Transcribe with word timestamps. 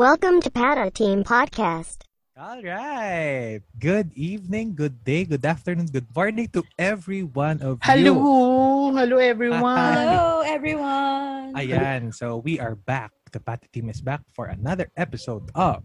Welcome 0.00 0.40
to 0.48 0.50
Pata 0.50 0.88
Team 0.88 1.28
Podcast. 1.28 2.08
All 2.32 2.64
right. 2.64 3.60
Good 3.76 4.16
evening, 4.16 4.72
good 4.72 5.04
day, 5.04 5.28
good 5.28 5.44
afternoon, 5.44 5.92
good 5.92 6.08
morning 6.16 6.48
to 6.56 6.64
every 6.80 7.20
one 7.20 7.60
of 7.60 7.84
Hello! 7.84 8.16
you. 8.16 8.96
Hello, 8.96 9.20
everyone! 9.20 9.92
Hello, 9.92 10.40
everyone. 10.40 11.52
Ayan, 11.52 12.16
so 12.16 12.40
we 12.40 12.56
are 12.56 12.80
back. 12.80 13.12
The 13.28 13.44
Pata 13.44 13.68
Team 13.76 13.92
is 13.92 14.00
back 14.00 14.24
for 14.32 14.48
another 14.48 14.88
episode 14.96 15.52
of 15.52 15.84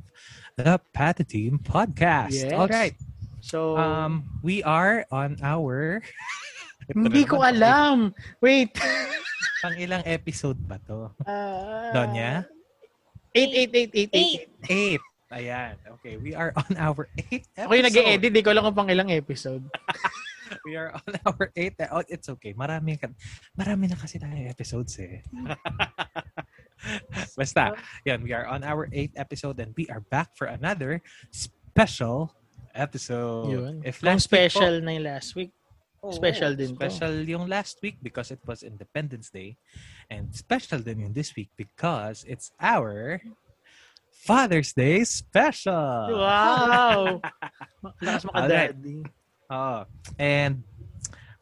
the 0.56 0.80
Pata 0.96 1.28
Team 1.28 1.60
Podcast. 1.60 2.40
Yes. 2.40 2.56
All 2.56 2.72
right. 2.72 2.96
So, 3.44 3.76
Um, 3.76 4.40
we 4.40 4.64
are 4.64 5.04
on 5.12 5.44
our... 5.44 6.00
Hindi 6.88 7.28
ko 7.28 7.44
alam. 7.44 8.16
Wait. 8.40 8.72
Pang 9.60 9.76
ilang 9.76 10.08
episode 10.08 10.64
ba 10.64 10.80
to? 10.88 11.12
Uh, 11.28 11.92
Donya? 11.92 12.55
888888. 13.36 14.72
Eight. 14.72 15.04
Ayan. 15.36 15.76
Okay, 16.00 16.16
we 16.16 16.32
are 16.32 16.56
on 16.56 16.72
our 16.80 17.12
eighth 17.20 17.52
episode. 17.60 17.68
Ako 17.68 17.72
yung 17.76 17.88
nag-edit, 17.92 18.32
di 18.32 18.42
ko 18.42 18.50
alam 18.56 18.64
kung 18.72 18.78
pang 18.80 18.90
ilang 18.90 19.12
episode. 19.12 19.64
We 20.62 20.78
are 20.78 20.94
on 20.94 21.12
our 21.26 21.50
eighth. 21.58 21.82
Oh, 21.90 22.06
it's 22.06 22.30
okay. 22.30 22.54
Marami, 22.54 23.02
ka, 23.02 23.10
marami 23.58 23.90
na 23.90 23.98
kasi 23.98 24.22
tayo 24.22 24.38
episodes 24.46 24.94
eh. 25.02 25.26
Basta, 27.38 27.74
yan, 28.06 28.22
we 28.22 28.30
are 28.30 28.46
on 28.46 28.62
our 28.62 28.86
eighth 28.94 29.18
episode 29.18 29.58
and 29.58 29.74
we 29.74 29.90
are 29.90 30.06
back 30.14 30.38
for 30.38 30.46
another 30.46 31.02
special 31.34 32.30
episode. 32.78 33.50
Yun. 33.50 33.74
If 33.82 34.06
Kung 34.06 34.14
last 34.14 34.30
week 34.30 34.38
po- 34.38 34.38
special 34.54 34.74
na 34.86 34.92
yung 34.94 35.08
last 35.10 35.30
week. 35.34 35.52
Special 36.12 36.52
oh, 36.54 36.58
din 36.58 36.74
to. 36.74 36.76
Special 36.76 37.14
yung 37.26 37.46
last 37.48 37.80
week 37.82 37.98
because 38.02 38.30
it 38.30 38.42
was 38.46 38.62
Independence 38.62 39.30
Day. 39.30 39.58
And 40.10 40.34
special 40.36 40.80
din 40.80 41.08
yung 41.08 41.14
this 41.14 41.34
week 41.36 41.50
because 41.58 42.26
it's 42.28 42.52
our 42.60 43.22
Father's 44.12 44.74
Day 44.74 45.06
special. 45.06 46.18
Wow! 46.18 47.22
Lakas 48.02 48.26
makadaddy. 48.26 49.06
Oh, 49.50 49.86
and 50.18 50.66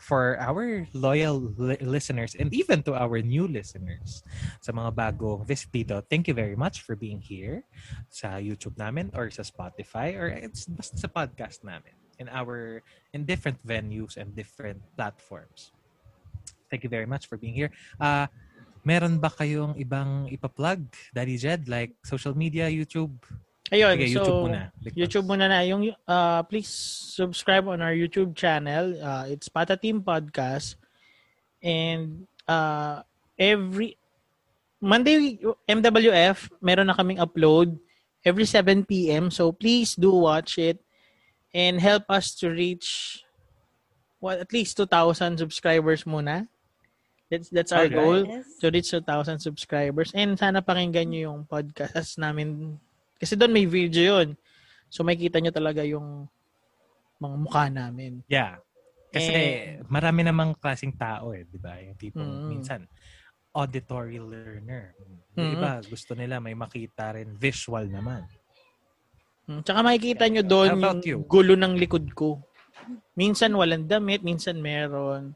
for 0.03 0.35
our 0.35 0.83
loyal 0.91 1.39
li- 1.55 1.79
listeners 1.79 2.35
and 2.35 2.51
even 2.51 2.83
to 2.83 2.91
our 2.91 3.23
new 3.23 3.47
listeners 3.47 4.19
sa 4.59 4.75
mga 4.75 4.91
bagong 4.91 5.47
visit 5.47 5.71
dito, 5.71 6.03
thank 6.11 6.27
you 6.27 6.35
very 6.35 6.59
much 6.59 6.83
for 6.83 6.99
being 6.99 7.23
here 7.23 7.63
sa 8.11 8.35
YouTube 8.35 8.75
namin 8.75 9.07
or 9.15 9.31
sa 9.31 9.47
Spotify 9.47 10.11
or 10.19 10.27
it's 10.27 10.67
basta 10.67 10.99
sa 10.99 11.07
podcast 11.07 11.63
namin 11.63 12.02
in 12.23 12.31
our 12.31 12.79
in 13.11 13.27
different 13.27 13.59
venues 13.67 14.15
and 14.15 14.31
different 14.31 14.79
platforms. 14.95 15.75
Thank 16.71 16.87
you 16.87 16.89
very 16.89 17.05
much 17.05 17.27
for 17.27 17.35
being 17.35 17.53
here. 17.53 17.69
Uh, 17.99 18.31
meron 18.87 19.19
ba 19.19 19.29
kayong 19.29 19.75
ibang 19.77 20.31
ipa-plug, 20.31 20.81
Daddy 21.11 21.35
Jed, 21.35 21.67
like 21.67 21.91
social 22.01 22.33
media, 22.33 22.71
YouTube? 22.71 23.13
Ayun, 23.69 23.93
Sige, 23.99 24.07
so, 24.15 24.23
YouTube 24.23 24.41
muna. 24.49 24.61
Because- 24.81 24.97
YouTube 24.97 25.25
muna 25.27 25.45
na. 25.51 25.59
Yung, 25.67 25.93
uh, 26.07 26.41
please 26.49 26.71
subscribe 27.13 27.67
on 27.69 27.83
our 27.83 27.93
YouTube 27.93 28.33
channel. 28.33 28.97
Uh, 28.97 29.29
it's 29.29 29.47
Pata 29.51 29.77
Team 29.77 30.01
Podcast. 30.01 30.75
And 31.61 32.25
uh, 32.49 33.05
every 33.37 33.95
Monday, 34.81 35.39
MWF, 35.69 36.51
meron 36.59 36.91
na 36.91 36.97
kaming 36.97 37.21
upload 37.23 37.77
every 38.25 38.43
7 38.43 38.83
p.m. 38.83 39.31
So 39.31 39.53
please 39.53 39.95
do 39.95 40.11
watch 40.11 40.57
it 40.57 40.81
and 41.53 41.77
help 41.79 42.03
us 42.09 42.33
to 42.33 42.49
reach 42.49 43.21
what 44.17 44.41
at 44.41 44.49
least 44.51 44.75
2,000 44.75 45.37
subscribers 45.37 46.03
muna. 46.03 46.49
That's 47.29 47.49
that's 47.49 47.71
our 47.73 47.87
Okay. 47.89 47.97
goal 47.97 48.19
Yes. 48.25 48.57
to 48.61 48.69
reach 48.69 48.89
2,000 48.91 49.39
subscribers. 49.39 50.11
And 50.13 50.37
sana 50.37 50.61
pakinggan 50.61 51.09
nyo 51.09 51.21
yung 51.33 51.39
podcast 51.45 52.17
namin. 52.17 52.77
Kasi 53.17 53.33
doon 53.33 53.53
may 53.53 53.65
video 53.65 54.21
yun. 54.21 54.37
So 54.89 55.01
makita 55.01 55.41
nyo 55.41 55.49
talaga 55.49 55.81
yung 55.81 56.29
mga 57.17 57.35
mukha 57.39 57.65
namin. 57.71 58.21
Yeah. 58.27 58.59
Kasi 59.13 59.29
Eh, 59.29 59.81
marami 59.89 60.25
namang 60.25 60.57
klaseng 60.57 60.93
tao 60.93 61.33
eh, 61.33 61.45
di 61.45 61.57
ba? 61.61 61.77
Yung 61.77 61.97
tipong 61.97 62.33
Mm. 62.43 62.47
minsan 62.49 62.81
auditory 63.53 64.17
learner. 64.17 64.97
Yung 65.37 65.53
Mm. 65.53 65.55
iba, 65.57 65.71
gusto 65.85 66.17
nila 66.17 66.41
may 66.41 66.57
makita 66.57 67.13
rin 67.13 67.33
visual 67.37 67.85
naman. 67.85 68.25
Mm, 69.43 69.61
Tsaka 69.61 69.79
makikita 69.83 70.23
nyo 70.31 70.43
doon 70.43 70.69
yung 70.79 70.99
you? 71.03 71.17
gulo 71.27 71.53
ng 71.59 71.75
likod 71.75 72.07
ko. 72.15 72.39
Minsan 73.13 73.53
walang 73.53 73.85
damit, 73.85 74.23
minsan 74.23 74.57
meron. 74.59 75.35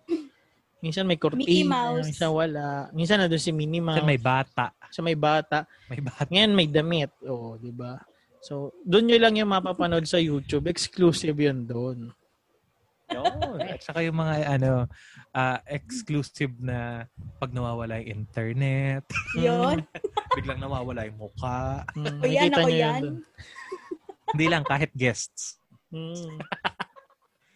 Minsan 0.78 1.10
may 1.10 1.18
Mouse. 1.66 2.06
minsan 2.06 2.30
wala. 2.30 2.88
Minsan 2.94 3.18
nandun 3.18 3.42
si 3.42 3.50
Minnie 3.50 3.82
Mouse. 3.82 3.98
Kasi 4.00 4.08
may 4.08 4.22
bata. 4.22 4.72
Minsan 4.78 5.04
may 5.04 5.18
bata. 5.18 5.58
May 5.90 6.02
bata. 6.06 6.30
Ngayon 6.30 6.52
may 6.54 6.68
damit. 6.70 7.12
Oo, 7.26 7.58
di 7.58 7.74
ba? 7.74 7.98
So, 8.46 8.72
doon 8.86 9.10
nyo 9.10 9.18
lang 9.18 9.36
yung 9.36 9.50
mapapanood 9.50 10.06
sa 10.06 10.22
YouTube. 10.22 10.70
Exclusive 10.70 11.36
yun 11.36 11.66
doon. 11.66 11.98
Yun. 13.10 13.58
At 13.64 13.82
saka 13.82 14.04
yung 14.04 14.20
mga 14.20 14.36
ano, 14.60 14.86
ah, 15.32 15.60
exclusive 15.66 16.54
na 16.60 17.08
pag 17.40 17.56
nawawala 17.56 18.04
yung 18.04 18.24
internet, 18.24 19.08
Yun. 19.34 19.82
biglang 20.38 20.60
nawawala 20.60 21.08
yung 21.08 21.18
mukha. 21.18 21.88
Mm, 21.96 22.06
Ako 22.06 22.06
yan, 22.06 22.20
makikita 22.22 22.60
ako 22.60 22.70
yun 22.70 22.78
yan. 22.78 23.04
Hindi 24.34 24.46
lang, 24.52 24.64
kahit 24.68 24.92
guests. 24.96 25.56
Mm. 25.88 26.44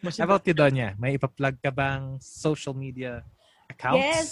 How 0.08 0.24
about 0.24 0.48
you, 0.48 0.56
Donya? 0.56 0.96
May 0.96 1.20
ipa-plug 1.20 1.59
ka 1.59 1.68
bang 1.68 2.16
social 2.24 2.72
media 2.72 3.28
accounts? 3.68 4.00
Yes. 4.00 4.30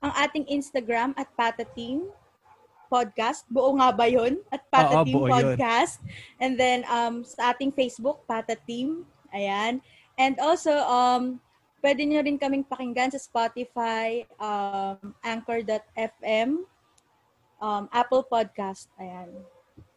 Ang 0.00 0.12
ating 0.16 0.44
Instagram 0.48 1.12
at 1.20 1.28
Pata 1.36 1.68
Team 1.76 2.08
Podcast. 2.88 3.44
Buo 3.52 3.76
nga 3.76 3.92
ba 3.92 4.08
yun? 4.08 4.40
At 4.48 4.64
Pata 4.72 5.02
Oo, 5.02 5.04
Team 5.04 5.14
buo 5.20 5.28
yun. 5.28 5.52
Podcast. 5.52 6.00
And 6.40 6.56
then 6.56 6.88
um, 6.88 7.28
sa 7.28 7.52
ating 7.52 7.76
Facebook, 7.76 8.24
Pata 8.24 8.56
Team. 8.64 9.04
Ayan. 9.36 9.84
And 10.16 10.40
also, 10.40 10.72
um, 10.88 11.44
pwede 11.84 12.02
nyo 12.08 12.24
rin 12.24 12.40
kaming 12.40 12.64
pakinggan 12.64 13.12
sa 13.12 13.20
Spotify, 13.20 14.24
um, 14.40 15.12
Anchor.fm, 15.20 16.64
um, 17.60 17.84
Apple 17.92 18.24
Podcast. 18.24 18.88
Ayan. 18.96 19.28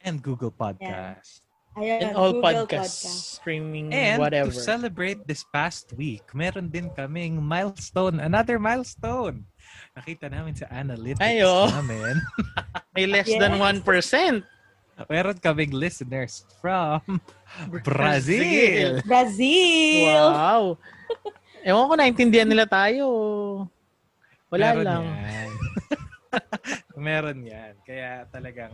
And 0.04 0.20
Google 0.20 0.52
Podcast. 0.52 1.40
Ayan. 1.40 1.49
And 1.80 2.16
all 2.16 2.34
Google 2.36 2.68
podcasts, 2.68 3.40
streaming, 3.40 3.94
And 3.94 4.20
whatever. 4.20 4.52
to 4.52 4.56
celebrate 4.56 5.24
this 5.26 5.44
past 5.50 5.92
week, 5.96 6.24
meron 6.36 6.68
din 6.70 6.92
kaming 6.92 7.40
milestone, 7.40 8.20
another 8.20 8.60
milestone. 8.60 9.48
Nakita 9.96 10.28
namin 10.32 10.54
sa 10.56 10.68
analytics 10.70 11.24
Ay, 11.24 11.42
oh. 11.44 11.72
namin. 11.72 12.20
May 12.96 13.06
less 13.08 13.28
Yes. 13.30 13.40
than 13.40 13.58
1%. 13.58 14.44
meron 15.08 15.40
kaming 15.40 15.72
listeners 15.72 16.44
from 16.60 17.00
Brazil. 17.88 19.00
Brazil! 19.08 20.24
Wow. 20.36 20.64
Ewan 21.64 21.88
ko, 21.88 21.94
naintindihan 21.96 22.48
nila 22.48 22.68
tayo. 22.68 23.08
Wala 24.52 24.76
meron 24.76 24.84
lang. 24.84 25.04
Yan. 25.08 25.50
meron 27.00 27.40
yan. 27.48 27.74
Kaya 27.88 28.28
talagang 28.28 28.74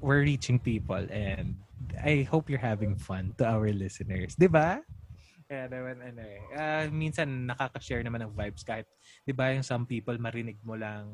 we're 0.00 0.22
reaching 0.22 0.60
people 0.60 1.00
and 1.08 1.56
I 2.00 2.24
hope 2.28 2.48
you're 2.48 2.62
having 2.62 2.96
fun 2.96 3.34
to 3.40 3.44
our 3.44 3.68
listeners. 3.72 4.36
Di 4.36 4.48
ba? 4.48 4.80
Kaya 5.46 5.70
naman, 5.70 6.02
ano 6.02 6.22
eh. 6.26 6.42
ah, 6.58 6.84
minsan 6.90 7.46
nakaka-share 7.46 8.02
naman 8.02 8.26
ng 8.26 8.34
vibes 8.34 8.66
kahit, 8.66 8.86
di 9.22 9.30
ba 9.30 9.54
yung 9.54 9.62
some 9.62 9.86
people 9.86 10.18
marinig 10.18 10.58
mo 10.66 10.74
lang. 10.74 11.06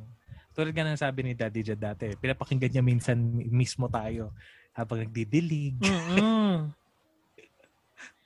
Tulad 0.56 0.72
nga 0.72 0.88
ng 0.88 1.00
sabi 1.00 1.20
ni 1.20 1.32
Daddy 1.36 1.60
Jad 1.60 1.80
dati, 1.80 2.08
pinapakinggan 2.16 2.72
niya 2.72 2.84
minsan 2.84 3.20
mismo 3.52 3.92
tayo 3.92 4.32
habang 4.72 5.04
nagdidilig. 5.04 5.76
Mm-mm. 5.84 6.72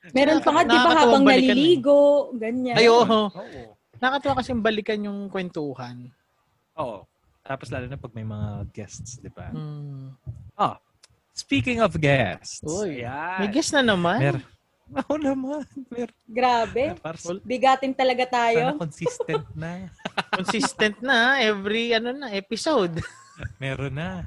Meron 0.14 0.38
pa 0.38 0.50
nga, 0.54 0.62
di 0.62 0.78
ba, 0.78 0.90
habang 0.94 1.26
balikan 1.26 1.58
eh. 1.58 1.58
naliligo, 1.58 2.30
ganyan. 2.38 2.78
Ay, 2.78 2.86
oo. 2.86 3.26
Oo. 3.26 3.62
Nakatawa 3.98 4.38
kasi 4.38 4.54
balikan 4.54 5.02
yung 5.02 5.26
kwentuhan. 5.26 6.06
Oo. 6.78 7.02
Tapos 7.42 7.70
lalo 7.70 7.90
na 7.90 7.98
pag 7.98 8.14
may 8.14 8.26
mga 8.26 8.70
guests, 8.70 9.18
di 9.18 9.30
ba? 9.30 9.50
Mm. 9.50 10.14
Speaking 11.36 11.84
of 11.84 11.92
guests. 12.00 12.64
Uy. 12.64 13.04
May 13.04 13.52
guess 13.52 13.68
na 13.68 13.84
naman. 13.84 14.18
Mer 14.24 14.38
Oo 15.02 15.18
naman. 15.18 15.66
Mer 15.90 16.10
Grabe. 16.24 16.94
Parang 17.02 17.42
Bigatin 17.42 17.92
talaga 17.92 18.24
tayo. 18.24 18.72
sana 18.72 18.80
consistent 18.80 19.46
na. 19.52 19.90
Consistent 20.38 20.96
na 21.02 21.42
every 21.42 21.90
ano 21.92 22.14
na 22.14 22.30
episode. 22.32 23.02
Meron 23.62 23.94
na. 23.98 24.22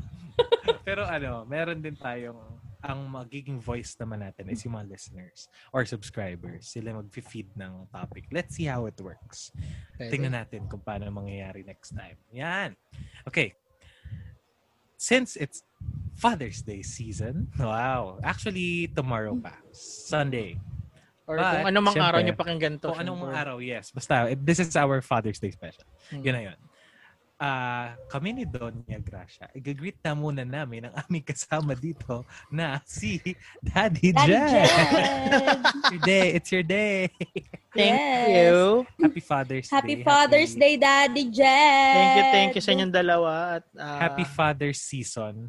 Pero 0.84 1.04
ano, 1.04 1.44
meron 1.44 1.84
din 1.84 1.96
tayong 1.96 2.40
ang 2.80 3.12
magiging 3.12 3.60
voice 3.60 3.92
naman 4.00 4.24
natin 4.24 4.48
is 4.48 4.64
yung 4.64 4.80
mga 4.80 4.88
listeners 4.88 5.52
or 5.76 5.84
subscribers. 5.84 6.72
Sila 6.72 6.96
mag-feed 6.96 7.52
ng 7.60 7.92
topic. 7.92 8.32
Let's 8.32 8.56
see 8.56 8.72
how 8.72 8.88
it 8.88 8.96
works. 9.04 9.52
Tingnan 10.00 10.32
natin 10.32 10.64
kung 10.72 10.80
paano 10.80 11.12
mangyayari 11.12 11.68
next 11.68 11.92
time. 11.92 12.16
Yan. 12.32 12.72
Okay. 13.28 13.52
Since 15.00 15.40
it's 15.40 15.63
Father's 16.19 16.60
Day 16.60 16.84
season, 16.84 17.48
wow. 17.56 18.19
Actually, 18.19 18.92
tomorrow 18.92 19.31
pa. 19.40 19.56
Sunday. 19.72 20.60
Or 21.24 21.40
But, 21.40 21.56
kung 21.56 21.68
ano 21.72 21.80
mang 21.80 21.96
syempre, 21.96 22.10
araw 22.12 22.19
nyo 22.19 22.36
pakinggan 22.36 22.74
to. 22.84 22.92
Kung 22.92 23.00
anong 23.00 23.19
mga 23.31 23.36
araw, 23.40 23.57
yes. 23.63 23.96
Basta, 23.96 24.36
this 24.36 24.60
is 24.60 24.75
our 24.75 25.00
Father's 25.00 25.40
Day 25.40 25.56
special. 25.56 25.88
Hmm. 26.12 26.19
Yun 26.19 26.34
na 26.36 26.42
yun. 26.51 26.60
Ah 27.40 27.96
kami 28.12 28.36
ni 28.36 28.44
Donya 28.44 29.00
Gracia, 29.00 29.48
i-greet 29.56 29.98
na 30.04 30.12
muna 30.12 30.44
namin 30.44 30.92
ang 30.92 30.94
aming 31.08 31.24
kasama 31.24 31.72
dito 31.72 32.28
na 32.52 32.84
si 32.84 33.18
Daddy, 33.64 34.12
Daddy 34.12 34.28
Jen. 34.28 34.68
Jed! 34.68 35.60
your 35.96 36.02
day. 36.04 36.28
It's 36.36 36.52
your 36.52 36.66
day. 36.68 37.10
Thank 37.72 37.96
Yes. 37.96 38.28
you. 38.28 38.60
Happy 39.00 39.24
Father's 39.24 39.68
Happy 39.72 39.96
Day. 40.02 40.04
Father's 40.04 40.54
Day, 40.54 40.76
Daddy 40.76 41.26
Jed! 41.32 41.96
Thank 41.96 42.14
you, 42.18 42.26
thank 42.36 42.50
you 42.60 42.64
sa 42.64 42.72
inyong 42.76 42.94
dalawa. 42.94 43.62
At 43.62 43.66
ah, 43.80 43.98
Happy 44.04 44.26
Father's 44.28 44.84
Season. 44.84 45.48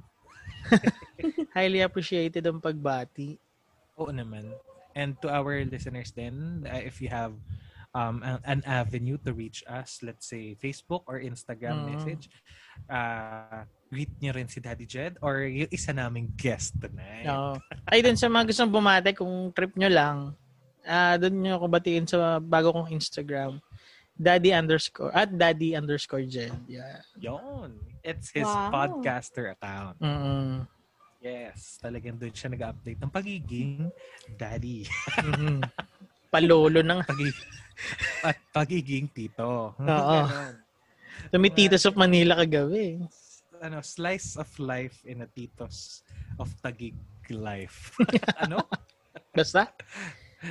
highly 1.56 1.80
appreciated 1.82 2.46
ang 2.46 2.62
pagbati. 2.62 3.36
Oo 3.98 4.12
naman. 4.12 4.48
And 4.94 5.14
to 5.22 5.30
our 5.30 5.62
listeners 5.66 6.10
then, 6.14 6.66
uh, 6.66 6.82
if 6.82 6.98
you 6.98 7.08
have 7.10 7.34
um, 7.92 8.22
an, 8.22 8.38
an 8.44 8.60
avenue 8.66 9.18
to 9.24 9.32
reach 9.32 9.62
us, 9.66 10.00
let's 10.02 10.26
say 10.26 10.54
Facebook 10.54 11.02
or 11.06 11.18
Instagram 11.18 11.82
Mm. 11.82 11.86
message, 11.94 12.30
uh, 12.86 13.62
greet 13.90 14.10
nyo 14.22 14.32
rin 14.32 14.46
si 14.46 14.62
Daddy 14.62 14.86
Jed 14.86 15.18
or 15.20 15.42
yung 15.42 15.70
isa 15.70 15.90
naming 15.90 16.30
guest 16.38 16.78
tonight. 16.78 17.26
No. 17.26 17.58
Ay, 17.90 18.02
dun 18.02 18.14
sa 18.14 18.30
mga 18.30 18.50
gustong 18.50 18.70
bumate, 18.70 19.10
kung 19.14 19.50
trip 19.50 19.74
nyo 19.74 19.90
lang, 19.90 20.18
ah 20.86 21.18
doon 21.18 21.34
nyo 21.42 21.52
ako 21.58 21.66
batiin 21.68 22.06
sa 22.06 22.38
bago 22.38 22.72
kong 22.72 22.90
Instagram. 22.90 23.58
Daddy 24.20 24.52
underscore, 24.52 25.08
at 25.16 25.32
daddy 25.32 25.72
underscore 25.72 26.28
Jed. 26.28 26.52
Yeah. 26.68 27.00
Yon. 27.16 27.72
It's 28.04 28.28
his 28.28 28.44
Wow. 28.44 28.68
podcaster 28.68 29.56
account. 29.56 29.96
Mm-mm. 29.96 30.68
Yes. 31.24 31.80
Talagang 31.80 32.20
doon 32.20 32.32
siya 32.32 32.52
nag-update 32.52 33.00
ng 33.00 33.08
pagiging 33.08 33.88
daddy. 34.36 34.84
Palolo 36.32 36.80
ng 36.84 37.00
Pagiging, 37.02 37.34
at 38.28 38.38
pagiging 38.52 39.08
tito. 39.12 39.74
Oo. 39.74 39.84
Ganon. 39.84 40.54
Tumititos 41.30 41.84
of 41.84 41.96
Manila 41.96 42.36
kagabi. 42.36 43.02
ano, 43.60 43.84
slice 43.84 44.40
of 44.40 44.48
life 44.56 45.04
in 45.04 45.20
a 45.20 45.28
titos 45.28 46.00
of 46.40 46.48
Tagig 46.64 46.96
life. 47.28 47.92
ano? 48.40 48.64
Basta? 49.36 49.68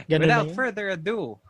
Ganun 0.06 0.30
Without 0.30 0.48
further 0.54 0.94
ado, 0.94 1.42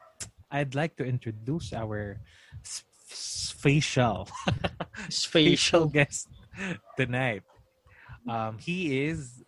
I'd 0.48 0.72
like 0.74 0.96
to 0.98 1.06
introduce 1.06 1.76
our 1.76 2.16
s- 2.64 2.88
s- 3.12 3.52
facial 3.60 4.24
facial 5.12 5.28
Facial. 5.36 5.86
guest 5.92 6.32
tonight. 6.96 7.44
Um, 8.24 8.56
he 8.56 9.04
is 9.04 9.44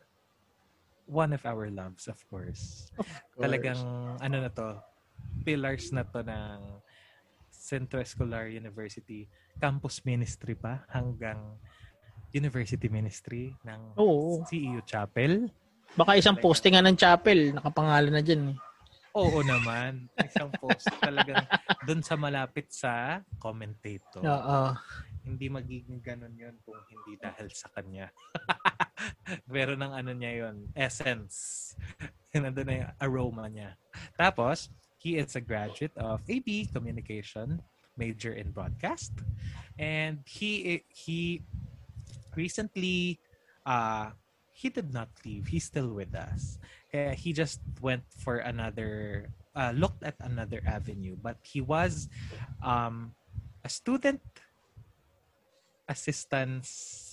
one 1.08 1.32
of 1.32 1.48
our 1.48 1.72
loves, 1.72 2.12
of 2.12 2.20
course. 2.28 2.92
Talagang 3.40 3.80
ano 4.20 4.36
na 4.44 4.52
to, 4.52 4.84
pillars 5.42 5.90
na 5.92 6.06
to 6.06 6.22
ng 6.22 6.82
Centro 7.52 8.02
Escolar 8.02 8.50
University 8.50 9.30
campus 9.62 10.02
ministry 10.08 10.58
pa 10.58 10.86
hanggang 10.90 11.60
university 12.32 12.88
ministry 12.88 13.54
ng 13.68 13.96
Oo. 14.00 14.42
CEU 14.48 14.82
Chapel. 14.88 15.52
Baka 15.94 16.16
isang 16.16 16.40
postingan 16.40 16.88
ng 16.88 16.96
chapel, 16.96 17.52
nakapangalan 17.52 18.16
na 18.16 18.24
dyan. 18.24 18.56
Eh. 18.56 18.58
Oo 19.12 19.44
naman. 19.44 20.08
Isang 20.24 20.48
post 20.56 20.88
talagang 21.04 21.44
doon 21.84 22.00
sa 22.00 22.16
malapit 22.16 22.72
sa 22.72 23.20
commentator. 23.44 24.24
Oo. 24.24 24.72
Hindi 25.28 25.52
magiging 25.52 26.00
ganun 26.00 26.32
yun 26.32 26.56
kung 26.64 26.80
hindi 26.88 27.20
dahil 27.20 27.52
sa 27.52 27.68
kanya. 27.76 28.08
Pero 29.52 29.76
ng 29.76 29.92
ano 29.92 30.12
niya 30.16 30.48
yun, 30.48 30.72
essence. 30.72 31.76
Nandun 32.32 32.64
na 32.64 32.76
yung 32.88 32.94
aroma 33.04 33.52
niya. 33.52 33.76
Tapos, 34.16 34.72
he 35.02 35.18
is 35.18 35.34
a 35.34 35.42
graduate 35.42 35.98
of 35.98 36.22
AB 36.30 36.70
Communication, 36.70 37.58
major 37.98 38.38
in 38.38 38.54
broadcast. 38.54 39.12
And 39.82 40.22
he 40.30 40.86
he 40.94 41.42
recently 42.38 43.18
uh 43.66 44.14
he 44.54 44.70
did 44.70 44.94
not 44.94 45.10
leave. 45.26 45.50
He's 45.50 45.66
still 45.66 45.90
with 45.90 46.14
us. 46.14 46.62
Uh, 46.94 47.18
he 47.18 47.34
just 47.34 47.66
went 47.82 48.06
for 48.14 48.46
another 48.46 49.34
uh, 49.58 49.74
looked 49.74 50.06
at 50.06 50.14
another 50.22 50.62
avenue, 50.70 51.18
but 51.18 51.42
he 51.42 51.66
was 51.66 52.06
um 52.62 53.18
a 53.66 53.70
student 53.74 54.22
assistance 55.90 57.11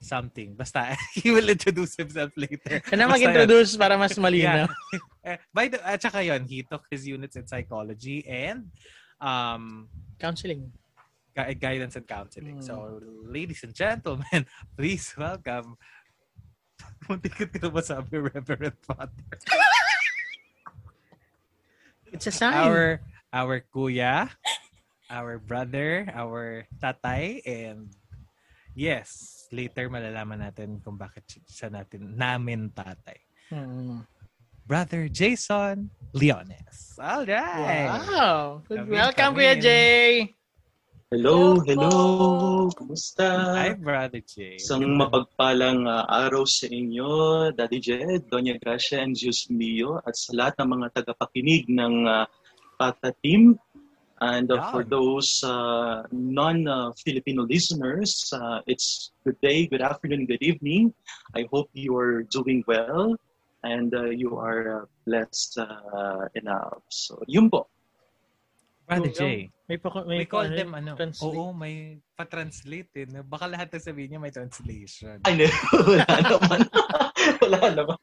something. 0.00 0.56
Basta, 0.56 0.96
he 1.14 1.30
will 1.30 1.48
introduce 1.48 1.94
himself 1.96 2.32
later. 2.36 2.80
Kaya 2.80 2.96
na 2.96 3.06
Basta 3.06 3.20
mag-introduce 3.20 3.76
para 3.76 3.94
mas 4.00 4.16
malinaw. 4.16 4.66
Yeah. 4.66 5.00
Eh, 5.20 5.36
By 5.52 5.68
the, 5.68 5.76
at 5.84 6.00
saka 6.00 6.24
yun, 6.24 6.48
he 6.48 6.64
took 6.64 6.88
his 6.88 7.04
units 7.04 7.36
in 7.36 7.44
psychology 7.44 8.24
and 8.24 8.72
um, 9.20 9.84
Counseling. 10.16 10.72
gu- 11.36 11.54
guidance 11.60 11.92
and 12.00 12.08
counseling. 12.08 12.56
Mm. 12.56 12.64
So, 12.64 13.04
ladies 13.28 13.60
and 13.62 13.76
gentlemen, 13.76 14.48
please 14.80 15.12
welcome 15.20 15.76
Munti 17.04 17.28
ko 17.28 17.44
na 17.44 17.68
masabi, 17.68 18.16
Reverend 18.32 18.76
Father. 18.80 19.28
It's 22.12 22.26
a 22.26 22.32
sign. 22.32 22.54
Our, 22.54 23.00
our 23.32 23.60
kuya, 23.60 24.30
our 25.08 25.38
brother, 25.38 26.08
our 26.12 26.66
tatay, 26.80 27.40
and 27.46 27.92
yes, 28.74 29.39
later 29.50 29.90
malalaman 29.90 30.40
natin 30.46 30.78
kung 30.80 30.94
bakit 30.94 31.26
siya 31.46 31.70
natin, 31.70 32.14
namin 32.14 32.70
tatay. 32.70 33.18
Hmm. 33.50 34.06
Brother 34.70 35.10
Jason 35.10 35.90
Leones. 36.14 36.94
All 37.02 37.26
right. 37.26 37.90
Wow. 37.90 38.62
Good- 38.70 38.86
in, 38.86 38.94
Welcome, 38.94 39.34
come 39.34 39.42
Kuya. 39.42 39.58
Jay. 39.58 40.34
Hello, 41.10 41.58
Hello. 41.66 42.70
Kumusta? 42.70 43.58
Hi, 43.58 43.74
Brother 43.74 44.22
Jay. 44.22 44.62
Isang 44.62 44.94
mapagpalang 44.94 45.82
uh, 45.90 46.06
araw 46.06 46.46
sa 46.46 46.70
inyo, 46.70 47.50
Daddy 47.50 47.82
Jed, 47.82 48.30
Doña 48.30 48.54
Gracia, 48.62 49.02
and 49.02 49.18
Diyos 49.18 49.50
Mio, 49.50 49.98
at 50.06 50.14
sa 50.14 50.38
lahat 50.38 50.62
ng 50.62 50.70
mga 50.70 50.86
tagapakinig 51.02 51.66
ng 51.66 52.06
uh, 52.06 52.30
Pata 52.78 53.10
Team. 53.26 53.58
And 54.20 54.52
uh, 54.52 54.70
for 54.70 54.84
those 54.84 55.40
uh, 55.42 56.04
non-Filipino 56.12 57.48
listeners, 57.48 58.28
uh, 58.36 58.60
it's 58.66 59.12
good 59.24 59.40
day, 59.40 59.66
good 59.66 59.80
afternoon, 59.80 60.26
good 60.26 60.44
evening. 60.44 60.92
I 61.34 61.48
hope 61.48 61.72
you 61.72 61.96
are 61.96 62.22
doing 62.28 62.62
well 62.68 63.16
and 63.64 63.88
uh, 63.96 64.12
you 64.12 64.36
are 64.36 64.84
uh, 64.84 64.84
blessed 65.08 65.56
uh, 65.58 66.28
enough. 66.36 66.84
So, 66.92 67.24
yun 67.26 67.48
po. 67.48 67.68
Brother 68.84 69.08
Jay. 69.08 69.48
May, 69.70 69.78
pa, 69.78 69.88
may, 70.04 70.18
We 70.18 70.26
call 70.26 70.50
them 70.50 70.74
ano. 70.74 70.98
translate. 70.98 71.38
Oo, 71.38 71.54
may 71.54 71.96
pa-translate 72.18 72.90
eh. 73.00 73.06
no? 73.06 73.22
Baka 73.22 73.46
lahat 73.46 73.70
ng 73.72 73.84
sabihin 73.86 74.08
niya 74.12 74.20
may 74.20 74.34
translation. 74.34 75.16
Ay, 75.24 75.38
no, 75.38 75.46
wala 75.96 76.04
naman. 76.26 76.60
wala 77.46 77.60
naman. 77.72 78.00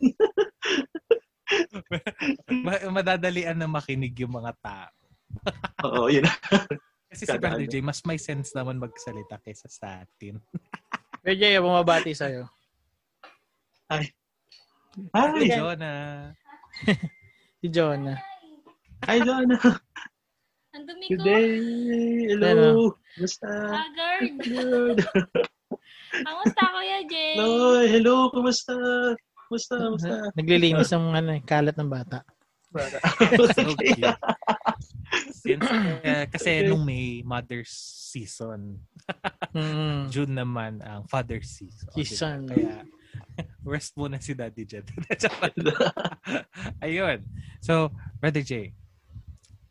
Ma- 2.66 2.88
madadalian 2.90 3.60
na 3.60 3.68
makinig 3.68 4.16
yung 4.18 4.34
mga 4.34 4.56
tao. 4.64 5.07
Oo, 5.86 6.08
yun. 6.12 6.26
Kasi 7.12 7.24
si 7.24 7.38
Brother 7.40 7.64
ano. 7.64 7.72
Jay, 7.72 7.84
mas 7.84 8.04
may 8.04 8.20
sense 8.20 8.52
naman 8.52 8.78
magsalita 8.84 9.40
kaysa 9.40 9.72
sa 9.72 10.04
atin. 10.04 10.44
Kuya 11.24 11.36
Jay, 11.40 11.56
bumabati 11.60 12.12
sa'yo. 12.12 12.48
Hi. 13.92 14.04
Hi, 15.16 15.48
Jonah. 15.48 16.34
Si 17.58 17.74
Jonah. 17.74 18.22
Hi, 19.10 19.18
Donna. 19.18 19.58
Ang 20.78 20.86
dumi 20.86 21.10
Good 21.10 21.18
ko. 21.18 21.26
day. 21.26 21.50
Hello. 22.30 22.46
Ano? 22.54 22.70
Kumusta? 23.18 23.50
Haggard. 23.50 24.30
Good. 24.46 24.98
Kamusta, 26.22 26.64
Kuya 26.70 27.00
Jay? 27.10 27.34
Hello. 27.34 27.82
Hello. 27.82 28.16
Kumusta? 28.30 28.78
Kumusta? 29.50 29.74
Kumusta? 29.74 30.30
Naglilinis 30.38 30.94
ng 30.94 31.18
ano, 31.18 31.30
eh, 31.34 31.42
kalat 31.42 31.74
ng 31.82 31.90
bata. 31.90 32.22
So 33.58 33.74
cute. 33.74 34.06
Since, 35.48 35.68
eh, 36.04 36.26
kasi 36.28 36.68
nung 36.68 36.84
may 36.84 37.24
Mother's 37.24 37.72
Season, 38.12 38.76
Mm. 39.58 40.14
June 40.14 40.34
naman 40.38 40.84
ang 40.86 41.08
Father's 41.10 41.50
Season. 41.50 41.90
di 41.96 42.04
ba? 42.04 42.06
Season. 42.06 42.40
Kaya, 42.46 42.86
rest 43.74 43.98
muna 43.98 44.22
si 44.22 44.38
Daddy 44.38 44.68
Jet. 44.68 44.86
Ayun. 46.86 47.26
So, 47.64 47.90
Brother 48.22 48.46
Jay, 48.46 48.78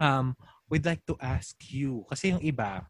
um, 0.00 0.34
we'd 0.66 0.82
like 0.82 1.04
to 1.06 1.14
ask 1.22 1.54
you, 1.70 2.02
kasi 2.10 2.34
yung 2.34 2.42
iba, 2.42 2.82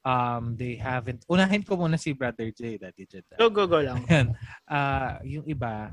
um, 0.00 0.56
they 0.56 0.78
haven't, 0.80 1.20
unahin 1.28 1.66
ko 1.66 1.76
muna 1.76 2.00
si 2.00 2.16
Brother 2.16 2.48
Jay, 2.54 2.80
Daddy 2.80 3.04
Jet. 3.04 3.26
Go, 3.36 3.52
go, 3.52 3.68
go 3.68 3.84
lang. 3.84 4.00
Ayan. 4.08 4.32
Ah, 4.64 5.20
yung 5.26 5.44
iba, 5.44 5.92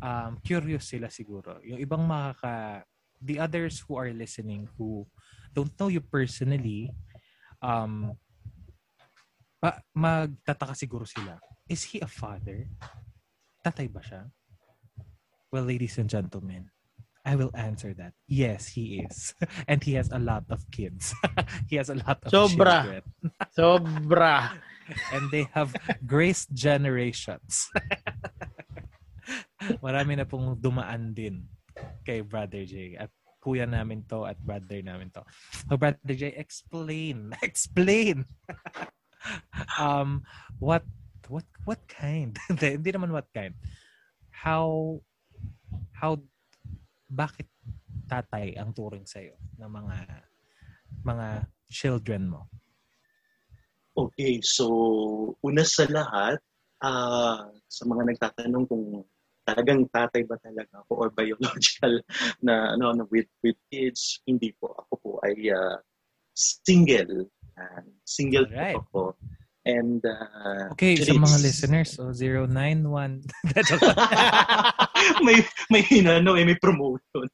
um, 0.00 0.40
curious 0.40 0.88
sila 0.88 1.12
siguro. 1.12 1.60
Yung 1.60 1.76
ibang 1.76 2.00
makaka, 2.08 2.86
the 3.20 3.38
others 3.38 3.82
who 3.86 3.96
are 3.96 4.12
listening 4.12 4.68
who 4.76 5.06
don't 5.54 5.72
know 5.80 5.88
you 5.88 6.00
personally, 6.04 6.92
um, 7.62 8.12
pa, 9.60 9.80
magtataka 9.96 10.76
siguro 10.76 11.08
sila. 11.08 11.40
Is 11.68 11.82
he 11.82 12.00
a 12.04 12.06
father? 12.08 12.68
Tatay 13.64 13.88
ba 13.88 14.04
siya? 14.04 14.28
Well, 15.50 15.64
ladies 15.64 15.96
and 15.96 16.10
gentlemen, 16.10 16.68
I 17.26 17.34
will 17.34 17.50
answer 17.58 17.90
that. 17.98 18.14
Yes, 18.28 18.68
he 18.70 19.02
is. 19.02 19.34
And 19.70 19.82
he 19.82 19.98
has 19.98 20.12
a 20.12 20.20
lot 20.20 20.46
of 20.52 20.62
kids. 20.70 21.10
he 21.70 21.74
has 21.80 21.90
a 21.90 21.98
lot 21.98 22.22
of 22.22 22.30
Sobra. 22.30 22.84
children. 22.84 23.02
Sobra. 23.56 24.36
And 25.10 25.26
they 25.34 25.50
have 25.50 25.74
graced 26.06 26.54
generations. 26.54 27.66
Marami 29.82 30.14
na 30.14 30.22
pong 30.22 30.54
dumaan 30.54 31.10
din 31.10 31.42
kay 32.04 32.20
Brother 32.24 32.64
J. 32.64 32.96
At 32.96 33.10
kuya 33.46 33.62
namin 33.62 34.02
to 34.10 34.26
at 34.26 34.34
brother 34.42 34.82
namin 34.82 35.06
to. 35.14 35.22
So 35.70 35.78
Brother 35.78 36.18
J, 36.18 36.34
explain. 36.34 37.30
Explain. 37.46 38.26
um, 39.78 40.26
what 40.58 40.82
what 41.30 41.46
what 41.62 41.78
kind? 41.86 42.34
Hindi 42.50 42.82
hindi 42.82 42.90
naman 42.90 43.14
what 43.14 43.30
kind. 43.30 43.54
How 44.34 44.98
how 45.94 46.18
bakit 47.06 47.46
tatay 48.10 48.58
ang 48.58 48.74
turing 48.74 49.06
sa 49.06 49.22
ng 49.22 49.70
mga 49.70 49.96
mga 51.06 51.26
children 51.70 52.34
mo? 52.34 52.50
Okay, 53.96 54.44
so 54.44 54.66
una 55.40 55.64
sa 55.64 55.88
lahat, 55.88 56.36
ah, 56.84 57.48
sa 57.64 57.82
mga 57.88 58.12
nagtatanong 58.12 58.64
kung 58.68 59.06
talagang 59.46 59.86
tatay 59.94 60.26
ba 60.26 60.36
talaga 60.42 60.82
ako 60.82 60.92
or 61.06 61.08
biological 61.14 62.02
na 62.46 62.74
ano, 62.74 62.90
ano 62.92 63.02
with 63.14 63.30
with 63.46 63.56
kids, 63.70 64.20
hindi 64.26 64.50
po. 64.58 64.74
Ako 64.74 64.92
po 64.98 65.10
ay 65.22 65.54
ah, 65.54 65.78
single. 66.34 67.30
Ah, 67.56 67.80
single 68.04 68.44
Alright. 68.50 68.76
po 68.76 68.82
ako. 68.90 69.02
And 69.66 69.98
uh, 70.06 70.70
Okay, 70.78 70.94
sa 70.94 71.10
actually, 71.10 71.18
mga 71.26 71.38
it's- 71.42 71.46
listeners, 71.46 71.90
so 71.98 72.14
091. 72.14 73.26
may 75.26 75.42
may 75.74 75.82
hinano 75.82 76.38
eh, 76.38 76.46
may 76.46 76.54
promotion. 76.62 77.26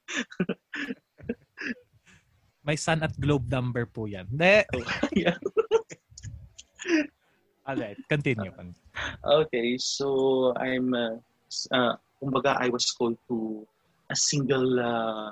May 2.63 2.79
Sun 2.79 3.03
at 3.03 3.13
Globe 3.19 3.51
number 3.51 3.85
po 3.85 4.07
yan. 4.07 4.31
Hindi. 4.33 4.65
Yeah. 5.13 5.37
Alright, 7.69 7.99
continue. 8.09 8.55
Okay, 9.23 9.77
so 9.79 10.51
I'm, 10.57 10.95
uh, 10.95 11.19
uh, 11.73 11.97
kumbaga, 12.21 12.59
I 12.59 12.69
was 12.71 12.91
called 12.95 13.19
to 13.29 13.67
a 14.11 14.17
single 14.17 14.79
uh, 14.79 15.31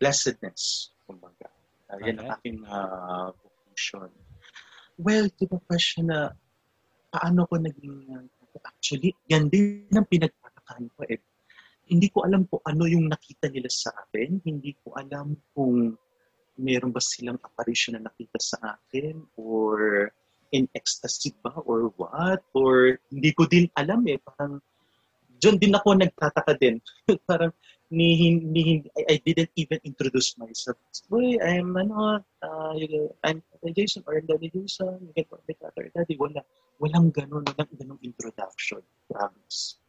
blessedness, 0.00 0.90
kumbaga. 1.06 1.48
Uh, 1.88 1.98
yan 2.04 2.20
ang 2.20 2.28
aking 2.36 2.58
uh, 2.68 3.32
vocation. 3.32 4.10
Well, 4.98 5.30
to 5.30 5.44
the 5.46 5.60
question 5.64 6.10
na, 6.10 6.34
paano 7.14 7.46
ko 7.48 7.56
naging, 7.56 8.10
uh, 8.12 8.26
actually, 8.66 9.14
yan 9.30 9.48
din 9.48 9.88
ang 9.94 10.08
pinagtatakaan 10.10 10.90
ko 10.98 11.06
eh. 11.06 11.22
Hindi 11.88 12.12
ko 12.12 12.28
alam 12.28 12.44
kung 12.44 12.60
ano 12.68 12.84
yung 12.84 13.08
nakita 13.08 13.48
nila 13.48 13.72
sa 13.72 13.94
akin. 13.96 14.44
Hindi 14.44 14.76
ko 14.84 14.92
alam 14.92 15.32
kung 15.56 15.96
meron 16.58 16.92
ba 16.92 17.00
silang 17.00 17.40
apparition 17.40 17.96
na 17.96 18.10
nakita 18.10 18.36
sa 18.36 18.58
akin 18.76 19.24
or 19.40 20.10
in 20.52 20.68
ecstasy 20.76 21.32
ba 21.40 21.56
or 21.64 21.88
what? 21.96 22.44
Or 22.52 23.00
hindi 23.08 23.32
ko 23.32 23.48
din 23.48 23.72
alam 23.72 24.04
eh. 24.04 24.20
Parang 24.20 24.60
Diyan 25.38 25.56
din 25.58 25.74
ako 25.74 25.94
nagtataka 25.94 26.54
din. 26.58 26.82
Parang 27.30 27.54
ni, 27.88 28.36
ni, 28.36 28.84
I, 28.98 29.16
I 29.16 29.16
didn't 29.22 29.54
even 29.56 29.80
introduce 29.86 30.36
myself. 30.36 30.76
Boy, 31.08 31.40
I'm 31.40 31.72
ano, 31.72 32.20
uh, 32.42 32.72
I'm 33.24 33.40
Jason 33.72 34.04
or 34.04 34.20
Daddy 34.20 34.52
Jason. 34.52 35.08
You 35.16 35.24
me 35.24 35.54
Tatay 35.56 35.88
or 35.88 35.90
Daddy. 35.94 36.18
Wala. 36.20 36.44
Walang 36.78 37.14
ganun. 37.14 37.46
Walang 37.48 37.72
ganung 37.74 38.02
introduction. 38.04 38.82
Promise. 39.08 39.80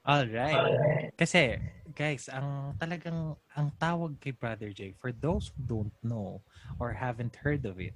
Alright. 0.00 1.12
Kasi, 1.14 1.60
guys, 1.92 2.26
ang 2.32 2.74
talagang, 2.80 3.36
ang 3.54 3.68
tawag 3.76 4.16
kay 4.18 4.32
Brother 4.32 4.72
J, 4.72 4.96
for 4.96 5.12
those 5.12 5.52
who 5.54 5.60
don't 5.62 5.94
know 6.00 6.40
or 6.80 6.96
haven't 6.96 7.36
heard 7.44 7.62
of 7.68 7.78
it, 7.78 7.94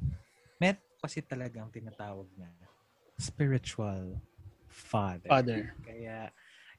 meron 0.61 0.78
kasi 1.02 1.21
talagang 1.25 1.68
tinatawag 1.73 2.28
na 2.38 2.49
spiritual 3.18 4.21
father. 4.74 5.30
Father. 5.30 5.62
Kaya, 5.80 6.28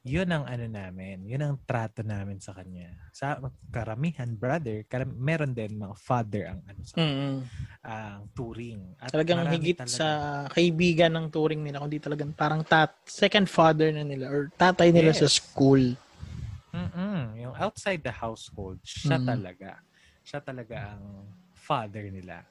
yun 0.05 0.29
ang 0.29 0.45
ano 0.45 0.69
namin, 0.69 1.25
yun 1.25 1.41
ang 1.41 1.57
trato 1.65 2.05
namin 2.05 2.37
sa 2.37 2.53
kanya. 2.53 2.93
Sa 3.09 3.41
karamihan, 3.73 4.29
brother, 4.29 4.85
karam- 4.85 5.17
meron 5.17 5.49
din 5.49 5.81
mga 5.81 5.95
father 5.97 6.53
ang 6.53 6.59
ano 6.61 6.81
sa 6.85 6.95
Mm. 7.01 7.37
ang 7.81 8.21
turing. 8.37 8.81
At 9.01 9.09
Talagang 9.09 9.49
higit 9.49 9.77
talaga- 9.81 9.97
sa 9.97 10.07
kaibigan 10.51 11.09
ng 11.09 11.27
turing 11.33 11.65
nila, 11.65 11.81
kundi 11.81 11.97
talagang 11.97 12.35
parang 12.37 12.61
tat 12.61 12.93
second 13.07 13.49
father 13.49 13.89
na 13.89 14.05
nila 14.05 14.29
or 14.29 14.51
tatay 14.53 14.93
nila 14.93 15.09
sa 15.09 15.25
Yes. 15.25 15.41
school. 15.41 15.97
Mm-mm. 16.69 17.39
Yung 17.39 17.55
outside 17.55 18.03
the 18.03 18.11
household, 18.11 18.77
siya 18.83 19.17
Mm. 19.17 19.25
talaga. 19.25 19.79
Siya 20.21 20.43
talaga 20.43 20.93
ang 20.93 21.25
father 21.55 22.11
nila. 22.11 22.45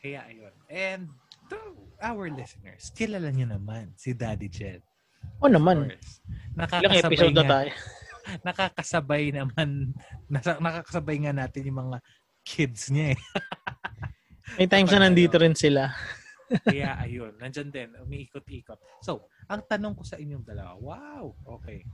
Kaya 0.00 0.24
ayun. 0.26 0.54
And 0.66 1.10
to 1.48 1.58
our 1.98 2.30
listeners, 2.30 2.94
kilala 2.94 3.32
nyo 3.34 3.46
naman 3.58 3.90
si 3.98 4.14
Daddy 4.14 4.46
Jed. 4.46 4.82
O 5.42 5.50
Of 5.50 5.54
naman, 5.54 5.90
ilang 6.56 6.94
episode 6.98 7.34
na 7.34 7.46
tayo. 7.46 7.70
Nakakasabay 8.46 9.32
naman, 9.32 9.96
nasa, 10.28 10.60
nakakasabay 10.60 11.16
nga 11.26 11.32
natin 11.34 11.68
yung 11.68 11.80
mga 11.88 11.98
kids 12.44 12.92
niya 12.92 13.16
eh. 13.16 13.20
May 14.58 14.68
times 14.68 14.92
na 14.92 15.08
nandito 15.08 15.36
rin 15.40 15.56
sila. 15.56 15.92
Kaya 16.68 16.96
ayun, 17.04 17.36
nandyan 17.36 17.68
din, 17.68 17.88
umiikot-ikot. 18.00 18.80
So, 19.04 19.28
ang 19.48 19.64
tanong 19.68 19.96
ko 19.96 20.02
sa 20.04 20.16
inyong 20.16 20.44
dalawa, 20.44 20.76
wow, 20.80 21.24
okay. 21.60 21.84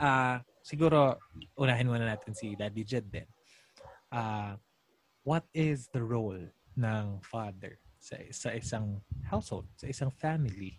Ah, 0.00 0.40
siguro, 0.64 1.20
unahin 1.58 1.88
muna 1.92 2.08
natin 2.08 2.32
si 2.32 2.56
Daddy 2.56 2.84
Jed 2.84 3.08
din. 3.12 3.28
Ah, 4.08 4.56
what 5.28 5.44
is 5.52 5.92
the 5.92 6.00
role 6.00 6.40
ng 6.78 7.20
father 7.20 7.76
sa, 7.98 8.14
sa 8.30 8.48
isang 8.54 9.02
household, 9.26 9.66
sa 9.74 9.90
isang 9.90 10.10
family? 10.14 10.78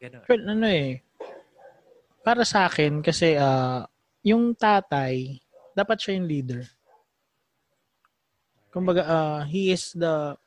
Ganun. 0.00 0.24
Pero 0.24 0.42
ano 0.48 0.66
eh, 0.70 1.04
para 2.24 2.46
sa 2.46 2.70
akin, 2.70 3.04
kasi 3.04 3.36
ah, 3.36 3.84
yung 4.24 4.56
tatay, 4.56 5.36
dapat 5.76 5.96
siya 6.00 6.16
yung 6.16 6.28
leader. 6.30 6.62
Kumbaga, 8.70 9.02
ah, 9.04 9.40
he 9.44 9.74
is 9.74 9.92
the, 9.92 10.38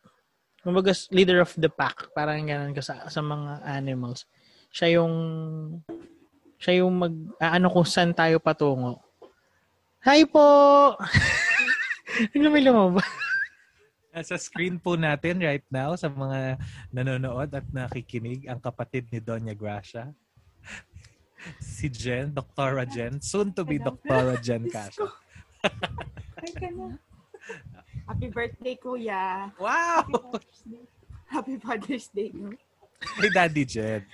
kumbaga, 0.64 0.96
leader 1.12 1.44
of 1.44 1.54
the 1.60 1.70
pack. 1.70 2.08
Parang 2.16 2.48
ganun 2.48 2.74
ka 2.74 2.82
sa, 2.82 3.06
sa 3.12 3.22
mga 3.22 3.62
animals. 3.68 4.26
Siya 4.74 4.98
yung, 4.98 5.14
siya 6.58 6.82
yung 6.82 6.94
mag, 6.98 7.14
ah, 7.38 7.60
ano 7.60 7.70
kung 7.70 7.86
saan 7.86 8.16
tayo 8.16 8.40
patungo. 8.40 8.98
Hi 10.04 10.28
po! 10.28 10.44
Ano 12.38 12.48
may 12.54 12.62
lumabas? 12.62 13.23
Nasa 14.14 14.38
screen 14.38 14.78
po 14.78 14.94
natin 14.94 15.42
right 15.42 15.66
now 15.74 15.98
sa 15.98 16.06
mga 16.06 16.62
nanonood 16.94 17.50
at 17.50 17.66
nakikinig 17.74 18.46
ang 18.46 18.62
kapatid 18.62 19.10
ni 19.10 19.18
Doña 19.18 19.58
Gracia. 19.58 20.14
Si 21.60 21.92
Jen, 21.92 22.32
Doktora 22.32 22.88
Jen, 22.88 23.20
soon 23.20 23.52
to 23.52 23.68
be 23.68 23.76
Doktora 23.76 24.40
Jen 24.40 24.64
na. 24.72 24.88
Happy 28.08 28.32
birthday, 28.32 28.80
kuya. 28.80 29.52
Wow! 29.60 30.08
Happy 31.28 31.60
Father's 31.60 32.08
Day. 32.16 32.32
no? 32.32 32.56
Hey, 33.20 33.28
Daddy 33.28 33.68
Jed. 33.68 34.08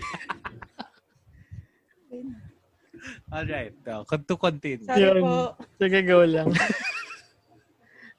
Alright. 3.30 3.78
Uh, 3.86 4.02
to 4.26 4.34
continue. 4.34 4.90
Sorry 4.90 5.22
po. 5.22 5.54
Sige, 5.78 6.02
go 6.02 6.26
lang. 6.26 6.50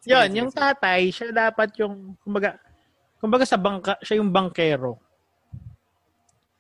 Yun, 0.09 0.29
yung 0.33 0.51
tatay, 0.53 1.13
siya 1.13 1.29
dapat 1.29 1.77
yung, 1.77 2.17
kumbaga, 2.25 2.57
kumbaga 3.21 3.45
sa 3.45 3.61
bangka, 3.61 4.01
siya 4.01 4.17
yung 4.17 4.33
bankero. 4.33 4.97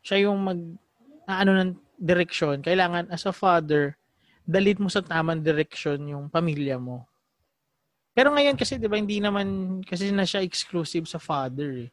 Siya 0.04 0.28
yung 0.28 0.38
mag, 0.44 0.60
ano 1.24 1.50
ng 1.56 1.72
direksyon. 1.96 2.60
Kailangan, 2.60 3.08
as 3.08 3.24
a 3.24 3.32
father, 3.32 3.96
dalit 4.44 4.76
mo 4.76 4.92
sa 4.92 5.00
tamang 5.00 5.40
direksyon 5.40 6.04
yung 6.04 6.28
pamilya 6.28 6.76
mo. 6.76 7.08
Pero 8.12 8.28
ngayon 8.34 8.60
kasi, 8.60 8.76
di 8.76 8.90
ba, 8.90 9.00
hindi 9.00 9.24
naman, 9.24 9.80
kasi 9.88 10.12
na 10.12 10.28
siya 10.28 10.44
exclusive 10.44 11.08
sa 11.08 11.16
father 11.16 11.88
eh. 11.88 11.90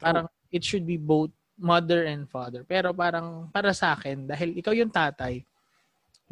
Parang, 0.00 0.24
it 0.48 0.64
should 0.64 0.88
be 0.88 0.96
both 0.96 1.34
mother 1.60 2.08
and 2.08 2.30
father. 2.32 2.64
Pero 2.64 2.96
parang, 2.96 3.52
para 3.52 3.76
sa 3.76 3.92
akin, 3.92 4.24
dahil 4.24 4.56
ikaw 4.56 4.72
yung 4.72 4.88
tatay, 4.88 5.44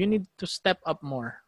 you 0.00 0.08
need 0.08 0.24
to 0.40 0.48
step 0.48 0.80
up 0.88 1.04
more. 1.04 1.41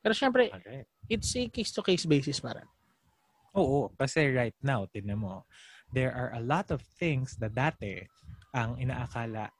Pero 0.00 0.12
syempre, 0.16 0.48
Alright. 0.48 0.88
it's 1.08 1.30
a 1.36 1.48
case-to-case 1.48 2.08
basis 2.08 2.40
parang. 2.40 2.66
Oo, 3.56 3.92
kasi 3.98 4.30
right 4.32 4.56
now, 4.64 4.88
tinan 4.88 5.20
mo, 5.20 5.44
there 5.92 6.14
are 6.14 6.32
a 6.32 6.42
lot 6.42 6.70
of 6.70 6.80
things 6.96 7.36
na 7.36 7.50
dati 7.50 8.06
ang 8.54 8.78
inaakala 8.78 9.50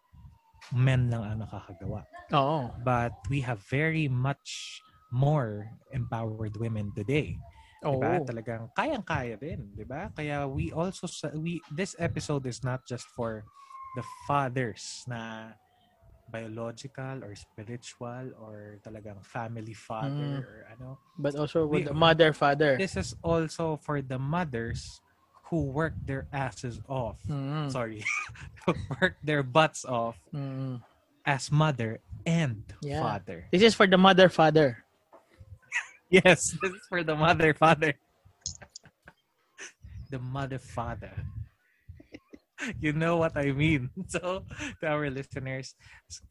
men 0.73 1.11
lang 1.11 1.25
ang 1.27 1.39
nakakagawa. 1.43 2.07
Oo. 2.33 2.71
But 2.87 3.17
we 3.29 3.43
have 3.43 3.59
very 3.67 4.07
much 4.07 4.81
more 5.11 5.67
empowered 5.91 6.55
women 6.57 6.95
today. 6.95 7.35
Oo. 7.83 7.99
Diba? 7.99 8.23
Talagang 8.23 8.71
kayang-kaya 8.77 9.35
din, 9.41 9.73
'di 9.75 9.85
ba? 9.89 10.13
Kaya 10.15 10.47
we 10.47 10.71
also 10.71 11.09
we 11.35 11.59
this 11.73 11.97
episode 11.99 12.45
is 12.47 12.63
not 12.63 12.85
just 12.87 13.09
for 13.17 13.43
the 13.99 14.05
fathers 14.29 15.03
na 15.11 15.51
biological 16.31 17.25
or 17.27 17.35
spiritual 17.35 18.31
or 18.39 18.79
talagang 18.87 19.19
family 19.27 19.75
father 19.75 20.41
Mm. 20.41 20.47
or 20.47 20.67
ano. 20.71 20.99
But 21.19 21.35
also 21.35 21.67
We- 21.67 21.83
with 21.83 21.91
the 21.91 21.99
mother, 21.99 22.33
father. 22.33 22.79
This 22.79 22.97
is 22.97 23.15
also 23.23 23.77
for 23.83 24.01
the 24.01 24.19
mothers 24.19 25.03
who 25.51 25.67
work 25.67 25.99
their 26.07 26.31
asses 26.33 26.79
off. 26.89 27.19
Mm. 27.27 27.71
Sorry. 27.75 28.07
who 28.67 28.75
work 29.03 29.19
their 29.23 29.43
butts 29.43 29.83
off 29.85 30.17
Mm. 30.33 30.81
as 31.27 31.51
mother 31.51 31.99
and 32.25 32.63
Yeah. 32.81 33.03
father. 33.03 33.51
This 33.51 33.63
is 33.63 33.75
for 33.75 33.87
the 33.91 33.99
mother, 33.99 34.31
father. 34.31 34.85
Yes, 36.11 36.59
this 36.59 36.75
is 36.75 36.83
for 36.91 37.03
the 37.07 37.15
mother 37.15 37.55
father. 37.55 37.95
the 40.11 40.19
mother 40.19 40.59
father. 40.59 41.15
You 42.85 42.93
know 42.93 43.17
what 43.17 43.37
I 43.37 43.53
mean. 43.53 43.91
So, 44.13 44.45
to 44.81 44.85
our 44.87 45.09
listeners, 45.11 45.75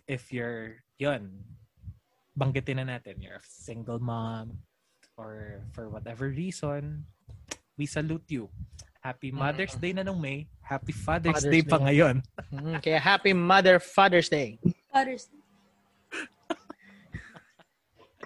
if 0.08 0.32
you're, 0.32 0.84
yun, 0.98 1.44
banggitin 2.38 2.80
na 2.82 2.86
natin, 2.98 3.20
you're 3.20 3.42
a 3.42 3.46
single 3.46 4.00
mom 4.00 4.64
or 5.18 5.66
for 5.76 5.90
whatever 5.90 6.30
reason, 6.30 7.04
we 7.78 7.86
salute 7.86 8.26
you. 8.30 8.48
Happy 9.00 9.32
Mother's 9.32 9.76
Day 9.80 9.96
na 9.96 10.04
nung 10.04 10.20
May. 10.20 10.48
Happy 10.60 10.92
Father's, 10.92 11.40
Father's 11.40 11.52
Day 11.52 11.64
pa 11.64 11.80
Day. 11.80 11.86
ngayon. 11.88 12.16
Mm. 12.50 12.82
Kaya 12.82 12.98
happy 12.98 13.30
mother, 13.32 13.78
father's 13.78 14.26
day. 14.26 14.58
Fathers. 14.90 15.30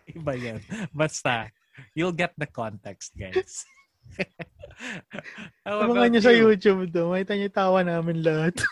Iba 0.08 0.34
yan. 0.40 0.60
Basta, 0.96 1.52
you'll 1.92 2.16
get 2.16 2.32
the 2.40 2.48
context, 2.48 3.12
guys. 3.20 3.68
About 5.66 6.10
nyo 6.12 6.22
sa 6.22 6.32
you? 6.34 6.50
YouTube 6.52 6.92
to. 6.94 7.10
Makita 7.12 7.34
nyo 7.38 7.50
tawa 7.50 7.80
namin 7.86 8.24
lahat. 8.24 8.56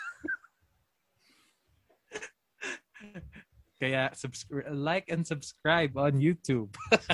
Kaya 3.82 4.14
subscribe, 4.14 4.70
like 4.70 5.10
and 5.10 5.26
subscribe 5.26 5.98
on 5.98 6.22
YouTube. 6.22 6.70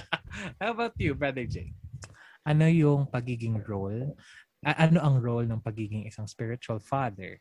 How 0.60 0.76
about 0.76 1.00
you, 1.00 1.16
Brother 1.16 1.48
J? 1.48 1.72
Ano 2.44 2.68
yung 2.68 3.08
pagiging 3.08 3.64
role? 3.64 4.16
a- 4.66 4.80
ano 4.90 5.00
ang 5.04 5.22
role 5.22 5.46
ng 5.46 5.62
pagiging 5.62 6.08
isang 6.08 6.26
spiritual 6.26 6.82
father 6.82 7.38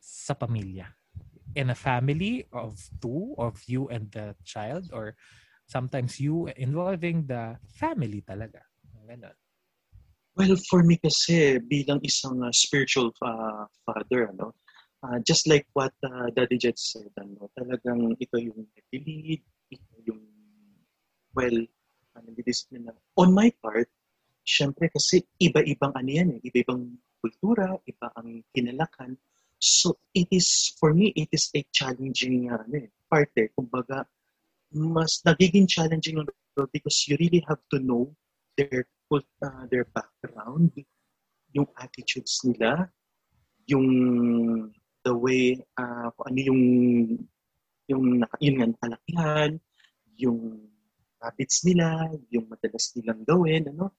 sa 0.00 0.32
pamilya? 0.32 0.90
In 1.54 1.70
a 1.70 1.78
family 1.78 2.46
of 2.50 2.78
two, 3.02 3.34
of 3.38 3.62
you 3.66 3.88
and 3.88 4.10
the 4.12 4.36
child, 4.44 4.90
or 4.92 5.16
sometimes 5.66 6.20
you 6.20 6.50
involving 6.58 7.26
the 7.26 7.56
family 7.78 8.22
talaga? 8.22 8.62
Ganon. 9.06 9.34
Well, 10.38 10.54
for 10.70 10.86
me 10.86 11.02
kasi 11.02 11.58
bilang 11.58 11.98
isang 12.06 12.38
uh, 12.46 12.54
spiritual 12.54 13.10
uh, 13.26 13.66
father, 13.82 14.30
ano, 14.30 14.54
uh, 15.02 15.18
just 15.26 15.50
like 15.50 15.66
what 15.74 15.90
uh, 16.06 16.30
Daddy 16.30 16.62
Jet 16.62 16.78
said, 16.78 17.10
ano, 17.18 17.50
talagang 17.58 18.14
ito 18.22 18.38
yung 18.38 18.70
nag-lead, 18.70 19.42
ito 19.74 19.94
yung, 20.06 20.22
well, 21.34 21.58
uh, 22.14 22.22
nag-discipline 22.22 22.86
na. 22.86 22.94
On 23.18 23.34
my 23.34 23.50
part, 23.58 23.90
syempre 24.46 24.86
kasi 24.94 25.26
iba-ibang 25.42 25.90
ano 25.98 26.06
yan 26.06 26.38
eh, 26.38 26.40
iba-ibang 26.46 26.86
kultura, 27.18 27.74
iba 27.90 28.06
ang 28.14 28.46
kinalakan. 28.54 29.18
So, 29.58 29.98
it 30.14 30.30
is, 30.30 30.70
for 30.78 30.94
me, 30.94 31.10
it 31.18 31.34
is 31.34 31.50
a 31.58 31.66
challenging 31.74 32.46
uh, 32.46 32.62
ano, 32.62 32.86
eh, 32.86 32.94
part 33.10 33.34
eh. 33.34 33.50
Kumbaga, 33.58 34.06
mas 34.70 35.18
nagiging 35.26 35.66
challenging 35.66 36.22
because 36.70 37.10
you 37.10 37.18
really 37.18 37.42
have 37.50 37.58
to 37.74 37.82
know 37.82 38.14
their 38.58 38.82
uh, 39.14 39.64
their 39.70 39.86
background, 39.94 40.74
yung 41.54 41.70
attitudes 41.78 42.42
nila, 42.42 42.90
yung 43.70 43.86
the 45.06 45.14
way 45.14 45.62
uh, 45.78 46.10
kung 46.18 46.26
ano 46.34 46.40
yung 46.42 46.62
yung 47.86 48.04
yun 48.42 48.54
nga 48.58 48.68
kalakihan, 48.82 49.50
yung 50.18 50.66
habits 51.22 51.62
nila, 51.64 52.10
yung 52.28 52.50
madalas 52.50 52.92
nilang 52.98 53.22
gawin, 53.24 53.70
ano? 53.70 53.94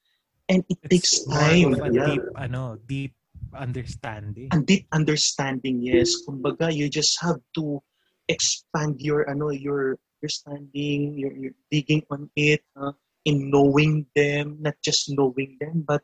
And 0.49 0.65
it 0.67 0.81
takes 0.89 1.25
more 1.25 1.37
time. 1.37 1.73
of 1.73 1.79
a 1.85 1.89
yeah. 1.93 2.05
deep, 2.09 2.25
ano, 2.35 2.61
deep 2.85 3.13
understanding. 3.53 4.49
And 4.51 4.65
deep 4.65 4.85
understanding, 4.91 5.81
yes. 5.81 6.25
Kumbaga, 6.25 6.73
you 6.73 6.89
just 6.89 7.17
have 7.21 7.37
to 7.57 7.81
expand 8.29 9.01
your 9.01 9.25
ano 9.29 9.49
your 9.49 9.97
understanding, 10.21 11.17
your, 11.17 11.33
your 11.33 11.53
digging 11.71 12.03
on 12.09 12.29
it, 12.35 12.61
uh, 12.77 12.93
in 13.29 13.53
knowing 13.53 14.09
them, 14.17 14.57
not 14.65 14.73
just 14.81 15.13
knowing 15.13 15.61
them, 15.61 15.85
but 15.85 16.01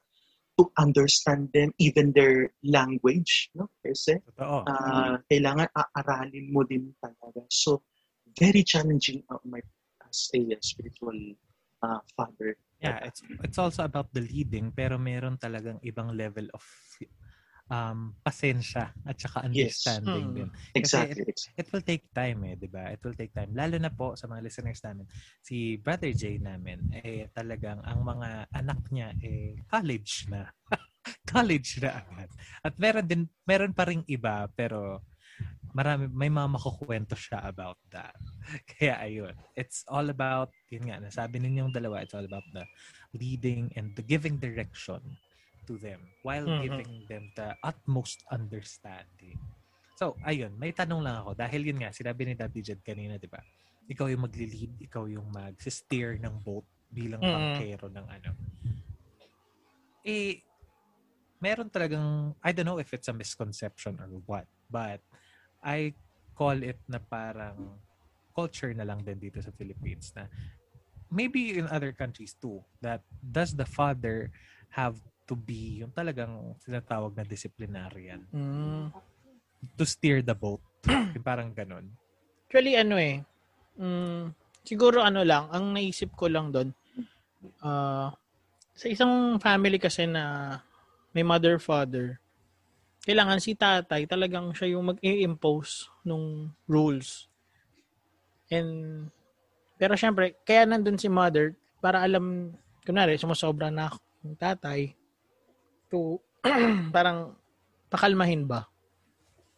to 0.61 0.69
understand 0.77 1.49
them, 1.51 1.73
even 1.81 2.13
their 2.13 2.53
language, 2.63 3.49
no? 3.57 3.67
Kasi 3.81 4.21
Totoo. 4.21 4.69
uh, 4.69 5.19
kailangan 5.27 5.67
aaralin 5.73 6.53
mo 6.53 6.61
din 6.63 6.93
talaga. 7.01 7.43
So, 7.49 7.83
very 8.37 8.61
challenging 8.63 9.25
uh, 9.27 9.41
my 9.43 9.59
as 10.05 10.29
a 10.37 10.39
uh, 10.53 10.61
spiritual 10.61 11.17
uh, 11.83 11.99
father. 12.15 12.55
Yeah, 12.79 13.01
it's 13.03 13.25
it's 13.41 13.57
also 13.57 13.83
about 13.87 14.13
the 14.13 14.21
leading 14.21 14.69
pero 14.69 15.01
meron 15.01 15.41
talagang 15.41 15.81
ibang 15.81 16.13
level 16.13 16.45
of 16.53 16.61
um 17.65 18.13
pasensya 18.21 18.93
at 19.01 19.17
saka 19.17 19.41
Yes. 19.49 19.81
understanding 19.81 20.25
Mm. 20.29 20.35
din. 20.37 20.49
Exactly. 20.77 21.25
exactly. 21.25 21.57
It 21.57 21.67
will 21.73 21.81
take 21.85 22.05
time 22.13 22.39
eh, 22.45 22.53
'di 22.53 22.69
ba? 22.69 22.93
It 22.93 23.01
will 23.01 23.17
take 23.17 23.33
time. 23.33 23.51
Lalo 23.57 23.81
na 23.81 23.89
po 23.89 24.13
sa 24.13 24.29
mga 24.29 24.45
listeners 24.45 24.81
namin. 24.85 25.09
Si 25.41 25.77
Brother 25.81 26.13
Jay 26.13 26.37
namin 26.37 26.93
eh 26.93 27.25
talagang 27.33 27.81
ang 27.81 28.05
mga 28.05 28.49
anak 28.53 28.79
niya 28.93 29.17
eh 29.25 29.57
college 29.65 30.29
na. 30.29 30.45
college 31.33 31.81
na 31.81 32.01
agad. 32.05 32.29
At 32.61 32.77
meron 32.77 33.05
din 33.09 33.25
meron 33.49 33.73
pa 33.73 33.89
ring 33.89 34.05
iba 34.05 34.45
pero 34.53 35.01
marami 35.75 36.07
may 36.07 36.29
mga 36.31 36.47
makukuwento 36.47 37.17
siya 37.17 37.43
about 37.49 37.81
that. 37.89 38.15
Kaya 38.77 39.01
ayun. 39.01 39.33
It's 39.57 39.81
all 39.89 40.05
about 40.13 40.53
yun 40.69 40.85
nga 40.85 41.01
nasabi 41.01 41.41
ninyong 41.41 41.73
dalawa 41.73 42.05
it's 42.05 42.13
all 42.13 42.25
about 42.25 42.45
the 42.53 42.61
leading 43.17 43.73
and 43.73 43.89
the 43.97 44.05
giving 44.05 44.37
direction 44.37 45.01
to 45.65 45.81
them 45.81 45.99
while 46.21 46.45
Mhm. 46.45 46.61
giving 46.61 46.91
them 47.09 47.23
the 47.33 47.57
utmost 47.65 48.21
understanding. 48.29 49.37
So, 49.95 50.19
ayun, 50.21 50.53
may 50.59 50.75
tanong 50.75 51.01
lang 51.01 51.23
ako. 51.23 51.33
Dahil 51.33 51.71
yun 51.71 51.79
nga, 51.81 51.91
sinabi 51.91 52.27
ni 52.27 52.33
Daddy 52.35 52.61
Jed 52.61 52.83
kanina, 52.83 53.15
di 53.17 53.27
ba? 53.31 53.39
Ikaw 53.87 54.11
yung 54.11 54.27
magli-lead, 54.27 54.85
ikaw 54.85 55.07
yung 55.07 55.27
mag-steer 55.31 56.19
ng 56.19 56.35
boat 56.43 56.67
bilang 56.91 57.23
Mm. 57.23 57.31
bankero 57.31 57.87
ng 57.89 58.07
ano. 58.07 58.31
Eh, 60.05 60.43
meron 61.39 61.71
talagang, 61.71 62.35
I 62.43 62.51
don't 62.51 62.67
know 62.67 62.81
if 62.81 62.91
it's 62.93 63.07
a 63.07 63.15
misconception 63.15 63.97
or 64.03 64.09
what, 64.27 64.47
but 64.67 64.99
I 65.63 65.95
call 66.35 66.59
it 66.59 66.77
na 66.85 66.99
parang 66.99 67.79
culture 68.35 68.75
na 68.75 68.83
lang 68.83 68.99
din 69.01 69.17
dito 69.17 69.39
sa 69.39 69.55
Philippines 69.55 70.11
na 70.11 70.27
maybe 71.07 71.55
in 71.55 71.71
other 71.71 71.95
countries 71.95 72.35
too, 72.35 72.59
that 72.83 73.01
does 73.23 73.55
the 73.55 73.65
father 73.65 74.27
have 74.75 74.99
to 75.25 75.33
be 75.33 75.81
yung 75.81 75.91
talagang 75.91 76.53
sinatawag 76.61 77.17
na 77.17 77.25
disciplinarian 77.25 78.21
Mm. 78.29 78.93
to 79.73 79.83
steer 79.85 80.21
the 80.21 80.37
boat. 80.37 80.61
yung 81.17 81.25
parang 81.25 81.49
ganun. 81.49 81.89
Actually, 82.45 82.77
ano 82.77 82.95
eh. 83.01 83.25
Mm, 83.81 84.31
siguro 84.61 85.01
ano 85.01 85.25
lang, 85.25 85.49
ang 85.49 85.73
naisip 85.73 86.13
ko 86.13 86.29
lang 86.29 86.53
doon, 86.53 86.69
ah, 87.65 88.13
sa 88.77 88.85
isang 88.85 89.41
family 89.41 89.81
kasi 89.81 90.05
na 90.05 90.57
may 91.15 91.25
mother, 91.25 91.57
father, 91.57 92.21
kailangan 93.05 93.39
si 93.41 93.53
tatay 93.57 94.05
talagang 94.09 94.53
siya 94.53 94.77
yung 94.77 94.93
mag-i-impose 94.93 95.89
nung 96.05 96.53
rules. 96.69 97.29
And, 98.49 99.09
pero 99.77 99.97
syempre, 99.97 100.37
kaya 100.45 100.65
nandun 100.69 101.01
si 101.01 101.09
mother, 101.09 101.57
para 101.81 102.01
alam, 102.01 102.53
kunwari, 102.85 103.17
sumusobra 103.17 103.69
na 103.73 103.89
ako 103.89 103.97
yung 104.25 104.37
tatay, 104.37 104.93
to, 105.95 106.19
parang, 106.95 107.31
pakalmahin 107.87 108.43
ba? 108.43 108.67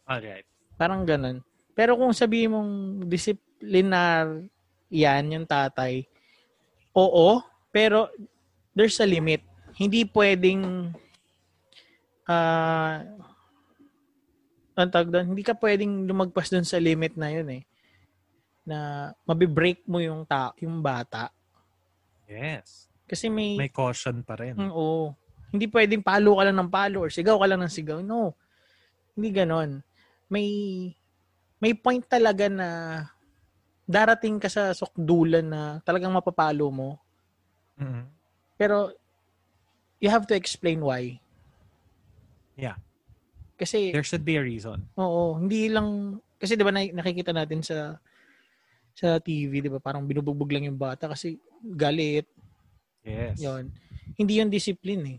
Alright. 0.06 0.46
Parang 0.78 1.02
ganun. 1.02 1.42
Pero 1.74 1.98
kung 1.98 2.14
sabihin 2.14 2.54
mong 2.54 2.72
disciplinar 3.10 4.46
yan, 4.88 5.34
yung 5.34 5.46
tatay, 5.46 6.06
oo, 6.94 7.42
pero 7.74 8.06
there's 8.74 8.98
a 9.02 9.06
limit. 9.06 9.42
Hindi 9.74 10.06
pwedeng 10.06 10.94
ah 12.28 13.02
ang 14.78 14.90
tawag 14.94 15.10
doon, 15.10 15.26
hindi 15.34 15.42
ka 15.42 15.58
pwedeng 15.58 16.06
lumagpas 16.06 16.54
doon 16.54 16.62
sa 16.62 16.78
limit 16.78 17.18
na 17.18 17.34
yun 17.34 17.48
eh. 17.50 17.62
Na 18.62 19.10
mabibreak 19.26 19.82
mo 19.90 19.98
yung 19.98 20.22
ta 20.22 20.54
yung 20.62 20.78
bata. 20.78 21.34
Yes. 22.30 22.86
Kasi 23.08 23.26
may, 23.26 23.58
May 23.58 23.72
caution 23.72 24.22
pa 24.22 24.38
rin. 24.38 24.54
Mm, 24.54 24.70
oo. 24.70 25.16
Hindi 25.48 25.66
pwedeng 25.66 26.04
palo 26.04 26.36
ka 26.36 26.44
lang 26.44 26.56
ng 26.60 26.70
palo 26.70 27.04
or 27.04 27.10
sigaw 27.10 27.40
ka 27.40 27.46
lang 27.48 27.60
ng 27.64 27.72
sigaw. 27.72 27.98
No. 28.00 28.36
Hindi 29.16 29.28
ganon. 29.32 29.70
May 30.28 30.46
may 31.58 31.72
point 31.74 32.04
talaga 32.04 32.46
na 32.46 32.68
darating 33.82 34.36
ka 34.36 34.46
sa 34.46 34.76
sukdulan 34.76 35.48
na 35.48 35.62
talagang 35.82 36.12
mapapalo 36.12 36.68
mo. 36.68 36.90
Mhm. 37.80 38.04
Pero 38.54 38.92
you 39.98 40.12
have 40.12 40.28
to 40.28 40.36
explain 40.36 40.78
why. 40.78 41.16
Yeah. 42.54 42.76
Kasi 43.56 43.90
There 43.90 44.04
should 44.06 44.22
be 44.22 44.36
a 44.36 44.44
reason. 44.44 44.86
oo, 44.94 45.34
hindi 45.40 45.66
lang 45.66 46.20
kasi 46.38 46.54
'di 46.54 46.62
ba 46.62 46.70
na- 46.70 46.94
nakikita 46.94 47.32
natin 47.34 47.64
sa 47.64 47.98
sa 48.94 49.18
TV, 49.18 49.62
'di 49.62 49.70
ba? 49.70 49.78
Parang 49.78 50.06
binubugbog 50.06 50.50
lang 50.50 50.66
yung 50.66 50.78
bata 50.78 51.08
kasi 51.10 51.38
galit, 51.58 52.26
Yes. 53.02 53.40
'yon. 53.40 53.70
Hindi 54.14 54.38
'yon 54.38 54.50
discipline 54.50 55.04
eh. 55.06 55.18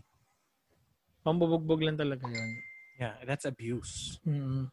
Pambubugbog 1.20 1.80
lang 1.84 1.96
talaga 1.96 2.24
'yon. 2.26 2.50
Yeah, 3.00 3.16
that's 3.24 3.48
abuse. 3.48 4.20
Mm. 4.24 4.68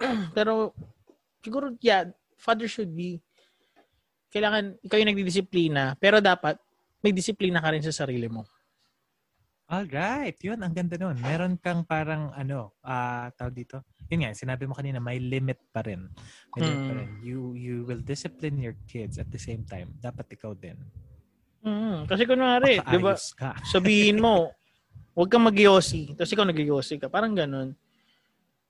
Pero 0.36 0.72
siguro 1.40 1.76
yeah, 1.80 2.08
father 2.36 2.68
should 2.68 2.92
be 2.92 3.20
kailangan 4.32 4.76
ikaw 4.84 5.00
yung 5.00 5.10
nagdidisiplina, 5.16 5.96
pero 5.96 6.20
dapat 6.20 6.60
may 7.00 7.14
disiplina 7.14 7.62
ka 7.62 7.72
rin 7.72 7.80
sa 7.80 7.94
sarili 8.04 8.28
mo. 8.28 8.44
All 9.66 9.88
right. 9.90 10.36
Yun, 10.44 10.62
ang 10.62 10.70
ganda 10.76 10.94
nun. 10.94 11.18
Meron 11.18 11.58
kang 11.58 11.82
parang 11.82 12.30
ano, 12.36 12.76
ah 12.86 13.32
tawag 13.34 13.56
dito. 13.56 13.82
Yun 14.06 14.22
nga, 14.22 14.30
sinabi 14.36 14.62
mo 14.68 14.78
kanina, 14.78 15.02
may 15.02 15.18
limit 15.18 15.58
pa 15.74 15.82
rin. 15.82 16.06
May 16.54 16.60
limit 16.62 16.82
pa 16.86 16.92
Mm. 16.94 16.98
rin. 17.02 17.10
You, 17.24 17.38
you 17.58 17.76
will 17.82 17.98
discipline 17.98 18.62
your 18.62 18.78
kids 18.86 19.18
at 19.18 19.26
the 19.32 19.40
same 19.42 19.66
time. 19.66 19.90
Dapat 19.98 20.38
ikaw 20.38 20.54
din. 20.54 20.78
Mm. 21.66 22.06
Kasi 22.06 22.22
kunwari, 22.30 22.78
'di 22.78 22.98
ba? 23.02 23.18
Sabihin 23.66 24.22
mo, 24.22 24.54
huwag 25.16 25.32
kang 25.32 25.48
mag-yossi. 25.48 26.12
Tapos 26.12 26.28
ikaw 26.28 26.44
nag-yossi 26.44 27.00
ka. 27.00 27.08
Parang 27.08 27.32
ganun. 27.32 27.72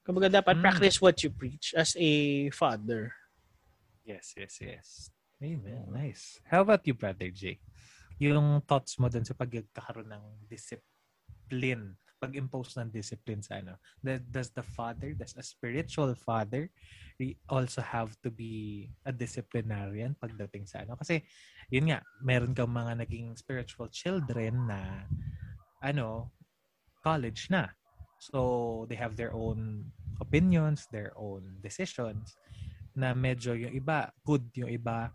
Kumbaga 0.06 0.30
dapat 0.30 0.54
Mm. 0.54 0.62
practice 0.62 1.02
what 1.02 1.18
you 1.26 1.34
preach 1.34 1.74
as 1.74 1.98
a 1.98 2.46
father. 2.54 3.10
Yes, 4.06 4.38
yes, 4.38 4.54
yes. 4.62 4.86
Amen. 5.42 5.90
Nice. 5.90 6.38
How 6.46 6.62
about 6.62 6.86
you, 6.86 6.94
Brother 6.94 7.26
Jay? 7.34 7.58
Yung 8.22 8.62
thoughts 8.62 8.94
mo 9.02 9.10
dun 9.10 9.26
sa 9.26 9.34
pagkakaroon 9.34 10.06
ng 10.06 10.24
discipline, 10.46 11.98
pag-impose 12.22 12.78
ng 12.78 12.88
discipline 12.94 13.42
sa 13.42 13.58
ano. 13.58 13.76
Does, 14.00 14.54
the 14.54 14.62
father, 14.62 15.10
does 15.12 15.34
a 15.34 15.42
spiritual 15.42 16.14
father 16.14 16.70
also 17.50 17.82
have 17.82 18.14
to 18.22 18.30
be 18.30 18.86
a 19.04 19.10
disciplinarian 19.10 20.14
pagdating 20.16 20.64
sa 20.70 20.86
ano? 20.86 20.94
Kasi, 20.94 21.20
yun 21.68 21.90
nga, 21.90 22.00
meron 22.22 22.54
kang 22.54 22.70
mga 22.70 23.02
naging 23.04 23.34
spiritual 23.34 23.90
children 23.90 24.70
na 24.70 25.04
ano, 25.82 26.30
college 27.06 27.46
na. 27.54 27.70
So, 28.18 28.90
they 28.90 28.98
have 28.98 29.14
their 29.14 29.30
own 29.30 29.94
opinions, 30.18 30.90
their 30.90 31.14
own 31.14 31.62
decisions 31.62 32.34
na 32.98 33.14
medyo 33.14 33.54
yung 33.54 33.70
iba 33.70 34.10
good, 34.26 34.42
yung 34.58 34.74
iba 34.74 35.14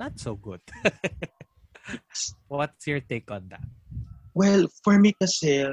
not 0.00 0.16
so 0.16 0.32
good. 0.32 0.64
What's 2.48 2.88
your 2.88 3.04
take 3.04 3.28
on 3.28 3.52
that? 3.52 3.66
Well, 4.32 4.70
for 4.80 4.96
me 4.96 5.12
kasi, 5.12 5.66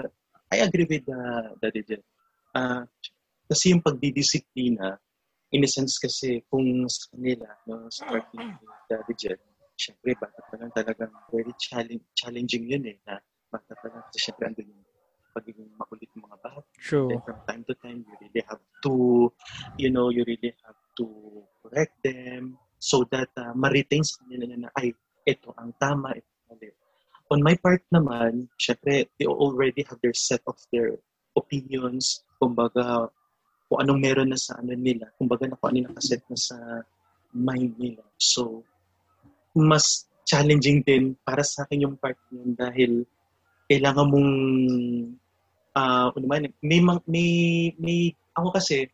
I 0.51 0.57
agree 0.59 0.89
with 0.89 1.07
uh, 1.07 1.53
Daddy 1.61 1.85
Jen. 1.85 2.03
Uh, 2.51 2.89
kasi 3.45 3.71
yung 3.71 3.85
pagdidisiplina, 3.85 4.97
in 5.53 5.63
a 5.63 5.69
sense 5.69 6.01
kasi 6.01 6.41
kung 6.49 6.65
sa 6.89 7.13
kanila, 7.13 7.45
no, 7.69 7.87
part 8.09 8.25
ni 8.33 8.43
Daddy 8.89 9.13
Jen, 9.13 9.39
syempre 9.77 10.17
bata 10.17 10.39
pa 10.49 10.55
lang 10.57 10.73
talagang 10.73 11.13
very 11.29 11.53
challenge, 11.61 12.03
challenging 12.17 12.65
yun 12.65 12.89
eh, 12.89 12.97
na 13.05 13.21
bata 13.53 13.77
pa 13.77 13.85
lang 13.93 14.01
kasi 14.09 14.17
syempre 14.31 14.49
andun 14.49 14.71
yung 14.71 14.94
pagiging 15.35 15.67
makulit 15.75 16.07
ng 16.15 16.23
mga 16.23 16.37
bata. 16.39 16.63
True. 16.79 17.11
And 17.11 17.19
from 17.27 17.39
time 17.43 17.63
to 17.67 17.75
time, 17.83 18.07
you 18.07 18.15
really 18.23 18.43
have 18.47 18.63
to, 18.87 18.93
you 19.75 19.91
know, 19.91 20.07
you 20.07 20.23
really 20.23 20.55
have 20.63 20.79
to 21.03 21.05
correct 21.59 21.99
them 21.99 22.55
so 22.79 23.03
that 23.11 23.27
uh, 23.35 23.51
ma-retain 23.51 24.07
sa 24.07 24.23
kanila 24.23 24.55
na, 24.55 24.71
ay, 24.79 24.95
ito 25.27 25.51
ang 25.59 25.75
tama, 25.75 26.15
ito 26.15 26.29
ang 26.31 26.55
mali. 26.55 26.69
On 27.33 27.39
my 27.41 27.57
part 27.57 27.81
naman, 27.91 28.47
syempre, 28.55 29.09
they 29.17 29.27
already 29.27 29.83
have 29.89 29.99
their 29.99 30.15
set 30.15 30.39
of 30.47 30.55
their 30.69 30.95
opinions, 31.35 32.23
kumbaga, 32.39 33.09
kung 33.65 33.81
anong 33.81 33.99
meron 33.99 34.29
na 34.29 34.39
sa 34.39 34.61
ano 34.61 34.77
nila, 34.77 35.09
kumbaga 35.17 35.49
na 35.49 35.57
kung 35.57 35.73
ano 35.73 35.89
nakaset 35.89 36.21
na 36.29 36.37
sa 36.37 36.57
mind 37.33 37.73
nila. 37.81 38.05
So, 38.21 38.61
mas 39.57 40.05
challenging 40.25 40.85
din 40.85 41.17
para 41.25 41.41
sa 41.41 41.65
akin 41.65 41.89
yung 41.89 41.97
part 41.97 42.17
yun 42.29 42.53
dahil 42.53 43.05
kailangan 43.65 44.05
mong 44.09 44.31
ah 45.75 46.09
ano 46.15 46.25
may, 46.25 46.79
may, 47.05 47.75
may, 47.75 47.99
ako 48.31 48.55
kasi, 48.55 48.87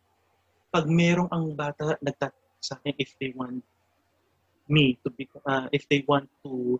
pag 0.73 0.89
merong 0.89 1.29
ang 1.29 1.53
bata 1.53 1.95
nagtat 2.01 2.33
sa 2.57 2.77
akin 2.77 2.95
if 2.97 3.13
they 3.21 3.33
want 3.37 3.61
me 4.71 4.97
to 5.03 5.09
be, 5.13 5.29
ah, 5.45 5.67
if 5.71 5.85
they 5.89 6.01
want 6.09 6.25
to, 6.41 6.79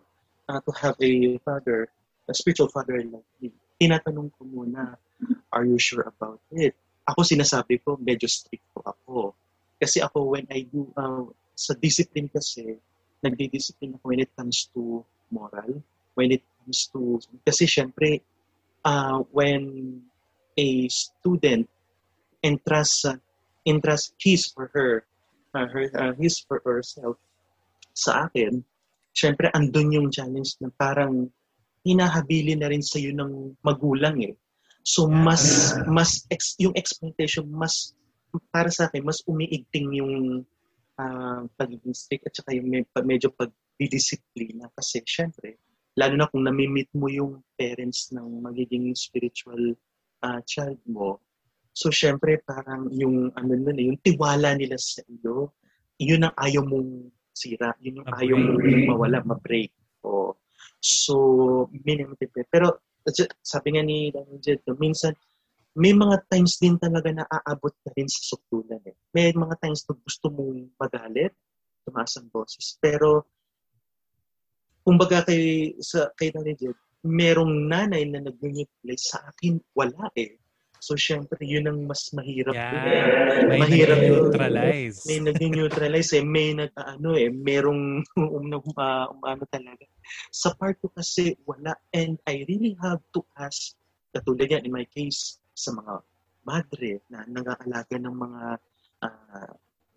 ah, 0.50 0.62
to 0.64 0.72
have 0.74 0.98
a 1.02 1.38
father, 1.46 1.90
a 2.26 2.34
spiritual 2.34 2.70
father 2.70 2.98
like 2.98 3.30
me, 3.42 3.52
tinatanong 3.82 4.32
ko 4.38 4.46
muna, 4.46 4.96
are 5.52 5.66
you 5.66 5.78
sure 5.78 6.06
about 6.06 6.40
it? 6.54 6.74
Ako 7.06 7.26
sinasabi 7.26 7.82
ko, 7.82 7.98
medyo 7.98 8.30
strict 8.30 8.64
po 8.72 8.86
ako. 8.86 9.34
Kasi 9.82 10.00
ako, 10.00 10.38
when 10.38 10.46
I 10.50 10.66
do, 10.70 10.88
ah, 10.98 11.26
sa 11.58 11.74
discipline 11.78 12.30
kasi, 12.30 12.78
nagdi-discipline 13.22 13.98
ako 13.98 14.04
when 14.10 14.22
it 14.22 14.32
comes 14.34 14.70
to 14.74 15.06
moral, 15.30 15.82
when 16.18 16.32
it 16.32 16.42
comes 16.62 16.90
to, 16.90 17.22
kasi 17.46 17.66
syempre, 17.70 18.22
uh, 18.86 19.20
when 19.32 20.02
a 20.58 20.88
student 20.90 21.70
entrusts 22.44 23.06
uh, 23.06 23.18
entrusts 23.66 24.14
his 24.18 24.54
or 24.58 24.70
her 24.74 25.06
uh, 25.54 25.68
her 25.68 25.90
uh, 25.94 26.14
his 26.18 26.42
or 26.50 26.62
herself 26.66 27.18
sa 27.94 28.28
akin 28.30 28.64
syempre 29.12 29.52
andun 29.52 29.92
yung 29.92 30.08
challenge 30.10 30.56
na 30.64 30.72
parang 30.74 31.30
hinahabilin 31.84 32.62
na 32.62 32.70
rin 32.70 32.82
sa 32.86 33.02
ng 33.02 33.58
magulang 33.66 34.22
eh. 34.22 34.36
So 34.82 35.06
mas 35.06 35.76
mas 35.86 36.26
ex, 36.30 36.58
yung 36.58 36.74
expectation 36.74 37.46
mas 37.50 37.94
para 38.50 38.72
sa 38.74 38.90
akin 38.90 39.06
mas 39.06 39.22
umiigting 39.30 39.94
yung 39.94 40.46
uh, 40.98 41.42
pagiging 41.58 41.94
strict 41.94 42.26
at 42.26 42.34
saka 42.34 42.58
yung 42.58 42.70
med- 42.70 42.90
medyo 43.06 43.30
pagdidisiplina 43.36 44.72
kasi 44.74 45.04
syempre 45.06 45.62
lalo 46.02 46.14
na 46.18 46.30
kung 46.34 46.42
nami-meet 46.42 46.90
mo 46.98 47.06
yung 47.06 47.46
parents 47.54 48.10
ng 48.10 48.42
magiging 48.42 48.90
spiritual 48.98 49.78
ah, 50.26 50.42
child 50.50 50.82
mo. 50.90 51.22
So, 51.72 51.94
syempre, 51.94 52.42
parang 52.42 52.90
yung, 52.90 53.30
ano 53.38 53.52
nun, 53.54 53.78
eh, 53.78 53.86
yung 53.88 54.02
tiwala 54.02 54.58
nila 54.58 54.76
sa 54.82 55.06
iyo, 55.08 55.54
yun 56.02 56.26
ang 56.26 56.36
ayaw 56.36 56.66
mong 56.66 57.14
sira. 57.32 57.72
Yun 57.80 58.02
yung 58.02 58.10
ayaw 58.12 58.38
mong 58.38 58.66
mawala, 58.90 59.22
ma-break. 59.24 59.72
O, 60.04 60.36
so, 60.82 61.16
minimum 61.72 62.18
Pero, 62.50 62.82
sabi 63.40 63.78
nga 63.78 63.84
ni 63.86 64.10
Daniel 64.10 64.42
Jed, 64.42 64.66
minsan, 64.82 65.14
may 65.72 65.96
mga 65.96 66.28
times 66.28 66.60
din 66.60 66.76
talaga 66.76 67.16
na 67.16 67.24
aabot 67.24 67.72
ka 67.72 67.96
rin 67.96 68.10
sa 68.12 68.36
sukdulan. 68.36 68.84
Eh. 68.84 68.98
May 69.16 69.32
mga 69.32 69.56
times 69.64 69.88
na 69.88 69.96
gusto 69.96 70.28
mong 70.28 70.76
magalit, 70.76 71.32
tumaas 71.88 72.12
ang 72.20 72.28
boses. 72.28 72.76
Pero, 72.84 73.32
kumbaga 74.82 75.26
kay 75.26 75.74
sa 75.82 76.10
kay 76.18 76.34
Nanay 76.34 76.58
Jed, 76.58 76.78
merong 77.02 77.70
nanay 77.70 78.06
na 78.06 78.22
nag-neutralize 78.22 79.06
sa 79.10 79.22
akin 79.34 79.58
wala 79.74 80.10
eh. 80.18 80.38
So 80.82 80.98
syempre 80.98 81.38
yun 81.46 81.70
ang 81.70 81.86
mas 81.86 82.10
mahirap 82.10 82.58
din. 82.58 82.82
eh. 82.82 82.90
Yeah. 82.90 83.46
May 83.46 83.60
Mahirap 83.62 84.00
neutralize. 84.02 84.98
May 85.06 85.20
nag-neutralize 85.22 86.12
eh, 86.18 86.26
may 86.26 86.58
nag 86.58 86.74
ano 86.74 87.14
eh, 87.14 87.30
merong 87.30 88.02
um, 88.18 88.50
um, 88.50 89.06
umano 89.14 89.44
talaga. 89.54 89.86
Sa 90.34 90.58
part 90.58 90.82
ko 90.82 90.90
kasi 90.90 91.38
wala 91.46 91.78
and 91.94 92.18
I 92.26 92.46
really 92.50 92.74
have 92.82 93.02
to 93.14 93.22
ask 93.38 93.78
katulad 94.10 94.50
yan 94.50 94.66
in 94.66 94.74
my 94.74 94.86
case 94.90 95.38
sa 95.54 95.70
mga 95.72 96.02
madre 96.42 97.06
na 97.14 97.30
nag-aalaga 97.30 98.02
ng 98.02 98.16
mga 98.18 98.44
ah, 99.06 99.54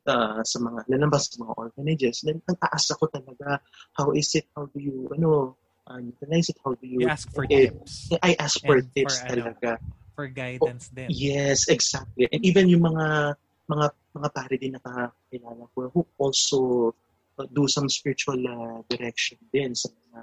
ah, 0.08 0.40
sa 0.44 0.58
mga 0.60 0.88
lalabas 0.90 1.32
sa 1.32 1.44
mga 1.44 1.52
orphanages 1.56 2.24
then 2.24 2.40
ang 2.48 2.58
aasa 2.60 2.96
ko 2.96 3.08
talaga 3.08 3.60
how 3.96 4.12
is 4.12 4.28
it 4.36 4.48
how 4.52 4.68
do 4.68 4.78
you 4.80 5.08
ano 5.12 5.56
uh, 5.88 6.00
utilize 6.00 6.48
it 6.48 6.58
how 6.64 6.72
do 6.76 6.84
you 6.84 7.04
You 7.04 7.12
ask 7.12 7.28
for 7.32 7.44
eh, 7.48 7.72
tips. 7.72 8.12
I 8.20 8.36
ask 8.36 8.60
for 8.60 8.80
And 8.80 8.88
for 8.88 8.94
tips 8.94 9.16
ano, 9.24 9.28
talaga 9.30 9.70
For 10.14 10.30
guidance 10.30 10.94
din. 10.94 11.10
Yes, 11.10 11.66
exactly. 11.66 12.30
And 12.30 12.38
even 12.46 12.70
yung 12.70 12.86
mga 12.86 13.34
mga 13.66 13.86
mga 14.14 14.28
pare 14.30 14.56
din 14.62 14.78
nakakilala 14.78 15.66
ko 15.74 15.90
who 15.90 16.06
also 16.22 16.94
uh, 17.34 17.46
do 17.50 17.66
some 17.66 17.90
spiritual 17.90 18.38
uh, 18.38 18.78
direction 18.86 19.42
din 19.50 19.74
sa 19.74 19.90
mga 19.90 20.22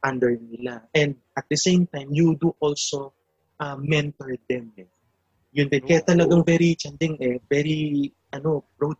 under 0.00 0.32
nila. 0.32 0.80
And 0.96 1.20
at 1.36 1.44
the 1.52 1.60
same 1.60 1.84
time, 1.92 2.08
you 2.08 2.40
do 2.40 2.56
also 2.56 3.12
uh, 3.60 3.76
mentor 3.76 4.40
them. 4.48 4.72
Eh. 4.80 4.88
Yun 5.52 5.68
din. 5.68 5.84
Kaya 5.84 6.00
talagang 6.08 6.40
very 6.48 6.72
chanding 6.72 7.20
eh, 7.20 7.36
very 7.52 8.08
ano, 8.32 8.64
broad 8.80 8.96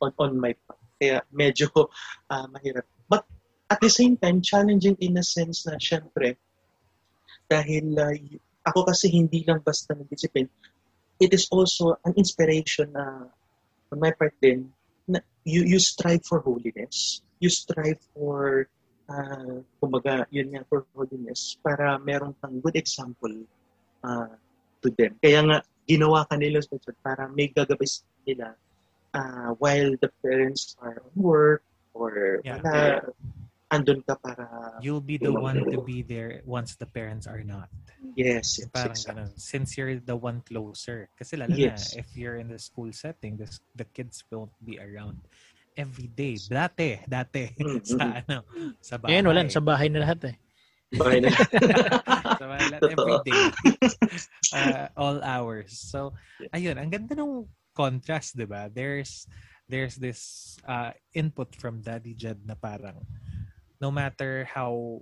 on, 0.00 0.12
on 0.18 0.40
my 0.40 0.52
part. 0.66 0.80
Kaya 1.00 1.24
medyo 1.32 1.68
uh, 2.28 2.46
mahirap. 2.52 2.84
But 3.08 3.24
at 3.70 3.80
the 3.80 3.88
same 3.88 4.16
time, 4.16 4.42
challenging 4.42 4.96
in 5.00 5.16
a 5.16 5.24
sense 5.24 5.64
na 5.64 5.80
syempre, 5.80 6.36
dahil 7.48 7.96
uh, 7.96 8.16
ako 8.66 8.92
kasi 8.92 9.08
hindi 9.08 9.44
lang 9.48 9.64
basta 9.64 9.96
nag-discipline, 9.96 10.48
it 11.20 11.32
is 11.32 11.48
also 11.48 11.96
an 12.04 12.12
inspiration 12.16 12.92
na 12.92 13.28
on 13.92 13.98
my 13.98 14.12
part 14.12 14.36
din, 14.40 14.68
na 15.08 15.20
you, 15.44 15.64
you 15.64 15.80
strive 15.80 16.24
for 16.24 16.40
holiness. 16.40 17.24
You 17.40 17.48
strive 17.48 17.98
for, 18.12 18.68
uh, 19.08 19.64
kumbaga, 19.80 20.28
yun 20.28 20.52
nga, 20.52 20.62
for 20.68 20.84
holiness 20.92 21.56
para 21.64 21.96
meron 21.98 22.36
kang 22.38 22.60
good 22.60 22.76
example 22.76 23.32
uh, 24.04 24.36
to 24.84 24.88
them. 24.92 25.16
Kaya 25.18 25.40
nga, 25.44 25.58
ginawa 25.88 26.28
ka 26.28 26.36
nila 26.36 26.62
para 27.02 27.26
may 27.32 27.50
gagabay 27.50 27.88
sa 27.88 28.06
nila 28.22 28.54
uh, 29.14 29.54
while 29.58 29.94
the 30.00 30.10
parents 30.22 30.76
are 30.80 31.02
on 31.02 31.12
work 31.14 31.62
or 31.94 32.40
Yeah. 32.44 32.62
wala, 32.62 33.12
andun 33.70 34.02
ka 34.06 34.14
para, 34.18 34.46
You'll 34.82 35.04
be 35.04 35.18
the 35.18 35.32
one 35.32 35.62
to 35.70 35.78
be 35.82 36.02
there 36.02 36.42
once 36.46 36.74
the 36.74 36.86
parents 36.86 37.26
are 37.26 37.42
not. 37.42 37.70
yes, 38.18 38.58
yes, 38.58 38.66
Parang 38.74 38.96
exactly. 38.98 39.22
ganun. 39.22 39.30
Since 39.38 39.68
you're 39.78 39.96
the 40.02 40.16
one 40.18 40.42
closer. 40.42 41.10
Kasi 41.14 41.36
lalo 41.38 41.54
Yes. 41.54 41.94
na, 41.94 42.02
if 42.02 42.08
you're 42.18 42.38
in 42.38 42.50
the 42.50 42.58
school 42.58 42.90
setting, 42.90 43.38
the, 43.38 43.46
the 43.76 43.86
kids 43.86 44.22
won't 44.30 44.54
be 44.62 44.78
around 44.82 45.18
every 45.78 46.10
day. 46.10 46.34
Dati, 46.36 46.98
dati. 47.06 47.54
Mm, 47.54 47.80
sa 47.94 48.04
ano, 48.24 48.36
sa 48.82 48.94
bahay. 48.98 49.10
Ngayon, 49.14 49.26
wala. 49.30 49.40
Sa 49.50 49.62
bahay 49.62 49.88
na 49.92 50.00
lahat 50.02 50.20
eh. 50.30 50.36
Bahay 50.90 51.18
na. 51.22 51.30
sa 52.42 52.46
bahay 52.50 52.66
lahat, 52.66 52.82
every 52.90 53.16
day. 53.26 53.40
Uh, 54.50 54.90
all 54.98 55.22
hours. 55.22 55.70
So, 55.78 56.10
ayun, 56.50 56.74
ang 56.74 56.90
ganda 56.90 57.14
ng 57.14 57.46
contrast, 57.80 58.36
di 58.36 58.44
ba? 58.44 58.68
There's, 58.68 59.24
there's 59.64 59.96
this 59.96 60.54
uh, 60.68 60.92
input 61.16 61.56
from 61.56 61.80
Daddy 61.80 62.12
Jed 62.12 62.44
na 62.44 62.52
parang, 62.52 63.00
no 63.80 63.88
matter 63.88 64.44
how 64.44 65.00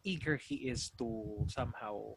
eager 0.00 0.40
he 0.40 0.72
is 0.72 0.88
to 0.96 1.44
somehow 1.52 2.16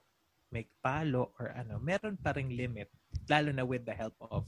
make 0.52 0.71
palo 0.80 1.36
or 1.36 1.52
ano, 1.52 1.76
meron 1.84 2.15
pa 2.15 2.32
ring 2.32 2.56
limit, 2.56 2.88
lalo 3.28 3.52
na 3.52 3.67
with 3.67 3.84
the 3.84 3.91
help 3.91 4.15
of 4.32 4.47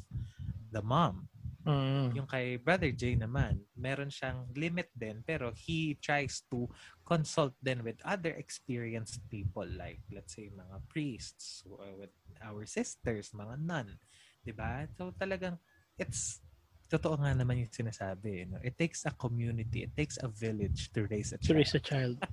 the 0.72 0.80
mom. 0.80 1.28
Mm. 1.64 2.12
Yung 2.12 2.28
kay 2.28 2.60
Brother 2.60 2.92
Jay 2.92 3.16
naman, 3.16 3.64
meron 3.80 4.12
siyang 4.12 4.52
limit 4.60 4.92
din, 4.92 5.24
pero 5.24 5.56
he 5.56 5.96
tries 6.04 6.44
to 6.52 6.68
consult 7.08 7.56
then 7.64 7.88
with 7.88 7.96
other 8.04 8.36
experienced 8.36 9.24
people 9.32 9.68
like, 9.80 10.04
let's 10.12 10.36
say, 10.36 10.52
mga 10.52 10.84
priests, 10.92 11.64
or 11.64 11.88
with 11.96 12.12
our 12.44 12.68
sisters, 12.68 13.32
mga 13.32 13.64
nun. 13.64 13.96
'Di 14.44 14.54
ba? 14.54 14.84
So 14.94 15.16
talagang, 15.16 15.56
it's, 15.96 16.44
totoo 16.92 17.18
nga 17.18 17.34
naman 17.34 17.64
yung 17.64 17.72
sinasabi. 17.74 18.46
No? 18.52 18.60
It 18.62 18.76
takes 18.78 19.08
a 19.08 19.12
community, 19.16 19.88
it 19.88 19.96
takes 19.96 20.20
a 20.22 20.30
village 20.30 20.92
to 20.94 21.08
raise 21.08 21.32
a 21.34 21.40
To 21.40 21.56
child. 21.56 21.58
raise 21.58 21.74
a 21.74 21.82
child. 21.82 22.16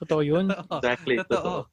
Totoo 0.00 0.24
yun. 0.24 0.48
Totoo. 0.48 0.80
Exactly, 0.80 1.16
Totoo. 1.20 1.68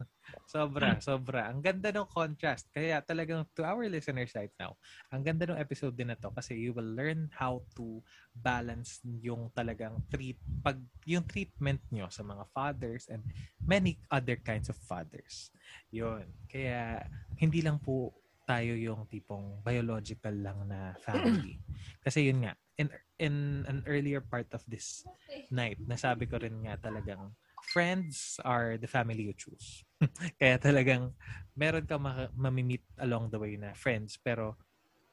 Sobra, 0.52 1.00
sobra. 1.00 1.48
Ang 1.48 1.63
ganda 1.63 1.96
ng 1.96 2.04
contrast. 2.12 2.67
Kaya 2.76 3.00
talagang 3.00 3.48
to 3.56 3.63
our 3.63 3.88
listeners 3.88 4.36
right 4.36 4.52
now, 4.60 4.76
ang 5.08 5.24
ganda 5.24 5.48
ng 5.48 5.56
episode 5.56 5.96
din 5.96 6.12
na 6.12 6.20
to 6.20 6.28
kasi 6.36 6.60
you 6.60 6.76
will 6.76 6.91
learn 6.91 7.32
how 7.32 7.63
to 7.72 8.04
balance 8.36 9.00
yung 9.24 9.48
talagang 9.56 9.96
treat 10.12 10.36
pag 10.60 10.76
yung 11.08 11.24
treatment 11.24 11.80
nyo 11.88 12.12
sa 12.12 12.20
mga 12.20 12.43
fathers 12.52 13.08
and 13.08 13.24
many 13.63 13.96
other 14.12 14.36
kinds 14.36 14.67
of 14.67 14.76
fathers. 14.76 15.48
Yun. 15.96 16.28
Kaya 16.52 17.08
hindi 17.39 17.63
lang 17.63 17.80
po 17.80 18.12
tayo 18.47 18.73
yung 18.79 19.03
tipong 19.12 19.60
biological 19.60 20.31
lang 20.31 20.63
na 20.71 20.95
family. 21.03 21.60
Kasi 22.07 22.31
yun 22.31 22.47
nga, 22.47 22.55
in 22.79 22.88
in 23.19 23.36
an 23.67 23.83
earlier 23.83 24.23
part 24.23 24.47
of 24.55 24.63
this 24.65 25.03
night, 25.51 25.77
nasabi 25.83 26.23
ko 26.29 26.39
rin 26.39 26.63
nga 26.63 26.79
talagang 26.79 27.36
friends 27.60 28.39
are 28.47 28.79
the 28.79 28.88
family 28.88 29.27
you 29.27 29.36
choose. 29.36 29.83
Kaya 30.39 30.55
talagang 30.55 31.12
meron 31.57 31.83
ka 31.83 31.99
ma- 31.99 32.31
mamimit 32.31 32.86
along 33.03 33.27
the 33.27 33.39
way 33.41 33.60
na 33.60 33.75
friends 33.75 34.15
pero 34.15 34.55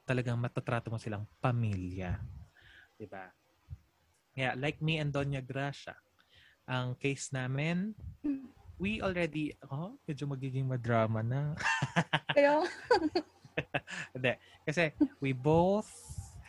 talagang 0.07 0.39
matatrato 0.39 0.87
mo 0.87 0.95
silang 0.95 1.27
pamilya. 1.43 2.15
'Di 2.95 3.05
ba? 3.11 3.27
Yeah, 4.35 4.55
like 4.55 4.79
me 4.79 4.99
and 4.99 5.11
Doña 5.11 5.43
Gracia. 5.43 5.95
Ang 6.67 6.95
case 6.97 7.31
namin, 7.31 7.93
we 8.79 8.99
already, 9.01 9.55
oh, 9.71 9.95
medyo 10.03 10.27
magiging 10.27 10.67
madrama 10.67 11.23
na. 11.23 11.55
Pero, 12.35 12.63
Hindi. 14.15 14.33
Kasi 14.67 14.91
we 15.23 15.31
both 15.31 15.87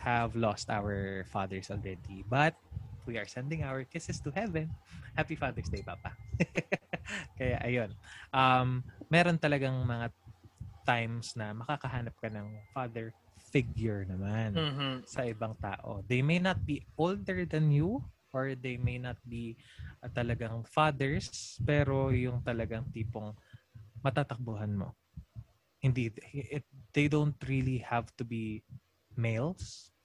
have 0.03 0.35
lost 0.35 0.71
our 0.71 1.23
fathers 1.31 1.71
already. 1.71 2.27
But 2.27 2.55
we 3.07 3.19
are 3.19 3.27
sending 3.27 3.63
our 3.63 3.87
kisses 3.87 4.19
to 4.27 4.31
heaven. 4.35 4.71
Happy 5.15 5.39
Father's 5.39 5.71
Day, 5.71 5.83
Papa. 5.87 6.13
Kaya 7.39 7.63
ayun. 7.63 7.91
Um, 8.35 8.83
meron 9.09 9.39
talagang 9.39 9.87
mga 9.87 10.11
times 10.87 11.35
na 11.35 11.55
makakahanap 11.55 12.15
ka 12.19 12.31
ng 12.31 12.47
father 12.75 13.11
figure 13.51 14.07
naman 14.07 14.55
Mhm. 14.55 15.07
sa 15.07 15.23
ibang 15.27 15.55
tao. 15.59 16.03
They 16.07 16.21
may 16.23 16.39
not 16.43 16.63
be 16.67 16.83
older 16.99 17.47
than 17.47 17.71
you 17.71 18.03
or 18.37 18.53
they 18.53 18.77
may 18.77 19.01
not 19.01 19.17
be 19.25 19.57
uh, 20.05 20.13
talagang 20.13 20.61
fathers 20.69 21.57
pero 21.65 22.13
yung 22.13 22.45
talagang 22.45 22.85
tipong 22.93 23.33
matatakbuhan 24.05 24.77
mo. 24.77 24.93
Hindi 25.81 26.13
it, 26.37 26.69
they 26.93 27.09
don't 27.09 27.37
really 27.49 27.81
have 27.81 28.13
to 28.21 28.29
be 28.29 28.61
males 29.17 29.97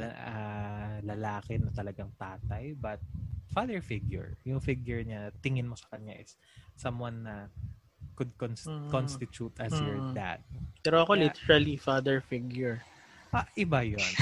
ah, 0.00 0.96
lalaki 1.04 1.60
na 1.60 1.68
talagang 1.72 2.12
tatay 2.16 2.72
but 2.76 3.00
father 3.52 3.80
figure. 3.84 4.36
Yung 4.44 4.60
figure 4.60 5.00
niya 5.04 5.32
tingin 5.40 5.68
mo 5.68 5.76
sa 5.76 5.88
kanya 5.96 6.16
is 6.20 6.36
someone 6.76 7.24
na 7.24 7.48
could 8.16 8.32
cons- 8.40 8.68
Mm. 8.68 8.88
constitute 8.92 9.56
as 9.60 9.76
your 9.76 10.00
Mm. 10.00 10.14
dad. 10.16 10.40
Pero 10.80 11.04
ako 11.04 11.12
Yeah. 11.16 11.28
literally 11.28 11.76
father 11.76 12.24
figure. 12.24 12.80
Ah, 13.32 13.44
iba 13.56 13.84
yun. 13.84 14.12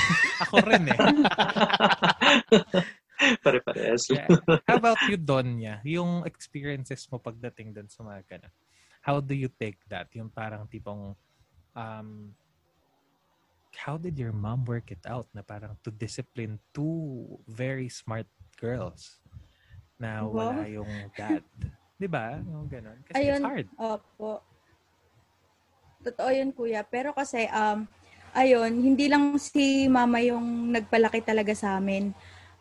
Ako 0.43 0.59
rin 0.67 0.91
eh. 0.91 0.99
Pare-parehas. 3.45 4.11
Yeah. 4.11 4.29
How 4.69 4.77
about 4.79 5.01
you, 5.09 5.17
Donya? 5.17 5.81
Yung 5.85 6.25
experiences 6.25 7.07
mo 7.11 7.19
pagdating 7.19 7.75
dun 7.75 7.89
sa 7.89 8.05
mga 8.05 8.21
ganun. 8.27 8.55
How 9.05 9.21
do 9.21 9.37
you 9.37 9.53
take 9.53 9.81
that? 9.93 10.09
Yung 10.17 10.33
parang 10.33 10.65
tipong, 10.69 11.13
um, 11.77 12.09
how 13.75 13.99
did 13.99 14.17
your 14.17 14.33
mom 14.33 14.65
work 14.65 14.89
it 14.95 15.03
out 15.05 15.27
na 15.35 15.43
parang 15.43 15.77
to 15.83 15.91
discipline 15.91 16.57
two 16.73 17.37
very 17.51 17.91
smart 17.91 18.29
girls 18.57 19.21
na 20.01 20.25
wala 20.25 20.65
yung 20.71 20.89
dad? 21.13 21.45
Di 22.01 22.09
ba? 22.11 22.39
Yung 22.43 22.67
ganun. 22.67 22.99
Kasi 23.07 23.17
ayun, 23.19 23.41
it's 23.41 23.47
hard. 23.47 23.67
opo. 23.79 24.43
Totoo 26.05 26.31
yun, 26.35 26.51
kuya. 26.53 26.83
Pero 26.85 27.17
kasi, 27.17 27.49
um, 27.49 27.89
ayun, 28.35 28.73
hindi 28.83 29.07
lang 29.07 29.39
si 29.39 29.87
mama 29.87 30.21
yung 30.21 30.75
nagpalaki 30.75 31.23
talaga 31.23 31.55
sa 31.55 31.79
amin. 31.79 32.13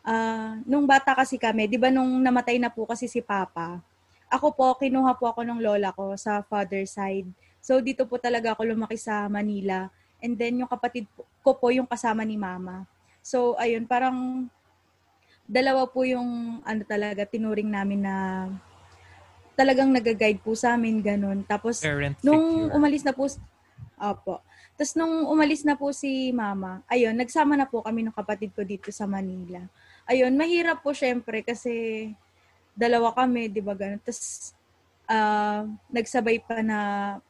Ah, 0.04 0.60
nung 0.68 0.84
bata 0.84 1.16
kasi 1.16 1.40
kami, 1.40 1.64
di 1.72 1.80
ba 1.80 1.88
nung 1.88 2.20
namatay 2.20 2.60
na 2.60 2.68
po 2.68 2.84
kasi 2.84 3.08
si 3.08 3.24
papa, 3.24 3.80
ako 4.28 4.52
po, 4.52 4.68
kinuha 4.76 5.16
po 5.16 5.32
ako 5.32 5.48
ng 5.48 5.64
lola 5.64 5.96
ko 5.96 6.12
sa 6.20 6.44
father 6.44 6.84
side. 6.84 7.30
So, 7.64 7.80
dito 7.80 8.04
po 8.04 8.20
talaga 8.20 8.52
ako 8.52 8.68
lumaki 8.68 9.00
sa 9.00 9.32
Manila. 9.32 9.88
And 10.20 10.36
then, 10.36 10.60
yung 10.60 10.68
kapatid 10.68 11.08
ko 11.40 11.56
po 11.56 11.72
yung 11.72 11.88
kasama 11.88 12.28
ni 12.28 12.36
mama. 12.36 12.84
So, 13.24 13.56
ayun, 13.56 13.88
parang 13.88 14.52
dalawa 15.48 15.88
po 15.88 16.04
yung 16.04 16.60
ano 16.68 16.82
talaga, 16.84 17.24
tinuring 17.24 17.72
namin 17.72 18.04
na 18.04 18.16
talagang 19.56 19.88
nag-guide 19.94 20.44
po 20.44 20.52
sa 20.52 20.76
amin, 20.76 21.00
ganun. 21.00 21.48
Tapos, 21.48 21.80
Parent 21.80 22.20
nung 22.20 22.68
figure. 22.68 22.76
umalis 22.76 23.04
na 23.08 23.14
po, 23.16 23.30
opo. 23.96 24.44
Tapos 24.74 24.98
nung 24.98 25.30
umalis 25.30 25.62
na 25.62 25.78
po 25.78 25.94
si 25.94 26.34
mama, 26.34 26.82
ayun, 26.90 27.14
nagsama 27.14 27.54
na 27.54 27.70
po 27.70 27.86
kami 27.86 28.02
ng 28.02 28.16
kapatid 28.16 28.50
ko 28.58 28.66
dito 28.66 28.90
sa 28.90 29.06
Manila. 29.06 29.62
Ayun, 30.04 30.36
mahirap 30.36 30.84
po 30.84 30.92
syempre 30.92 31.46
kasi 31.46 32.12
dalawa 32.76 33.14
kami, 33.16 33.48
di 33.48 33.62
ba 33.64 33.78
ganun. 33.78 34.02
Tapos 34.04 34.52
ah, 35.08 35.68
nagsabay 35.92 36.44
pa 36.44 36.60
na 36.60 36.80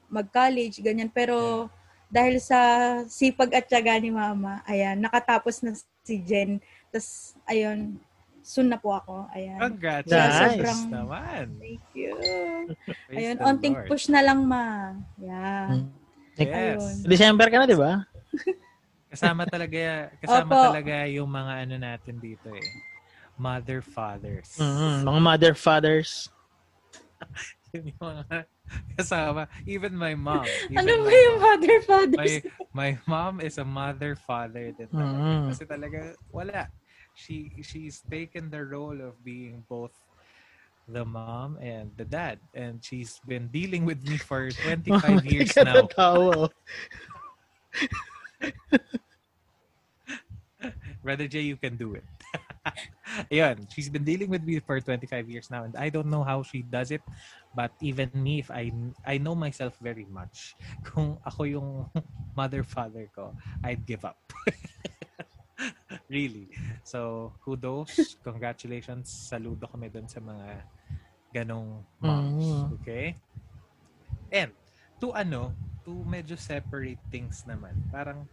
mag-college, 0.09 0.81
ganyan. 0.81 1.09
Pero 1.09 1.69
dahil 2.13 2.37
sa 2.37 2.59
sipag 3.09 3.49
at 3.57 3.65
tiyaga 3.65 3.97
ni 3.97 4.13
mama, 4.13 4.61
ayan, 4.69 5.01
nakatapos 5.01 5.65
na 5.65 5.73
si 6.05 6.21
Jen. 6.21 6.61
Tapos, 6.93 7.33
ayun, 7.49 7.97
soon 8.45 8.69
na 8.69 8.77
po 8.77 8.93
ako. 8.93 9.25
Ayan. 9.33 9.57
Congrats. 9.57 10.11
Nice. 10.11 10.61
Sobrang 10.61 10.81
naman. 10.93 11.45
Thank 11.57 11.85
you. 11.97 12.13
Praise 13.09 13.17
Ayun, 13.17 13.37
onting 13.41 13.73
Lord. 13.73 13.89
push 13.89 14.05
na 14.13 14.21
lang, 14.21 14.45
ma. 14.45 14.93
Yeah. 15.17 15.89
Yes. 16.37 16.53
Ayun. 16.53 16.95
December 17.09 17.47
ka 17.49 17.57
na, 17.57 17.65
di 17.65 17.77
ba? 17.79 18.05
Kasama 19.13 19.45
talaga, 19.45 20.09
kasama 20.17 20.57
Opo. 20.57 20.65
talaga 20.73 21.05
yung 21.05 21.29
mga 21.29 21.53
ano 21.69 21.75
natin 21.77 22.17
dito 22.17 22.49
eh. 22.49 22.73
Mother, 23.37 23.85
fathers. 23.85 24.57
Mhm. 24.57 25.05
Mga 25.05 25.19
mother 25.21 25.53
fathers. 25.53 26.33
Yun 27.77 27.83
yung 27.93 28.01
mga 28.01 28.49
kasama. 28.97 29.45
Even 29.69 29.93
my 29.93 30.17
mom. 30.17 30.49
Even 30.73 30.81
Ano 30.81 30.91
my 30.97 31.05
ba 31.05 31.11
yung 31.13 31.37
mom. 31.37 31.45
mother 31.45 31.77
fathers? 31.85 32.33
My, 32.73 32.73
my 32.73 32.91
mom 33.05 33.35
is 33.37 33.61
a 33.61 33.65
mother, 33.65 34.17
father 34.17 34.73
din 34.73 34.89
talaga. 34.89 35.21
Mhm. 35.21 35.45
Kasi 35.53 35.63
talaga, 35.69 35.99
wala. 36.33 36.73
She, 37.13 37.53
she's 37.61 38.01
taken 38.09 38.49
the 38.49 38.65
role 38.65 38.97
of 38.97 39.21
being 39.21 39.61
both 39.69 39.93
the 40.89 41.05
mom 41.05 41.61
and 41.61 41.93
the 41.93 42.05
dad. 42.05 42.41
And 42.49 42.81
she's 42.81 43.21
been 43.21 43.53
dealing 43.53 43.85
with 43.85 44.01
me 44.01 44.17
for 44.17 44.49
25 44.65 45.21
years 45.21 45.53
now. 45.61 45.85
Brother 51.03 51.27
Jay, 51.27 51.43
you 51.43 51.59
can 51.59 51.75
do 51.75 51.99
it. 51.99 52.07
Ayun, 53.31 53.67
she's 53.67 53.91
been 53.91 54.07
dealing 54.07 54.31
with 54.31 54.41
me 54.41 54.63
for 54.63 54.79
25 54.79 55.29
years 55.29 55.51
now 55.51 55.67
and 55.67 55.75
I 55.75 55.91
don't 55.91 56.07
know 56.07 56.23
how 56.23 56.41
she 56.41 56.63
does 56.63 56.91
it. 56.91 57.03
But 57.51 57.75
even 57.83 58.09
me, 58.15 58.39
if 58.39 58.49
I 58.49 58.71
I 59.05 59.19
know 59.19 59.35
myself 59.35 59.75
very 59.83 60.07
much, 60.07 60.55
kung 60.87 61.19
ako 61.27 61.43
yung 61.43 61.69
mother 62.39 62.63
father 62.63 63.11
ko, 63.11 63.35
I'd 63.61 63.85
give 63.85 64.07
up. 64.07 64.17
really. 66.09 66.49
So, 66.83 67.31
kudos. 67.43 68.17
Congratulations. 68.23 69.11
Saludo 69.11 69.69
kami 69.69 69.89
dun 69.91 70.07
sa 70.07 70.19
mga 70.19 70.63
ganong 71.33 71.83
moms. 71.99 72.45
Mm. 72.45 72.63
Okay? 72.81 73.05
And, 74.33 74.51
to 75.01 75.13
ano, 75.13 75.53
to 75.85 75.91
medyo 76.05 76.37
separate 76.37 77.01
things 77.11 77.43
naman. 77.45 77.75
Parang, 77.91 78.25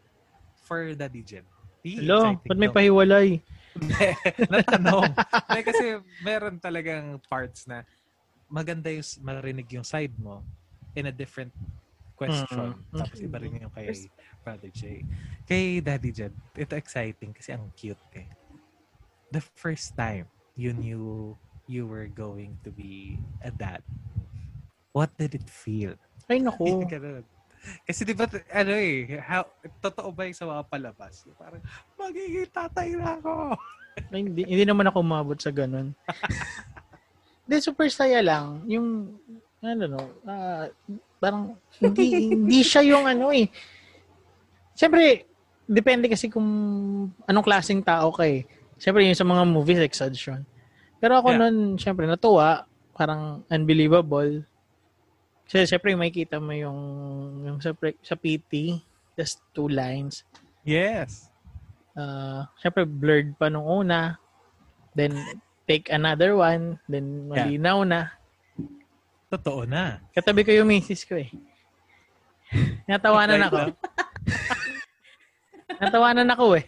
for 0.65 0.95
Daddy 0.95 1.25
Jed. 1.25 1.47
Di, 1.81 1.97
Hello, 1.97 2.37
ba't 2.45 2.59
may 2.61 2.69
pahiwalay? 2.69 3.41
Natanong. 4.53 5.17
Hindi, 5.17 5.61
kasi 5.65 5.85
meron 6.21 6.61
talagang 6.61 7.17
parts 7.25 7.65
na 7.65 7.89
maganda 8.53 8.93
yung 8.93 9.07
marinig 9.25 9.69
yung 9.73 9.87
side 9.87 10.13
mo 10.21 10.45
in 10.93 11.09
a 11.09 11.15
different 11.15 11.55
question. 12.21 12.77
Mm, 12.77 13.01
Tapos 13.01 13.17
iba 13.25 13.41
rin 13.41 13.65
yung 13.65 13.73
kay 13.73 14.13
Brother 14.45 14.69
Jay. 14.77 15.01
Kay 15.49 15.81
Daddy 15.81 16.13
Jed, 16.13 16.35
ito 16.53 16.77
exciting 16.77 17.33
kasi 17.33 17.57
ang 17.57 17.65
cute 17.73 18.05
eh. 18.13 18.29
The 19.33 19.41
first 19.57 19.97
time 19.97 20.29
you 20.59 20.77
knew 20.77 21.33
you 21.65 21.89
were 21.89 22.13
going 22.13 22.61
to 22.67 22.69
be 22.69 23.17
a 23.41 23.49
dad, 23.49 23.81
what 24.93 25.09
did 25.17 25.33
it 25.33 25.49
feel? 25.49 25.97
Ay, 26.29 26.45
naku. 26.45 26.85
Kasi 27.85 28.09
di 28.09 28.15
ba, 28.17 28.25
ano 28.55 28.73
eh, 28.73 29.21
how, 29.21 29.45
totoo 29.85 30.09
ba 30.11 30.25
yung 30.25 30.37
sa 30.37 30.49
mga 30.49 30.63
palabas? 30.67 31.29
Parang, 31.37 31.61
magiging 31.97 32.49
tatay 32.49 32.97
na 32.97 33.21
ako. 33.21 33.57
Ay, 34.09 34.21
hindi, 34.25 34.43
hindi 34.49 34.65
naman 34.65 34.89
ako 34.89 34.97
umabot 35.05 35.39
sa 35.39 35.53
ganun. 35.53 35.93
Hindi, 37.51 37.67
super 37.67 37.91
saya 37.91 38.23
lang. 38.23 38.63
Yung, 38.71 39.11
ano 39.59 39.85
no, 39.91 40.07
ah, 40.23 40.71
parang, 41.19 41.59
hindi, 41.83 42.31
hindi 42.31 42.63
siya 42.63 42.87
yung 42.87 43.11
ano 43.11 43.35
eh. 43.35 43.51
Siyempre, 44.79 45.27
depende 45.67 46.07
kasi 46.07 46.31
kung 46.31 46.47
anong 47.27 47.43
klaseng 47.43 47.83
tao 47.83 48.15
ka 48.15 48.23
eh. 48.23 48.47
Siyempre, 48.79 49.03
yung 49.03 49.19
sa 49.19 49.27
mga 49.27 49.43
movies, 49.51 49.83
exhaustion. 49.83 50.47
Pero 51.03 51.19
ako 51.19 51.35
Yeah. 51.35 51.41
nun, 51.43 51.57
siyempre, 51.75 52.07
natuwa. 52.07 52.71
Parang 52.95 53.43
unbelievable. 53.51 54.47
Kasi 55.51 55.67
siyempre, 55.67 55.99
makikita 55.99 56.39
mo 56.39 56.55
yung, 56.55 56.81
yung 57.43 57.59
sa, 57.59 57.75
sa 58.07 58.15
PT, 58.15 58.79
just 59.19 59.43
two 59.51 59.67
lines. 59.67 60.23
Yes. 60.63 61.31
uh, 61.97 62.47
syempre 62.61 62.87
blurred 62.87 63.35
pa 63.37 63.51
nung 63.51 63.67
una. 63.67 64.19
Then 64.95 65.15
take 65.67 65.91
another 65.91 66.35
one, 66.35 66.79
then 66.91 67.31
malinaw 67.31 67.87
na. 67.87 68.11
Totoo 69.31 69.63
na. 69.67 70.03
Katabi 70.11 70.43
ko 70.43 70.51
yung 70.51 70.71
misis 70.71 71.07
ko 71.07 71.15
eh. 71.15 71.31
Natawanan 72.91 73.47
ako. 73.47 73.59
Natawanan 75.83 76.29
ako 76.35 76.59
eh. 76.59 76.67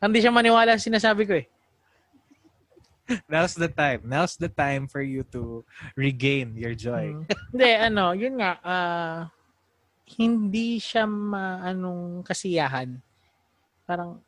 Hindi 0.00 0.24
siya 0.24 0.32
maniwala 0.32 0.80
sa 0.80 0.88
sinasabi 0.88 1.28
ko 1.28 1.36
eh. 1.36 1.44
Now's 3.30 3.54
the 3.54 3.68
time. 3.68 4.02
Now's 4.06 4.36
the 4.36 4.48
time 4.48 4.86
for 4.86 5.02
you 5.02 5.26
to 5.34 5.64
regain 5.96 6.54
your 6.54 6.74
joy. 6.74 7.14
Mm. 7.14 7.24
Hindi, 7.52 7.70
ano, 7.74 8.04
yun 8.14 8.34
nga, 8.38 8.52
ah, 8.62 9.18
hindi 10.18 10.78
siya 10.78 11.06
maanong 11.06 12.26
kasiyahan. 12.26 12.98
Parang, 13.86 14.18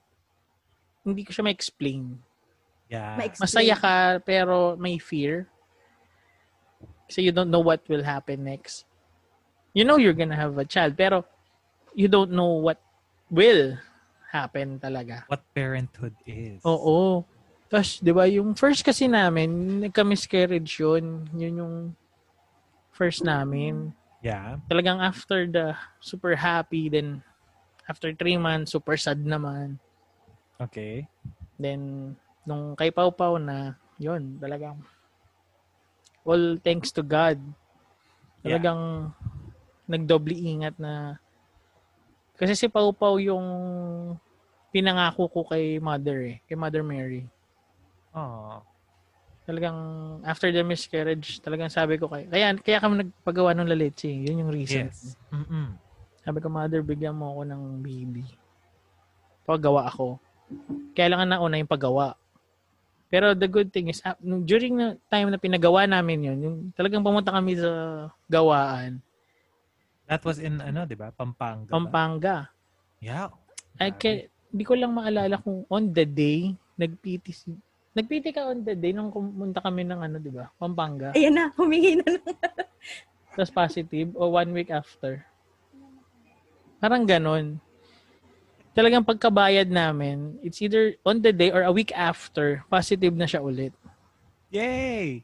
hindi 1.02 1.22
ko 1.26 1.30
siya 1.34 1.46
ma-explain. 1.46 2.18
Yeah. 2.90 3.18
Ma-explain. 3.18 3.46
Masaya 3.46 3.74
ka, 3.78 3.96
pero 4.22 4.76
may 4.78 4.98
fear. 4.98 5.46
Kasi 7.08 7.22
you 7.22 7.32
don't 7.32 7.50
know 7.50 7.62
what 7.62 7.82
will 7.88 8.02
happen 8.02 8.44
next. 8.44 8.86
You 9.72 9.84
know 9.84 9.96
you're 9.96 10.16
gonna 10.16 10.36
have 10.36 10.56
a 10.58 10.68
child, 10.68 10.96
pero 10.96 11.24
you 11.96 12.08
don't 12.08 12.32
know 12.32 12.60
what 12.60 12.80
will 13.32 13.76
happen 14.32 14.80
talaga. 14.80 15.24
What 15.28 15.44
parenthood 15.52 16.16
is. 16.24 16.60
Oo. 16.64 17.24
Tapos, 17.72 18.04
di 18.04 18.12
ba, 18.12 18.28
yung 18.28 18.52
first 18.52 18.84
kasi 18.84 19.08
namin, 19.08 19.80
nagka-miscarriage 19.80 20.76
yun. 20.76 21.24
Yun 21.32 21.54
yung 21.56 21.76
first 22.92 23.24
namin. 23.24 23.96
Yeah. 24.20 24.60
Talagang 24.68 25.00
after 25.00 25.48
the 25.48 25.72
super 25.96 26.36
happy, 26.36 26.92
then 26.92 27.24
after 27.88 28.12
three 28.12 28.36
months, 28.36 28.76
super 28.76 29.00
sad 29.00 29.24
naman. 29.24 29.80
Okay. 30.60 31.08
Then, 31.56 32.12
nung 32.44 32.76
kay 32.76 32.92
Pau 32.92 33.08
Pau 33.08 33.40
na, 33.40 33.80
yun, 33.96 34.36
talagang 34.36 34.76
all 36.28 36.60
thanks 36.60 36.92
to 36.92 37.00
God. 37.00 37.40
Yeah. 38.44 38.60
Talagang 38.60 39.16
nagdoble 39.88 40.36
ingat 40.36 40.76
na 40.76 41.16
kasi 42.36 42.52
si 42.58 42.66
Pau 42.66 42.90
Pau 42.90 43.16
yung 43.22 43.46
pinangako 44.74 45.30
ko 45.30 45.40
kay 45.46 45.78
Mother 45.78 46.26
eh, 46.26 46.36
kay 46.48 46.56
Mother 46.58 46.82
Mary. 46.82 47.28
Oh. 48.12 48.60
Talagang 49.42 49.78
after 50.22 50.54
the 50.54 50.62
miscarriage, 50.62 51.42
talagang 51.42 51.72
sabi 51.72 51.98
ko 51.98 52.06
kay 52.06 52.30
kaya 52.30 52.54
kaya 52.62 52.78
kami 52.78 53.02
nagpagawa 53.02 53.56
ng 53.58 53.68
laleche. 53.68 54.12
Yun 54.12 54.46
yung 54.46 54.52
reason. 54.54 54.86
Yes. 54.88 55.18
Mm-mm. 55.34 55.74
Sabi 56.22 56.38
ko, 56.38 56.46
Mother, 56.46 56.86
bigyan 56.86 57.18
mo 57.18 57.34
ako 57.34 57.42
ng 57.50 57.62
baby. 57.82 58.22
Pagawa 59.42 59.90
ako. 59.90 60.22
Kailangan 60.94 61.26
na 61.26 61.42
una 61.42 61.58
yung 61.58 61.66
paggawa. 61.66 62.14
Pero 63.10 63.34
the 63.34 63.50
good 63.50 63.74
thing 63.74 63.90
is, 63.90 63.98
ah, 64.06 64.14
during 64.22 64.78
the 64.78 64.96
time 65.10 65.28
na 65.28 65.42
pinagawa 65.42 65.84
namin 65.84 66.32
yun, 66.32 66.38
yung 66.38 66.56
talagang 66.78 67.02
pumunta 67.02 67.34
kami 67.34 67.58
sa 67.58 68.06
gawaan, 68.30 69.02
That 70.12 70.22
was 70.28 70.36
in, 70.42 70.60
ano, 70.60 70.84
di 70.84 70.92
ba? 70.92 71.08
Pampanga. 71.08 71.70
ba? 71.70 71.72
Pampanga. 71.72 72.36
Yeah. 73.00 73.32
Ay, 73.80 73.96
Grabe. 73.96 74.00
kaya, 74.00 74.16
di 74.52 74.64
ko 74.68 74.76
lang 74.76 74.92
maalala 74.92 75.40
kung 75.40 75.64
on 75.72 75.88
the 75.88 76.04
day, 76.04 76.52
nag-PT 76.76 77.26
si... 77.32 77.48
Nag-PT 77.92 78.32
ka 78.32 78.48
on 78.48 78.64
the 78.64 78.72
day 78.72 78.96
nung 78.96 79.12
pumunta 79.12 79.60
kami 79.60 79.84
ng 79.84 80.00
ano, 80.00 80.16
di 80.16 80.32
ba? 80.32 80.48
Pampanga. 80.56 81.12
Ayan 81.12 81.36
na, 81.36 81.44
humingi 81.52 82.00
na 82.00 82.16
lang. 82.16 82.36
Tapos 83.36 83.52
positive 83.52 84.12
o 84.16 84.32
one 84.32 84.48
week 84.52 84.72
after. 84.72 85.24
Parang 86.80 87.04
ganon. 87.04 87.60
Talagang 88.72 89.04
pagkabayad 89.04 89.68
namin, 89.68 90.40
it's 90.40 90.64
either 90.64 90.96
on 91.04 91.20
the 91.20 91.28
day 91.28 91.52
or 91.52 91.68
a 91.68 91.72
week 91.72 91.92
after, 91.92 92.64
positive 92.72 93.12
na 93.12 93.28
siya 93.28 93.44
ulit. 93.44 93.76
Yay! 94.48 95.20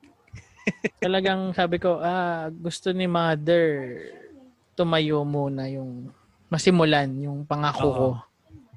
Talagang 1.04 1.56
sabi 1.56 1.80
ko, 1.80 2.04
ah, 2.04 2.52
gusto 2.52 2.92
ni 2.92 3.08
mother 3.08 3.96
tumayo 4.76 5.24
muna 5.24 5.66
yung 5.66 6.12
masimulan 6.52 7.08
yung 7.18 7.42
pangako 7.48 7.88
ko. 7.88 8.08
Oo. 8.14 8.20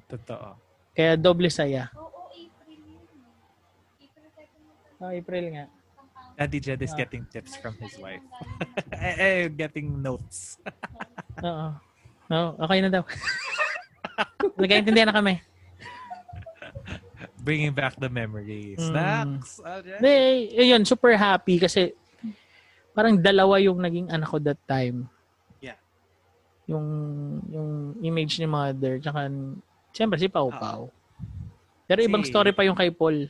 Totoo. 0.08 0.48
Kaya 0.92 1.16
doble 1.16 1.48
saya. 1.48 1.88
Ah, 5.02 5.10
April 5.10 5.44
nga. 5.50 5.66
Daddy 6.38 6.58
Jed 6.62 6.80
is 6.80 6.94
Ah. 6.94 6.98
getting 7.02 7.26
tips 7.26 7.58
from 7.58 7.74
his 7.82 7.98
wife. 7.98 8.22
eh, 8.94 9.14
eh, 9.18 9.40
getting 9.50 9.98
notes. 9.98 10.62
Oo. 11.44 11.74
No, 12.30 12.54
okay 12.62 12.78
na 12.80 12.88
daw. 12.88 13.02
Nagkaintindihan 14.62 15.10
na 15.10 15.16
kami. 15.18 15.42
Bringing 17.42 17.74
back 17.74 17.98
the 17.98 18.06
memories. 18.06 18.78
Mm. 18.78 18.88
Snacks! 18.94 19.58
Alright. 19.58 19.98
Hindi, 19.98 20.14
eh, 20.54 20.66
yun, 20.70 20.86
super 20.86 21.18
happy 21.18 21.58
kasi 21.58 21.90
parang 22.94 23.18
dalawa 23.18 23.58
yung 23.58 23.82
naging 23.82 24.06
anak 24.06 24.30
ko 24.30 24.38
that 24.38 24.62
time. 24.70 25.10
Yeah. 25.58 25.76
Yung 26.70 26.86
yung 27.50 27.70
image 27.98 28.38
ni 28.38 28.46
mother 28.46 29.02
tsaka 29.02 29.26
siyempre 29.90 30.22
si 30.22 30.30
Pau 30.30 30.54
Pau. 30.54 30.94
Pero 31.90 32.00
ibang 32.00 32.22
story 32.22 32.54
pa 32.54 32.62
yung 32.62 32.78
kay 32.78 32.94
Paul. 32.94 33.26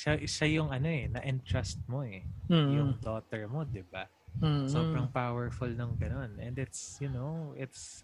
Siya, 0.00 0.16
siya 0.24 0.48
yung 0.48 0.72
ano 0.72 0.88
eh, 0.88 1.12
na-entrust 1.12 1.84
mo 1.84 2.00
eh. 2.00 2.24
Mm. 2.48 2.72
Yung 2.72 2.90
daughter 3.04 3.44
mo, 3.44 3.68
di 3.68 3.84
ba? 3.84 4.08
Mm. 4.40 4.64
Sobrang 4.64 5.08
powerful 5.12 5.68
ng 5.68 5.92
ganun. 6.00 6.40
And 6.40 6.56
it's, 6.56 6.96
you 7.04 7.12
know, 7.12 7.52
it's 7.52 8.00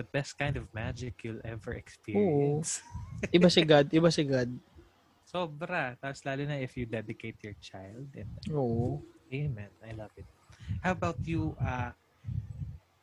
the 0.00 0.06
best 0.08 0.40
kind 0.40 0.56
of 0.56 0.64
magic 0.72 1.20
you'll 1.20 1.44
ever 1.44 1.76
experience. 1.76 2.80
Iba 3.28 3.52
si 3.52 3.68
God, 3.68 3.92
iba 3.92 4.08
si 4.08 4.24
God. 4.24 4.48
Sobra. 5.28 5.92
Tapos 6.00 6.24
lalo 6.24 6.40
na 6.48 6.56
if 6.56 6.72
you 6.72 6.88
dedicate 6.88 7.36
your 7.44 7.56
child. 7.60 8.08
And, 8.16 8.32
Oo. 8.48 9.04
amen. 9.28 9.76
I 9.84 9.92
love 9.92 10.14
it. 10.16 10.24
How 10.80 10.96
about 10.96 11.20
you, 11.28 11.52
uh, 11.60 11.92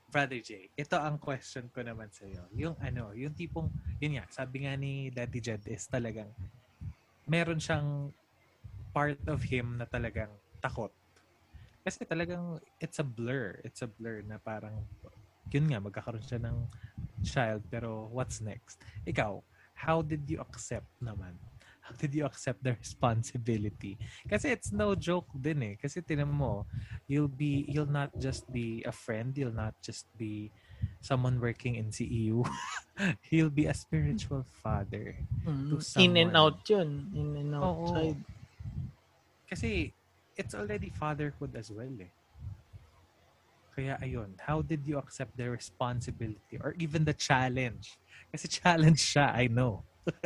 Brother 0.10 0.42
Jay? 0.42 0.74
Ito 0.74 0.98
ang 0.98 1.22
question 1.22 1.70
ko 1.70 1.86
naman 1.86 2.10
sa'yo. 2.10 2.50
Yung 2.58 2.74
ano, 2.82 3.14
yung 3.14 3.38
tipong, 3.38 3.70
yun 4.02 4.18
nga, 4.18 4.26
sabi 4.34 4.66
nga 4.66 4.74
ni 4.74 5.14
Daddy 5.14 5.38
Jed 5.38 5.70
is 5.70 5.86
talagang, 5.86 6.34
meron 7.32 7.64
siyang 7.64 8.12
part 8.92 9.24
of 9.32 9.40
him 9.48 9.80
na 9.80 9.88
talagang 9.88 10.36
takot. 10.60 10.92
Kasi 11.88 12.04
talagang, 12.04 12.60
it's 12.84 13.00
a 13.00 13.08
blur. 13.08 13.64
It's 13.64 13.80
a 13.80 13.88
blur 13.88 14.20
na 14.28 14.36
parang, 14.36 14.84
yun 15.48 15.72
nga, 15.72 15.80
magkakaroon 15.80 16.28
siya 16.28 16.44
ng 16.44 16.68
child, 17.24 17.64
pero 17.72 18.12
what's 18.12 18.44
next? 18.44 18.84
Ikaw, 19.08 19.40
how 19.80 20.04
did 20.04 20.28
you 20.28 20.44
accept 20.44 20.92
naman? 21.00 21.40
how 21.82 21.98
did 21.98 22.14
you 22.14 22.26
accept 22.26 22.64
the 22.64 22.78
responsibility? 22.78 23.98
Kasi 24.30 24.54
it's 24.54 24.72
no 24.72 24.94
joke 24.96 25.28
din 25.34 25.74
eh. 25.74 25.76
Kasi 25.76 26.00
tinan 26.06 26.30
mo, 26.30 26.70
you'll 27.10 27.32
be, 27.32 27.66
you'll 27.68 27.90
not 27.90 28.14
just 28.22 28.46
be 28.54 28.86
a 28.86 28.94
friend, 28.94 29.34
you'll 29.36 29.56
not 29.56 29.74
just 29.82 30.06
be 30.16 30.54
someone 31.02 31.40
working 31.42 31.76
in 31.76 31.90
CEU. 31.90 32.46
He'll 33.30 33.50
be 33.50 33.66
a 33.66 33.74
spiritual 33.74 34.46
father. 34.64 35.16
Mm, 35.46 35.82
to 35.82 36.02
In 36.02 36.18
and 36.18 36.38
out 36.38 36.62
yun. 36.70 37.10
In 37.16 37.36
and 37.38 37.56
Oo. 37.56 37.64
outside. 37.64 38.20
Kasi 39.50 39.94
it's 40.38 40.56
already 40.56 40.90
fatherhood 40.94 41.56
as 41.56 41.72
well 41.72 41.92
eh. 42.00 42.12
Kaya 43.72 43.96
ayun, 44.04 44.36
how 44.40 44.62
did 44.62 44.84
you 44.86 45.00
accept 45.00 45.36
the 45.40 45.48
responsibility 45.50 46.60
or 46.60 46.76
even 46.78 47.04
the 47.08 47.16
challenge? 47.16 47.96
Kasi 48.32 48.48
challenge 48.62 49.00
siya, 49.00 49.32
I 49.32 49.48
know. 49.48 49.84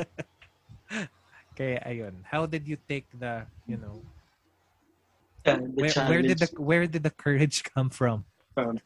Kaya 1.57 1.79
ayun, 1.85 2.25
how 2.25 2.45
did 2.45 2.67
you 2.67 2.75
take 2.89 3.05
the, 3.15 3.45
you 3.69 3.77
know, 3.77 4.01
Yeah, 5.45 5.61
the 5.61 5.77
where, 5.77 5.93
where 6.09 6.21
did 6.25 6.39
the 6.41 6.49
where 6.57 6.85
did 6.89 7.03
the 7.05 7.13
courage 7.13 7.61
come 7.69 7.93
from? 7.93 8.25
from- 8.57 8.81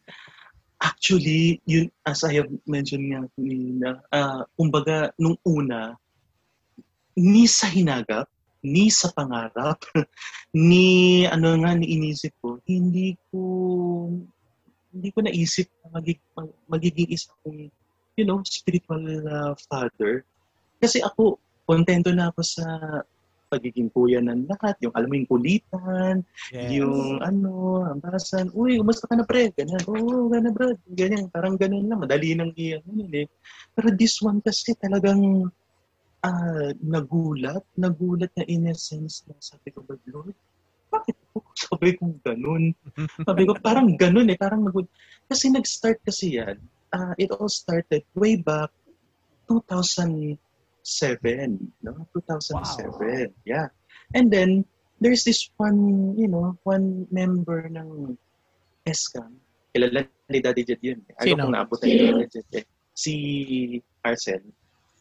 Actually, 0.80 1.60
yun, 1.68 1.92
as 2.08 2.24
I 2.24 2.40
have 2.40 2.48
mentioned 2.64 3.12
nga 3.12 3.28
kanina, 3.36 4.00
ah, 4.16 4.48
kumbaga, 4.56 5.12
nung 5.20 5.36
una, 5.44 6.00
ni 7.20 7.44
sa 7.52 7.68
hinagap, 7.68 8.32
ni 8.64 8.88
sa 8.88 9.12
pangarap, 9.12 9.84
ni 10.56 11.28
ano 11.28 11.52
nga, 11.60 11.76
ni 11.76 12.00
inisip 12.00 12.32
ko, 12.40 12.64
hindi 12.64 13.20
ko, 13.28 13.40
hindi 14.96 15.10
ko 15.12 15.20
naisip 15.20 15.68
na 15.84 16.00
magig, 16.00 16.20
mag- 16.32 16.60
magiging 16.72 17.12
isa 17.12 17.36
kong, 17.44 17.68
you 18.16 18.24
know, 18.24 18.40
spiritual 18.48 19.04
ah, 19.28 19.52
father. 19.68 20.24
Kasi 20.80 21.04
ako, 21.04 21.44
kontento 21.68 22.16
na 22.16 22.32
ako 22.32 22.40
sa 22.40 22.64
pagiging 23.50 23.90
kuya 23.90 24.22
ng 24.22 24.46
lahat. 24.46 24.78
Yung 24.86 24.94
alam 24.94 25.10
mo 25.10 25.16
yung 25.18 25.30
kulitan, 25.30 26.16
Yes. 26.54 26.70
yung 26.78 27.18
ano, 27.20 27.84
ambasan, 27.90 28.54
uy, 28.54 28.78
umusta 28.78 29.10
ka 29.10 29.18
na 29.18 29.26
pre? 29.26 29.50
Ganyan, 29.58 29.82
oo, 29.90 29.98
oh, 29.98 30.26
ganyan 30.30 30.54
bro. 30.54 30.78
Ganyan, 30.94 31.26
parang 31.34 31.58
ganun 31.58 31.90
lang, 31.90 32.00
madali 32.00 32.38
nang 32.38 32.54
iyan. 32.54 32.86
Eh. 33.10 33.26
Pero 33.74 33.90
this 33.98 34.22
one 34.22 34.40
kasi 34.46 34.78
talagang 34.78 35.50
ah 36.20 36.70
nagulat, 36.84 37.64
nagulat 37.80 38.30
na 38.36 38.44
in 38.46 38.68
a 38.70 38.76
sense 38.76 39.24
na 39.26 39.34
sabi 39.40 39.72
ko, 39.72 39.82
but 39.88 40.00
Lord, 40.06 40.36
bakit 40.92 41.16
po? 41.32 41.42
Sabi 41.56 41.96
ko 41.96 42.12
ganun. 42.26 42.74
Sabi 43.30 43.46
ko, 43.46 43.54
parang 43.62 43.94
ganun 43.94 44.28
eh, 44.30 44.38
parang 44.38 44.66
nagulat. 44.66 44.90
Kasi 45.30 45.54
nag-start 45.54 46.02
kasi 46.02 46.38
yan, 46.42 46.58
ah 46.90 47.14
it 47.22 47.30
all 47.34 47.50
started 47.50 48.02
way 48.18 48.36
back 48.36 48.74
2007, 49.50 50.38
no? 51.84 52.08
2007, 52.14 53.34
yeah. 53.46 53.68
And 54.14 54.32
then, 54.32 54.66
there's 55.00 55.24
this 55.24 55.50
one, 55.58 56.14
you 56.18 56.28
know, 56.28 56.58
one 56.64 57.08
member 57.12 57.70
ng 57.70 58.18
ESCAM. 58.86 59.32
Kilala 59.76 60.08
ni 60.30 60.40
Daddy 60.42 60.64
Jet 60.66 60.82
yun. 60.82 61.00
Ayaw 61.22 61.26
Sino? 61.26 61.42
kong 61.46 61.54
naabot 61.54 61.78
ni 61.86 61.94
Daddy 61.98 62.28
Jet 62.28 62.50
eh. 62.58 62.66
Si 62.94 63.14
Arcel. 64.04 64.42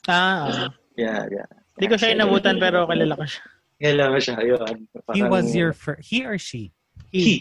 Ah, 0.07 0.69
ah. 0.69 0.71
Yeah, 0.95 1.27
yeah. 1.31 1.49
Hindi 1.79 1.87
ko 1.89 1.97
siya 1.97 2.15
inabutan 2.15 2.59
pero 2.61 2.85
kilala 2.87 3.15
ko 3.17 3.25
siya. 3.27 3.43
Kilala 3.81 4.05
mo 4.13 4.19
siya. 4.21 4.37
Yun. 4.45 4.77
He 5.15 5.23
Parang- 5.25 5.31
was 5.33 5.47
your 5.57 5.73
fir- 5.73 6.03
he 6.03 6.23
or 6.27 6.37
she? 6.39 6.71
He. 7.11 7.21
He 7.23 7.33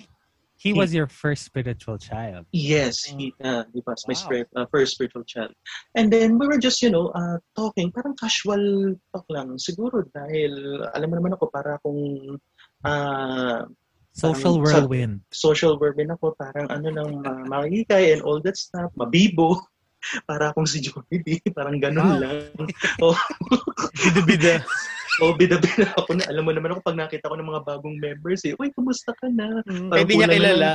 He. 0.58 0.74
was 0.74 0.90
your 0.94 1.06
first 1.08 1.46
spiritual 1.46 1.98
child. 2.02 2.46
Yes, 2.52 3.06
he, 3.06 3.30
uh, 3.46 3.64
he 3.74 3.82
was 3.86 4.02
my 4.10 4.18
Wow. 4.18 4.22
spirit, 4.26 4.48
uh, 4.58 4.66
first 4.74 4.98
spiritual 4.98 5.24
child. 5.24 5.54
And 5.94 6.10
then 6.12 6.38
we 6.42 6.48
were 6.50 6.58
just, 6.58 6.82
you 6.82 6.90
know, 6.90 7.14
uh, 7.14 7.38
talking, 7.56 7.94
parang 7.94 8.18
casual 8.18 8.98
talk 9.14 9.26
lang. 9.30 9.54
Siguro 9.62 10.02
dahil, 10.10 10.82
alam 10.98 11.08
mo 11.14 11.16
naman 11.22 11.38
ako, 11.38 11.46
para 11.54 11.78
akong 11.78 12.02
uh, 12.84 13.62
Social 14.18 14.58
Parang 14.58 14.66
sa- 14.66 14.82
whirlwind. 14.82 15.22
social 15.30 15.78
vermin 15.78 16.10
ako, 16.10 16.34
parang 16.34 16.66
ano 16.74 16.90
nang 16.90 17.22
uh, 17.22 17.46
makikay 17.46 18.18
and 18.18 18.26
all 18.26 18.42
that 18.42 18.58
stuff, 18.58 18.90
mabibo. 18.98 19.62
Para 20.30 20.50
akong 20.54 20.66
si 20.66 20.82
D. 20.82 21.38
Parang 21.54 21.78
ganun 21.78 22.18
Wow. 22.18 22.22
lang. 22.26 22.54
Oh, 23.06 23.18
Bida-bida. 23.94 24.62
oh 25.22 25.34
bida-bida 25.40 25.94
ako 25.98 26.18
na. 26.18 26.26
Alam 26.30 26.44
mo 26.48 26.52
naman 26.54 26.72
ako 26.74 26.82
pag 26.86 27.00
nakita 27.00 27.30
ko 27.30 27.36
ng 27.38 27.50
mga 27.50 27.64
bagong 27.66 27.98
members 27.98 28.42
eh, 28.46 28.54
Uy, 28.58 28.70
kumusta 28.74 29.14
ka 29.18 29.28
na? 29.30 29.62
Mm, 29.66 29.90
Parang 29.90 30.02
Hindi 30.06 30.16
niya 30.18 30.30
kilala. 30.32 30.72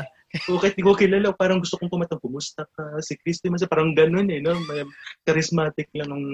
O 0.49 0.57
kahit 0.57 0.74
di 0.80 0.84
ko 0.84 0.97
kilala, 0.97 1.28
parang 1.36 1.61
gusto 1.61 1.76
kong 1.76 1.93
pumatang, 1.93 2.22
kumusta 2.22 2.64
ka? 2.72 2.97
Si 3.05 3.20
Christy, 3.20 3.53
mas 3.53 3.61
parang 3.68 3.93
ganun 3.93 4.32
eh, 4.32 4.40
no? 4.40 4.57
May 4.64 4.88
charismatic 5.28 5.93
lang 5.93 6.09
ng 6.09 6.24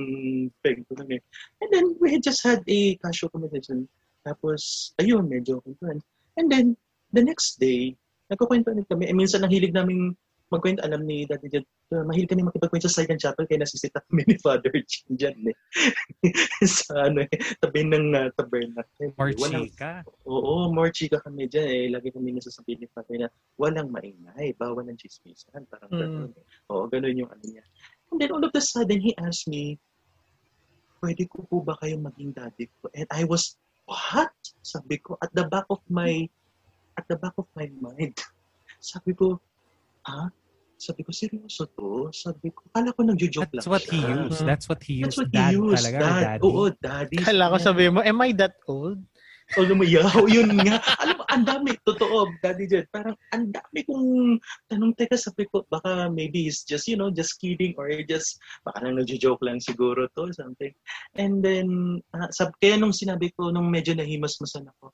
peg 0.63 0.87
ko 0.87 0.95
eh. 1.11 1.19
And 1.59 1.69
then, 1.75 1.99
we 1.99 2.15
had 2.15 2.23
just 2.23 2.47
had 2.47 2.63
a 2.63 2.81
casual 3.03 3.35
conversation. 3.35 3.91
Tapos, 4.23 4.95
ayun, 5.03 5.27
medyo 5.27 5.59
kwentuhan. 5.67 5.99
And 6.39 6.47
then, 6.47 6.67
the 7.11 7.27
next 7.27 7.59
day, 7.59 7.99
nagkukwentuhan 8.31 8.87
kami. 8.87 9.11
Eh, 9.11 9.17
minsan, 9.19 9.43
ang 9.43 9.51
hilig 9.51 9.75
namin 9.75 10.15
magkwento, 10.49 10.81
alam 10.81 11.05
ni 11.05 11.29
Daddy 11.29 11.49
Jed, 11.53 11.65
uh, 11.93 12.05
mahilig 12.09 12.29
kami 12.33 12.41
makipagkwento 12.45 12.89
sa 12.89 13.05
Silent 13.05 13.21
Chapel, 13.21 13.45
kaya 13.45 13.61
nasisita 13.63 14.01
kami 14.09 14.25
ni 14.29 14.37
Father 14.41 14.73
Jim 14.73 15.07
dyan 15.13 15.37
eh. 15.53 15.57
sa 16.81 17.09
ano 17.09 17.25
eh, 17.29 17.39
tabi 17.61 17.85
ng 17.85 18.17
uh, 18.17 18.29
tabernacle. 18.37 19.13
Or 19.21 19.29
Walang- 19.37 19.69
chika. 19.69 20.03
Oo, 20.25 20.73
more 20.73 20.89
chika 20.89 21.21
kami 21.21 21.49
dyan 21.49 21.69
eh. 21.69 21.85
Lagi 21.93 22.09
kami 22.13 22.33
nasasabihin 22.33 22.85
ni 22.85 22.89
Father 22.93 23.17
na 23.21 23.29
walang 23.61 23.93
maingay, 23.93 24.57
bawal 24.57 24.85
ng 24.89 24.97
chismisan. 24.97 25.69
Parang 25.69 25.91
Mm. 25.93 26.01
ganun. 26.01 26.31
Oo, 26.73 26.85
ganun 26.89 27.17
yung 27.17 27.31
ano 27.31 27.45
niya. 27.45 27.65
And 28.09 28.17
then 28.17 28.33
all 28.33 28.41
of 28.41 28.53
a 28.57 28.63
sudden, 28.65 29.05
he 29.05 29.13
asked 29.21 29.49
me, 29.53 29.77
pwede 31.05 31.29
ko 31.29 31.45
po 31.47 31.61
ba 31.61 31.77
kayo 31.79 32.01
maging 32.01 32.33
daddy 32.33 32.67
ko? 32.81 32.89
And 32.97 33.07
I 33.13 33.29
was, 33.29 33.55
what? 33.85 34.33
Sabi 34.65 34.97
ko, 34.99 35.21
at 35.21 35.29
the 35.37 35.45
back 35.47 35.69
of 35.69 35.85
my, 35.87 36.25
at 36.97 37.05
the 37.07 37.21
back 37.21 37.37
of 37.37 37.47
my 37.53 37.69
mind. 37.79 38.17
Sabi 38.81 39.13
ko, 39.13 39.39
ah? 40.09 40.29
Sabi 40.79 41.03
ko, 41.03 41.11
seryoso 41.11 41.67
to? 41.75 42.07
Sabi 42.15 42.55
ko, 42.55 42.71
kala 42.71 42.95
ko 42.95 43.03
nagjo-joke 43.03 43.51
lang 43.51 43.67
That's 43.67 43.71
what 43.71 43.83
he 43.83 43.99
used. 43.99 44.41
That's 44.47 44.67
what 44.71 44.81
he 44.87 44.95
That's 45.03 45.19
used. 45.19 45.19
what 45.27 45.31
Dad 45.35 45.51
he 45.51 45.59
used. 45.59 45.75
talaga 45.83 45.99
or 45.99 46.07
Dad. 46.07 46.23
daddy. 46.23 46.43
Oo, 46.47 46.65
daddy. 46.79 47.17
Kala 47.19 47.45
ko 47.51 47.57
sabi 47.59 47.85
mo, 47.91 47.99
am 48.07 48.19
I 48.23 48.31
that 48.39 48.55
old? 48.71 49.03
Alam 49.57 49.81
mo, 49.81 49.85
yaw, 49.89 50.29
yun 50.29 50.53
nga. 50.61 50.77
Alam 51.01 51.17
mo, 51.19 51.25
ang 51.33 51.41
dami, 51.49 51.73
totoo, 51.81 52.29
Daddy 52.45 52.69
Jed. 52.69 52.85
Parang 52.93 53.17
ang 53.33 53.49
dami 53.49 53.81
kong 53.89 54.37
tanong, 54.69 54.93
teka, 54.93 55.17
sabi 55.17 55.49
ko, 55.49 55.65
baka 55.73 56.13
maybe 56.13 56.45
he's 56.45 56.69
just, 56.69 56.85
you 56.85 57.01
know, 57.01 57.09
just 57.09 57.41
kidding 57.41 57.73
or 57.81 57.89
just, 58.05 58.37
baka 58.61 58.85
nang 58.85 59.01
nagjo-joke 59.01 59.41
lang 59.41 59.57
siguro 59.57 60.05
to, 60.13 60.29
something. 60.37 60.71
And 61.17 61.41
then, 61.41 61.99
uh, 62.13 62.29
sab 62.29 62.53
kaya 62.61 62.77
nung 62.77 62.93
sinabi 62.93 63.33
ko, 63.33 63.49
nung 63.49 63.73
medyo 63.73 63.97
nahimas-masan 63.97 64.69
ako, 64.69 64.93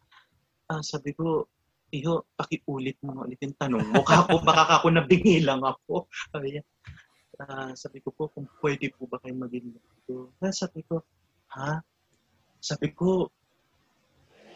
ah 0.70 0.80
sabi 0.86 1.12
ko, 1.18 1.50
Iho, 1.94 2.26
pakiulit 2.34 2.98
mo 3.06 3.22
ulit 3.22 3.38
yung 3.38 3.54
tanong 3.54 3.86
mo. 3.86 4.02
Kako, 4.02 4.42
baka 4.42 4.82
ako 4.82 4.90
nabingi 4.90 5.38
lang 5.46 5.62
ako. 5.62 6.10
Sabi 6.34 6.58
niya, 6.58 6.62
ah, 7.38 7.70
sabi 7.78 8.02
ko 8.02 8.10
po, 8.10 8.26
kung 8.34 8.50
pwede 8.58 8.90
po 8.98 9.06
ba 9.06 9.22
kayo 9.22 9.38
maging 9.38 9.78
ganito? 9.78 10.34
Ah, 10.42 10.50
sabi 10.50 10.82
ko, 10.82 11.06
ha? 11.54 11.78
Sabi 12.58 12.90
ko, 12.90 13.30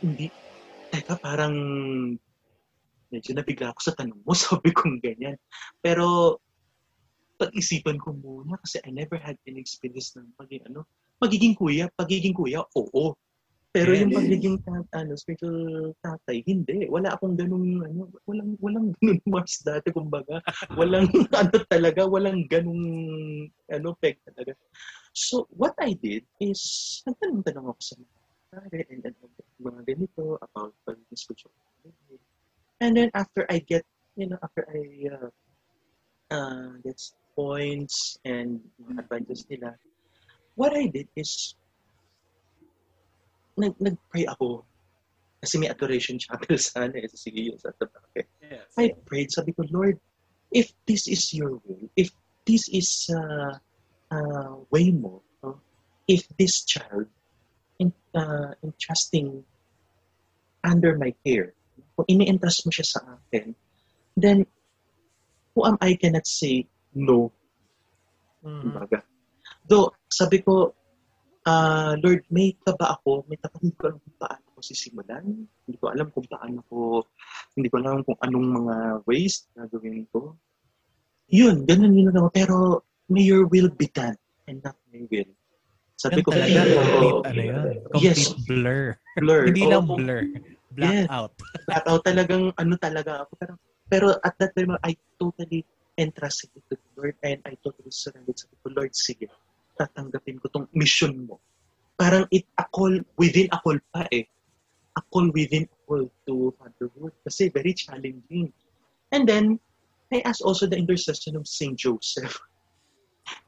hindi. 0.02 0.26
Teka, 0.90 1.14
parang 1.22 1.54
medyo 3.08 3.30
nabigla 3.38 3.70
ako 3.70 3.80
sa 3.86 3.94
tanong 3.94 4.18
mo. 4.24 4.32
Sabi 4.50 4.74
kong 4.74 4.98
ganyan. 4.98 5.38
Pero 5.78 6.38
pag-isipan 7.38 8.02
ko 8.02 8.18
muna 8.18 8.58
kasi 8.58 8.82
I 8.82 8.90
never 8.90 9.14
had 9.14 9.38
any 9.46 9.62
experience 9.62 10.10
ng 10.18 10.26
maging 10.42 10.66
ano, 10.66 10.90
magiging 11.22 11.54
kuya, 11.54 11.86
pagiging 11.94 12.34
kuya, 12.34 12.66
oo. 12.74 13.14
Pero 13.78 13.94
yung 13.94 14.10
pagiging 14.10 14.58
tat, 14.66 14.86
ano, 14.98 15.14
spiritual 15.14 15.94
tatay, 16.02 16.42
hindi. 16.42 16.90
Wala 16.90 17.14
akong 17.14 17.38
ganung, 17.38 17.78
ano, 17.78 18.10
walang, 18.26 18.58
walang 18.58 18.86
ganung 18.98 19.22
Mars 19.30 19.62
dati, 19.62 19.94
kumbaga. 19.94 20.42
Walang, 20.74 21.06
ano 21.40 21.56
talaga, 21.70 22.02
walang 22.10 22.50
ganung, 22.50 22.82
ano, 23.70 23.88
peg 24.02 24.18
talaga. 24.26 24.58
So, 25.14 25.46
what 25.54 25.78
I 25.78 25.94
did 25.94 26.26
is, 26.42 26.60
nagtanong-tanong 27.06 27.66
ako 27.70 27.80
sa 27.80 27.94
mga 28.02 28.18
pare 28.48 28.80
and 28.90 29.02
and 29.06 29.16
mga 29.60 29.80
ganito 29.86 30.40
about 30.42 30.74
pagiging 30.82 31.18
spiritual 31.18 31.54
tatay. 31.54 32.18
And 32.82 32.92
then 32.98 33.10
after 33.14 33.46
I 33.50 33.58
get, 33.62 33.86
you 34.14 34.30
know, 34.30 34.38
after 34.42 34.66
I 34.66 34.82
uh, 35.10 35.30
uh, 36.34 36.70
get 36.82 36.98
points 37.34 38.18
and 38.26 38.58
mga 38.78 39.06
advantages 39.06 39.46
nila, 39.50 39.74
what 40.54 40.74
I 40.74 40.86
did 40.90 41.06
is, 41.14 41.54
nag 43.58 43.74
nag-pray 43.82 44.24
ako. 44.30 44.64
Kasi 45.38 45.58
may 45.58 45.70
adoration 45.70 46.18
chapel 46.18 46.58
sana 46.62 46.94
eh, 46.98 47.06
sa 47.06 47.18
CEU 47.18 47.54
sa 47.58 47.70
Tabaque. 47.74 48.26
Yes. 48.42 48.74
I 48.78 48.94
prayed, 49.06 49.30
sabi 49.30 49.54
ko, 49.54 49.66
Lord, 49.70 49.98
if 50.50 50.72
this 50.86 51.06
is 51.06 51.30
your 51.34 51.60
will, 51.62 51.86
if 51.94 52.10
this 52.46 52.66
is 52.70 53.06
uh, 53.12 53.54
uh, 54.10 54.52
way 54.72 54.90
mo, 54.90 55.22
no? 55.44 55.60
if 56.10 56.26
this 56.40 56.64
child 56.64 57.06
in, 57.78 57.92
uh, 58.16 58.56
entrusting 58.64 59.44
under 60.64 60.98
my 60.98 61.14
care, 61.22 61.54
kung 61.94 62.06
ini-entrust 62.08 62.66
mo 62.66 62.70
siya 62.74 62.86
sa 62.86 63.00
akin, 63.18 63.54
then 64.18 64.42
who 65.54 65.62
am 65.66 65.78
I 65.78 65.94
cannot 65.94 66.26
say 66.26 66.66
no 66.94 67.30
Mm. 68.44 68.62
Kumbaga. 68.62 69.02
Though, 69.68 69.92
sabi 70.08 70.40
ko, 70.40 70.72
ah, 71.48 71.92
Lord, 71.96 72.22
may 72.28 72.52
taba 72.60 73.00
ako, 73.00 73.24
may 73.26 73.40
taba, 73.40 73.56
hindi 73.64 73.72
ko 73.74 73.88
alam 73.88 73.98
kung 74.04 74.16
paano 74.20 74.44
ko 74.52 74.58
sisimulan. 74.60 75.24
Hindi 75.64 75.76
ko 75.80 75.86
alam 75.88 76.06
kung 76.12 76.26
paano 76.28 76.58
ko, 76.68 76.78
hindi 77.56 77.68
ko 77.72 77.76
alam 77.80 78.04
kung 78.04 78.18
anong 78.20 78.48
mga 78.60 78.74
ways 79.08 79.48
na 79.56 79.64
gawin 79.64 80.04
ko. 80.12 80.36
Yun, 81.32 81.64
ganun 81.64 81.96
yun 81.96 82.12
ako. 82.12 82.28
Pero, 82.32 82.56
may 83.08 83.24
your 83.24 83.48
will 83.48 83.72
be 83.72 83.88
done 83.88 84.16
and 84.44 84.60
not 84.60 84.76
my 84.92 85.00
will. 85.08 85.32
Sabi 85.98 86.22
ko, 86.22 86.30
talaga, 86.30 86.62
"Oo, 86.62 86.78
complete, 86.78 87.20
ano 87.26 87.40
yun, 87.42 87.68
complete 87.90 88.04
Yes. 88.04 88.46
blur. 88.46 88.82
blur. 89.18 89.42
Hindi 89.50 89.62
Oo, 89.66 89.70
lang 89.72 89.84
blur, 89.98 90.20
blackout. 90.70 91.32
blackout 91.66 92.02
talagang 92.06 92.44
ano 92.54 92.74
talaga 92.78 93.26
ako. 93.26 93.32
Pero, 93.34 93.52
pero 93.90 94.06
at 94.22 94.34
that 94.38 94.54
time, 94.54 94.78
I 94.86 94.94
totally 95.18 95.66
entrusted 95.98 96.54
it 96.54 96.62
to 96.70 96.78
the 96.78 96.90
Lord 96.94 97.18
and 97.26 97.42
I 97.42 97.58
totally 97.58 97.90
surrendered 97.90 98.38
sa 98.38 98.46
ko, 98.62 98.70
Lord, 98.70 98.94
sige, 98.94 99.26
tatanggapin 99.78 100.42
ko 100.42 100.50
tong 100.50 100.66
mission 100.74 101.24
mo. 101.24 101.38
Parang 101.94 102.26
it 102.30 102.46
a 102.58 102.66
call 102.66 102.94
within 103.16 103.48
a 103.54 103.58
call 103.62 103.78
pa 103.94 104.06
eh. 104.10 104.26
A 104.98 105.02
call 105.10 105.30
within 105.30 105.66
a 105.70 105.76
call 105.86 106.04
to 106.26 106.54
fatherhood. 106.58 107.14
Kasi 107.22 107.48
very 107.48 107.72
challenging. 107.74 108.50
And 109.14 109.22
then, 109.24 109.58
I 110.12 110.20
asked 110.24 110.42
also 110.42 110.66
the 110.66 110.76
intercession 110.76 111.36
of 111.36 111.46
Saint 111.46 111.78
Joseph. 111.78 112.38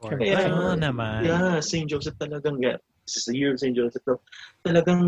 Or, 0.01 0.17
Kaya- 0.17 0.45
ano 0.49 0.77
naman. 0.77 1.25
Yeah, 1.25 1.57
St. 1.59 1.89
Joseph 1.89 2.17
talagang, 2.21 2.61
yeah, 2.61 2.77
this 3.05 3.17
is 3.17 3.25
the 3.25 3.37
year 3.37 3.53
of 3.53 3.59
St. 3.59 3.73
Joseph. 3.73 4.01
So, 4.05 4.21
talagang 4.65 5.01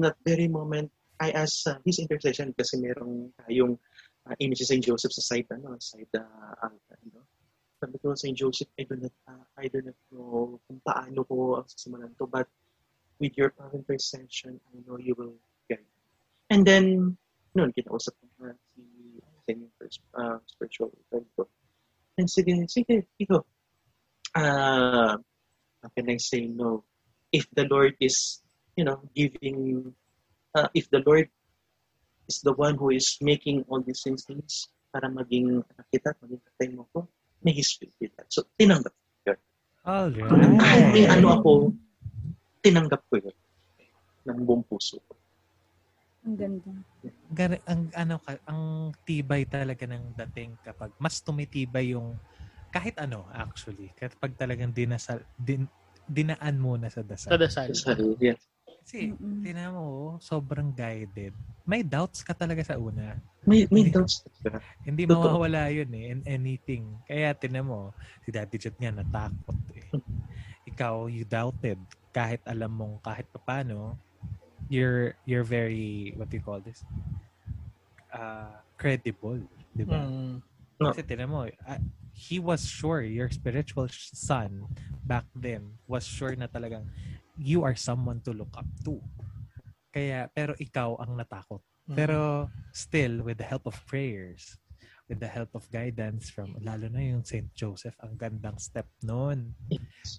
that 0.00 0.16
very 0.24 0.48
moment, 0.48 0.88
I 1.20 1.30
asked 1.30 1.68
uh, 1.68 1.76
his 1.84 2.00
intercession 2.00 2.52
kasi 2.56 2.80
merong 2.80 3.30
tayong 3.44 3.76
uh, 4.26 4.34
image 4.40 4.64
si 4.64 4.66
St. 4.66 4.82
Joseph 4.84 5.12
sa 5.12 5.20
side, 5.22 5.48
ano, 5.52 5.76
side 5.78 6.08
uh, 6.16 6.52
altar. 6.64 6.98
No? 7.12 7.20
Sabi 7.84 8.00
ko, 8.00 8.16
St. 8.16 8.32
Joseph, 8.32 8.72
I 8.80 8.88
do 8.88 8.96
not, 8.96 9.12
uh, 9.28 9.44
I 9.60 9.68
do 9.68 9.84
not 9.84 9.92
know 10.08 10.56
kung 10.64 10.80
paano 10.80 11.20
ko 11.28 11.60
ang 11.60 11.68
sisimulan 11.68 12.16
to, 12.16 12.24
but 12.24 12.48
with 13.20 13.36
your 13.36 13.52
power 13.52 13.76
intercession, 13.76 14.56
I 14.72 14.80
know 14.88 14.96
you 14.96 15.12
will 15.12 15.36
guide. 15.68 15.84
me." 15.84 15.92
And 16.48 16.64
then, 16.64 17.12
noon, 17.52 17.76
kinausap 17.76 18.16
ko 18.16 18.24
na 18.40 18.56
si 18.72 19.20
sa 19.20 19.52
first, 19.76 20.00
uh, 20.16 20.40
spiritual 20.48 20.96
friend 21.12 21.28
ko. 21.36 21.44
And 22.16 22.24
sige, 22.24 22.56
sige, 22.72 23.04
ikaw, 23.20 23.44
uh, 24.32 25.20
how 25.84 25.88
can 25.92 26.08
I 26.08 26.16
say 26.16 26.48
no? 26.48 26.88
If 27.36 27.52
the 27.52 27.68
Lord 27.68 28.00
is, 28.00 28.40
you 28.80 28.88
know, 28.88 29.04
giving, 29.12 29.92
uh, 30.56 30.72
if 30.72 30.88
the 30.88 31.04
Lord 31.04 31.28
is 32.32 32.40
the 32.40 32.56
one 32.56 32.80
who 32.80 32.96
is 32.96 33.20
making 33.20 33.68
all 33.68 33.84
these 33.84 34.00
things 34.00 34.24
para 34.88 35.12
maging 35.12 35.60
anak 35.68 35.86
kita, 35.92 36.16
maging 36.24 36.40
tatay 36.48 36.72
mo 36.72 36.88
ko, 36.88 37.04
may 37.40 37.56
His 37.56 37.74
will 37.80 37.90
be 37.98 38.12
that. 38.14 38.28
So, 38.28 38.46
tinanggap. 38.54 38.94
All 39.84 40.08
Kahit 40.16 40.86
may 40.96 41.04
ano 41.04 41.28
ako, 41.36 41.50
tinanggap 42.64 43.04
ko 43.12 43.20
yun 43.20 43.36
ng 44.24 44.40
buong 44.48 44.64
puso 44.64 44.96
ko. 45.04 45.12
Ang 46.24 46.36
ganda. 46.40 46.72
Gari, 47.28 47.60
ang 47.68 47.92
ano 47.92 48.16
ka, 48.16 48.40
ang 48.48 48.88
tibay 49.04 49.44
talaga 49.44 49.84
ng 49.84 50.16
dating 50.24 50.56
kapag 50.64 50.88
mas 50.96 51.20
tumitibay 51.20 51.92
yung 51.92 52.16
kahit 52.72 52.96
ano 52.96 53.28
actually 53.28 53.92
kapag 53.92 54.32
talagang 54.40 54.72
dinasal 54.72 55.20
din, 55.36 55.68
dinaan 56.08 56.56
mo 56.56 56.80
na 56.80 56.88
sa 56.88 57.04
dasal. 57.04 57.36
Sa 57.36 57.38
dasal. 57.38 57.68
Sa, 57.76 57.92
yeah. 58.16 58.40
Kasi 58.84 59.16
Mm-mm. 59.16 59.40
tinan 59.40 59.72
mo 59.72 60.20
sobrang 60.20 60.68
guided. 60.68 61.32
May 61.64 61.80
doubts 61.80 62.20
ka 62.20 62.36
talaga 62.36 62.60
sa 62.60 62.76
una. 62.76 63.16
May, 63.48 63.64
may 63.72 63.88
doubts 63.88 64.20
ka. 64.44 64.60
Hindi 64.84 65.08
Totoo. 65.08 65.40
mawawala 65.40 65.72
yun 65.72 65.88
eh 65.96 66.12
in 66.12 66.20
anything. 66.28 66.92
Kaya 67.08 67.32
tinan 67.32 67.64
mo 67.64 67.96
si 68.20 68.28
Daddy 68.28 68.60
Jet 68.60 68.76
nga 68.76 68.92
natakot 68.92 69.56
eh. 69.72 69.88
Ikaw 70.68 71.08
you 71.08 71.24
doubted 71.24 71.80
kahit 72.12 72.44
alam 72.44 72.76
mong 72.76 73.00
kahit 73.00 73.24
paano 73.48 73.96
you're 74.68 75.16
you're 75.24 75.48
very 75.48 76.12
what 76.20 76.28
do 76.28 76.36
you 76.36 76.44
call 76.44 76.60
this? 76.60 76.84
Uh, 78.12 78.52
credible, 78.76 79.40
di 79.72 79.82
ba? 79.88 80.04
Mm. 80.04 80.44
No. 80.76 80.92
Kasi 80.92 81.02
tinan 81.08 81.32
mo, 81.32 81.48
ah, 81.64 81.80
he 82.12 82.38
was 82.38 82.62
sure, 82.68 83.02
your 83.02 83.32
spiritual 83.32 83.88
son 83.90 84.68
back 85.02 85.24
then 85.34 85.74
was 85.88 86.06
sure 86.06 86.36
na 86.36 86.46
talagang 86.46 86.86
you 87.38 87.62
are 87.64 87.74
someone 87.74 88.20
to 88.22 88.32
look 88.32 88.52
up 88.56 88.66
to. 88.84 89.00
Kaya, 89.90 90.26
pero 90.34 90.54
ikaw 90.58 90.98
ang 90.98 91.14
natakot. 91.18 91.62
Mm. 91.86 91.96
Pero 91.96 92.18
still, 92.72 93.22
with 93.22 93.38
the 93.38 93.46
help 93.46 93.66
of 93.66 93.76
prayers, 93.86 94.58
with 95.08 95.20
the 95.20 95.28
help 95.28 95.52
of 95.54 95.68
guidance 95.70 96.32
from, 96.32 96.56
lalo 96.64 96.88
na 96.88 96.98
yung 97.04 97.22
St. 97.22 97.52
Joseph, 97.54 97.94
ang 98.00 98.16
gandang 98.16 98.58
step 98.58 98.88
nun. 99.04 99.54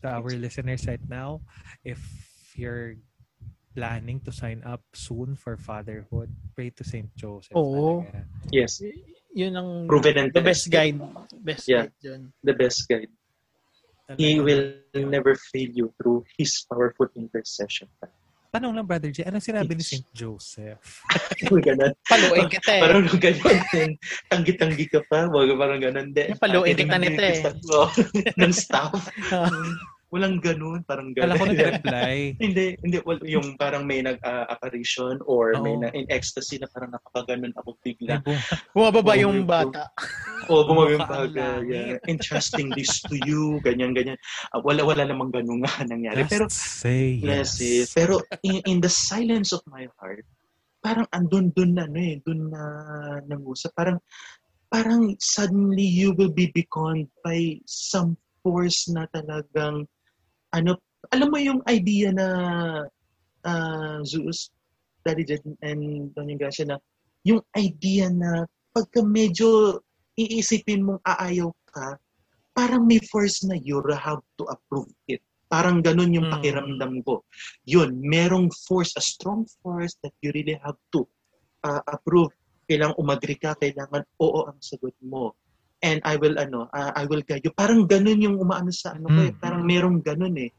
To 0.02 0.08
our 0.08 0.30
listeners 0.38 0.86
right 0.86 1.04
now, 1.10 1.42
if 1.84 2.00
you're 2.56 2.96
planning 3.76 4.24
to 4.24 4.32
sign 4.32 4.64
up 4.64 4.80
soon 4.96 5.36
for 5.36 5.58
fatherhood, 5.58 6.32
pray 6.56 6.70
to 6.72 6.84
St. 6.86 7.12
Joseph. 7.18 7.52
Oo. 7.58 8.06
talaga. 8.08 8.24
Yes, 8.54 8.80
Yun 9.36 9.52
ang 9.60 9.70
proven 9.84 10.16
and 10.16 10.32
the 10.32 10.40
best 10.40 10.72
guide. 10.72 10.96
Best 11.44 11.68
Yeah. 11.68 11.92
guide 11.92 11.98
dyan. 12.00 12.22
The 12.40 12.56
best 12.56 12.88
guide. 12.88 13.12
He 14.14 14.38
will 14.38 14.78
never 14.94 15.34
fail 15.34 15.70
you 15.74 15.90
through 15.98 16.30
His 16.38 16.62
powerful 16.70 17.10
intercession. 17.18 17.90
Tanong 18.56 18.72
lang, 18.72 18.88
Brother 18.88 19.12
J, 19.12 19.28
anong 19.28 19.44
sinabi 19.44 19.76
ni 19.76 19.84
St. 19.84 20.08
Joseph? 20.16 21.04
Parang 21.44 21.60
ganun. 21.60 21.92
Paluin 22.08 22.48
kita 22.48 22.72
eh. 22.72 22.82
Parang 22.88 23.04
ganun 23.04 23.60
din. 23.68 23.92
Tanggi-tanggi 24.32 24.86
ka 24.88 25.04
pa. 25.12 25.28
Wag 25.28 25.52
parang 25.60 25.80
ganun 25.84 26.16
din. 26.16 26.32
Paluin 26.40 26.72
kita 26.72 26.96
nito 26.96 27.20
eh. 27.20 27.44
Ng 28.40 28.56
staff. 28.56 28.96
Walang 30.14 30.38
ganun. 30.38 30.86
Parang 30.86 31.12
Kala 31.12 31.34
ko 31.34 31.44
ganun. 31.44 31.58
nag-reply. 31.58 32.16
hindi, 32.46 32.78
hindi. 32.80 32.98
Well, 33.04 33.20
yung 33.26 33.58
parang 33.58 33.84
may 33.84 34.06
nag-apparition 34.06 35.20
or 35.26 35.58
may 35.60 35.76
Oo. 35.76 35.82
na 35.82 35.90
in 35.92 36.06
ecstasy 36.08 36.62
na 36.62 36.70
parang 36.70 36.94
napakaganon 36.94 37.52
ako 37.58 37.76
May 37.82 37.98
bigla. 37.98 38.22
bu- 38.22 38.38
Bumababa 38.72 39.12
Oo, 39.12 39.22
yung 39.22 39.36
yung- 39.44 39.50
bata. 39.50 39.90
O, 40.46 40.62
bumagay 40.62 40.94
yung 40.94 41.02
Mukha 41.02 41.10
ang 41.10 41.26
pag, 41.26 41.34
uh, 41.34 41.42
langit. 41.58 41.70
yeah, 41.74 41.98
entrusting 42.06 42.70
this 42.78 43.02
to 43.02 43.18
you, 43.26 43.58
ganyan, 43.66 43.98
ganyan. 43.98 44.16
Ah, 44.54 44.62
wala, 44.62 44.86
wala 44.86 45.04
namang 45.04 45.34
ganun 45.34 45.66
nga 45.66 45.74
nangyari. 45.90 46.22
Just 46.22 46.32
Pero, 46.32 46.46
say 46.54 47.18
yes. 47.18 47.26
Yes, 47.26 47.50
yes. 47.60 47.88
Pero 47.92 48.22
in, 48.46 48.62
in 48.70 48.78
the 48.78 48.92
silence 48.92 49.50
of 49.52 49.66
my 49.66 49.90
heart, 49.98 50.22
parang 50.86 51.10
andun 51.12 51.50
dun 51.58 51.74
na 51.74 51.90
ano 51.90 51.98
eh, 51.98 52.22
dun 52.22 52.54
na 52.54 52.62
nangusap. 53.26 53.74
Parang 53.74 53.98
parang 54.70 55.18
suddenly 55.18 55.82
you 55.82 56.14
will 56.14 56.30
be 56.30 56.54
beckoned 56.54 57.10
by 57.26 57.58
some 57.66 58.14
force 58.46 58.86
na 58.86 59.10
talagang 59.10 59.90
ano, 60.56 60.80
alam 61.12 61.28
mo 61.28 61.38
yung 61.38 61.62
idea 61.68 62.16
na 62.16 62.28
uh, 63.44 64.00
Zeus, 64.08 64.50
Daddy 65.04 65.28
Jed 65.28 65.44
and 65.62 66.16
Doña 66.16 66.40
Gracia 66.40 66.66
na 66.66 66.80
yung 67.28 67.44
idea 67.60 68.10
na 68.10 68.48
pagka 68.72 69.04
medyo 69.04 69.80
iisipin 70.16 70.88
mong 70.88 71.02
aayaw 71.04 71.52
ka, 71.70 72.00
parang 72.56 72.88
may 72.88 73.04
force 73.12 73.44
na 73.44 73.60
you 73.60 73.84
have 73.92 74.24
to 74.40 74.48
approve 74.48 74.90
it. 75.12 75.20
Parang 75.46 75.84
ganun 75.84 76.16
yung 76.16 76.32
Mm. 76.32 76.34
pakiramdam 76.34 76.94
ko. 77.06 77.22
Yun, 77.70 78.02
merong 78.02 78.50
force, 78.66 78.96
a 78.98 79.04
strong 79.04 79.46
force 79.62 79.94
that 80.02 80.16
you 80.24 80.34
really 80.34 80.58
have 80.64 80.80
to 80.90 81.06
uh, 81.62 81.84
approve. 81.86 82.34
Kailangan 82.66 82.98
umagri 82.98 83.38
ka, 83.38 83.54
kailangan 83.60 84.02
oo 84.18 84.50
ang 84.50 84.58
sagot 84.58 84.96
mo. 85.06 85.38
And 85.86 86.02
I 86.02 86.18
will, 86.18 86.42
ano, 86.42 86.66
uh, 86.74 86.92
I 86.98 87.06
will 87.06 87.22
guide 87.22 87.46
you. 87.46 87.54
Parang 87.54 87.86
ganun 87.86 88.18
yung 88.18 88.42
umaano 88.42 88.74
sa 88.74 88.98
ano 88.98 89.06
ko 89.06 89.22
eh. 89.22 89.34
Mm. 89.34 89.38
Parang 89.38 89.62
merong 89.62 90.02
ganun 90.02 90.34
eh. 90.42 90.50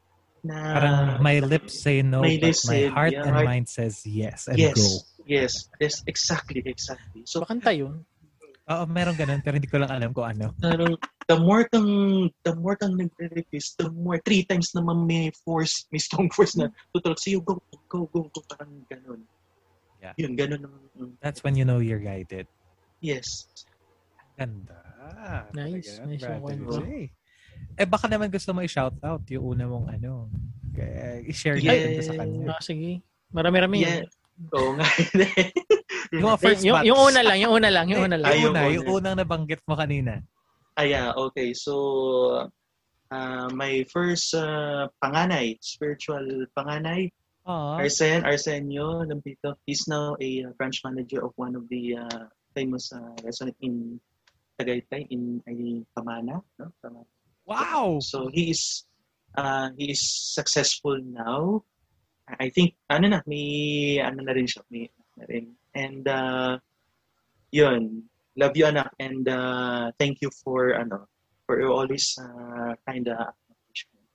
Na, 0.47 0.55
Parang 0.79 0.97
my 1.19 1.43
lips 1.43 1.83
say 1.83 1.99
no, 1.99 2.23
my 2.23 2.39
but 2.39 2.55
lips 2.55 2.63
my 2.63 2.87
say- 2.87 2.87
heart 2.87 3.11
yeah, 3.11 3.27
and 3.27 3.35
heart- 3.35 3.49
mind 3.51 3.67
says 3.67 3.99
yes 4.07 4.47
and 4.47 4.55
yes, 4.55 4.79
go. 4.79 4.87
yes, 5.27 5.51
yes, 5.83 5.99
exactly, 6.07 6.63
exactly. 6.63 7.27
So, 7.27 7.43
Bakanta 7.43 7.75
yun. 7.75 8.07
Oo, 8.67 8.83
meron 8.87 9.15
ganun, 9.19 9.43
pero 9.43 9.59
hindi 9.59 9.67
ko 9.67 9.79
lang 9.83 9.91
alam 9.91 10.15
kung 10.15 10.27
ano. 10.27 10.55
parang 10.59 10.95
the 11.27 11.35
more 11.39 11.67
kang 11.67 11.87
the 12.47 12.51
more 12.55 12.75
kang 12.79 12.95
nagre-request, 12.95 13.79
the 13.79 13.87
more 13.91 14.19
three 14.23 14.43
times 14.47 14.71
naman 14.71 15.03
may 15.07 15.27
force, 15.43 15.87
may 15.91 15.99
strong 15.99 16.31
force 16.31 16.55
na 16.55 16.71
tutulog 16.95 17.19
sa'yo, 17.19 17.43
go, 17.43 17.59
go, 17.91 18.07
go, 18.07 18.27
go, 18.31 18.39
parang 18.47 18.83
ganun. 18.87 19.23
Yeah. 19.99 20.15
Yun, 20.15 20.35
ganun 20.39 20.67
ang, 20.67 20.75
mm, 20.95 21.11
That's 21.19 21.43
when 21.43 21.59
you 21.59 21.63
know 21.67 21.83
you're 21.83 21.99
guided. 21.99 22.47
yes. 23.03 23.43
Ganda. 24.39 24.86
Nice, 25.53 25.97
Talaga, 25.97 26.07
nice 26.07 26.23
yung 26.23 26.41
kwento. 26.43 26.71
Eh 27.77 27.85
baka 27.85 28.05
naman 28.09 28.29
gusto 28.29 28.49
mo 28.53 28.61
i-shout 28.61 28.97
out 29.01 29.23
yung 29.29 29.43
una 29.57 29.65
mong 29.65 29.87
ano. 29.97 30.29
Kaya 30.73 31.21
i-share 31.25 31.57
Yeah. 31.57 31.73
natin 31.73 31.89
to 31.93 32.03
sa 32.05 32.15
kanya. 32.17 32.39
Ah, 32.53 32.61
sige. 32.61 33.01
Marami-rami. 33.33 33.77
Yeah. 33.81 34.05
Oo 34.53 34.77
nga. 34.77 34.85
Yung 36.13 36.39
first 36.39 36.63
yung, 36.63 36.87
yung 36.87 36.95
una 36.95 37.19
lang, 37.19 37.35
yung 37.35 37.51
una 37.51 37.67
lang, 37.67 37.91
yung 37.91 38.07
una 38.07 38.15
lang. 38.15 38.31
Ay, 38.31 38.39
Yung 38.47 38.55
una, 38.55 38.61
yung 38.71 38.79
yung 38.79 38.87
una. 38.87 39.11
unang 39.11 39.15
nabanggit 39.19 39.59
mo 39.67 39.75
kanina. 39.75 40.23
Ah, 40.79 40.87
yeah, 40.87 41.11
okay. 41.11 41.51
So, 41.51 42.47
uh, 43.11 43.47
my 43.51 43.83
first 43.91 44.31
uh, 44.31 44.87
panganay, 45.03 45.59
spiritual 45.59 46.23
panganay, 46.55 47.11
Oh, 47.47 47.79
Arsen, 47.79 48.23
Arsenio 48.27 49.07
Lampito, 49.07 49.55
he's 49.63 49.87
now 49.87 50.15
a 50.19 50.43
uh, 50.43 50.51
branch 50.59 50.83
manager 50.83 51.23
of 51.23 51.31
one 51.39 51.55
of 51.55 51.63
the 51.71 51.95
uh, 51.95 52.27
famous 52.51 52.91
uh, 52.91 53.15
restaurant 53.23 53.55
in 53.63 53.99
Tagaytay, 54.57 55.07
in 55.13 55.39
ay, 55.45 55.85
Pamana. 55.93 56.41
No? 56.57 56.73
Pamana. 56.81 57.05
wow! 57.45 58.01
So 58.01 58.27
he 58.27 58.51
is 58.51 58.83
uh, 59.37 59.69
he 59.77 59.93
is 59.93 60.01
successful 60.03 60.97
now. 60.99 61.63
I 62.27 62.51
think, 62.51 62.75
ano 62.91 63.07
na, 63.07 63.19
may, 63.23 64.01
ano 64.03 64.19
na 64.19 64.35
rin 64.35 64.49
siya, 64.49 64.59
may, 64.67 64.91
ano 64.91 65.11
na 65.15 65.25
rin. 65.31 65.45
And, 65.71 66.03
uh, 66.03 66.59
yun, 67.55 68.03
love 68.35 68.51
you 68.59 68.67
anak 68.67 68.91
and 68.99 69.23
uh, 69.31 69.95
thank 69.95 70.19
you 70.19 70.27
for, 70.43 70.75
ano, 70.75 71.07
for 71.47 71.63
always 71.71 72.19
uh, 72.19 72.75
kind 72.83 73.07
of 73.07 73.31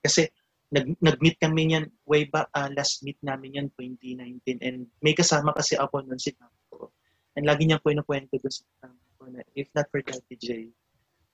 Kasi, 0.05 0.29
nag, 0.69 0.93
nag-meet 1.01 1.41
kami 1.41 1.73
niyan 1.73 1.89
way 2.05 2.29
back, 2.29 2.53
uh, 2.53 2.69
last 2.77 3.01
meet 3.01 3.17
namin 3.25 3.57
yan 3.57 3.67
2019 3.81 4.61
and 4.61 4.85
may 5.01 5.17
kasama 5.17 5.49
kasi 5.55 5.73
ako 5.73 6.05
nun 6.05 6.21
si 6.21 6.37
Tampo. 6.37 6.93
And 7.33 7.49
lagi 7.49 7.65
niya 7.65 7.81
po 7.81 7.89
inukwento 7.89 8.37
doon 8.37 8.53
sa 8.53 8.65
Tampo 8.83 9.12
na 9.29 9.45
if 9.55 9.67
not 9.75 9.87
for 9.91 10.01
Daddy 10.03 10.35
J, 10.39 10.71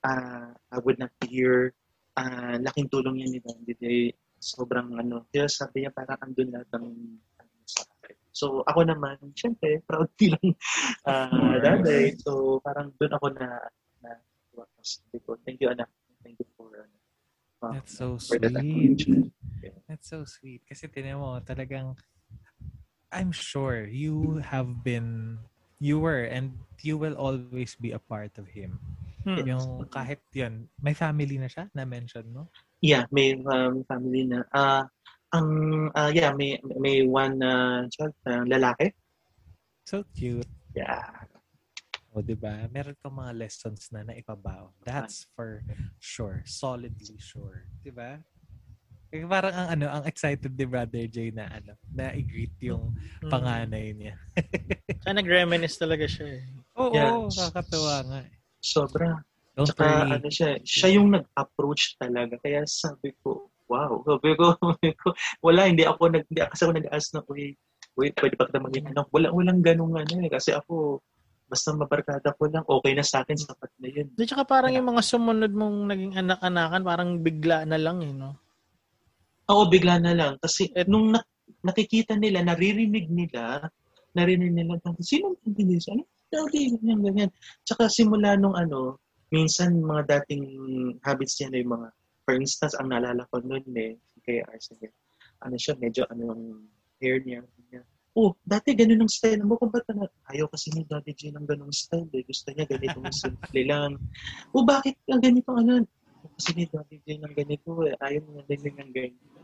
uh, 0.03 0.51
I 0.53 0.77
would 0.81 0.99
not 0.99 1.13
be 1.21 1.27
here. 1.29 1.73
Uh, 2.17 2.59
laking 2.59 2.91
tulong 2.91 3.23
yan 3.23 3.31
ni 3.33 3.39
Daddy 3.39 3.73
J. 3.79 3.85
Sobrang 4.39 4.95
ano, 4.95 5.27
kaya 5.35 5.51
sabi 5.51 5.83
niya 5.83 5.91
parang 5.91 6.19
andun 6.23 6.51
lahat 6.55 6.69
ng 6.79 6.87
ano, 7.43 7.55
sa 7.67 7.83
akin. 7.99 8.15
So 8.31 8.63
ako 8.63 8.87
naman, 8.87 9.19
syempre, 9.35 9.83
proud 9.83 10.07
bilang 10.15 10.55
uh, 11.03 11.59
daddy. 11.59 12.15
So 12.23 12.63
parang 12.63 12.95
doon 12.95 13.13
ako 13.19 13.27
na 13.35 13.47
na 13.99 14.15
sabi 14.79 15.19
ko, 15.27 15.35
thank 15.43 15.59
you 15.59 15.67
anak. 15.67 15.91
Thank 16.23 16.39
you 16.39 16.47
for 16.55 16.87
uh, 17.63 17.75
That's 17.75 17.99
so 17.99 18.15
for 18.15 18.39
that 18.39 18.55
sweet. 18.55 19.31
That's 19.87 20.07
so 20.07 20.23
sweet. 20.23 20.63
Kasi 20.63 20.87
tinan 20.87 21.19
mo, 21.19 21.43
talagang, 21.43 21.99
I'm 23.11 23.35
sure 23.35 23.83
you 23.83 24.39
have 24.39 24.83
been, 24.87 25.39
you 25.79 25.99
were, 25.99 26.27
and 26.27 26.59
you 26.83 26.99
will 26.99 27.15
always 27.15 27.75
be 27.79 27.91
a 27.95 27.99
part 27.99 28.35
of 28.37 28.47
him. 28.51 28.79
Hmm. 29.23 29.43
Yung 29.43 29.87
kahit 29.91 30.19
yun, 30.31 30.67
may 30.79 30.93
family 30.93 31.39
na 31.39 31.47
siya, 31.47 31.67
na-mention 31.75 32.27
mo? 32.31 32.47
Yeah, 32.79 33.03
may 33.11 33.35
um, 33.35 33.83
family 33.87 34.27
na. 34.27 34.43
Ah, 34.55 34.87
ang 35.35 35.47
ah, 35.95 36.11
yeah, 36.11 36.31
may 36.31 36.59
may 36.79 37.03
one 37.03 37.39
uh, 37.43 37.87
child 37.91 38.15
na 38.23 38.47
lalaki. 38.47 38.95
So 39.83 40.07
cute. 40.15 40.47
Yeah. 40.75 41.03
O, 42.09 42.25
di 42.25 42.33
ba? 42.33 42.65
Meron 42.73 42.97
kang 43.03 43.19
mga 43.19 43.37
lessons 43.37 43.91
na 43.93 44.01
naipabaw. 44.01 44.73
That's 44.81 45.29
for 45.37 45.61
sure. 46.01 46.41
Solidly 46.47 47.21
sure. 47.21 47.69
Di 47.85 47.93
ba? 47.93 48.17
Kaya 49.09 49.25
parang 49.25 49.53
ang 49.53 49.67
ano, 49.73 49.85
ang 49.89 50.03
excited 50.05 50.53
ni 50.53 50.65
Brother 50.65 51.09
Jay 51.09 51.33
na 51.33 51.49
ano, 51.49 51.73
na 51.89 52.13
i-greet 52.13 52.53
yung 52.61 52.93
Mm. 53.19 53.27
panganay 53.27 53.85
niya. 53.91 54.13
Kaya 55.03 55.13
nag-reminisce 55.17 55.75
talaga 55.75 56.05
siya 56.05 56.37
eh. 56.37 56.43
Oo, 56.77 56.93
Yeah. 56.93 57.25
kakatawa 57.27 58.05
nga. 58.05 58.19
eh. 58.21 58.31
Sobra. 58.61 59.17
Don't 59.57 59.65
Tsaka 59.65 59.83
worry. 60.05 60.11
ano 60.13 60.27
siya, 60.29 60.49
siya 60.61 60.89
yung 60.93 61.09
nag-approach 61.09 61.97
talaga. 61.97 62.37
Kaya 62.37 62.63
sabi 62.63 63.11
ko, 63.19 63.49
wow. 63.65 63.97
Sabi 64.07 64.37
ko, 64.37 64.53
sabi 64.55 64.89
ko 64.93 65.07
wala, 65.41 65.65
hindi 65.65 65.83
ako, 65.83 66.01
nag, 66.09 66.23
hindi 66.29 66.39
kasi 66.41 66.61
ako 66.63 66.73
nag-ask 66.77 67.07
na, 67.11 67.21
uy, 67.25 67.57
wait, 67.97 68.13
pwede 68.15 68.37
ba 68.37 68.45
kita 68.45 68.61
maging 68.61 68.87
anak? 68.87 69.09
Wala, 69.09 69.33
walang 69.33 69.59
ganung 69.59 69.97
ano 69.97 70.13
eh. 70.21 70.29
Kasi 70.29 70.53
ako, 70.53 71.01
basta 71.49 71.73
mabarkada 71.73 72.29
ko 72.37 72.45
lang, 72.45 72.61
okay 72.63 72.93
na 72.93 73.01
sa 73.01 73.25
akin, 73.25 73.33
sapat 73.35 73.73
na 73.81 73.89
yun. 73.89 74.07
Di 74.13 74.23
tsaka 74.23 74.45
parang 74.45 74.69
yung 74.69 74.85
mga 74.87 75.01
sumunod 75.01 75.49
mong 75.49 75.77
naging 75.89 76.13
anak-anakan, 76.15 76.81
parang 76.85 77.09
bigla 77.19 77.65
na 77.65 77.75
lang 77.75 78.05
eh, 78.05 78.13
no? 78.13 78.37
Oo, 79.49 79.65
bigla 79.65 79.97
na 79.97 80.13
lang. 80.13 80.33
Kasi 80.37 80.69
nung 80.85 81.17
na- 81.17 81.25
nakikita 81.65 82.13
nila, 82.13 82.45
naririnig 82.45 83.09
nila, 83.09 83.65
narinig 84.13 84.53
nila, 84.53 84.77
sino 85.01 85.33
ang 85.33 85.53
bilis? 85.57 85.89
Ano? 85.89 86.05
Okay, 86.29 86.69
ganyan, 86.77 87.01
ganyan. 87.01 87.31
Tsaka 87.65 87.89
simula 87.89 88.37
nung 88.37 88.53
ano, 88.53 89.01
minsan 89.33 89.73
mga 89.81 90.21
dating 90.21 90.45
habits 91.01 91.41
niya 91.41 91.49
na 91.49 91.57
yung 91.57 91.71
mga, 91.73 91.87
for 92.25 92.33
instance, 92.37 92.77
ang 92.77 92.93
naalala 92.93 93.25
ko 93.33 93.41
noon 93.41 93.65
eh, 93.73 93.97
kay 94.21 94.45
Arsenal, 94.45 94.93
ano 95.41 95.55
siya, 95.57 95.73
medyo 95.81 96.05
ano 96.13 96.21
yung 96.29 96.43
hair 97.01 97.17
niya. 97.25 97.41
niya. 97.73 97.81
Oh, 98.13 98.37
dati 98.45 98.77
ganun 98.77 99.05
ang 99.05 99.11
style 99.11 99.41
mo. 99.41 99.57
Kung 99.57 99.73
ba't 99.73 99.85
na, 99.93 100.05
ayaw 100.29 100.49
kasi 100.51 100.69
ni 100.75 100.85
Daddy 100.85 101.13
J 101.15 101.33
ng 101.33 101.45
ganung 101.45 101.71
style 101.73 102.09
eh. 102.13 102.25
Gusto 102.25 102.51
niya 102.51 102.67
ganitong 102.67 103.09
simple 103.13 103.61
lang. 103.63 103.95
Oh, 104.53 104.65
bakit 104.65 104.97
ang 105.09 105.21
ganito 105.23 105.49
ano? 105.55 105.85
Kasi 106.19 106.67
Daddy 106.67 106.97
J 107.03 107.07
ng 107.23 107.35
ganito 107.35 107.69
eh. 107.87 107.95
Ayaw 107.99 108.21
mo 108.27 108.31
na 108.39 108.43
din 108.43 108.61
ng 108.63 108.91
ganito. 108.91 109.39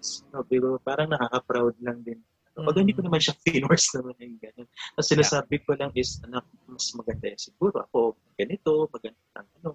Sabi 0.00 0.60
ko, 0.60 0.76
parang 0.80 1.08
nakaka-proud 1.08 1.76
lang 1.80 2.00
din. 2.04 2.20
Although 2.60 2.82
hindi 2.84 2.96
ko 2.96 3.00
naman 3.06 3.22
siya 3.22 3.38
finors 3.40 3.88
naman 3.96 4.16
yung 4.20 4.36
gano'n. 4.42 4.68
Ang 4.68 5.06
sinasabi 5.06 5.62
ko 5.64 5.72
lang 5.78 5.94
is, 5.96 6.20
anak, 6.26 6.44
mas 6.68 6.92
maganda 6.92 7.30
yan 7.30 7.40
siguro. 7.40 7.80
Ako, 7.88 8.18
ganito, 8.36 8.90
maganda 8.90 9.22
ang 9.38 9.48
ano, 9.62 9.68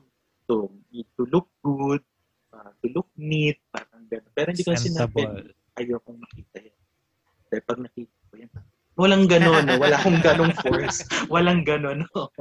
to, 0.45 0.69
to 1.17 1.23
look 1.31 1.49
good, 1.65 2.03
uh, 2.53 2.69
to 2.83 2.91
look 2.93 3.09
neat, 3.17 3.57
parang 3.73 4.05
gano'n. 4.05 4.33
Pero 4.35 4.47
hindi 4.53 4.61
ko 4.61 4.77
sinabi, 4.77 5.21
ayokong 5.81 6.19
makita 6.19 6.57
yan. 6.61 6.79
Dahil 7.49 7.63
pag 7.63 7.79
nakita 7.81 8.15
ko 8.29 8.33
yan, 8.37 8.51
walang 8.95 9.27
gano'n, 9.27 9.63
no? 9.67 9.75
wala 9.75 9.95
akong 9.99 10.19
ganong 10.23 10.55
force. 10.63 11.03
Walang 11.33 11.67
gano'n. 11.67 12.07
No? 12.07 12.31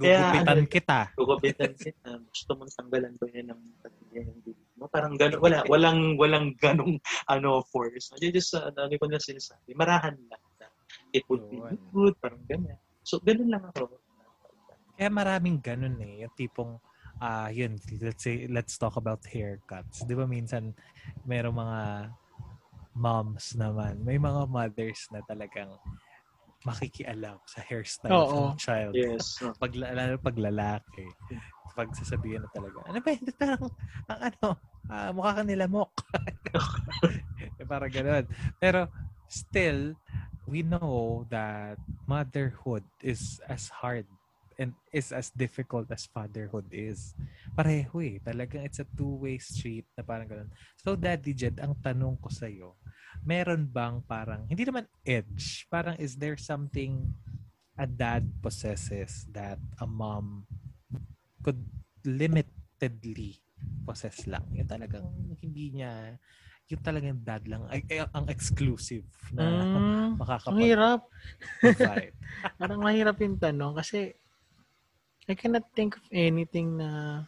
Kaya, 0.00 0.20
Gugupitan 0.28 0.60
ano, 0.60 0.68
kita. 0.68 0.98
Gugupitan 1.16 1.72
kita. 1.72 2.10
Gusto 2.20 2.50
mong 2.56 2.72
tanggalan 2.76 3.12
ko 3.16 3.24
yan 3.32 3.48
ng 3.48 3.62
pagkakaya 3.80 4.22
ng 4.28 4.40
bibig 4.44 4.70
mo. 4.76 4.84
Parang 4.92 5.14
gano'n. 5.16 5.40
Wala, 5.40 5.58
walang, 5.72 6.00
walang 6.20 6.46
ganong 6.60 7.00
ano, 7.32 7.64
force. 7.72 8.12
Hindi 8.12 8.36
just, 8.36 8.52
uh, 8.52 8.68
ano 8.68 8.92
ko 8.92 9.06
na 9.08 9.16
sinasabi. 9.16 9.72
Marahan 9.72 10.16
lang. 10.28 10.42
It 11.16 11.24
would 11.32 11.48
be 11.48 11.60
good. 11.92 12.14
Parang 12.20 12.44
ganyan. 12.44 12.76
So, 13.00 13.16
ganun 13.24 13.48
lang 13.48 13.64
ako. 13.72 13.96
Kaya 14.96 15.08
maraming 15.12 15.60
ganun 15.64 15.96
eh. 16.00 16.24
Yung 16.24 16.34
tipong, 16.36 16.76
ah 17.20 17.48
yun, 17.48 17.80
let's 18.04 18.24
say, 18.24 18.44
let's 18.52 18.76
talk 18.76 19.00
about 19.00 19.24
haircuts. 19.24 20.04
Di 20.04 20.12
ba 20.12 20.28
minsan, 20.28 20.76
merong 21.24 21.56
mga 21.56 21.80
moms 22.96 23.52
naman, 23.54 24.00
may 24.00 24.16
mga 24.16 24.48
mothers 24.48 25.04
na 25.12 25.20
talagang 25.28 25.68
makikialam 26.64 27.38
sa 27.46 27.60
hairstyle 27.62 28.16
Oo. 28.16 28.50
ng 28.50 28.58
child. 28.58 28.94
Yes. 28.96 29.38
Pag, 29.62 29.76
lalo 29.76 30.18
pag 30.18 30.36
lalaki, 30.40 31.06
pag 31.76 31.92
sasabihin 31.92 32.42
na 32.42 32.50
talaga, 32.50 32.80
ano 32.88 32.98
ba, 33.04 33.10
hindi 33.12 33.30
parang, 33.36 33.68
ang 34.08 34.20
ano, 34.32 34.46
ah, 34.88 35.10
mukha 35.12 35.38
ka 35.38 35.42
nilamok. 35.44 35.92
eh, 37.60 37.66
parang 37.68 37.92
ganun. 37.92 38.24
Pero, 38.56 38.88
still, 39.28 39.94
we 40.48 40.64
know 40.64 41.28
that 41.28 41.76
motherhood 42.08 42.82
is 43.04 43.38
as 43.46 43.68
hard 43.68 44.08
and 44.56 44.72
is 44.88 45.12
as 45.12 45.28
difficult 45.36 45.84
as 45.92 46.08
fatherhood 46.08 46.64
is. 46.72 47.12
Pareho 47.52 48.00
eh. 48.00 48.16
Talagang 48.24 48.64
it's 48.64 48.80
a 48.80 48.88
two-way 48.96 49.36
street 49.36 49.84
na 49.92 50.00
parang 50.00 50.28
ganun. 50.28 50.50
So, 50.80 50.96
Daddy 50.96 51.36
Jed, 51.36 51.60
ang 51.60 51.76
tanong 51.84 52.16
ko 52.16 52.32
sa'yo, 52.32 52.72
meron 53.24 53.64
bang 53.70 54.02
parang, 54.04 54.44
hindi 54.50 54.66
naman 54.66 54.84
edge, 55.06 55.64
parang 55.70 55.96
is 55.96 56.16
there 56.18 56.36
something 56.36 57.14
a 57.76 57.84
dad 57.84 58.24
possesses 58.40 59.28
that 59.32 59.60
a 59.80 59.86
mom 59.86 60.48
could 61.44 61.60
limitedly 62.04 63.40
possess 63.84 64.24
lang. 64.26 64.44
Yung 64.52 64.68
talagang 64.68 65.06
hindi 65.40 65.76
niya, 65.76 66.16
yung 66.66 66.82
talagang 66.82 67.20
dad 67.22 67.44
lang, 67.46 67.68
ay, 67.70 67.84
ay, 67.92 68.04
ang 68.10 68.26
exclusive 68.32 69.06
na 69.30 69.44
Mm, 69.68 69.76
ang 69.76 69.86
makakapag-provide. 70.18 70.64
hirap. 70.64 71.00
Parang 72.60 72.80
mahirap 72.80 73.16
yung 73.20 73.36
tanong 73.38 73.76
kasi 73.76 74.16
I 75.26 75.34
cannot 75.34 75.66
think 75.74 75.98
of 75.98 76.06
anything 76.14 76.78
na 76.78 77.22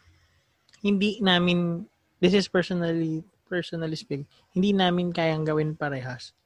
hindi 0.79 1.19
namin, 1.19 1.83
this 2.23 2.31
is 2.31 2.47
personally, 2.47 3.23
personally 3.49 3.97
speaking, 3.97 4.29
hindi 4.53 4.71
namin 4.71 5.09
kayang 5.09 5.43
gawin 5.43 5.73
parehas. 5.73 6.37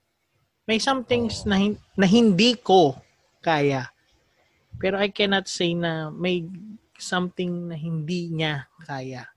May 0.64 0.80
some 0.80 1.04
things 1.04 1.44
na, 1.44 1.60
hin- 1.60 1.82
na 2.00 2.08
hindi 2.08 2.56
ko 2.56 2.96
kaya. 3.44 3.92
Pero 4.80 4.96
I 4.96 5.12
cannot 5.12 5.52
say 5.52 5.76
na 5.76 6.08
may 6.08 6.48
something 6.96 7.68
na 7.68 7.76
hindi 7.76 8.32
niya 8.32 8.72
kaya. 8.88 9.28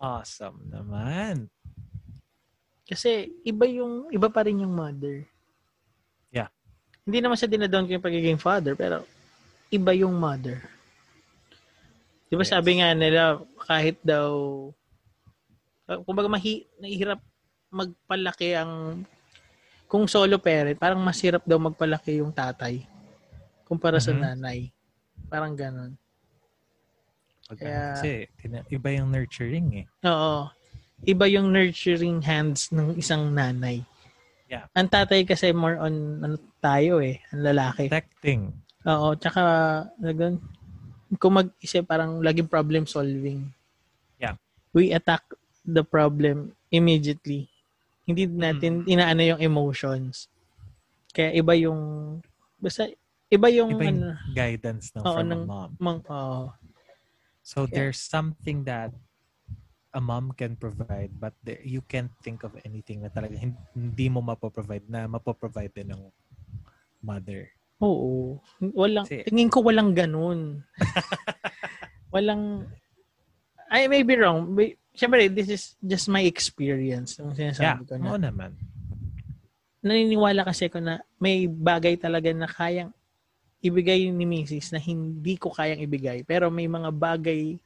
Awesome 0.00 0.64
naman. 0.72 1.52
Kasi 2.88 3.30
iba 3.44 3.68
yung 3.68 4.08
iba 4.10 4.26
pa 4.26 4.42
rin 4.42 4.64
yung 4.64 4.72
mother. 4.72 5.22
Yeah. 6.32 6.48
Hindi 7.04 7.20
naman 7.20 7.36
siya 7.36 7.52
dinadown 7.52 7.84
ko 7.84 7.94
yung 7.94 8.08
pagiging 8.08 8.40
father, 8.40 8.72
pero 8.74 9.04
iba 9.68 9.92
yung 9.92 10.16
mother. 10.16 10.58
Di 12.26 12.34
ba 12.34 12.42
Yes. 12.42 12.50
sabi 12.50 12.80
nga 12.80 12.90
nila, 12.96 13.38
kahit 13.62 14.00
daw, 14.02 14.30
kumbaga 15.98 16.30
mahi, 16.30 16.66
nahihirap 16.78 17.18
magpalaki 17.70 18.54
ang, 18.54 19.02
kung 19.86 20.06
solo 20.06 20.38
parent, 20.38 20.78
parang 20.78 21.02
masirap 21.02 21.42
daw 21.42 21.58
magpalaki 21.58 22.18
yung 22.18 22.30
tatay 22.30 22.86
kumpara 23.66 23.98
sa 23.98 24.10
Mhm. 24.10 24.20
nanay. 24.20 24.58
Parang 25.26 25.54
ganon. 25.54 25.94
Pag, 27.46 27.58
Kaya- 27.58 27.94
kasi 27.94 28.10
tina- 28.34 28.66
iba 28.66 28.88
yung 28.90 29.10
nurturing 29.10 29.82
eh. 29.82 29.86
Oo. 30.06 30.50
Iba 31.00 31.24
yung 31.26 31.50
nurturing 31.50 32.18
hands 32.20 32.70
ng 32.70 32.94
isang 32.94 33.30
nanay. 33.30 33.82
Yeah. 34.46 34.66
Ang 34.74 34.90
tatay 34.90 35.22
kasi 35.22 35.54
more 35.54 35.78
on 35.78 35.94
ano 36.20 36.34
tayo 36.58 36.98
eh, 36.98 37.22
ang 37.30 37.46
lalaki. 37.46 37.86
Protecting. 37.86 38.50
Oo, 38.82 39.14
tsaka 39.14 39.42
nagan 39.96 40.42
kung 41.16 41.38
mag-isip 41.38 41.86
parang 41.86 42.18
laging 42.18 42.46
problem 42.46 42.84
solving. 42.84 43.46
Yeah. 44.18 44.34
We 44.70 44.90
attack 44.90 45.22
the 45.62 45.82
problem 45.82 46.52
immediately. 46.68 47.48
Hindi 48.04 48.26
natin 48.26 48.84
inaano 48.84 49.22
yung 49.22 49.40
emotions. 49.40 50.26
Kaya 51.10 51.30
iba 51.32 51.54
yung 51.54 51.80
basta 52.56 52.86
iba 53.26 53.46
yung, 53.48 53.70
Iba 53.72 53.84
yung 53.86 53.98
ano, 54.02 54.08
guidance 54.30 54.90
no, 54.92 55.02
Oo, 55.02 55.14
from 55.14 55.26
ng- 55.26 55.44
a 55.44 55.46
mom. 55.46 55.70
mang, 55.78 56.00
oh, 56.06 56.50
So 57.40 57.64
Yeah. 57.64 57.72
there's 57.72 57.98
something 57.98 58.62
that 58.64 58.94
a 59.90 59.98
mom 59.98 60.30
can 60.30 60.54
provide 60.54 61.10
but 61.12 61.34
there, 61.42 61.58
you 61.62 61.82
can't 61.82 62.10
think 62.20 62.42
of 62.42 62.54
anything 62.62 63.02
na 63.02 63.10
talaga 63.10 63.34
hin- 63.34 63.58
hindi 63.74 64.06
mo 64.06 64.22
mapoprovide 64.22 64.86
na 64.86 65.06
mapoprovide 65.06 65.72
din 65.72 65.90
ng 65.90 66.02
mother. 67.00 67.50
oo. 67.80 68.38
Walang 68.60 69.08
Kasi- 69.08 69.24
tingin 69.24 69.48
ko 69.48 69.64
walang 69.64 69.96
ganun. 69.96 70.62
walang 72.14 72.66
I 73.70 73.86
may 73.86 74.02
be 74.02 74.14
wrong. 74.14 74.50
Siyempre, 75.00 75.32
this 75.32 75.48
is 75.48 75.62
just 75.80 76.12
my 76.12 76.20
experience. 76.20 77.16
Yung 77.16 77.32
Yeah, 77.32 77.56
sinasabi 77.56 77.88
ko 77.88 77.94
na. 77.96 78.04
oo 78.12 78.20
naman. 78.20 78.52
naniniwala 79.80 80.44
kasi 80.44 80.68
ako 80.68 80.76
na 80.76 81.00
may 81.16 81.48
bagay 81.48 81.96
talaga 81.96 82.28
na 82.36 82.44
kayang 82.44 82.92
ibigay 83.64 84.12
ni 84.12 84.28
Mrs. 84.28 84.76
na 84.76 84.80
hindi 84.80 85.40
ko 85.40 85.48
kayang 85.48 85.80
ibigay. 85.80 86.20
Pero 86.20 86.52
may 86.52 86.68
mga 86.68 86.92
bagay 86.92 87.56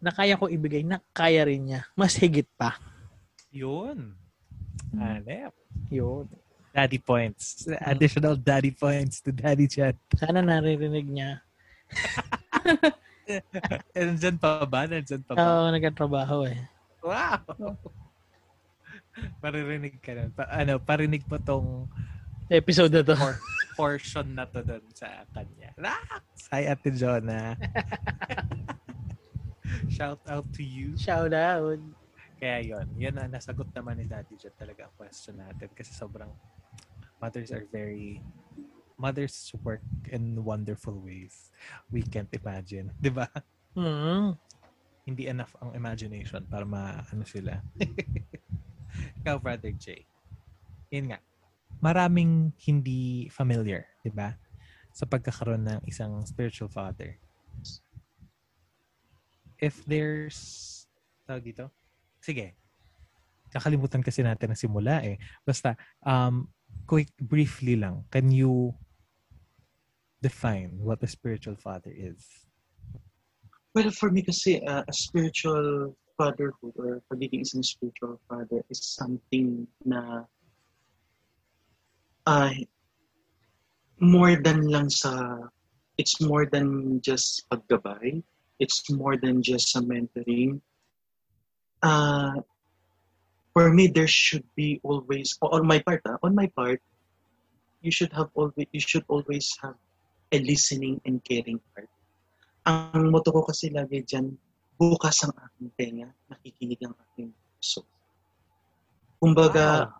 na 0.00 0.08
kaya 0.08 0.40
ko 0.40 0.48
ibigay 0.48 0.80
na 0.80 1.04
kaya 1.12 1.44
rin 1.44 1.68
niya. 1.68 1.84
Mas 2.00 2.16
higit 2.16 2.48
pa. 2.56 2.80
Yun. 3.52 4.16
Hmm. 4.88 5.00
Hanep. 5.20 5.52
Yun. 5.92 6.32
Daddy 6.72 6.96
points. 6.96 7.68
Additional 7.84 8.40
daddy 8.40 8.70
points 8.72 9.20
to 9.20 9.28
Daddy 9.28 9.68
Chat. 9.68 9.98
Sana 10.16 10.40
naririnig 10.40 11.04
niya. 11.04 11.44
Eh, 13.94 14.02
Nandyan 14.02 14.36
pa 14.36 14.64
ba? 14.64 14.84
Nandyan 14.84 15.22
pa 15.22 15.32
ba? 15.32 15.40
Oo, 15.40 15.64
nagkatrabaho 15.70 16.36
eh. 16.46 16.60
Wow! 17.00 17.76
Maririnig 19.40 20.00
ka 20.00 20.12
nun. 20.12 20.30
Pa, 20.32 20.44
ano, 20.48 20.78
parinig 20.78 21.24
mo 21.26 21.36
tong 21.38 21.88
Episode 22.50 22.90
na 22.90 23.02
to. 23.06 23.14
por- 23.14 23.40
portion 23.78 24.26
na 24.34 24.44
to 24.44 24.60
dun 24.60 24.82
sa 24.92 25.22
kanya. 25.30 25.70
Ah! 25.78 26.18
Hi, 26.50 26.66
Ate 26.66 26.90
Jonah. 26.90 27.54
Shout 29.88 30.18
out 30.26 30.46
to 30.52 30.62
you. 30.62 30.98
Shout 30.98 31.30
out. 31.30 31.78
Kaya 32.36 32.58
yon 32.64 32.86
yun 32.96 33.14
na 33.14 33.28
nasagot 33.28 33.68
naman 33.70 34.00
ni 34.00 34.04
Daddy 34.04 34.34
Jet 34.34 34.56
talaga 34.56 34.88
ang 34.88 34.94
question 34.96 35.36
natin 35.36 35.68
kasi 35.76 35.92
sobrang 35.92 36.32
mothers 37.20 37.52
are 37.52 37.68
very 37.70 38.18
mothers 39.00 39.48
work 39.64 39.80
in 40.12 40.44
wonderful 40.44 40.92
ways 41.00 41.48
we 41.88 42.04
can't 42.04 42.28
imagine 42.36 42.92
di 43.00 43.08
ba? 43.08 43.24
Hmm. 43.72 44.36
hindi 45.08 45.26
enough 45.26 45.56
ang 45.58 45.74
imagination 45.74 46.44
para 46.46 46.62
maano 46.62 47.26
sila. 47.26 47.58
Ikaw 49.18 49.42
brother 49.42 49.74
Jay. 49.74 50.06
Yun 50.92 51.10
nga. 51.10 51.18
Maraming 51.82 52.54
hindi 52.62 53.26
familiar 53.32 53.90
di 54.06 54.12
ba? 54.14 54.38
Sa 54.94 55.10
pagkakaroon 55.10 55.66
ng 55.66 55.80
isang 55.90 56.22
spiritual 56.22 56.70
father. 56.70 57.18
If 59.58 59.82
there's 59.88 60.38
tawag 61.26 61.42
dito? 61.42 61.74
Sige. 62.22 62.54
Kakalimutan 63.50 64.06
kasi 64.06 64.22
natin 64.22 64.54
na 64.54 64.58
simula 64.58 65.02
eh. 65.02 65.18
Basta 65.42 65.74
um 66.06 66.46
quick 66.86 67.10
briefly 67.18 67.74
lang. 67.74 68.06
Can 68.14 68.30
you 68.30 68.78
define 70.22 70.70
what 70.78 71.02
a 71.02 71.06
spiritual 71.06 71.56
father 71.56 71.92
is 71.94 72.46
Well, 73.70 73.90
for 73.94 74.10
me 74.10 74.22
kasi, 74.26 74.58
uh, 74.66 74.82
a 74.82 74.92
spiritual 74.92 75.94
fatherhood 76.18 76.74
or 76.74 76.98
pagiging 77.06 77.46
isang 77.46 77.62
spiritual 77.62 78.18
father 78.26 78.66
is 78.66 78.82
something 78.82 79.62
na 79.86 80.26
uh, 82.26 82.50
more 84.02 84.34
than 84.42 84.66
lang 84.66 84.90
sa, 84.90 85.46
it's 86.02 86.18
more 86.18 86.50
than 86.50 86.98
just 86.98 87.46
paggabay. 87.46 88.18
It's 88.58 88.90
more 88.90 89.16
than 89.16 89.38
just 89.38 89.72
a 89.78 89.80
mentoring. 89.80 90.60
Uh, 91.80 92.42
for 93.54 93.70
me, 93.70 93.86
there 93.86 94.10
should 94.10 94.44
be 94.58 94.82
always, 94.82 95.38
on 95.40 95.64
my 95.64 95.78
part, 95.78 96.02
ah, 96.10 96.18
on 96.26 96.34
my 96.34 96.50
part, 96.58 96.82
you 97.80 97.94
should 97.94 98.12
have 98.12 98.28
always, 98.34 98.66
you 98.74 98.82
should 98.82 99.06
always 99.08 99.46
have 99.62 99.78
a 100.30 100.38
listening 100.38 101.02
and 101.04 101.22
caring 101.22 101.58
part 101.74 101.90
ang 102.64 103.08
motto 103.08 103.32
ko 103.32 103.40
kasi 103.44 103.72
lagi 103.72 104.04
dyan, 104.04 104.36
bukas 104.76 105.24
ang 105.24 105.34
aking 105.36 105.70
tenga, 105.76 106.08
nakikinig 106.28 106.80
ang 106.84 106.96
aking 107.08 107.32
puso. 107.32 107.84
Kumbaga, 109.20 109.96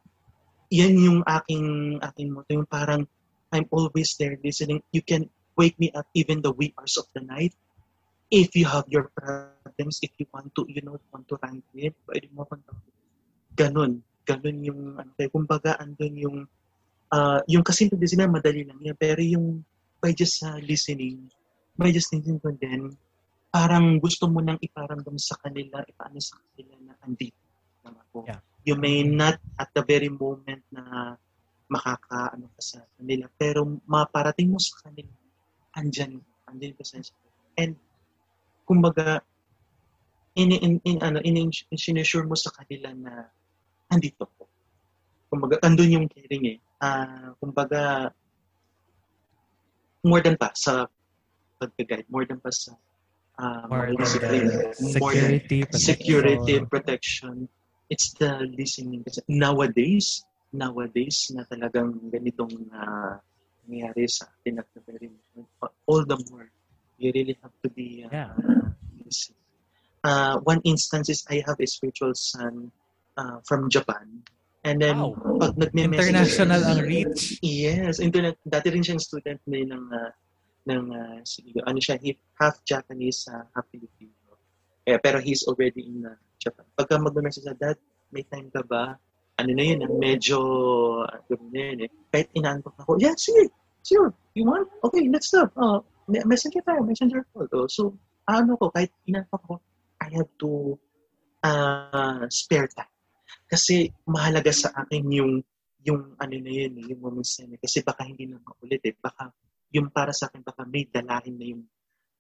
yan 0.73 0.97
yung 0.97 1.21
aking, 1.25 1.99
aking 2.01 2.29
motto, 2.33 2.51
yung 2.53 2.69
parang, 2.69 3.05
I'm 3.51 3.67
always 3.75 4.15
there 4.17 4.39
listening. 4.41 4.85
You 4.95 5.03
can 5.03 5.27
wake 5.59 5.77
me 5.81 5.91
up 5.93 6.07
even 6.15 6.41
the 6.41 6.55
wee 6.55 6.73
hours 6.79 6.97
of 6.97 7.11
the 7.13 7.21
night. 7.25 7.53
If 8.31 8.55
you 8.55 8.71
have 8.71 8.87
your 8.87 9.11
problems, 9.11 9.99
if 10.07 10.15
you 10.23 10.31
want 10.31 10.55
to, 10.55 10.63
you 10.71 10.81
know, 10.87 10.95
want 11.11 11.27
to 11.27 11.37
rant 11.43 11.67
with, 11.75 11.97
pwede 12.07 12.31
mo 12.31 12.47
akong. 12.47 12.63
Ganun. 13.59 14.07
Ganun 14.23 14.59
yung, 14.63 14.81
ano, 14.95 15.11
kumbaga, 15.35 15.75
andun 15.83 16.15
yung, 16.15 16.37
uh, 17.11 17.41
yung 17.51 17.67
kasimple 17.67 17.99
din 17.99 18.15
sila, 18.15 18.31
madali 18.31 18.63
lang 18.63 18.79
yan. 18.79 18.95
Pero 18.95 19.19
yung, 19.19 19.67
by 20.01 20.17
just 20.17 20.41
uh, 20.43 20.59
listening, 20.65 21.29
by 21.77 21.93
just 21.93 22.11
listening 22.13 22.41
to 22.41 22.53
them, 22.57 22.97
parang 23.53 24.01
gusto 24.01 24.27
mo 24.27 24.41
nang 24.41 24.59
iparamdam 24.59 25.21
sa 25.21 25.37
kanila, 25.39 25.85
ipaano 25.85 26.19
sa 26.19 26.41
kanila 26.41 26.75
na 26.81 26.95
andito 27.05 27.37
lang 27.85 27.97
ako. 27.97 28.19
Yeah. 28.27 28.41
You 28.65 28.77
may 28.77 29.05
not 29.05 29.41
at 29.57 29.73
the 29.73 29.81
very 29.85 30.13
moment 30.13 30.65
na 30.69 31.17
makakaano 31.71 32.51
ka 32.59 32.61
sa 32.61 32.81
kanila, 32.99 33.27
pero 33.39 33.65
maparating 33.87 34.53
mo 34.53 34.59
sa 34.61 34.85
kanila, 34.85 35.13
andyan, 35.79 36.21
andyan 36.51 36.75
ka 36.75 36.85
sa 36.85 37.01
And, 37.57 37.79
kumbaga, 38.67 39.23
in, 40.35 40.53
in, 40.53 40.75
in, 40.85 40.97
ano, 41.03 41.19
in, 41.23 41.37
in, 41.37 41.51
sinusure 41.75 42.27
mo 42.27 42.37
sa 42.37 42.53
kanila 42.53 42.93
na 42.95 43.27
andito 43.91 44.27
ko. 44.39 44.45
Kumbaga, 45.31 45.63
andun 45.63 45.95
yung 45.95 46.09
caring 46.11 46.59
eh. 46.59 46.59
Ah, 46.83 47.33
kumbaga, 47.39 48.11
more 50.05 50.21
than 50.21 50.37
pa 50.37 50.51
sa 50.55 50.87
pagka-guide, 51.61 52.09
more 52.09 52.25
than 52.25 52.41
pa 52.41 52.51
sa 52.51 52.73
uh, 53.41 53.65
More 53.69 53.93
than 53.93 53.97
discipline, 53.97 54.49
more 55.01 55.15
than 55.15 55.41
security, 55.41 55.59
protection. 55.65 55.81
security, 55.81 56.55
protection. 56.65 57.35
It's 57.91 58.13
the 58.15 58.47
listening. 58.55 59.03
Kasi 59.05 59.21
nowadays, 59.29 60.23
nowadays 60.53 61.33
na 61.35 61.43
talagang 61.45 61.99
ganitong 62.13 62.71
uh, 62.71 63.19
nangyayari 63.67 64.07
sa 64.09 64.31
atin 64.31 64.63
at 64.63 64.69
the 64.75 64.81
very 64.87 65.11
moment, 65.11 65.51
all 65.87 66.03
the 66.07 66.19
more, 66.31 66.49
you 66.99 67.11
really 67.15 67.37
have 67.43 67.55
to 67.63 67.69
be 67.71 68.07
uh, 68.07 68.13
Yeah. 68.13 68.33
listening. 69.05 69.43
Uh, 70.01 70.41
one 70.49 70.65
instance 70.65 71.13
is 71.13 71.27
I 71.29 71.45
have 71.45 71.61
a 71.61 71.69
spiritual 71.69 72.17
son 72.17 72.73
uh, 73.17 73.45
from 73.45 73.69
Japan. 73.69 74.25
And 74.61 74.77
then, 74.77 75.01
Wow. 75.01 75.41
pag 75.41 75.57
nagme-message 75.57 76.13
International 76.13 76.61
ang 76.61 76.81
reach. 76.85 77.41
Yes, 77.41 77.97
internet. 77.97 78.37
Dati 78.45 78.69
rin 78.69 78.85
siyang 78.85 79.01
student 79.01 79.41
na 79.49 79.57
ng 79.57 79.85
uh, 79.89 80.13
ng 80.69 80.85
uh, 80.93 81.19
sige, 81.25 81.57
ano 81.65 81.81
siya, 81.81 81.97
he, 81.97 82.13
half 82.37 82.61
Japanese, 82.69 83.25
uh, 83.33 83.49
half 83.57 83.65
Filipino. 83.73 84.13
Eh, 84.85 85.01
pero 85.01 85.17
he's 85.17 85.49
already 85.49 85.89
in 85.89 86.05
uh, 86.05 86.13
Japan. 86.37 86.69
Pagka 86.77 87.01
mag-message 87.01 87.49
sa 87.49 87.57
dad, 87.57 87.81
may 88.13 88.21
time 88.29 88.53
ka 88.53 88.61
ba? 88.69 89.01
Ano 89.41 89.51
na 89.57 89.65
yun, 89.65 89.81
medyo, 89.97 90.37
uh, 91.09 91.17
gawin 91.25 91.49
na 91.49 91.61
yun 91.73 91.79
eh. 91.89 91.91
Kahit 92.13 92.29
inaantok 92.37 92.77
ako, 92.85 93.01
yeah, 93.01 93.17
sige, 93.17 93.49
sure, 93.81 94.13
you 94.37 94.45
want? 94.45 94.69
Okay, 94.85 95.09
let's 95.09 95.33
stop. 95.33 95.57
Me- 96.05 96.27
messenger 96.29 96.61
tayo, 96.61 96.85
messenger 96.85 97.25
call. 97.33 97.49
Oh, 97.57 97.65
so, 97.65 97.97
ano 98.29 98.61
ko, 98.61 98.69
kahit 98.69 98.93
inaantok 99.09 99.41
ako, 99.41 99.55
I 100.05 100.09
have 100.13 100.29
to 100.37 100.77
uh, 101.49 102.29
spare 102.29 102.69
time. 102.69 102.93
Kasi 103.51 103.91
mahalaga 104.07 104.55
sa 104.55 104.71
akin 104.71 105.03
yung 105.11 105.33
yung 105.83 106.15
ano 106.21 106.35
na 106.39 106.53
yun, 106.53 106.73
eh, 106.79 106.85
yung 106.95 107.01
moments 107.03 107.41
na 107.41 107.51
yun. 107.51 107.53
eh. 107.57 107.61
Kasi 107.67 107.83
baka 107.83 108.07
hindi 108.07 108.31
na 108.31 108.39
maulit 108.39 108.85
eh. 108.87 108.95
Baka 108.95 109.33
yung 109.75 109.91
para 109.91 110.15
sa 110.15 110.31
akin, 110.31 110.45
baka 110.47 110.63
may 110.69 110.87
dalahin 110.87 111.35
na 111.35 111.47
yung 111.51 111.63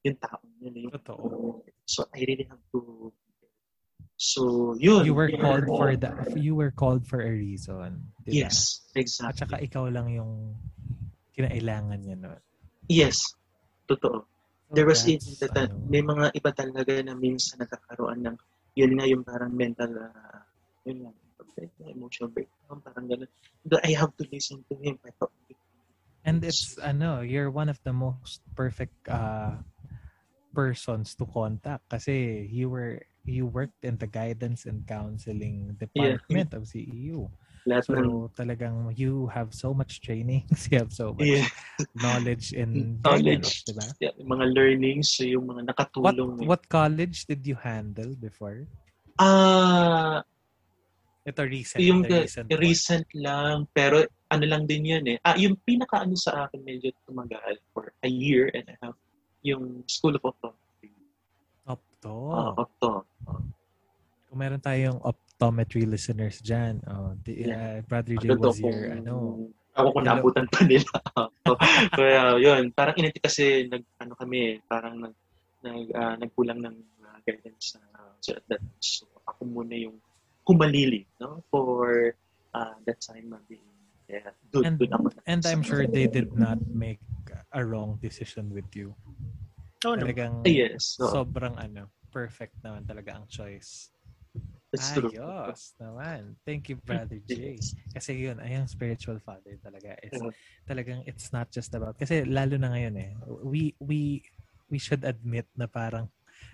yung 0.02 0.16
tao 0.18 0.42
yun. 0.58 0.74
eh, 0.74 0.82
Yung, 0.88 0.94
Totoo. 0.98 1.60
so 1.86 2.08
I 2.10 2.24
really 2.26 2.48
have 2.50 2.60
to 2.74 3.12
So, 4.20 4.76
yun. 4.76 5.08
You 5.08 5.16
were 5.16 5.32
called 5.32 5.64
for 5.64 5.96
the 5.96 6.12
you 6.36 6.52
were 6.52 6.68
called 6.68 7.08
for 7.08 7.24
a 7.24 7.32
reason. 7.32 8.04
Diba? 8.20 8.44
Yes, 8.44 8.84
At 8.92 9.00
exactly. 9.00 9.40
saka 9.40 9.56
ikaw 9.64 9.88
lang 9.88 10.12
yung 10.12 10.60
kinailangan 11.32 11.96
niya 12.04 12.16
nun. 12.20 12.40
Yes, 12.84 13.32
totoo. 13.88 14.28
There 14.76 14.84
was 14.84 15.08
in 15.08 15.16
that, 15.40 15.56
ano, 15.56 15.72
may 15.88 16.04
mga 16.04 16.36
iba 16.36 16.52
talaga 16.52 17.00
na 17.00 17.16
minsan 17.16 17.64
nagkakaroon 17.64 18.20
ng, 18.28 18.36
yun 18.76 18.92
nga 19.00 19.08
yung 19.08 19.24
parang 19.24 19.56
mental, 19.56 19.88
uh, 19.88 20.44
yun 20.84 21.08
nga, 21.08 21.10
emotional 21.86 22.30
breakdown, 22.30 22.80
parang 22.84 23.06
gano'n. 23.08 23.30
But 23.66 23.84
I 23.84 23.92
have 23.98 24.14
to 24.16 24.24
listen 24.30 24.64
to 24.70 24.74
him. 24.80 24.98
I 25.04 25.10
thought, 25.18 25.32
And 26.20 26.44
it's 26.44 26.76
ano, 26.76 27.24
you're 27.24 27.48
one 27.48 27.72
of 27.72 27.80
the 27.80 27.96
most 27.96 28.44
perfect 28.52 28.92
uh 29.08 29.56
persons 30.52 31.14
to 31.16 31.24
contact 31.24 31.86
kasi 31.88 32.44
you 32.50 32.68
were 32.68 33.00
you 33.24 33.46
worked 33.46 33.80
in 33.86 33.96
the 33.96 34.06
guidance 34.10 34.66
and 34.66 34.84
counseling 34.84 35.76
department 35.80 36.52
of 36.52 36.68
CEU. 36.68 37.30
Lahat 37.64 37.84
ng, 37.88 37.88
So 37.88 38.30
talagang 38.36 38.92
you 38.96 39.28
have 39.32 39.52
so 39.56 39.72
much 39.72 40.00
trainings, 40.04 40.68
you 40.70 40.76
have 40.80 40.92
so 40.92 41.16
much 41.16 41.28
yeah, 41.28 41.48
knowledge 41.96 42.52
in 42.60 43.00
Knowledge. 43.00 43.64
diba? 43.64 43.88
yeah, 44.00 44.12
mga 44.20 44.44
learnings, 44.52 45.16
so 45.16 45.24
yung 45.24 45.48
mga 45.48 45.72
What 45.72 46.16
nakatulong. 46.16 46.44
eh. 46.44 46.46
what 46.48 46.62
college 46.68 47.24
did 47.28 47.44
you 47.48 47.56
handle 47.56 48.12
before? 48.16 48.64
Ah, 49.20 50.24
Ito 51.20 51.44
recent. 51.44 51.80
yung 51.84 52.00
the 52.08 52.24
recent, 52.24 52.48
recent 52.56 53.08
one. 53.12 53.20
lang, 53.20 53.56
pero 53.76 54.08
ano 54.32 54.44
lang 54.48 54.64
din 54.64 54.88
yun 54.88 55.04
eh. 55.04 55.18
Ah, 55.20 55.36
yung 55.36 55.60
pinaka 55.60 56.00
ano 56.00 56.16
sa 56.16 56.48
akin 56.48 56.64
medyo 56.64 56.88
tumagal 57.04 57.60
for 57.76 57.92
a 58.00 58.08
year 58.08 58.48
and 58.56 58.64
a 58.72 58.76
half, 58.80 58.96
yung 59.44 59.84
School 59.84 60.16
of 60.16 60.24
Optometry. 60.24 60.88
Opto. 61.68 62.14
Ah, 62.32 62.52
Opto. 62.56 63.04
Kung 64.30 64.38
meron 64.38 64.62
tayong 64.62 64.96
optometry 65.04 65.84
listeners 65.84 66.40
dyan, 66.40 66.80
oh, 66.88 67.12
the, 67.26 67.52
uh, 67.52 67.78
Brother 67.84 68.16
J 68.16 68.24
Ano 68.30 68.40
was 68.40 68.56
your, 68.56 68.72
kung- 68.72 68.96
ano, 69.04 69.14
Ako 69.70 69.86
kung 69.94 70.06
naabutan 70.08 70.46
pa 70.50 70.60
nila. 70.66 70.92
Kaya 72.00 72.40
yun, 72.40 72.72
parang 72.72 72.96
initi 72.96 73.20
kasi 73.22 73.68
nag, 73.68 73.84
ano 74.00 74.16
kami, 74.16 74.58
parang 74.66 75.04
nag, 75.04 75.14
nag, 75.62 75.84
ah, 75.92 76.16
nagkulang 76.16 76.64
ng 76.64 76.76
ah, 77.04 77.18
guidance 77.28 77.76
sa 77.76 77.80
so 78.20 78.36
at 78.36 78.44
that 78.52 78.60
So 78.84 79.08
ako 79.24 79.48
muna 79.48 79.72
yung 79.72 79.96
kumalili, 80.50 81.06
no? 81.22 81.46
For 81.54 82.14
uh, 82.54 82.74
that 82.82 82.98
time 82.98 83.30
uh, 83.30 83.38
being 83.46 83.70
yeah, 84.10 84.34
doon, 84.50 84.74
And- 84.74 84.82
ako. 84.82 85.06
and 85.22 85.42
I'm 85.46 85.62
sure 85.62 85.86
they 85.86 86.10
did 86.10 86.34
not 86.34 86.58
make 86.66 86.98
a 87.54 87.62
wrong 87.62 88.02
decision 88.02 88.50
with 88.50 88.66
you. 88.74 88.98
Oh, 89.86 89.94
no. 89.94 90.02
Talagang 90.02 90.42
yes, 90.44 90.98
so, 90.98 91.06
sobrang 91.06 91.54
ano, 91.54 91.94
perfect 92.10 92.58
naman 92.66 92.82
talaga 92.82 93.14
ang 93.14 93.30
choice. 93.30 93.94
that's 94.70 94.94
true. 94.94 95.10
Ayos 95.10 95.74
naman. 95.82 96.38
Thank 96.46 96.70
you, 96.70 96.78
Brother 96.78 97.18
J. 97.30 97.58
Yes. 97.58 97.74
Kasi 97.90 98.22
yun, 98.22 98.38
ay 98.38 98.54
ang 98.54 98.70
spiritual 98.70 99.18
father 99.18 99.58
talaga. 99.58 99.98
Is, 100.02 100.14
Yeah. 100.14 100.30
talagang 100.66 101.02
it's 101.10 101.34
not 101.34 101.50
just 101.50 101.74
about, 101.74 101.98
kasi 101.98 102.22
lalo 102.22 102.54
na 102.54 102.70
ngayon 102.70 102.94
eh, 102.98 103.10
we, 103.42 103.74
we, 103.82 104.22
we 104.70 104.78
should 104.78 105.02
admit 105.02 105.46
na 105.58 105.66
parang, 105.66 106.06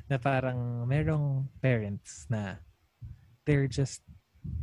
na 0.09 0.17
parang 0.17 0.89
merong 0.89 1.45
parents 1.61 2.25
na 2.33 2.57
they're 3.47 3.71
just 3.71 4.03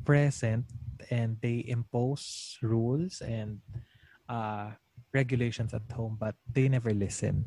present 0.05 0.67
and 1.09 1.39
they 1.41 1.63
impose 1.67 2.55
rules 2.61 3.23
and 3.23 3.63
uh, 4.29 4.71
regulations 5.15 5.73
at 5.73 5.87
home 5.91 6.19
but 6.19 6.35
they 6.51 6.67
never 6.69 6.93
listen. 6.93 7.43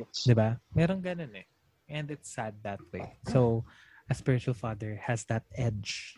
Yes. 0.00 0.26
'Di 0.26 0.34
ba? 0.34 0.58
Merong 0.74 1.02
ganun 1.02 1.34
eh. 1.38 1.46
And 1.86 2.08
it's 2.10 2.32
sad 2.32 2.56
that 2.64 2.80
way. 2.90 3.20
So, 3.28 3.62
a 4.08 4.14
spiritual 4.16 4.56
father 4.56 4.98
has 5.04 5.22
that 5.30 5.44
edge. 5.54 6.16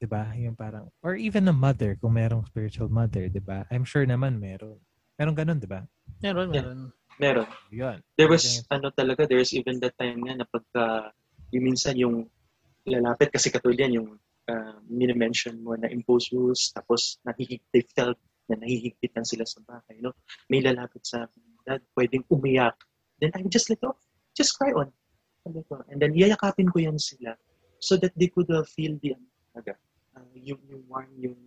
'Di 0.00 0.06
ba? 0.08 0.32
Yung 0.34 0.56
parang 0.56 0.90
or 1.04 1.14
even 1.14 1.46
a 1.46 1.54
mother 1.54 1.94
kung 2.00 2.16
merong 2.16 2.46
spiritual 2.48 2.88
mother, 2.90 3.28
'di 3.30 3.42
ba? 3.44 3.68
I'm 3.70 3.84
sure 3.84 4.06
naman 4.08 4.40
meron. 4.42 4.80
Meron 5.20 5.36
ganun, 5.36 5.58
'di 5.62 5.68
ba? 5.70 5.86
Meron, 6.22 6.50
Yeah. 6.50 6.64
meron. 6.66 6.80
Meron. 7.16 7.48
Yun. 7.72 7.98
There 8.20 8.28
was, 8.28 8.60
ano 8.68 8.92
talaga, 8.92 9.24
there's 9.24 9.56
even 9.56 9.80
that 9.80 9.96
time 9.96 10.20
nga 10.20 10.36
na 10.36 10.46
pagka, 10.48 11.12
yung 11.48 11.64
minsan 11.72 11.96
yung 11.96 12.28
lalapit, 12.86 13.28
kasi 13.30 13.50
katulad 13.50 13.78
yan, 13.78 13.92
yung 14.02 14.10
uh, 14.48 14.76
minimension 14.86 15.58
mo 15.58 15.74
na 15.74 15.90
impose 15.90 16.30
rules, 16.32 16.70
tapos 16.70 17.18
nahihig, 17.26 17.62
they 17.74 17.82
felt 17.82 18.18
na 18.46 18.54
nahihigpitan 18.56 19.26
sila 19.26 19.42
sa 19.42 19.58
bahay, 19.66 19.98
no? 19.98 20.14
May 20.46 20.62
lalapit 20.62 21.02
sa 21.02 21.26
akin, 21.26 21.42
dad, 21.66 21.82
pwedeng 21.98 22.22
umiyak. 22.30 22.78
Then 23.18 23.34
I 23.34 23.42
just 23.50 23.66
let 23.70 23.82
off, 23.82 23.98
just 24.38 24.54
cry 24.54 24.70
on. 24.70 24.94
And 25.90 25.98
then 25.98 26.14
yayakapin 26.14 26.70
ko 26.70 26.78
yan 26.82 26.98
sila 26.98 27.34
so 27.78 27.94
that 27.98 28.14
they 28.14 28.30
could 28.30 28.50
uh, 28.50 28.62
feel 28.62 28.98
the, 29.02 29.14
uh, 29.58 29.62
yung, 30.34 30.62
yung 30.70 30.82
warm, 30.86 31.10
yung, 31.18 31.38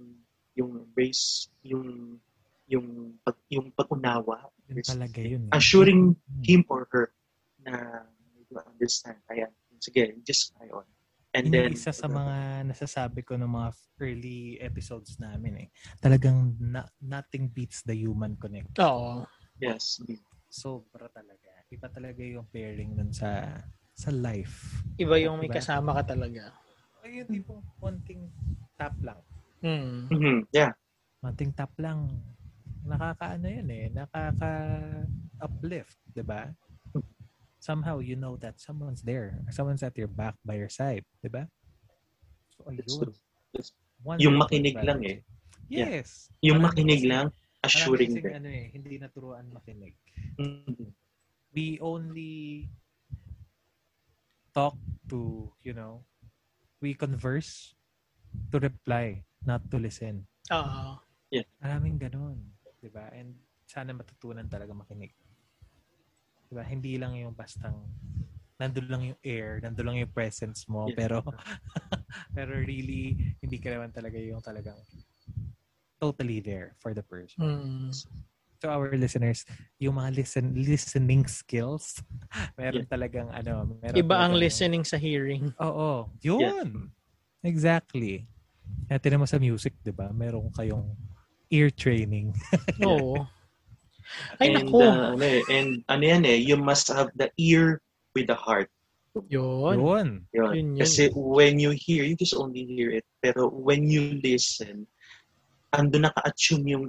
yung 0.55 0.71
embrace, 0.83 1.47
yung, 1.63 2.19
yung, 2.67 3.15
pag, 3.23 3.35
yung 3.47 3.71
pag-unawa. 3.71 4.51
Yun 4.67 4.83
talaga 4.83 5.19
yun. 5.23 5.47
eh. 5.47 5.55
Assuring 5.55 6.15
Mm. 6.19 6.43
him 6.43 6.61
or 6.67 6.87
her 6.91 7.11
na 7.63 8.03
you 8.51 8.59
understand. 8.59 9.19
Ayan. 9.31 9.51
Sige, 9.79 10.15
just 10.27 10.51
cry 10.55 10.67
on. 10.75 10.83
And 11.29 11.53
then, 11.53 11.69
yung 11.69 11.77
isa 11.77 11.93
sa 11.93 12.09
mga 12.09 12.65
nasasabi 12.65 13.21
ko 13.21 13.37
ng 13.37 13.45
mga 13.45 13.69
early 14.01 14.57
episodes 14.57 15.21
namin 15.21 15.61
eh. 15.61 15.69
Talagang 16.01 16.57
na- 16.57 16.89
nothing 16.97 17.53
beats 17.53 17.85
the 17.85 17.93
human 17.93 18.33
connection. 18.41 18.73
Oo. 18.81 19.29
yes. 19.61 20.01
Sobra 20.49 21.05
talaga. 21.13 21.53
Iba 21.69 21.85
talaga 21.93 22.25
yung 22.25 22.49
pairing 22.49 22.97
nun 22.97 23.13
sa 23.13 23.45
sa 23.93 24.09
life. 24.09 24.81
Iba 24.97 25.21
yung 25.21 25.37
may 25.37 25.53
Diba? 25.53 25.61
kasama 25.61 25.93
ka 26.01 26.17
talaga. 26.17 26.49
Ayun, 27.05 27.29
di 27.29 27.45
po, 27.45 27.61
konting 27.77 28.25
tap 28.73 28.97
lang. 29.05 29.21
Hmm. 29.61 30.09
Mhm. 30.09 30.49
Yeah. 30.49 30.73
Konting 31.21 31.53
tap 31.53 31.77
lang. 31.77 32.09
Nakakaano 32.89 33.45
yun 33.45 33.69
eh. 33.69 33.93
Nakaka-uplift, 33.93 35.93
di 36.09 36.25
ba? 36.25 36.49
Somehow 37.69 38.01
you 38.01 38.17
know 38.17 38.33
that 38.41 38.57
someone's 38.57 39.05
there. 39.05 39.37
Someone's 39.53 39.85
at 39.85 39.93
your 39.93 40.09
back 40.09 40.33
by 40.41 40.57
your 40.57 40.73
side, 40.73 41.05
di 41.21 41.29
ba? 41.29 41.45
So, 42.57 42.65
ayun. 42.65 42.81
it's- 43.53 43.77
yung 44.17 44.41
makinig 44.41 44.73
lang 44.81 45.05
eh. 45.05 45.21
Yeah. 45.69 46.01
Yes. 46.01 46.33
Yung 46.41 46.65
Marami 46.65 46.81
makinig 46.81 47.01
kasi- 47.05 47.11
lang, 47.13 47.25
assuring 47.61 48.11
kasing 48.17 48.25
din. 48.25 48.33
ano 48.41 48.49
eh, 48.49 48.65
hindi 48.73 48.97
naturuan 48.97 49.45
makinig. 49.53 49.93
Mhm. 50.41 50.89
We 51.53 51.77
only 51.77 52.73
talk 54.49 54.73
to, 55.13 55.53
you 55.61 55.77
know, 55.77 56.01
we 56.81 56.97
converse 56.97 57.77
to 58.49 58.57
reply, 58.57 59.21
not 59.45 59.61
to 59.69 59.77
listen. 59.77 60.25
Oo. 60.49 60.97
Maraming 61.61 62.01
ganun. 62.01 62.49
Di 62.81 62.89
ba? 62.89 63.13
And 63.13 63.37
sana 63.69 63.93
matutunan 63.93 64.49
talaga 64.49 64.73
makinig. 64.73 65.13
Di 66.49 66.53
ba? 66.57 66.65
Hindi 66.65 66.97
lang 66.97 67.13
yung 67.13 67.37
bastang 67.37 67.77
nandun 68.59 68.87
lang 68.91 69.01
yung 69.15 69.19
air, 69.23 69.63
nandun 69.63 69.85
lang 69.87 69.97
yung 70.03 70.11
presence 70.11 70.67
mo, 70.67 70.91
Yeah. 70.91 70.97
pero 70.99 71.15
pero 72.35 72.51
really, 72.59 73.15
hindi 73.39 73.55
ka 73.55 73.71
naman 73.71 73.95
talaga 73.95 74.19
yung 74.19 74.43
talagang 74.43 74.75
totally 75.95 76.43
there 76.43 76.75
for 76.83 76.91
the 76.91 77.05
person. 77.05 77.39
Hmm. 77.39 77.91
To 78.59 78.67
our 78.67 78.91
listeners, 78.99 79.47
yung 79.79 79.95
mga 79.95 80.19
listen 80.19 80.51
listening 80.51 81.23
skills, 81.31 82.03
meron 82.59 82.83
talagang 82.91 83.31
ano, 83.31 83.79
meron 83.79 83.95
Iba 83.95 84.27
ang 84.27 84.35
listening 84.35 84.83
sa 84.83 84.99
hearing. 84.99 85.55
Oo, 85.63 86.11
yun. 86.19 86.91
Exactly. 87.39 88.27
Kaya 88.91 88.99
tinan 88.99 89.23
mo 89.23 89.27
sa 89.31 89.39
music, 89.39 89.79
di 89.79 89.95
ba? 89.95 90.11
Meron 90.11 90.51
kayong 90.51 90.91
ear 91.47 91.71
training. 91.71 92.35
Oo. 92.83 93.23
Ay, 94.39 94.53
and, 94.53 94.55
naku. 94.65 94.79
uh, 94.81 95.13
ano 95.15 95.25
eh, 95.25 95.41
and 95.49 95.69
ano 95.87 96.03
yan 96.03 96.23
eh, 96.25 96.37
you 96.37 96.57
must 96.57 96.89
have 96.89 97.09
the 97.15 97.29
ear 97.37 97.81
with 98.15 98.27
the 98.27 98.37
heart. 98.37 98.69
Yun. 99.27 99.79
Yun. 99.79 100.09
Yun. 100.33 100.53
Yun 100.53 100.67
yun. 100.77 100.79
Kasi 100.79 101.09
when 101.13 101.59
you 101.59 101.73
hear, 101.73 102.05
you 102.05 102.15
just 102.15 102.37
only 102.37 102.63
hear 102.65 102.93
it. 102.93 103.05
Pero 103.21 103.49
when 103.49 103.89
you 103.89 104.21
listen, 104.21 104.85
ando 105.73 105.97
naka-attune 106.01 106.65
yung 106.67 106.85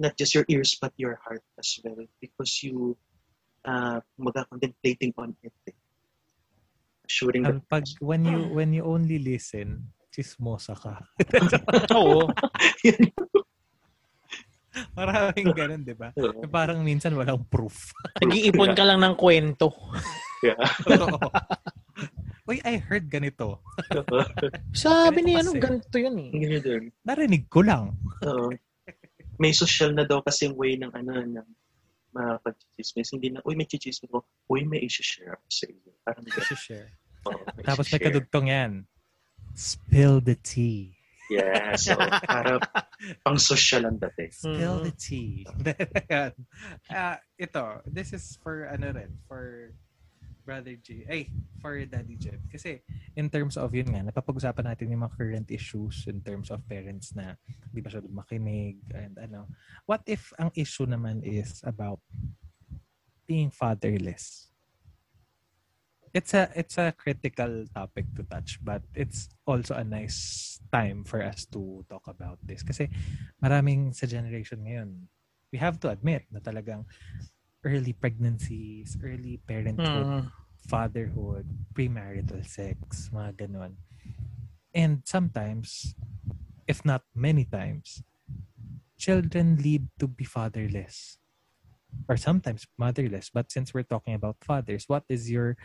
not 0.00 0.16
just 0.16 0.34
your 0.34 0.44
ears 0.48 0.76
but 0.80 0.92
your 0.96 1.20
heart 1.20 1.44
as 1.60 1.76
well 1.84 2.00
because 2.20 2.64
you 2.64 2.96
uh, 3.64 4.00
contemplating 4.16 5.12
on 5.18 5.36
it. 5.44 5.52
Eh. 5.68 5.76
Assuring 7.04 7.44
Ang 7.44 7.60
pag, 7.68 7.84
when 8.00 8.24
you 8.24 8.48
when 8.54 8.72
you 8.72 8.86
only 8.86 9.18
listen, 9.18 9.92
chismosa 10.14 10.78
ka. 10.78 11.02
Oo. 11.98 12.30
Maraming 14.98 15.50
ganun, 15.52 15.82
di 15.82 15.94
ba? 15.94 16.14
Oo. 16.14 16.46
Parang 16.46 16.82
minsan 16.82 17.14
walang 17.18 17.42
proof. 17.50 17.90
Nag-iipon 18.22 18.72
ka 18.74 18.84
lang 18.86 19.02
ng 19.02 19.14
kwento. 19.18 19.74
Yeah. 20.40 20.58
Oo. 20.86 21.18
Uy, 22.50 22.58
I 22.66 22.82
heard 22.82 23.06
ganito. 23.06 23.62
Sabi 24.74 25.22
Ganito 25.22 25.26
ni 25.26 25.32
ano, 25.38 25.50
ganito 25.54 25.96
yun 26.02 26.16
eh. 26.18 26.30
Ganyan. 26.34 26.90
Narinig 27.06 27.46
ko 27.46 27.62
lang. 27.62 27.94
Oo. 28.26 28.50
May 29.38 29.54
social 29.54 29.94
na 29.94 30.02
daw 30.02 30.18
kasi 30.20 30.50
way 30.50 30.74
ng 30.74 30.90
ano 30.90 31.12
ng 31.14 31.48
mga 32.10 32.32
pag-chismis. 32.42 33.14
Hindi 33.14 33.30
na, 33.30 33.40
uy, 33.46 33.54
may 33.54 33.70
chichismis 33.70 34.10
ko. 34.10 34.26
Uy, 34.50 34.66
may 34.66 34.82
isi-share 34.82 35.38
ako 35.38 35.46
sa 35.46 35.64
iyo. 35.70 35.90
Parang 36.02 36.24
gano'n. 36.26 36.58
share. 36.58 36.90
May 37.54 37.64
Tapos 37.64 37.86
may 37.86 38.00
kadugtong 38.02 38.46
yan. 38.50 38.72
Spill 39.54 40.18
the 40.18 40.34
tea. 40.34 40.99
Yeah, 41.30 41.78
so 41.78 41.94
para 42.26 42.58
pang 43.22 43.38
social 43.38 43.86
ang 43.86 44.02
dating. 44.02 44.34
Spill 44.34 44.82
Mhm. 44.82 44.84
the 44.84 44.94
tea. 44.98 45.46
Ah, 46.90 47.22
ito, 47.38 47.64
this 47.86 48.10
is 48.10 48.34
for 48.42 48.66
ano 48.66 48.90
rin, 48.90 49.14
for 49.30 49.70
Brother 50.42 50.74
J. 50.74 51.06
Ay, 51.06 51.30
for 51.62 51.78
Daddy 51.86 52.18
Jet. 52.18 52.42
Kasi 52.50 52.82
in 53.14 53.30
terms 53.30 53.54
of 53.54 53.70
yun 53.70 53.86
nga, 53.94 54.02
napapag-usapan 54.02 54.66
natin 54.74 54.90
yung 54.90 55.06
mga 55.06 55.14
current 55.14 55.48
issues 55.54 56.10
in 56.10 56.18
terms 56.18 56.50
of 56.50 56.58
parents 56.66 57.14
na 57.14 57.38
di 57.70 57.78
ba 57.78 57.86
siya 57.86 58.02
makinig 58.10 58.82
and 58.90 59.14
ano. 59.22 59.46
What 59.86 60.02
if 60.10 60.34
ang 60.34 60.50
issue 60.58 60.90
naman 60.90 61.22
is 61.22 61.62
about 61.62 62.02
being 63.30 63.54
fatherless? 63.54 64.50
it's 66.10 66.34
a 66.34 66.50
it's 66.58 66.74
a 66.78 66.90
critical 66.90 67.64
topic 67.70 68.02
to 68.18 68.22
touch 68.26 68.58
but 68.66 68.82
it's 68.94 69.30
also 69.46 69.74
a 69.78 69.84
nice 69.86 70.58
time 70.70 71.04
for 71.04 71.20
us 71.22 71.46
to 71.50 71.82
talk 71.90 72.06
about 72.08 72.38
this 72.42 72.62
kasi 72.62 72.88
maraming 73.42 73.90
sa 73.92 74.06
generation 74.06 74.62
ngayon 74.62 75.10
we 75.50 75.58
have 75.58 75.76
to 75.82 75.90
admit 75.90 76.26
na 76.30 76.38
talagang 76.38 76.86
early 77.64 77.92
pregnancies, 77.92 78.96
early 79.04 79.36
parenthood, 79.44 80.08
Mm. 80.08 80.32
fatherhood, 80.64 81.44
premarital 81.76 82.40
sex, 82.46 83.12
mga 83.12 83.44
ganon. 83.44 83.76
And 84.72 85.04
sometimes, 85.04 85.92
if 86.64 86.84
not 86.88 87.04
many 87.12 87.44
times, 87.44 88.00
children 88.96 89.60
lead 89.60 89.92
to 90.00 90.08
be 90.08 90.24
fatherless. 90.24 91.19
Or 92.08 92.16
sometimes 92.16 92.66
motherless. 92.78 93.30
But 93.32 93.52
since 93.52 93.72
we're 93.72 93.86
talking 93.86 94.14
about 94.14 94.36
fathers, 94.42 94.84
what 94.88 95.04
is 95.08 95.30
your 95.30 95.56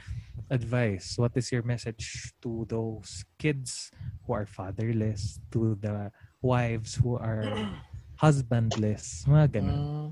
advice? 0.50 1.18
What 1.18 1.32
is 1.36 1.52
your 1.52 1.64
message 1.64 2.34
to 2.42 2.66
those 2.70 3.26
kids 3.40 3.92
who 4.26 4.34
are 4.34 4.46
fatherless, 4.46 5.40
to 5.52 5.76
the 5.82 6.12
wives 6.42 6.96
who 6.96 7.18
are 7.18 7.50
husbandless, 8.22 9.26
mga 9.28 9.60
ganon. 9.60 9.82
Mm. 9.82 10.10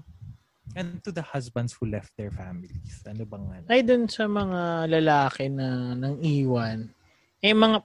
And 0.73 1.03
to 1.03 1.11
the 1.11 1.21
husbands 1.21 1.75
who 1.77 1.85
left 1.85 2.15
their 2.17 2.31
families. 2.31 3.03
Ano 3.05 3.27
bang 3.27 3.45
ano? 3.45 3.65
Ay, 3.69 3.85
dun 3.85 4.09
sa 4.09 4.25
mga 4.25 4.89
lalaki 4.89 5.51
na 5.51 5.93
nang 5.93 6.17
iwan, 6.23 6.89
eh 7.43 7.53
mga... 7.53 7.77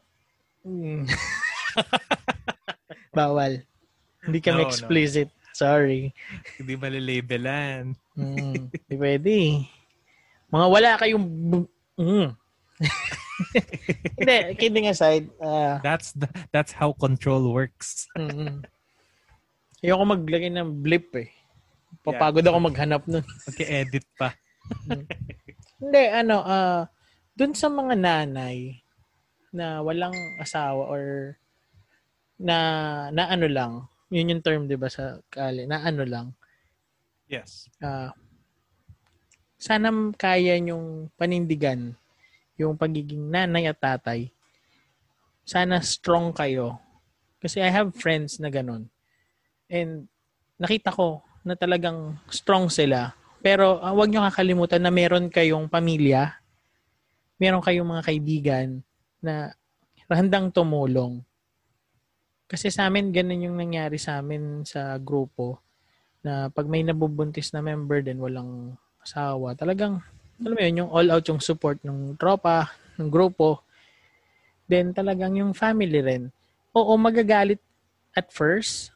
Mm. 0.64 1.04
Bawal. 3.18 3.60
Hindi 4.24 4.38
kami 4.40 4.62
No, 4.62 4.64
no. 4.64 4.70
explicit. 4.70 5.28
Sorry. 5.52 6.14
Hindi 6.54 6.78
malalabelan. 6.78 7.98
Mm, 8.18 8.62
pwede. 8.90 9.62
Mga 10.50 10.66
wala 10.66 10.90
kayong... 10.98 11.24
bu- 11.24 11.72
Mm. 11.98 12.30
Hindi, 14.18 14.36
kidding 14.54 14.86
aside. 14.86 15.26
ah, 15.38 15.82
That's 15.82 16.14
the, 16.14 16.26
that's 16.50 16.70
how 16.70 16.94
control 16.94 17.50
works. 17.50 18.06
mm, 18.14 18.62
Ayoko 19.78 20.04
maglagay 20.04 20.50
ng 20.50 20.82
blip 20.82 21.10
eh. 21.14 21.30
Papagod 22.02 22.42
ako 22.42 22.58
maghanap 22.60 23.02
nun. 23.06 23.22
Mag-edit 23.46 24.06
pa. 24.14 24.34
Hindi, 25.78 26.02
ano, 26.10 26.42
ah, 26.42 26.86
dun 27.34 27.54
sa 27.54 27.70
mga 27.70 27.94
nanay 27.94 28.78
na 29.54 29.78
walang 29.80 30.14
asawa 30.38 30.86
or 30.86 31.34
na 32.38 32.56
na 33.10 33.30
ano 33.30 33.46
lang, 33.50 33.72
yun 34.10 34.30
yung 34.30 34.42
term 34.44 34.66
'di 34.66 34.78
ba 34.78 34.86
sa 34.86 35.18
kali, 35.26 35.66
na 35.66 35.82
ano 35.82 36.02
lang. 36.06 36.26
Yes. 37.28 37.68
ah, 37.84 38.16
sana 39.60 39.92
kaya 40.16 40.56
nyong 40.56 41.12
panindigan 41.20 41.92
yung 42.58 42.74
pagiging 42.74 43.30
nanay 43.30 43.70
at 43.70 43.78
tatay. 43.78 44.34
Sana 45.46 45.78
strong 45.80 46.34
kayo. 46.34 46.76
Kasi 47.38 47.62
I 47.62 47.70
have 47.70 47.94
friends 47.94 48.42
na 48.42 48.50
ganun. 48.50 48.90
And 49.70 50.10
nakita 50.58 50.90
ko 50.90 51.22
na 51.46 51.54
talagang 51.54 52.18
strong 52.28 52.66
sila. 52.66 53.14
Pero 53.38 53.78
uh, 53.78 53.94
huwag 53.94 54.10
nyo 54.10 54.26
kakalimutan 54.26 54.82
na 54.82 54.90
meron 54.90 55.30
kayong 55.30 55.70
pamilya, 55.70 56.34
meron 57.38 57.62
kayong 57.62 57.86
mga 57.86 58.06
kaibigan 58.10 58.68
na 59.22 59.54
handang 60.10 60.50
tumulong. 60.50 61.22
Kasi 62.50 62.74
sa 62.74 62.90
amin, 62.90 63.14
ganun 63.14 63.46
yung 63.46 63.56
nangyari 63.56 64.02
sa 64.02 64.18
amin 64.18 64.66
sa 64.66 64.98
grupo 64.98 65.62
na 66.28 66.52
pag 66.52 66.68
may 66.68 66.84
nabubuntis 66.84 67.48
na 67.56 67.64
member 67.64 68.04
din, 68.04 68.20
walang 68.20 68.76
asawa, 69.00 69.56
talagang, 69.56 70.04
alam 70.36 70.52
mo 70.52 70.60
yun, 70.60 70.84
yung 70.84 70.90
all 70.92 71.08
out 71.08 71.24
yung 71.24 71.40
support 71.40 71.80
ng 71.80 72.20
tropa, 72.20 72.68
ng 73.00 73.08
grupo, 73.08 73.64
then 74.68 74.92
talagang 74.92 75.40
yung 75.40 75.56
family 75.56 76.04
rin. 76.04 76.28
Oo, 76.76 76.92
magagalit 77.00 77.64
at 78.12 78.28
first, 78.28 78.92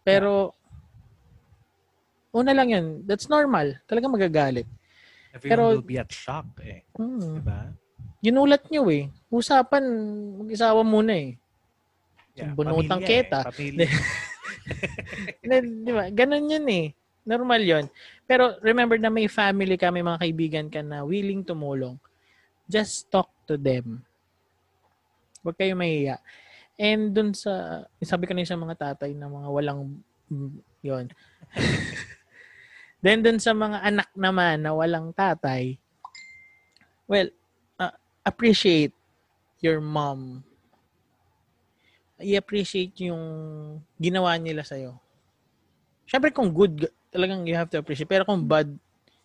pero 0.00 0.56
una 2.32 2.56
lang 2.56 2.72
yun, 2.72 2.86
that's 3.04 3.28
normal. 3.28 3.76
Talagang 3.84 4.16
magagalit. 4.16 4.64
Everyone 5.36 5.50
Pero- 5.52 5.70
will 5.76 5.86
be 5.86 6.00
at 6.00 6.08
shock 6.08 6.46
eh. 6.64 6.86
Hmm. 6.96 7.42
Diba? 7.42 7.60
Ginulat 8.24 8.64
nyo 8.72 8.88
eh. 8.88 9.12
Usapan, 9.28 9.84
mag-isawa 10.40 10.80
muna 10.80 11.12
eh. 11.12 11.36
Bunutang 12.56 13.02
pamilya 13.02 13.06
kita. 13.06 13.38
Eh. 13.58 13.90
Di 15.84 15.92
ba? 15.92 16.08
Ganun 16.10 16.50
yun 16.50 16.66
eh. 16.68 16.86
Normal 17.24 17.62
yun. 17.64 17.84
Pero 18.28 18.60
remember 18.60 19.00
na 19.00 19.08
may 19.08 19.28
family 19.28 19.80
ka, 19.80 19.88
may 19.88 20.04
mga 20.04 20.20
kaibigan 20.20 20.66
ka 20.68 20.84
na 20.84 21.04
willing 21.04 21.40
tumulong. 21.40 21.96
Just 22.68 23.08
talk 23.08 23.32
to 23.48 23.56
them. 23.56 24.04
Huwag 25.44 25.56
kayo 25.56 25.76
mahiya. 25.76 26.20
And 26.80 27.12
dun 27.12 27.36
sa, 27.36 27.84
sabi 28.00 28.24
ko 28.28 28.32
na 28.32 28.48
sa 28.48 28.60
mga 28.60 28.76
tatay 28.76 29.12
na 29.16 29.28
mga 29.28 29.48
walang, 29.48 30.00
mm, 30.28 30.52
yun. 30.84 31.06
Then 33.04 33.20
dun 33.20 33.36
sa 33.36 33.52
mga 33.52 33.84
anak 33.84 34.08
naman 34.16 34.64
na 34.64 34.72
walang 34.72 35.12
tatay, 35.12 35.76
well, 37.04 37.28
uh, 37.76 37.92
appreciate 38.24 38.96
your 39.60 39.80
mom. 39.80 40.44
I-appreciate 42.22 42.94
yung 43.06 43.22
ginawa 43.98 44.38
nila 44.38 44.62
sa'yo. 44.62 44.98
Siyempre 46.06 46.30
kung 46.30 46.52
good, 46.54 46.86
talagang 47.10 47.42
you 47.48 47.56
have 47.58 47.70
to 47.72 47.80
appreciate. 47.80 48.10
Pero 48.10 48.22
kung 48.22 48.46
bad, 48.46 48.70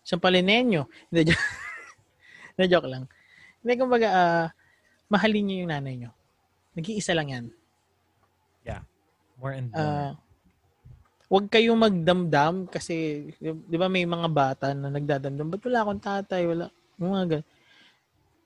sampalin 0.02 0.46
ninyo. 0.46 0.82
Hindi, 1.12 1.30
joke, 1.30 1.44
na 2.58 2.64
joke 2.66 2.88
lang. 2.90 3.04
Hindi, 3.62 3.72
kumbaga, 3.78 4.08
ah, 4.10 4.46
mahalin 5.06 5.44
niyo 5.46 5.56
yung 5.64 5.72
nanay 5.72 5.94
nyo. 6.00 6.10
Nag-iisa 6.74 7.14
lang 7.14 7.28
yan. 7.30 7.46
More 9.40 9.56
and 9.56 9.72
more. 9.72 9.80
Ah, 9.80 10.12
huwag 11.32 11.48
kayong 11.48 11.80
magdamdam 11.80 12.68
kasi, 12.68 13.28
di 13.40 13.76
ba 13.80 13.88
may 13.88 14.04
mga 14.04 14.28
bata 14.28 14.66
na 14.76 14.92
nagdadamdam, 14.92 15.48
ba't 15.48 15.64
wala 15.64 15.80
akong 15.80 16.02
tatay? 16.04 16.42
Wala, 16.44 16.68
mga 17.00 17.20
gan- 17.26 17.48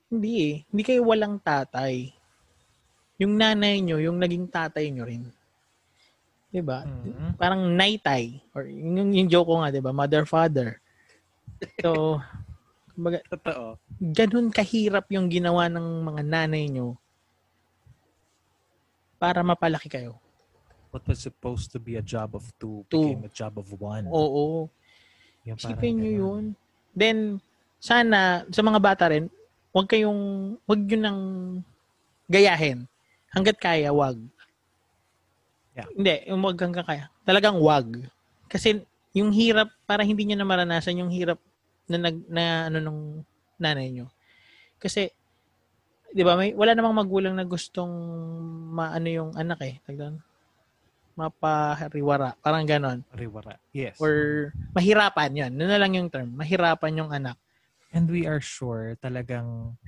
Hindi 0.07 0.31
eh. 0.39 0.55
Hindi 0.71 0.83
kayo 0.87 1.01
walang 1.03 1.35
tatay. 1.43 2.14
Yung 3.15 3.39
nanay 3.39 3.79
nyo, 3.79 3.97
yung 3.99 4.19
naging 4.19 4.47
tatay 4.51 4.91
nyo 4.91 5.07
rin. 5.07 5.23
Di 6.51 6.59
ba? 6.59 6.83
Mhm. 6.83 7.35
Parang 7.39 7.63
naitay. 7.71 8.39
Or 8.51 8.67
yung, 8.67 9.11
yung 9.11 9.27
joke 9.31 9.47
ko 9.47 9.63
nga, 9.63 9.71
di 9.71 9.79
ba? 9.83 9.95
Mother, 9.95 10.27
father. 10.27 10.79
So, 11.79 12.19
kumbaga, 12.91 13.23
Totoo. 13.31 13.79
ganun 13.99 14.51
kahirap 14.51 15.07
yung 15.11 15.31
ginawa 15.31 15.71
ng 15.71 15.87
mga 16.03 16.21
nanay 16.23 16.67
nyo 16.67 16.95
para 19.15 19.39
mapalaki 19.43 19.87
kayo. 19.87 20.19
What 20.91 21.03
was 21.07 21.19
supposed 21.19 21.75
to 21.75 21.79
be 21.79 21.99
a 21.99 22.03
job 22.03 22.35
of 22.35 22.47
two, 22.55 22.87
Two. 22.87 23.15
became 23.15 23.27
a 23.27 23.31
job 23.31 23.59
of 23.59 23.67
one. 23.75 24.07
Oo. 24.07 24.71
Yung 25.43 25.59
Isipin 25.59 25.99
nyo 25.99 26.11
yun. 26.11 26.43
Then, 26.95 27.43
sana, 27.79 28.47
sa 28.47 28.63
mga 28.63 28.79
bata 28.79 29.11
rin, 29.11 29.27
huwag 29.75 29.91
kayong, 29.91 30.55
huwag 30.63 30.81
yun 30.87 31.03
nang 31.03 31.21
gayahin. 32.31 32.87
Hanggat 33.35 33.59
kaya, 33.59 33.91
wag. 33.91 34.15
Yeah. 35.75 35.91
Hindi, 35.91 36.15
yung 36.31 36.39
wag 36.39 36.55
hanggang 36.55 36.87
kaya. 36.87 37.11
Talagang 37.27 37.59
wag. 37.59 38.07
Kasi, 38.47 38.87
yung 39.11 39.35
hirap, 39.35 39.67
para 39.83 40.07
hindi 40.07 40.23
nyo 40.23 40.39
na 40.39 40.47
maranasan 40.47 41.03
yung 41.03 41.11
hirap 41.11 41.37
na, 41.91 41.99
nag, 41.99 42.17
na 42.31 42.71
ano 42.71 42.77
nung 42.79 43.01
nanay 43.59 43.91
nyo. 43.91 44.07
Kasi, 44.79 45.11
di 46.15 46.23
ba, 46.23 46.39
may, 46.39 46.55
wala 46.55 46.71
namang 46.71 47.03
magulang 47.03 47.35
na 47.35 47.43
gustong 47.43 47.91
maano 48.71 49.07
yung 49.11 49.31
anak 49.35 49.59
eh. 49.67 49.75
Tagdan, 49.83 50.23
mapariwara. 51.15 52.35
Parang 52.39 52.67
ganon. 52.67 53.03
Riwara. 53.15 53.55
Yes. 53.71 53.99
Or 53.99 54.51
mahirapan 54.75 55.31
yun. 55.31 55.51
Yun 55.55 55.69
na 55.71 55.79
lang 55.79 55.91
yung 55.95 56.11
term. 56.11 56.35
Mahirapan 56.35 57.03
yung 57.03 57.11
anak. 57.11 57.39
And 57.95 58.11
we 58.11 58.27
are 58.27 58.43
sure 58.43 58.99
talagang 58.99 59.79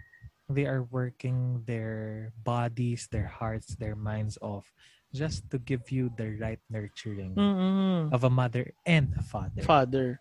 they 0.50 0.66
are 0.66 0.84
working 0.92 1.64
their 1.68 2.32
bodies, 2.44 3.08
their 3.12 3.28
hearts, 3.28 3.76
their 3.76 3.96
minds 3.96 4.38
off 4.42 4.72
just 5.16 5.48
to 5.52 5.58
give 5.60 5.92
you 5.92 6.12
the 6.16 6.36
right 6.40 6.60
nurturing 6.70 7.36
Mm-mm. 7.36 8.12
of 8.12 8.24
a 8.24 8.30
mother 8.32 8.72
and 8.86 9.12
a 9.18 9.24
father. 9.24 9.64
Father. 9.64 10.20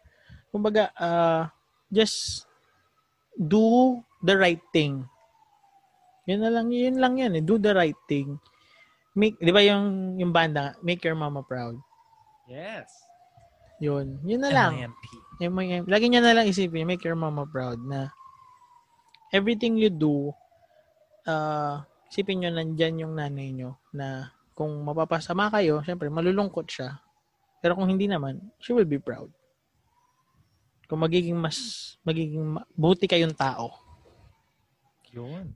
Kumbaga, 0.55 0.91
uh, 0.99 1.47
just 1.93 2.47
do 3.39 4.03
the 4.23 4.37
right 4.37 4.63
thing. 4.73 5.07
Yun 6.27 6.43
na 6.43 6.51
lang, 6.51 6.71
yun 6.71 6.99
lang 6.99 7.19
yan 7.19 7.39
eh. 7.39 7.45
Do 7.45 7.59
the 7.59 7.75
right 7.75 7.99
thing. 8.09 8.39
Make, 9.15 9.39
di 9.39 9.51
ba 9.55 9.63
yung, 9.63 10.19
yung 10.19 10.33
banda, 10.35 10.75
make 10.83 11.03
your 11.07 11.15
mama 11.15 11.43
proud. 11.43 11.79
yes. 12.51 12.91
Yun. 13.77 14.17
Yun 14.25 14.41
na 14.41 14.51
lang. 14.51 14.73
MIMP. 14.73 15.05
M- 15.53 15.85
lagi 15.85 16.09
niya 16.09 16.25
na 16.25 16.33
lang 16.33 16.49
isipin, 16.49 16.89
make 16.89 17.05
your 17.05 17.19
mama 17.19 17.45
proud 17.45 17.77
na 17.85 18.09
everything 19.31 19.79
you 19.79 19.91
do, 19.91 20.31
uh, 21.27 21.83
isipin 22.11 22.43
nyo 22.45 22.51
nandyan 22.55 23.03
yung 23.03 23.15
nanay 23.19 23.51
nyo 23.51 23.77
na 23.91 24.31
kung 24.57 24.73
mapapasama 24.87 25.53
kayo, 25.53 25.83
syempre 25.85 26.09
malulungkot 26.09 26.67
siya. 26.71 26.97
Pero 27.61 27.77
kung 27.77 27.91
hindi 27.91 28.09
naman, 28.09 28.41
she 28.63 28.73
will 28.73 28.89
be 28.89 29.01
proud. 29.01 29.29
Kung 30.87 31.03
magiging 31.03 31.35
mas, 31.37 31.99
magiging 32.07 32.57
ma- 32.57 32.69
buti 32.73 33.11
kayong 33.11 33.35
tao. 33.35 33.75
Yun. 35.11 35.51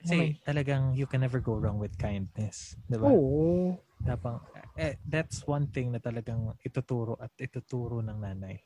Kasi 0.00 0.16
Okay. 0.16 0.30
talagang 0.44 0.96
you 0.96 1.04
can 1.04 1.20
never 1.20 1.40
go 1.40 1.56
wrong 1.56 1.76
with 1.80 1.92
kindness. 2.00 2.76
Di 2.88 2.96
ba? 2.96 3.08
Oo. 3.12 3.76
Tapang, 4.00 4.40
eh, 4.80 4.96
that's 5.04 5.44
one 5.44 5.68
thing 5.68 5.92
na 5.92 6.00
talagang 6.00 6.56
ituturo 6.64 7.20
at 7.20 7.32
ituturo 7.36 8.00
ng 8.00 8.16
nanay. 8.16 8.56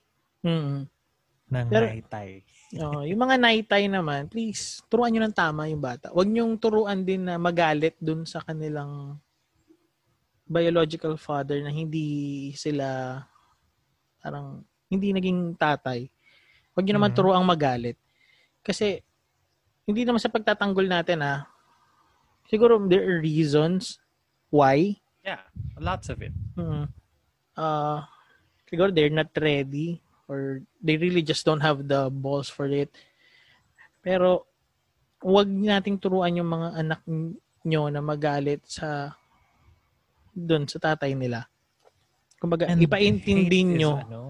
Mm. 0.47 0.86
Ng 1.51 1.68
Pero- 1.68 1.88
naitay. 1.90 2.30
Oo, 2.82 3.07
yung 3.07 3.20
mga 3.20 3.36
naitay 3.38 3.84
naman, 3.86 4.26
please, 4.26 4.82
turuan 4.90 5.14
nyo 5.14 5.22
ng 5.22 5.36
tama 5.36 5.70
yung 5.70 5.78
bata. 5.78 6.11
Huwag 6.11 6.26
nyong 6.26 6.59
turuan 6.59 7.05
din 7.05 7.22
na 7.22 7.38
magalit 7.38 7.95
dun 8.01 8.26
sa 8.26 8.42
kanilang 8.42 9.14
biological 10.45 11.16
father 11.16 11.57
na 11.62 11.72
hindi 11.72 12.51
sila 12.53 13.16
parang 14.20 14.61
hindi 14.88 15.12
naging 15.12 15.57
tatay. 15.57 16.09
Huwag 16.74 16.84
nyo 16.84 16.95
naman 16.99 17.12
Mhm. 17.12 17.16
turuang 17.16 17.47
magalit. 17.47 17.97
Kasi 18.61 19.01
hindi 19.84 20.03
naman 20.05 20.20
sa 20.20 20.32
pagtatanggol 20.32 20.84
natin 20.84 21.22
ha. 21.22 21.49
Siguro 22.49 22.76
there 22.84 23.05
are 23.05 23.20
reasons 23.20 24.01
why. 24.51 24.97
Yeah, 25.24 25.40
lots 25.80 26.12
of 26.12 26.20
it. 26.20 26.32
Mm. 26.57 26.88
Uh, 27.57 28.05
siguro 28.68 28.92
they're 28.92 29.12
not 29.12 29.32
ready 29.38 30.04
or 30.29 30.61
they 30.81 30.97
really 30.97 31.22
just 31.22 31.45
don't 31.45 31.61
have 31.61 31.87
the 31.89 32.09
balls 32.11 32.49
for 32.49 32.66
it. 32.68 32.91
Pero 34.05 34.47
wag 35.25 35.49
nating 35.49 36.01
turuan 36.01 36.37
yung 36.37 36.51
mga 36.53 36.68
anak 36.77 37.01
nyo 37.64 37.89
na 37.89 38.01
magalit 38.05 38.61
sa 38.68 39.16
doon 40.37 40.68
sa 40.68 40.77
tatay 40.83 41.16
nila. 41.16 41.49
Kumbaga, 42.37 42.68
And 42.68 42.83
ipaintindi 42.83 43.64
hate 43.64 43.72
is 43.72 43.81
nyo. 43.81 43.93
ano, 44.05 44.22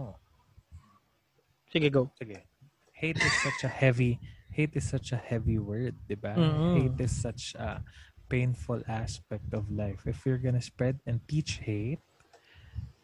Sige, 1.75 1.91
go. 1.91 2.07
sige. 2.15 2.47
Hate 2.95 3.19
is 3.19 3.35
such 3.43 3.67
a 3.67 3.73
heavy, 3.73 4.23
hate 4.55 4.79
is 4.79 4.87
such 4.87 5.11
a 5.11 5.19
heavy 5.19 5.59
word, 5.59 5.99
di 6.07 6.15
ba? 6.15 6.39
Mhm. 6.39 6.71
Hate 6.79 6.99
is 7.03 7.11
such 7.11 7.59
a 7.59 7.83
painful 8.31 8.87
aspect 8.87 9.51
of 9.51 9.67
life. 9.75 10.07
If 10.07 10.23
you're 10.23 10.39
gonna 10.39 10.63
spread 10.63 11.03
and 11.03 11.19
teach 11.27 11.59
hate, 11.67 11.99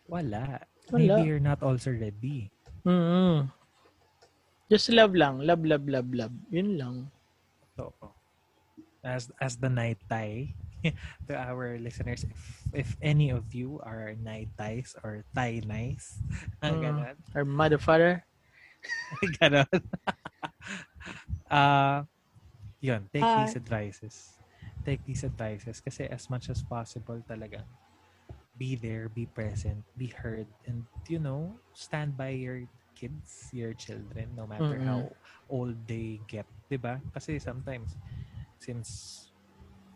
wala. 0.06 0.62
Wala. 0.94 0.94
Maybe 0.94 1.26
you're 1.26 1.42
not 1.42 1.66
also 1.66 1.90
ready. 1.90 2.54
Mm 2.84 3.50
Just 4.70 4.88
love 4.94 5.14
lang. 5.18 5.42
Love, 5.42 5.64
love, 5.66 5.84
love, 5.88 6.08
love. 6.14 6.34
Yun 6.50 6.78
lang. 6.78 6.96
So, 7.76 7.92
as 9.02 9.30
as 9.40 9.56
the 9.58 9.68
night 9.70 9.98
tie 10.08 10.54
to 11.28 11.34
our 11.34 11.78
listeners, 11.80 12.24
if 12.24 12.40
if 12.72 12.90
any 13.02 13.30
of 13.34 13.50
you 13.52 13.80
are 13.82 14.14
night 14.20 14.50
ties 14.58 14.94
or 15.02 15.24
tie 15.34 15.60
nice, 15.66 16.20
Mm. 16.62 16.80
ganon, 16.80 17.16
Our 17.34 17.44
mother, 17.44 17.78
father. 17.78 18.24
ganon. 19.40 19.66
uh, 21.50 22.04
yun, 22.80 23.08
take 23.12 23.22
Ah. 23.24 23.36
these 23.36 23.56
advices. 23.56 24.38
Take 24.84 25.04
these 25.04 25.24
advices 25.24 25.80
kasi 25.80 26.08
as 26.08 26.28
much 26.30 26.48
as 26.48 26.62
possible 26.64 27.20
talaga 27.28 27.64
be 28.60 28.76
there, 28.76 29.08
be 29.08 29.24
present, 29.24 29.80
be 29.96 30.12
heard, 30.12 30.44
and 30.68 30.84
you 31.08 31.18
know, 31.18 31.56
stand 31.72 32.16
by 32.20 32.36
your 32.36 32.68
kids, 32.92 33.48
your 33.56 33.72
children, 33.72 34.28
no 34.36 34.44
matter 34.44 34.76
Mm-mm. 34.76 34.84
how 34.84 35.16
old 35.48 35.74
they 35.88 36.20
get, 36.28 36.44
'di 36.68 36.76
ba? 36.76 37.00
Kasi 37.16 37.40
sometimes 37.40 37.96
since 38.60 39.24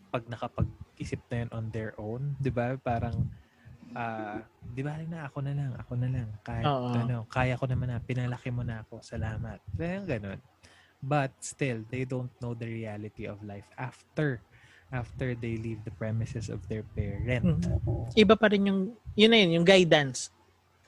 pag 0.09 0.25
nakapag-isip 0.25 1.21
na 1.29 1.45
yun 1.45 1.49
on 1.53 1.65
their 1.69 1.93
own, 2.01 2.33
'di 2.41 2.49
ba? 2.49 2.73
Parang 2.81 3.29
ah, 3.95 4.41
'di 4.73 4.81
ba 4.81 4.97
na 5.05 5.29
ako 5.29 5.39
na 5.45 5.53
lang, 5.53 5.71
ako 5.77 5.93
na 5.99 6.09
lang. 6.09 6.29
Kahit 6.41 6.73
Oo. 6.73 6.91
ano, 6.97 7.27
kaya 7.29 7.55
ko 7.59 7.65
naman 7.69 7.93
na, 7.93 8.01
pinalaki 8.01 8.49
mo 8.49 8.65
na 8.65 8.81
ako. 8.83 9.01
Salamat. 9.05 9.61
Kaya 9.77 10.01
ganun. 10.03 10.39
But 11.05 11.37
still, 11.43 11.85
they 11.85 12.05
don't 12.09 12.33
know 12.41 12.57
the 12.57 12.65
reality 12.65 13.29
of 13.29 13.43
life 13.45 13.69
after 13.77 14.41
after 14.95 15.35
they 15.35 15.59
leave 15.59 15.83
the 15.83 15.91
premises 15.99 16.47
of 16.47 16.63
their 16.71 16.87
parent. 16.95 17.67
Mm. 17.67 18.15
Iba 18.15 18.39
pa 18.39 18.47
rin 18.47 18.71
yung, 18.71 18.81
yun 19.19 19.29
na 19.29 19.37
yun, 19.43 19.59
yung 19.59 19.67
guidance. 19.67 20.31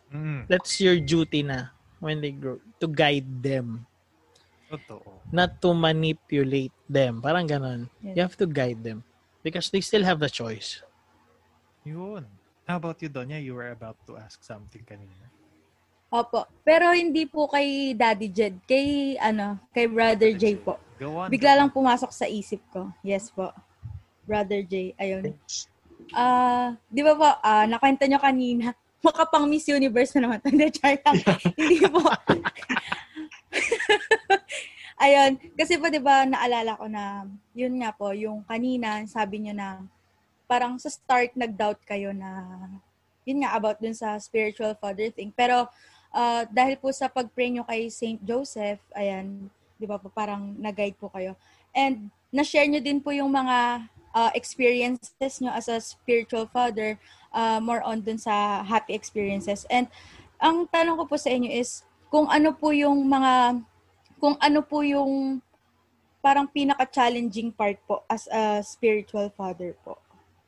Mm. 0.08 0.48
That's 0.48 0.80
your 0.80 0.96
duty 1.04 1.44
na 1.44 1.76
when 2.00 2.24
they 2.24 2.32
grow 2.32 2.62
to 2.80 2.88
guide 2.88 3.28
them 3.44 3.84
Totoo. 4.70 5.02
not 5.32 5.58
to 5.64 5.74
manipulate 5.74 6.76
them 6.86 7.24
parang 7.24 7.48
ganon 7.48 7.90
Yes. 8.04 8.14
you 8.16 8.22
have 8.22 8.38
to 8.38 8.46
guide 8.46 8.84
them 8.84 9.02
because 9.42 9.72
they 9.72 9.82
still 9.82 10.04
have 10.04 10.20
the 10.20 10.30
choice 10.30 10.84
Yun. 11.88 12.28
How 12.68 12.76
about 12.84 13.00
you, 13.00 13.08
Donya? 13.08 13.40
You 13.40 13.56
were 13.56 13.72
about 13.72 13.96
to 14.12 14.20
ask 14.20 14.44
something 14.44 14.84
kanina. 14.84 15.32
Opo. 16.12 16.44
Pero 16.60 16.92
hindi 16.92 17.24
po 17.24 17.48
kay 17.48 17.96
Daddy 17.96 18.28
Jed. 18.28 18.60
Kay, 18.68 19.16
ano, 19.16 19.56
kay 19.72 19.88
Brother 19.88 20.36
J 20.36 20.60
po. 20.60 20.76
Go 21.00 21.16
on. 21.16 21.32
Bigla 21.32 21.56
lang 21.56 21.72
pumasok 21.72 22.12
sa 22.12 22.28
isip 22.28 22.60
ko. 22.76 22.92
Yes 23.00 23.32
po. 23.32 23.56
Brother 24.28 24.62
J. 24.68 24.92
Ayun. 25.00 25.32
Ah, 26.12 26.76
di 26.92 27.00
ba 27.00 27.16
po, 27.16 27.28
ah, 27.40 27.64
nakwento 27.64 28.04
nyo 28.04 28.20
kanina, 28.20 28.76
makapang 29.08 29.48
Miss 29.48 29.72
Universe 29.72 30.20
na 30.20 30.28
naman. 30.28 30.40
Hindi, 30.52 30.68
char 30.76 31.00
lang. 31.00 31.16
Hindi 31.56 31.80
po. 31.88 32.04
Ayun. 35.04 35.40
Kasi 35.56 35.80
po, 35.80 35.88
di 35.88 36.04
ba, 36.04 36.28
naalala 36.28 36.76
ko 36.76 36.86
na, 36.92 37.24
yun 37.56 37.80
nga 37.80 37.96
po, 37.96 38.12
yung 38.12 38.44
kanina, 38.44 39.08
sabi 39.08 39.48
nyo 39.48 39.54
na, 39.56 39.80
parang 40.48 40.76
sa 40.76 40.92
start, 40.92 41.32
nag-doubt 41.40 41.80
kayo 41.88 42.12
na, 42.12 42.60
yun 43.24 43.44
nga, 43.44 43.56
about 43.56 43.80
dun 43.80 43.96
sa 43.96 44.20
spiritual 44.20 44.76
father 44.76 45.08
thing. 45.12 45.32
Pero, 45.32 45.72
ah, 46.12 46.44
dahil 46.52 46.76
po 46.76 46.92
sa 46.92 47.08
pag-pray 47.08 47.56
nyo 47.56 47.64
kay 47.64 47.88
Saint 47.88 48.20
Joseph, 48.24 48.84
ayan, 48.92 49.48
di 49.78 49.86
ba 49.86 50.02
po, 50.02 50.12
parang 50.12 50.56
nag-guide 50.58 50.98
po 50.98 51.08
kayo. 51.14 51.38
And, 51.72 52.10
na-share 52.34 52.68
nyo 52.68 52.82
din 52.82 53.00
po 53.00 53.14
yung 53.14 53.32
mga 53.32 53.88
uh, 54.18 54.34
experiences 54.34 55.38
nyo 55.38 55.54
as 55.54 55.70
a 55.70 55.78
spiritual 55.78 56.50
father, 56.50 56.98
uh, 57.38 57.62
more 57.62 57.86
on 57.86 58.02
dun 58.02 58.18
sa 58.18 58.66
happy 58.66 58.98
experiences. 58.98 59.70
And 59.70 59.86
ang 60.42 60.66
tanong 60.74 60.98
ko 60.98 61.04
po 61.06 61.22
sa 61.22 61.30
inyo 61.30 61.54
is, 61.54 61.86
kung 62.10 62.26
ano 62.26 62.50
po 62.58 62.74
yung 62.74 63.06
mga, 63.06 63.62
kung 64.18 64.34
ano 64.42 64.66
po 64.66 64.82
yung 64.82 65.38
parang 66.26 66.50
pinaka-challenging 66.50 67.54
part 67.54 67.78
po 67.86 68.02
as 68.10 68.26
a 68.34 68.66
spiritual 68.66 69.30
father 69.38 69.78
po. 69.86 70.02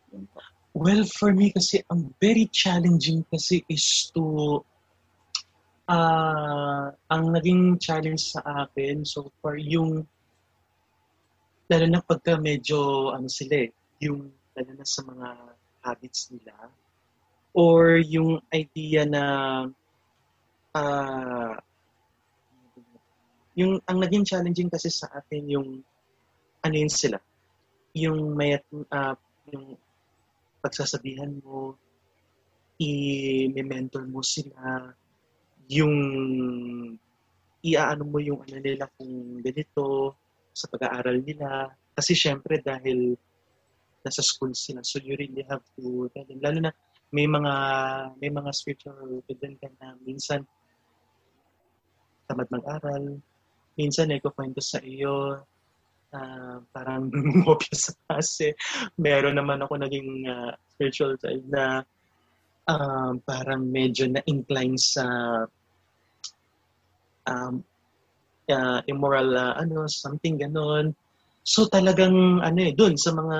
Yun 0.09 0.26
po. 0.34 0.41
Well, 0.74 1.05
for 1.05 1.30
me 1.30 1.53
kasi, 1.53 1.86
ang 1.93 2.09
very 2.17 2.49
challenging 2.49 3.22
kasi 3.30 3.61
is 3.70 4.09
to, 4.17 4.65
ah 5.89 6.93
ang 7.09 7.34
naging 7.34 7.82
challenge 7.82 8.34
sa 8.34 8.65
akin 8.65 9.05
so 9.05 9.30
far, 9.41 9.57
yung, 9.57 10.05
lalo 11.70 11.86
na 11.86 12.01
pagka 12.01 12.41
medyo, 12.41 13.09
ano 13.13 13.30
sila 13.30 13.63
eh, 13.65 13.70
yung, 14.01 14.26
lalo 14.57 14.72
na 14.74 14.86
sa 14.86 15.05
mga 15.05 15.28
habits 15.86 16.34
nila, 16.34 16.53
or 17.53 18.01
yung 18.01 18.41
idea 18.49 19.05
na, 19.05 19.24
ah 20.74 21.57
yung, 23.59 23.76
ang 23.86 23.99
naging 23.99 24.23
challenging 24.23 24.72
kasi 24.72 24.89
sa 24.89 25.11
akin 25.14 25.45
yung, 25.45 25.69
ano 26.65 26.76
yun 26.76 26.91
sila, 26.91 27.22
yung 27.94 28.34
may, 28.34 28.57
ah, 28.89 29.15
yung 29.52 29.77
pagsasabihan 30.64 31.38
mo, 31.44 31.77
i-mentor 32.80 34.07
mo 34.07 34.23
sila, 34.23 34.89
yung 35.68 35.94
iaano 37.60 38.03
mo 38.07 38.18
yung 38.23 38.39
ano 38.48 38.57
nila 38.64 38.88
kung 38.95 39.44
ganito 39.44 40.15
sa 40.53 40.69
pag-aaral 40.69 41.21
nila. 41.23 41.71
Kasi 41.93 42.15
syempre 42.15 42.61
dahil 42.63 43.17
nasa 44.03 44.23
school 44.23 44.55
sila, 44.55 44.80
so 44.81 44.97
you 45.03 45.19
really 45.19 45.43
have 45.47 45.63
to 45.76 46.07
tell 46.15 46.23
them. 46.23 46.39
Lalo 46.39 46.59
na 46.63 46.71
may 47.09 47.26
mga 47.26 47.53
may 48.21 48.30
mga 48.30 48.49
spiritual 48.53 49.26
student 49.26 49.57
ka 49.57 49.69
na 49.81 49.97
minsan 50.05 50.45
tamad 52.30 52.47
mag-aral. 52.53 53.17
Minsan 53.73 54.13
eh, 54.13 54.21
kwento 54.21 54.61
sa 54.61 54.77
iyo 54.85 55.41
ah, 56.13 56.61
parang 56.69 57.09
mopya 57.45 57.73
sa 57.73 57.91
klase. 58.05 58.53
Meron 59.01 59.35
naman 59.35 59.65
ako 59.65 59.81
naging 59.81 60.30
ah, 60.30 60.53
spiritual 60.69 61.17
side 61.17 61.45
na 61.49 61.81
um, 62.69 63.17
parang 63.26 63.65
medyo 63.65 64.05
na-incline 64.05 64.77
sa 64.77 65.05
um, 67.26 67.65
uh, 68.49 68.81
immoral, 68.89 69.34
uh, 69.38 69.53
ano, 69.57 69.88
something 69.88 70.38
ganon. 70.41 70.93
So 71.45 71.65
talagang, 71.65 72.43
ano 72.43 72.59
eh, 72.61 72.73
dun 72.76 72.97
sa 72.99 73.15
mga, 73.15 73.38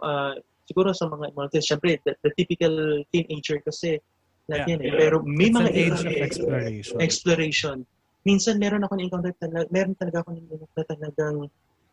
uh, 0.00 0.34
siguro 0.64 0.94
sa 0.96 1.08
mga 1.08 1.32
immoral 1.34 1.50
things, 1.52 1.68
syempre, 1.68 2.00
the, 2.04 2.16
the 2.24 2.30
typical 2.36 3.04
teenager 3.12 3.60
kasi, 3.60 4.00
lahat 4.48 4.68
Yeah. 4.68 4.70
yan 4.76 4.80
eh. 4.84 4.92
Pero 4.96 5.16
may 5.24 5.48
It's 5.48 5.56
mga 5.56 5.70
age 5.72 6.00
of 6.04 6.14
exploration. 6.20 6.96
exploration. 7.00 7.76
Minsan 8.24 8.56
meron 8.60 8.84
ako 8.84 8.92
na-encounter 8.96 9.34
talaga, 9.36 9.66
meron 9.68 9.96
talaga 9.96 10.24
ako 10.24 10.30
na 10.36 10.56
na 10.56 10.84
talagang 10.88 11.36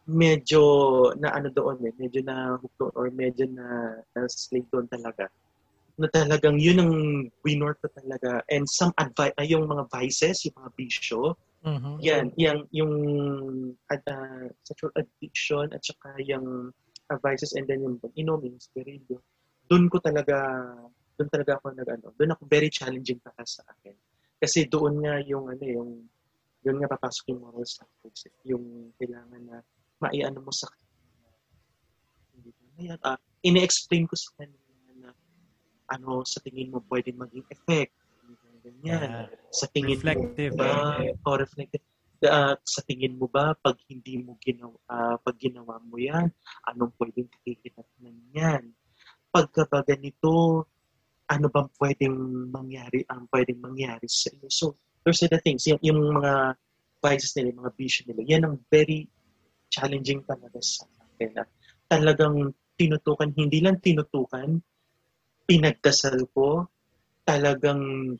medyo 0.08 0.64
na 1.20 1.30
ano 1.36 1.48
doon 1.54 1.78
eh, 1.88 1.94
medyo 1.96 2.20
na 2.26 2.58
hook 2.58 2.74
doon 2.80 2.94
or 2.96 3.08
medyo 3.12 3.46
na, 3.52 4.00
na 4.16 4.28
slave 4.28 4.68
doon 4.72 4.88
talaga. 4.88 5.28
Na 6.00 6.08
talagang 6.08 6.58
yun 6.58 6.80
ang 6.80 6.94
winor 7.44 7.76
ko 7.80 7.92
talaga. 7.92 8.42
And 8.48 8.66
some 8.68 8.96
advice, 8.98 9.36
ay 9.38 9.52
yung 9.52 9.68
mga 9.68 9.92
vices, 9.92 10.48
yung 10.48 10.56
mga 10.58 10.72
bisyo, 10.76 11.36
Mhm. 11.62 12.02
Yan, 12.02 12.26
yung, 12.42 12.60
yung 12.74 12.94
ad, 13.86 14.02
ah, 14.10 14.50
sexual 14.66 14.90
addiction 14.98 15.70
at 15.70 15.82
saka 15.86 16.18
yung 16.26 16.74
uh, 17.12 17.18
vices 17.22 17.54
and 17.54 17.70
then 17.70 17.86
yung 17.86 18.02
inumin, 18.18 18.58
sterilyo. 18.58 19.22
Doon 19.70 19.86
ko 19.86 20.02
talaga, 20.02 20.42
doon 21.20 21.30
talaga 21.30 21.62
ako 21.62 21.78
nag 21.78 21.90
ano, 21.90 22.08
doon 22.18 22.34
ako 22.34 22.44
very 22.50 22.70
challenging 22.74 23.22
para 23.22 23.46
sa 23.46 23.62
akin. 23.70 23.94
Kasi 24.42 24.66
doon 24.66 25.06
nga 25.06 25.22
yung 25.22 25.54
ano 25.54 25.62
yung 25.62 25.92
doon 26.66 26.78
nga 26.82 26.90
papasok 26.98 27.30
yung 27.34 27.42
moral 27.46 27.66
standards. 27.70 28.26
eh. 28.26 28.34
Yung 28.50 28.90
kailangan 28.98 29.42
na 29.46 29.58
maiano 30.02 30.42
mo 30.42 30.50
sa 30.50 30.66
hindi 32.34 32.50
na 32.74 32.82
yan. 32.96 33.00
Ah, 33.06 33.22
ini-explain 33.46 34.10
ko 34.10 34.18
sa 34.18 34.34
kanila 34.42 34.66
na 34.98 35.10
ano 35.94 36.26
sa 36.26 36.42
tingin 36.42 36.74
mo 36.74 36.82
pwedeng 36.90 37.22
maging 37.22 37.46
effect. 37.54 37.94
Ganyan. 38.66 39.30
Yeah. 39.30 39.41
Sa 39.52 39.68
tingin 39.68 40.00
Reflective, 40.00 40.56
mo 40.56 40.64
ba, 40.64 41.04
o 41.28 41.36
reflective, 41.36 41.84
Ah, 42.22 42.54
sa 42.62 42.86
tingin 42.86 43.18
mo 43.18 43.26
ba 43.26 43.58
pag 43.58 43.82
hindi 43.90 44.22
mo 44.22 44.38
ginawa 44.38 44.78
ah, 44.94 45.18
pag 45.18 45.42
ginawa 45.42 45.82
mo 45.82 45.98
yan 45.98 46.30
anong 46.70 46.94
pwedeng 47.02 47.26
kakikinatnan 47.34 48.18
yan? 48.30 48.64
Pagka 49.34 49.66
ba 49.66 49.82
ganito 49.82 50.62
ano 51.26 51.48
bang 51.50 51.70
pwedeng 51.82 52.18
mangyari 52.54 53.02
ang 53.10 53.26
pwedeng 53.34 53.58
mangyari 53.58 54.06
sa 54.06 54.30
iyo 54.38 54.46
so 54.54 54.78
those 55.02 55.26
are 55.26 55.34
the 55.34 55.42
things. 55.42 55.66
Yung, 55.66 55.82
yung 55.82 55.98
mga 56.14 56.54
vices 57.02 57.34
nila 57.34 57.58
yung 57.58 57.62
mga 57.66 57.74
vision 57.74 58.06
nila 58.14 58.22
yan 58.22 58.44
ang 58.46 58.56
very 58.70 59.10
challenging 59.74 60.22
talaga 60.22 60.62
sa 60.62 60.86
akin. 61.18 61.42
Na 61.42 61.44
talagang 61.90 62.54
tinutukan 62.78 63.34
hindi 63.34 63.66
lang 63.66 63.82
tinutukan 63.82 64.62
pinagdasal 65.50 66.22
ko 66.38 66.70
talagang 67.26 68.14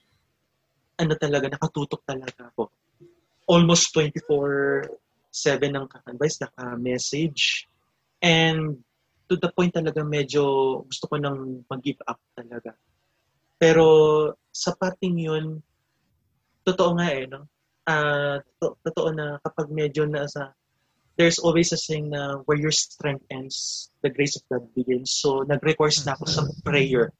ano 1.02 1.18
talaga 1.18 1.50
nakatutok 1.50 2.06
talaga 2.06 2.54
ako 2.54 2.70
almost 3.52 3.92
24-7 3.92 4.88
ng 5.68 5.86
ka-advice, 5.92 6.40
naka-message. 6.40 7.68
And 8.24 8.80
to 9.28 9.36
the 9.36 9.52
point 9.52 9.76
talaga 9.76 10.06
medyo 10.08 10.84
gusto 10.88 11.12
ko 11.12 11.20
nang 11.20 11.68
mag-give 11.68 12.00
up 12.08 12.20
talaga. 12.32 12.72
Pero 13.60 13.86
sa 14.56 14.72
parting 14.78 15.18
yun, 15.20 15.60
totoo 16.64 16.96
nga 16.96 17.08
eh, 17.12 17.28
no? 17.28 17.44
Ah, 17.84 18.40
to- 18.62 18.78
totoo 18.86 19.10
na 19.12 19.42
kapag 19.42 19.68
medyo 19.74 20.06
nasa 20.06 20.54
there's 21.20 21.44
always 21.44 21.70
a 21.76 21.78
saying 21.78 22.10
na 22.10 22.40
where 22.48 22.58
your 22.58 22.72
strength 22.72 23.26
ends, 23.30 23.92
the 24.02 24.10
grace 24.10 24.40
of 24.40 24.44
God 24.48 24.64
begins. 24.74 25.12
So, 25.12 25.44
nag-recourse 25.44 26.08
na 26.08 26.16
ako 26.16 26.24
sa 26.26 26.42
prayer. 26.64 27.12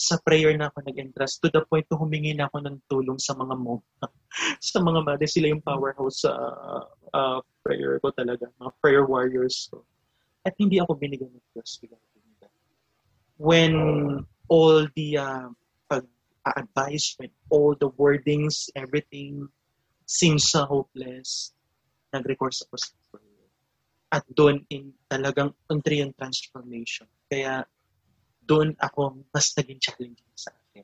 Sa 0.00 0.16
prayer 0.24 0.56
na 0.56 0.72
ako 0.72 0.80
nag-entrust 0.88 1.44
to 1.44 1.52
the 1.52 1.60
point 1.68 1.84
na 1.92 2.00
humingi 2.00 2.32
na 2.32 2.48
ako 2.48 2.64
ng 2.64 2.76
tulong 2.88 3.20
sa 3.20 3.36
mga 3.36 3.52
monk 3.60 3.84
sa 4.60 4.78
mga 4.80 5.00
mother, 5.04 5.28
sila 5.28 5.50
yung 5.50 5.64
powerhouse 5.64 6.24
sa 6.24 6.32
uh, 7.12 7.38
prayer 7.62 7.98
ko 7.98 8.14
talaga, 8.14 8.48
mga 8.58 8.72
prayer 8.78 9.04
warriors 9.04 9.68
ko. 9.70 9.82
At 10.46 10.56
hindi 10.56 10.80
ako 10.80 10.96
binigyan 10.96 11.34
ng 11.34 11.46
Diyos 11.52 11.76
regarding 11.82 12.32
that. 12.40 12.54
When 13.36 13.74
all 14.48 14.88
the 14.96 15.08
uh, 15.18 15.48
pag-advise, 15.90 17.16
when 17.20 17.32
all 17.52 17.76
the 17.76 17.90
wordings, 18.00 18.72
everything 18.72 19.48
seems 20.08 20.48
so 20.48 20.64
hopeless, 20.64 21.52
nag-recourse 22.14 22.64
ako 22.66 22.76
sa 22.80 22.92
prayer. 23.12 23.46
At 24.10 24.24
doon 24.32 24.64
in 24.72 24.96
talagang 25.06 25.54
entry 25.70 26.02
yung 26.02 26.16
transformation. 26.16 27.06
Kaya 27.30 27.62
doon 28.50 28.74
ako 28.82 29.22
mas 29.30 29.54
naging 29.54 29.78
challenging 29.78 30.34
sa 30.34 30.50
akin. 30.50 30.82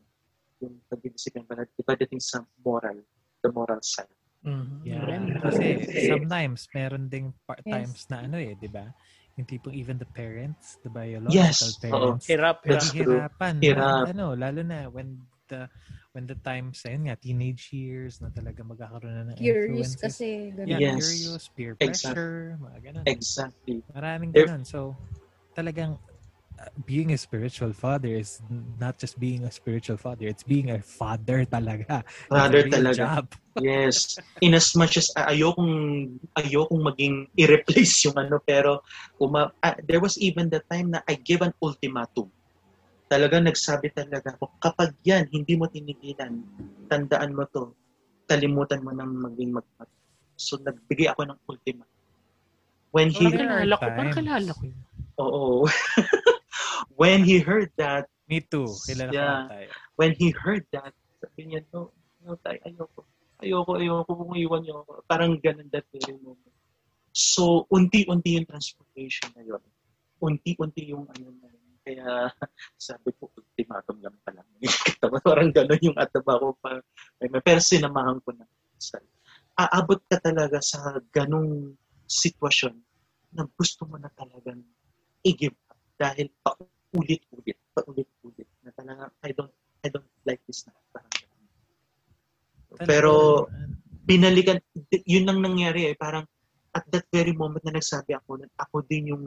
Yung 0.62 0.78
pag-ibisigan 0.86 1.42
pa 1.42 1.58
natin, 1.58 1.74
pagdating 1.82 2.22
sa 2.22 2.46
moral, 2.62 3.02
the 3.42 3.50
moral 3.50 3.82
side. 3.82 4.14
Mhm. 4.46 4.86
Yeah. 4.86 5.26
Kasi 5.42 5.82
sometimes 6.06 6.70
meron 6.70 7.10
ding 7.10 7.34
pa- 7.42 7.58
Yes. 7.66 7.74
times 7.74 8.00
na 8.06 8.22
ano 8.30 8.38
eh, 8.38 8.54
di 8.54 8.70
ba? 8.70 8.86
Yung 9.34 9.44
tipong 9.50 9.74
even 9.74 9.98
the 9.98 10.06
parents, 10.06 10.78
the 10.86 10.88
biological 10.88 11.34
Yes, 11.34 11.82
parents, 11.82 12.24
Hirap, 12.30 12.62
hirap. 12.62 12.70
That's 12.70 12.88
true. 12.94 13.26
hihirapan. 13.26 13.54
Hirap. 13.58 14.04
Ano, 14.14 14.26
lalo 14.38 14.60
na 14.62 14.86
when 14.86 15.26
the 15.50 15.66
when 16.16 16.24
the 16.24 16.38
times, 16.40 16.80
ayun 16.88 17.12
nga, 17.12 17.18
teenage 17.20 17.68
years 17.76 18.24
na 18.24 18.32
talaga 18.32 18.64
magkakaroon 18.64 19.12
na 19.12 19.24
ng 19.28 19.36
Curious 19.36 19.92
influences. 19.92 20.00
kasi. 20.16 20.28
Ganun. 20.56 20.70
Yeah, 20.72 20.80
Yes. 20.80 20.96
curious, 20.96 21.44
peer 21.52 21.72
Exactly. 21.76 21.92
pressure, 21.92 22.56
mga 22.56 22.78
ganun. 22.88 23.04
Exactly. 23.04 23.76
Maraming 23.92 24.32
ganun. 24.32 24.62
So, 24.64 24.96
talagang 25.52 26.00
being 26.86 27.12
a 27.12 27.18
spiritual 27.18 27.72
father 27.72 28.08
is 28.08 28.40
not 28.78 28.98
just 28.98 29.18
being 29.18 29.44
a 29.44 29.52
spiritual 29.52 29.96
father, 29.96 30.26
it's 30.26 30.42
being 30.42 30.70
a 30.70 30.80
father 30.80 31.44
talaga. 31.44 32.02
Real 32.30 32.70
talaga. 32.70 32.94
job. 32.94 33.26
Yes. 33.56 34.20
In 34.44 34.52
as 34.52 34.76
much 34.76 35.00
as 35.00 35.08
uh, 35.16 35.32
ayokong 35.32 36.12
ayokong 36.36 36.82
maging 36.84 37.24
i-replace 37.40 38.04
yung 38.04 38.20
ano 38.20 38.36
pero 38.44 38.84
uma, 39.16 39.48
ah, 39.64 39.72
there 39.80 39.96
was 39.96 40.20
even 40.20 40.52
the 40.52 40.60
time 40.68 40.92
na 40.92 41.00
I 41.08 41.16
gave 41.16 41.40
an 41.40 41.56
ultimatum. 41.56 42.28
Talagang 43.08 43.48
nagsabi 43.48 43.96
talaga 43.96 44.36
ako 44.36 44.60
kapag 44.60 44.92
yan 45.08 45.24
hindi 45.32 45.56
mo 45.56 45.72
tinigilan, 45.72 46.36
tandaan 46.92 47.32
mo 47.32 47.48
to. 47.48 47.72
Kalimutan 48.28 48.84
mo 48.84 48.92
nang 48.92 49.24
maging 49.24 49.56
mag 49.56 49.64
So 50.36 50.60
nagbigay 50.60 51.16
ako 51.16 51.32
ng 51.32 51.38
ultimatum. 51.48 51.96
When 52.92 53.08
he 53.08 53.24
Parang 53.24 53.40
kilala 53.40 53.74
ko, 53.76 53.86
parang 53.88 54.12
kilala 54.12 54.50
ko. 54.52 54.64
oo. 55.20 55.64
when 56.94 57.24
he 57.24 57.38
heard 57.40 57.70
that, 57.76 58.06
Me 58.26 58.42
too. 58.42 58.66
Kilala 58.66 59.14
Yeah. 59.14 59.46
tayo. 59.46 59.68
when 59.94 60.12
he 60.18 60.34
heard 60.34 60.66
that, 60.74 60.90
sabi 61.22 61.54
niya, 61.54 61.62
no, 61.70 61.94
no, 62.26 62.34
tay, 62.42 62.58
ayoko. 62.66 63.06
Ayoko, 63.38 63.78
ayoko 63.78 64.10
kung 64.10 64.34
iwan 64.34 64.60
niyo 64.66 64.82
ako. 64.82 64.92
Parang 65.06 65.38
ganun 65.38 65.70
that 65.70 65.86
very 65.94 66.18
moment. 66.18 66.52
So, 67.14 67.64
unti-unti 67.72 68.36
yung 68.36 68.48
transformation 68.50 69.30
na 69.38 69.46
yun. 69.46 69.62
Unti-unti 70.20 70.90
yung 70.90 71.06
ano 71.06 71.32
na 71.38 71.48
yun. 71.48 71.72
Kaya, 71.86 72.06
sabi 72.90 73.14
ko, 73.14 73.30
ultimatum 73.30 74.02
lang 74.02 74.16
pala. 74.26 74.42
Parang 75.24 75.54
ganun 75.54 75.80
yung 75.80 75.96
ataba 75.96 76.36
ko. 76.42 76.58
Pa, 76.58 76.82
pero 77.40 77.60
sinamahan 77.62 78.18
ko 78.26 78.34
na. 78.34 78.44
Aabot 79.56 80.02
ka 80.10 80.20
talaga 80.20 80.60
sa 80.60 80.98
ganung 81.08 81.78
sitwasyon 82.04 82.76
na 83.32 83.48
gusto 83.56 83.88
mo 83.88 83.96
na 83.96 84.12
talagang 84.12 84.60
i-give. 85.24 85.56
Dahil 85.96 86.28
paulit-ulit, 86.44 87.58
paulit-ulit. 87.72 88.48
Na 88.62 88.70
talaga, 88.76 89.08
I 89.24 89.32
don't, 89.32 89.52
I 89.82 89.88
don't 89.88 90.08
like 90.28 90.44
this 90.44 90.68
na. 90.68 90.76
Parang 90.92 91.12
ganun. 91.12 91.42
Pero, 92.84 93.12
binalikan, 94.04 94.60
yun 95.08 95.24
lang 95.24 95.40
nangyari 95.40 95.90
eh. 95.90 95.96
Parang, 95.96 96.28
at 96.76 96.84
that 96.92 97.08
very 97.08 97.32
moment 97.32 97.64
na 97.64 97.80
nagsabi 97.80 98.12
ako, 98.12 98.44
na 98.44 98.46
ako 98.60 98.84
din 98.84 99.16
yung 99.16 99.24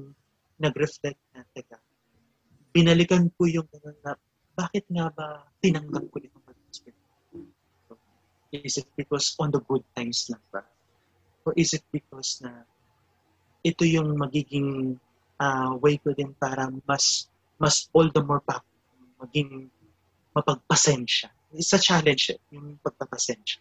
nag-reflect 0.61 1.17
na, 1.33 1.41
teka, 1.49 1.81
binalikan 2.69 3.25
ko 3.33 3.49
yung 3.49 3.65
na, 4.05 4.13
bakit 4.53 4.85
nga 4.91 5.09
ba 5.09 5.47
tinanggap 5.63 6.05
ko 6.11 6.19
itong 6.21 6.45
mag-spirit? 6.45 6.99
Is 8.51 8.81
it 8.81 8.89
because 8.97 9.37
on 9.37 9.53
the 9.53 9.61
good 9.61 9.85
times 9.93 10.25
lang 10.29 10.41
ba? 10.49 10.65
Or 11.45 11.53
is 11.55 11.73
it 11.73 11.85
because 11.93 12.41
na 12.41 12.65
ito 13.63 13.85
yung 13.85 14.17
magiging 14.19 14.99
ah, 15.39 15.73
way 15.79 15.97
ko 15.97 16.11
din 16.13 16.35
para 16.35 16.67
mas 16.85 17.31
mas 17.59 17.87
all 17.95 18.07
the 18.11 18.23
more 18.23 18.43
pa 18.43 18.63
maging 19.19 19.67
mapagpasensya. 20.31 21.27
It's 21.51 21.73
a 21.73 21.81
challenge 21.81 22.31
eh, 22.31 22.39
yung 22.53 22.77
pagpapasensya. 22.79 23.59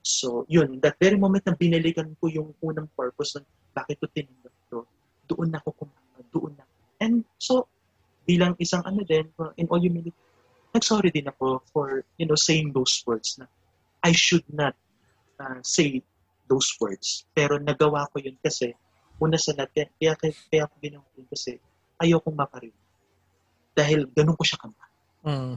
So, 0.00 0.44
yun, 0.48 0.80
that 0.80 0.96
very 1.00 1.16
moment 1.16 1.44
na 1.46 1.56
binalikan 1.56 2.16
ko 2.20 2.28
yung 2.28 2.56
unang 2.64 2.88
purpose 2.96 3.36
ng 3.36 3.46
bakit 3.72 4.00
ko 4.00 4.08
tinanggap 4.08 4.54
to, 4.72 4.84
doon 5.28 5.52
ako 5.54 5.72
kumama, 5.76 6.20
doon 6.32 6.52
na. 6.56 6.64
And 7.00 7.24
so, 7.38 7.68
bilang 8.24 8.56
isang 8.58 8.84
ano 8.84 9.04
din, 9.04 9.28
uh, 9.38 9.52
in 9.56 9.68
all 9.68 9.80
humility, 9.80 10.16
nagsorry 10.74 11.12
din 11.12 11.28
ako 11.28 11.62
for, 11.72 12.04
you 12.16 12.26
know, 12.26 12.36
saying 12.36 12.72
those 12.72 13.00
words 13.04 13.36
na 13.38 13.46
I 14.00 14.12
should 14.12 14.44
not 14.48 14.74
uh, 15.38 15.60
say 15.60 16.02
those 16.48 16.72
words. 16.80 17.24
Pero 17.36 17.60
nagawa 17.60 18.08
ko 18.10 18.18
yun 18.20 18.36
kasi, 18.40 18.74
una 19.20 19.36
sa 19.36 19.52
lahat, 19.52 19.70
kaya, 19.76 20.16
kaya, 20.16 20.34
kaya 20.48 20.62
ako 20.64 20.74
ginawa 20.80 21.06
yun 21.14 21.28
kasi 21.28 21.60
ayokong 22.00 22.36
maparinig. 22.36 22.88
Dahil 23.76 24.08
ganun 24.10 24.34
ko 24.34 24.44
siya 24.44 24.58
kamahal. 24.58 24.90
Mm. 25.20 25.54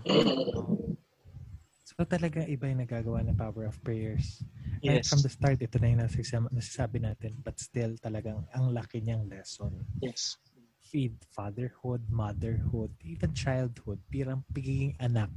So 1.94 2.04
talaga 2.04 2.44
iba 2.50 2.68
yung 2.68 2.84
nagagawa 2.84 3.22
ng 3.24 3.38
power 3.38 3.70
of 3.70 3.80
prayers. 3.86 4.44
Right 4.84 5.00
Yes. 5.00 5.14
from 5.14 5.24
the 5.24 5.32
start, 5.32 5.64
ito 5.64 5.80
na 5.80 5.96
yung 5.96 6.02
nasasabi 6.04 7.00
natin. 7.00 7.40
But 7.40 7.62
still, 7.62 7.96
talagang 8.02 8.44
ang 8.52 8.76
laki 8.76 9.00
niyang 9.00 9.32
lesson. 9.32 9.88
Yes. 10.04 10.36
Feed 10.84 11.16
fatherhood, 11.32 12.12
motherhood, 12.12 12.92
even 13.00 13.32
childhood, 13.32 14.04
pirang 14.12 14.44
pagiging 14.52 15.00
anak. 15.00 15.32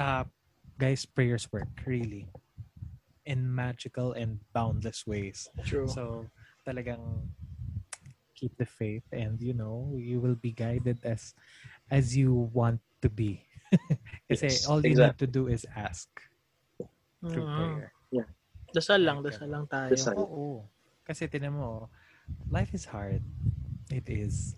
uh, 0.00 0.24
guys, 0.80 1.04
prayers 1.04 1.44
work, 1.52 1.68
really. 1.84 2.32
In 3.28 3.44
magical 3.44 4.16
and 4.16 4.40
boundless 4.56 5.04
ways. 5.04 5.52
True. 5.68 5.90
So, 5.90 6.32
talagang 6.68 7.24
keep 8.36 8.52
the 8.60 8.68
faith 8.68 9.02
and 9.10 9.40
you 9.40 9.56
know, 9.56 9.88
you 9.96 10.20
will 10.20 10.36
be 10.36 10.52
guided 10.52 11.00
as 11.02 11.32
as 11.88 12.12
you 12.12 12.52
want 12.52 12.84
to 13.00 13.08
be. 13.08 13.40
Kasi 14.28 14.52
Yes, 14.52 14.68
all 14.68 14.84
you 14.84 14.92
exactly. 14.92 15.08
need 15.08 15.18
to 15.24 15.28
do 15.32 15.42
is 15.48 15.64
ask 15.72 16.06
through 17.24 17.48
Mm. 17.48 17.56
prayer. 17.56 17.88
Dasal 18.68 19.00
lang, 19.00 19.24
dasal 19.24 19.48
lang 19.48 19.64
tayo. 19.66 19.96
Dasal. 19.96 20.14
Oo. 20.20 20.68
Kasi 21.08 21.24
tinan 21.24 21.56
mo, 21.56 21.88
life 22.52 22.76
is 22.76 22.84
hard. 22.84 23.24
It 23.88 24.04
is 24.12 24.52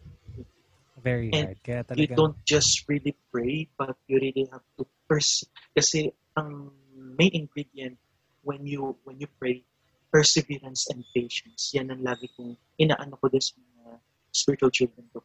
very 0.99 1.31
And 1.31 1.47
hard. 1.47 1.59
Kaya 1.63 1.87
you 1.95 2.11
talaga, 2.11 2.19
don't 2.19 2.39
just 2.43 2.85
really 2.91 3.15
pray, 3.31 3.71
but 3.79 3.95
you 4.11 4.19
really 4.19 4.51
have 4.51 4.67
to 4.79 4.85
pers 5.07 5.47
kasi 5.73 6.11
ang 6.35 6.75
main 6.95 7.47
ingredient 7.47 7.95
when 8.43 8.67
you 8.67 8.99
when 9.07 9.19
you 9.23 9.31
pray, 9.39 9.63
perseverance 10.11 10.91
and 10.91 11.07
patience. 11.15 11.71
Yan 11.75 11.95
ang 11.95 12.03
lagi 12.03 12.27
kong 12.35 12.59
inaano 12.77 13.17
ko 13.19 13.31
din 13.31 13.43
sa 13.43 13.55
mga 13.59 13.99
spiritual 14.35 14.75
children 14.75 15.07
ko. 15.15 15.23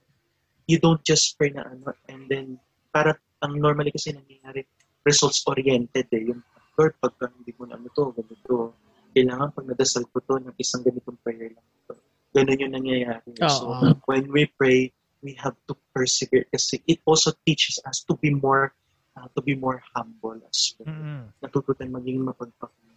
You 0.65 0.81
don't 0.81 1.01
just 1.05 1.37
pray 1.37 1.53
na 1.53 1.65
ano, 1.65 1.93
and 2.09 2.25
then, 2.25 2.57
para 2.89 3.17
ang 3.41 3.57
normally 3.61 3.93
kasi 3.93 4.13
nangyayari, 4.13 4.65
results-oriented 5.05 6.09
eh. 6.09 6.23
Yung, 6.33 6.41
Lord, 6.77 6.97
pagka 6.97 7.29
hindi 7.29 7.53
mo 7.57 7.69
na 7.69 7.77
ano 7.77 7.89
to, 7.93 8.09
ganito, 8.17 8.73
kailangan 9.13 9.53
pag 9.53 9.65
nadasal 9.69 10.09
ko 10.09 10.17
to 10.25 10.41
ng 10.41 10.55
isang 10.57 10.81
ganitong 10.81 11.17
prayer 11.21 11.53
lang. 11.53 11.67
To. 11.85 11.93
Ganun 12.33 12.61
yung 12.65 12.73
nangyayari. 12.73 13.29
So, 13.45 13.69
Oo. 13.69 13.95
when 14.09 14.27
we 14.33 14.49
pray, 14.57 14.89
we 15.25 15.33
have 15.41 15.57
to 15.65 15.73
persevere 15.89 16.45
kasi 16.53 16.77
it 16.85 17.01
also 17.09 17.33
teaches 17.49 17.81
us 17.89 18.05
to 18.05 18.13
be 18.21 18.29
more 18.29 18.69
uh, 19.17 19.25
to 19.33 19.41
be 19.41 19.57
more 19.57 19.81
humble 19.97 20.37
as 20.45 20.77
well. 20.77 20.93
Mm-mm. 20.93 21.33
Natuto 21.41 21.73
tayong 21.73 21.97
maging 21.97 22.21
mapagpakumbang. 22.21 22.94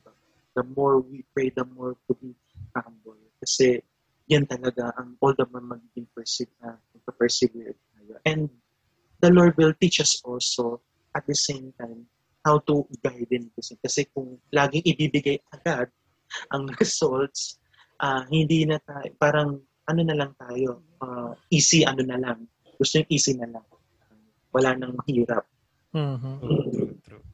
The 0.58 0.66
more 0.66 0.98
we 0.98 1.22
pray, 1.30 1.54
the 1.54 1.62
more 1.62 1.94
to 2.10 2.12
be 2.18 2.34
humble. 2.74 3.14
Kasi 3.38 3.78
yan 4.26 4.42
talaga 4.50 4.90
ang 4.98 5.14
all 5.22 5.38
the 5.38 5.46
more 5.46 5.62
magiging 5.62 6.10
perse- 6.10 6.50
uh, 6.66 6.74
persevere 7.14 7.78
tayo. 7.94 8.18
And 8.26 8.50
the 9.22 9.30
Lord 9.30 9.54
will 9.54 9.78
teach 9.78 10.02
us 10.02 10.18
also 10.26 10.82
at 11.14 11.22
the 11.30 11.38
same 11.38 11.70
time 11.78 12.10
how 12.42 12.58
to 12.66 12.86
guide 13.02 13.26
din 13.30 13.50
kasi 13.54 13.78
kasi 13.78 14.06
kung 14.10 14.38
laging 14.54 14.82
ibibigay 14.86 15.42
agad 15.50 15.90
ang 16.54 16.70
results 16.80 17.58
ah 17.98 18.22
hindi 18.30 18.62
na 18.62 18.78
tayo 18.78 19.10
parang 19.18 19.58
ano 19.90 20.00
na 20.06 20.14
lang 20.14 20.32
tayo 20.38 20.86
ah, 21.02 21.34
easy 21.50 21.82
ano 21.82 22.06
na 22.06 22.14
lang 22.14 22.46
gusto 22.78 23.02
yung 23.02 23.10
easy 23.10 23.34
na 23.34 23.50
lang 23.50 23.66
wala 24.54 24.78
nang 24.78 24.94
mahirap 25.02 25.42
Mhm. 25.88 26.44
True, 26.44 27.00
true. 27.00 27.24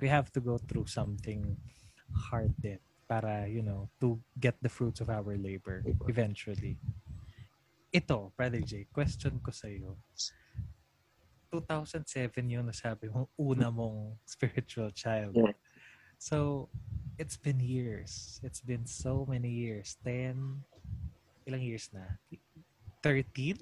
We 0.00 0.08
have 0.08 0.32
to 0.32 0.40
go 0.40 0.56
through 0.56 0.88
something 0.88 1.60
hard 2.14 2.54
din 2.60 2.78
para, 3.10 3.46
you 3.50 3.62
know, 3.62 3.90
to 3.98 4.18
get 4.38 4.54
the 4.62 4.70
fruits 4.70 5.02
of 5.02 5.10
our 5.10 5.34
labor 5.34 5.82
eventually. 6.06 6.78
Ito, 7.90 8.30
Brother 8.38 8.62
J, 8.62 8.86
question 8.94 9.42
ko 9.42 9.50
sa 9.50 9.66
iyo. 9.66 9.98
2007 11.50 12.46
yung 12.46 12.70
nasabi 12.70 13.10
mong 13.10 13.26
una 13.34 13.66
mong 13.66 14.14
spiritual 14.34 14.94
child. 14.94 15.34
So, 16.22 16.68
it's 17.18 17.34
been 17.34 17.58
years. 17.58 18.38
It's 18.46 18.62
been 18.62 18.86
so 18.86 19.26
many 19.26 19.50
years. 19.50 19.98
10, 20.06 20.36
ilang 21.50 21.64
years 21.66 21.90
na? 21.90 22.06
13? 23.02 23.58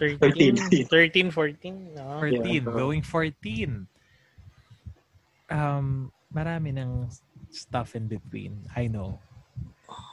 13, 0.00 0.88
13, 0.90 1.30
14. 1.30 1.94
No? 1.94 2.18
14, 2.18 2.42
Yeah. 2.42 2.60
going 2.66 3.02
14. 3.04 3.86
Um, 5.48 6.10
marami 6.32 6.74
ng 6.74 7.06
stuff 7.50 7.94
in 7.94 8.08
between. 8.08 8.66
I 8.76 8.86
know. 8.86 9.20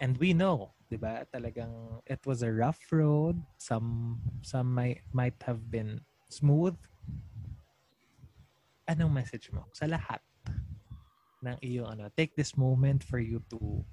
And 0.01 0.15
we 0.17 0.31
know, 0.31 0.71
'di 0.87 0.97
ba? 0.99 1.27
Talagang 1.29 1.99
it 2.07 2.23
was 2.23 2.41
a 2.43 2.51
rough 2.51 2.79
road. 2.91 3.41
Some 3.59 4.19
some 4.41 4.71
might 4.71 5.03
might 5.11 5.37
have 5.43 5.67
been 5.67 6.01
smooth. 6.31 6.77
Anong 8.85 9.13
message 9.17 9.49
mo 9.49 9.65
sa 9.73 9.89
lahat 9.89 10.21
ng 11.41 11.57
iyong 11.59 11.89
ano? 11.89 12.07
Take 12.13 12.37
this 12.37 12.55
moment 12.55 13.03
for 13.03 13.19
you 13.19 13.41
to 13.49 13.83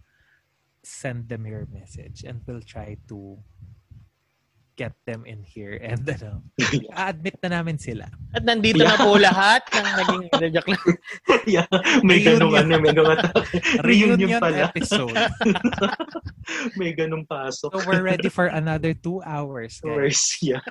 send 0.82 1.30
them 1.30 1.46
your 1.46 1.66
message 1.70 2.26
and 2.26 2.42
we'll 2.44 2.62
try 2.62 2.98
to 3.06 3.38
get 4.76 4.96
them 5.04 5.28
in 5.28 5.44
here 5.44 5.76
and 5.84 6.00
ano, 6.16 6.40
admit 6.96 7.36
na 7.44 7.60
namin 7.60 7.76
sila. 7.76 8.08
At 8.32 8.44
nandito 8.44 8.80
na 8.80 8.96
po 8.96 9.20
lahat 9.20 9.62
ng 9.68 9.86
naging 10.00 10.24
joke 10.56 10.70
lang. 10.72 10.84
yeah, 11.44 11.66
may 12.00 12.24
ganung 12.24 12.56
Reunion. 12.56 12.72
ano, 12.72 12.74
may 12.80 12.92
ganung 12.94 13.20
Reunion 13.88 14.40
pala. 14.40 14.58
episode. 14.72 15.16
may 16.80 16.90
ganung 16.96 17.28
pasok. 17.28 17.72
So 17.76 17.84
we're 17.84 18.04
ready 18.04 18.32
for 18.32 18.48
another 18.48 18.96
two 18.96 19.20
hours, 19.22 19.80
guys. 19.80 19.92
Hours, 19.92 20.20
yeah. 20.40 20.64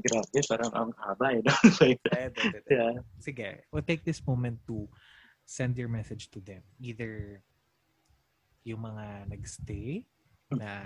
Grabe, 0.00 0.38
parang 0.48 0.72
ang 0.72 0.90
haba 0.96 1.36
eh. 1.36 1.42
no? 1.44 1.52
yeah. 2.72 2.92
Sige, 3.20 3.68
we'll 3.68 3.84
take 3.84 4.04
this 4.04 4.24
moment 4.24 4.56
to 4.64 4.88
send 5.44 5.76
your 5.76 5.92
message 5.92 6.32
to 6.32 6.40
them. 6.40 6.64
Either 6.80 7.44
yung 8.64 8.80
mga 8.80 9.28
nagstay 9.28 10.04
na 10.52 10.80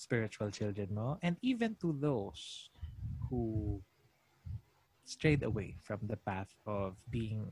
spiritual 0.00 0.48
children 0.48 0.88
mo 0.96 1.20
and 1.20 1.36
even 1.44 1.76
to 1.76 1.92
those 1.92 2.72
who 3.28 3.76
strayed 5.04 5.44
away 5.44 5.76
from 5.84 6.00
the 6.08 6.16
path 6.16 6.48
of 6.64 6.96
being 7.12 7.44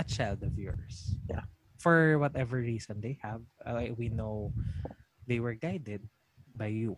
a 0.00 0.04
child 0.08 0.40
of 0.40 0.56
yours. 0.56 1.20
Yeah. 1.28 1.44
For 1.76 2.16
whatever 2.16 2.56
reason 2.64 3.04
they 3.04 3.20
have, 3.20 3.44
uh, 3.60 3.92
we 3.98 4.08
know 4.08 4.56
they 5.28 5.36
were 5.36 5.52
guided 5.52 6.08
by 6.56 6.72
you 6.72 6.96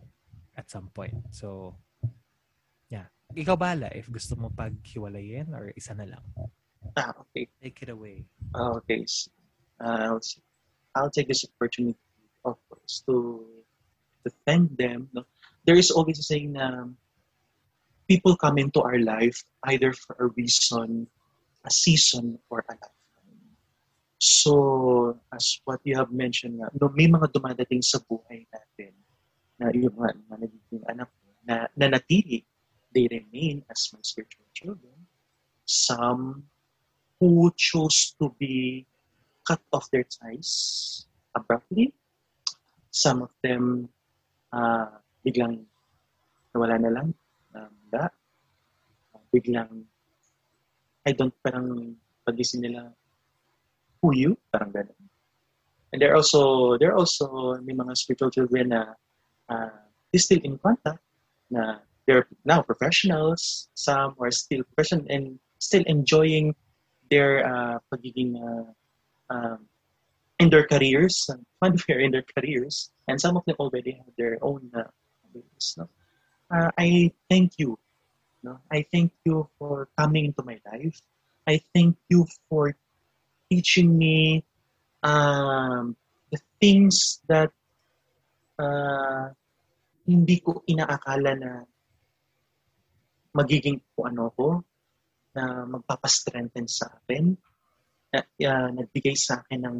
at 0.55 0.71
some 0.71 0.87
point. 0.95 1.19
So, 1.35 1.75
yeah. 2.87 3.11
Ikaw 3.35 3.59
bala 3.59 3.91
if 3.91 4.07
gusto 4.07 4.39
mo 4.39 4.47
paghiwalayin 4.53 5.51
or 5.51 5.75
isa 5.75 5.91
na 5.91 6.07
lang. 6.07 6.23
Ah, 6.95 7.11
okay. 7.27 7.51
Take 7.59 7.83
it 7.83 7.91
away. 7.91 8.23
Ah, 8.55 8.79
okay. 8.79 9.03
Uh, 9.83 10.15
I'll, 10.15 10.23
I'll 10.95 11.11
take 11.11 11.27
this 11.27 11.43
opportunity, 11.43 11.99
of 12.45 12.55
course, 12.69 13.03
to 13.09 13.43
thank 14.45 14.75
them. 14.77 15.09
No? 15.13 15.23
There 15.65 15.77
is 15.77 15.91
always 15.91 16.19
a 16.19 16.23
saying 16.23 16.53
na 16.53 16.89
people 18.07 18.35
come 18.35 18.57
into 18.57 18.81
our 18.81 18.99
life 18.99 19.43
either 19.69 19.93
for 19.93 20.15
a 20.19 20.27
reason, 20.33 21.07
a 21.65 21.71
season, 21.71 22.39
or 22.49 22.65
a 22.67 22.73
lifetime. 22.73 23.55
So, 24.19 25.15
as 25.31 25.61
what 25.63 25.79
you 25.85 25.95
have 25.95 26.11
mentioned, 26.11 26.59
nga, 26.59 26.67
no, 26.75 26.89
may 26.91 27.07
mga 27.07 27.31
dumadating 27.31 27.85
sa 27.85 28.03
buhay 28.03 28.49
natin 28.51 28.91
na 29.61 29.71
yung 29.71 29.95
mga, 29.95 30.11
mga 30.27 30.37
nagiging 30.43 30.83
anak 30.89 31.09
na, 31.45 31.69
na 31.77 31.87
natili, 31.87 32.43
they 32.91 33.07
remain 33.07 33.63
as 33.69 33.87
my 33.93 34.01
spiritual 34.01 34.49
children. 34.51 34.97
Some 35.63 36.49
who 37.19 37.53
chose 37.55 38.15
to 38.17 38.33
be 38.39 38.87
cut 39.45 39.61
off 39.71 39.91
their 39.91 40.03
ties 40.03 41.05
abruptly. 41.35 41.93
Some 42.91 43.21
of 43.21 43.31
them 43.43 43.89
uh, 44.53 44.87
biglang 45.25 45.65
nawala 46.53 46.75
na 46.81 46.91
lang. 46.91 47.07
Um, 47.55 47.73
da. 47.91 48.09
biglang, 49.29 49.85
I 51.05 51.13
don't, 51.13 51.33
parang 51.45 51.95
pagising 52.25 52.65
nila, 52.65 52.89
who 54.01 54.09
you? 54.13 54.31
Parang 54.49 54.73
ganun. 54.73 54.97
And 55.93 56.01
there 56.01 56.13
are 56.13 56.17
also, 56.17 56.77
there 56.77 56.93
are 56.93 56.97
also 56.97 57.57
may 57.61 57.73
mga 57.73 57.97
spiritual 57.97 58.29
children 58.29 58.69
na 58.69 58.93
uh, 59.49 59.69
they 60.13 60.17
still 60.17 60.41
in 60.41 60.57
contact, 60.57 61.01
na 61.49 61.81
they're 62.05 62.25
now 62.45 62.61
professionals, 62.61 63.69
some 63.73 64.17
are 64.17 64.33
still 64.33 64.65
professional 64.73 65.05
and 65.09 65.37
still 65.57 65.85
enjoying 65.85 66.53
their 67.09 67.45
uh, 67.45 67.77
pagiging 67.93 68.37
uh, 68.37 68.69
um, 69.29 69.68
in 70.39 70.49
their 70.49 70.65
careers, 70.65 71.27
uh, 71.29 71.35
funfair 71.63 72.03
in 72.03 72.11
their 72.11 72.25
careers, 72.35 72.89
and 73.07 73.19
some 73.19 73.37
of 73.37 73.43
them 73.45 73.55
already 73.59 73.91
have 73.91 74.15
their 74.17 74.39
own 74.41 74.71
uh, 74.73 74.87
business. 75.33 75.75
No? 75.77 75.89
Uh, 76.49 76.71
I 76.77 77.11
thank 77.29 77.59
you. 77.59 77.77
No? 78.41 78.59
I 78.71 78.85
thank 78.91 79.11
you 79.25 79.49
for 79.59 79.89
coming 79.97 80.25
into 80.25 80.43
my 80.43 80.59
life. 80.71 81.01
I 81.45 81.61
thank 81.73 81.97
you 82.09 82.25
for 82.49 82.75
teaching 83.49 83.97
me 83.97 84.45
um, 85.03 85.95
the 86.31 86.39
things 86.61 87.19
that 87.27 87.51
uh, 88.59 89.33
hindi 90.05 90.37
ko 90.41 90.61
inaakala 90.65 91.31
na 91.37 91.51
magiging 93.33 93.81
kung 93.93 94.13
ano 94.13 94.33
ko, 94.33 94.47
na 95.37 95.65
magpapastrengthen 95.69 96.65
sa 96.65 96.89
akin, 96.89 97.37
na, 98.09 98.19
uh, 98.25 98.69
nagbigay 98.73 99.13
sa 99.13 99.41
akin 99.45 99.61
ng, 99.65 99.77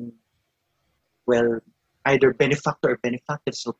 well, 1.30 1.62
either 2.10 2.34
benefactor 2.34 2.98
or 2.98 2.98
benefactress 2.98 3.70
of 3.70 3.78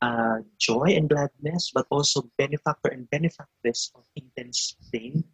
uh, 0.00 0.40
joy 0.56 0.96
and 0.96 1.12
gladness, 1.12 1.70
but 1.74 1.84
also 1.92 2.24
benefactor 2.40 2.88
and 2.88 3.10
benefactress 3.12 3.92
of 3.94 4.08
intense 4.16 4.74
pain. 4.92 5.24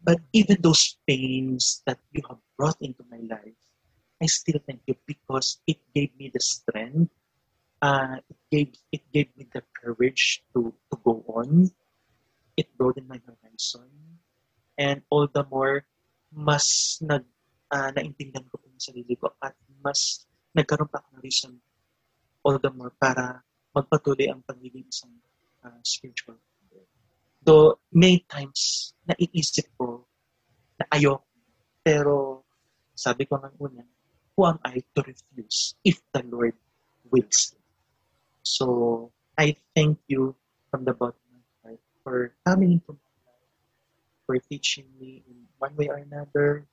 But 0.00 0.22
even 0.32 0.62
those 0.62 0.96
pains 1.06 1.82
that 1.90 1.98
you 2.14 2.22
have 2.30 2.38
brought 2.56 2.78
into 2.80 3.02
my 3.10 3.18
life, 3.26 3.58
I 4.22 4.26
still 4.26 4.62
thank 4.62 4.86
you 4.86 4.94
because 5.06 5.58
it 5.66 5.82
gave 5.92 6.14
me 6.16 6.30
the 6.32 6.40
strength. 6.40 7.10
Uh, 7.82 8.22
it 8.30 8.38
gave 8.52 8.70
it 8.92 9.02
gave 9.12 9.28
me 9.36 9.48
the 9.50 9.64
courage 9.74 10.44
to 10.54 10.72
to 10.92 10.96
go 11.02 11.24
on. 11.26 11.72
It 12.56 12.68
broadened 12.76 13.08
my 13.08 13.20
horizon 13.24 14.20
and 14.80 15.04
all 15.12 15.28
the 15.28 15.44
more 15.52 15.84
mas 16.32 16.96
nag 17.04 17.28
uh, 17.68 17.92
naintindihan 17.92 18.48
ko 18.48 18.56
ang 18.64 18.80
sarili 18.80 19.12
ko 19.20 19.32
at 19.44 19.52
mas 19.84 20.24
nagkaroon 20.56 20.90
pa 20.90 21.02
ng 21.02 21.22
reason 21.22 21.54
all 22.42 22.56
the 22.58 22.70
more 22.72 22.92
para 22.96 23.44
magpatuloy 23.70 24.26
ang 24.26 24.42
pagiging 24.42 24.86
isang 24.88 25.14
uh, 25.62 25.80
spiritual. 25.84 26.40
Though 27.40 27.80
may 27.92 28.20
times 28.28 28.92
naiisip 29.08 29.72
ko 29.76 30.04
na 30.76 30.84
ayoko, 30.92 31.24
pero 31.80 32.44
sabi 32.92 33.24
ko 33.24 33.40
ng 33.40 33.56
una, 33.60 33.84
who 34.36 34.44
am 34.44 34.60
I 34.64 34.84
to 34.96 35.00
refuse 35.04 35.76
if 35.84 36.00
the 36.12 36.24
Lord 36.24 36.56
wills 37.08 37.56
it? 37.56 37.64
So, 38.44 39.12
I 39.36 39.56
thank 39.76 40.00
you 40.08 40.36
from 40.70 40.84
the 40.84 40.92
bottom 40.92 41.20
of 41.32 41.44
my 41.64 41.70
heart 41.70 41.80
for 42.04 42.32
coming 42.44 42.80
into 42.80 42.92
my 42.92 43.12
life, 43.24 43.52
for 44.26 44.36
teaching 44.48 44.88
me 45.00 45.24
in 45.28 45.48
one 45.56 45.76
way 45.76 45.88
or 45.88 46.00
another, 46.00 46.64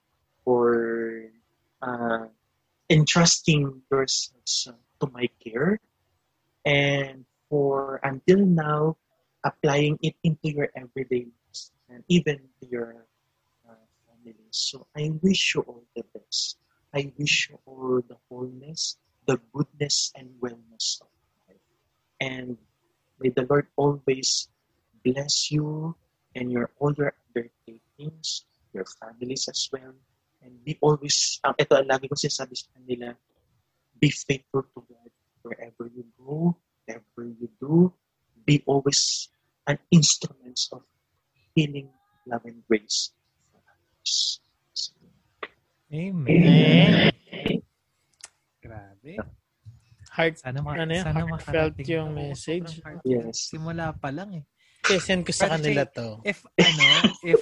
for 0.43 1.31
uh, 1.81 2.27
entrusting 2.89 3.81
yourselves 3.91 4.68
to 4.99 5.05
my 5.11 5.30
care, 5.43 5.80
and 6.65 7.26
for 7.49 7.99
until 8.03 8.39
now 8.39 8.97
applying 9.43 9.97
it 10.01 10.15
into 10.23 10.51
your 10.51 10.69
everyday 10.76 11.27
lives 11.27 11.72
and 11.89 12.03
even 12.07 12.39
your 12.61 13.05
uh, 13.68 13.73
families. 14.07 14.51
So 14.51 14.88
I 14.95 15.11
wish 15.22 15.55
you 15.55 15.61
all 15.61 15.84
the 15.95 16.03
best. 16.14 16.57
I 16.93 17.11
wish 17.18 17.49
you 17.49 17.59
all 17.65 18.01
the 18.07 18.18
wholeness, 18.30 18.97
the 19.27 19.39
goodness, 19.53 20.11
and 20.15 20.30
wellness 20.41 20.99
of 21.01 21.07
life. 21.47 21.64
And 22.19 22.57
may 23.19 23.30
the 23.30 23.45
Lord 23.49 23.68
always 23.76 24.49
bless 25.03 25.51
you 25.51 25.95
and 26.35 26.51
your 26.51 26.69
all 26.80 26.93
your 26.93 27.14
undertakings, 27.27 28.45
your 28.73 28.85
families 28.99 29.47
as 29.47 29.69
well. 29.72 29.93
And 30.41 30.64
be 30.64 30.77
always, 30.81 31.39
um, 31.43 31.53
ito 31.57 31.73
ang 31.73 31.89
lagi 31.89 32.05
ko 32.07 32.15
sinasabi 32.15 32.53
sa 32.53 32.69
kanila, 32.77 33.14
be 33.97 34.09
faithful 34.14 34.64
to 34.76 34.80
God 34.85 35.11
wherever 35.41 35.89
you 35.89 36.05
go, 36.19 36.55
whatever 36.85 37.26
you 37.26 37.49
do. 37.57 37.91
Be 38.47 38.64
always 38.64 39.27
an 39.68 39.76
instrument 39.91 40.55
of 40.72 40.88
healing, 41.51 41.91
love, 42.23 42.45
and 42.47 42.64
grace 42.69 43.11
for 43.51 43.59
others. 43.68 44.39
So, 44.72 44.95
Amen. 45.91 47.11
Grabe. 48.64 49.14
Heart, 50.18 50.39
Sana, 50.39 50.59
ma- 50.64 50.73
Ano 50.80 50.93
sana 50.95 51.22
Heartfelt 51.27 51.77
yung 51.85 52.15
message? 52.15 52.80
Yes. 53.03 53.51
Simula 53.51 53.91
pa 53.93 54.09
lang 54.09 54.41
eh. 54.41 54.43
send 54.97 55.27
ko 55.27 55.35
sa 55.35 55.51
Brother 55.51 55.59
kanila 55.59 55.84
Jay, 55.84 55.95
to. 55.99 56.07
If, 56.23 56.39
ano, 56.55 56.85
if, 57.22 57.39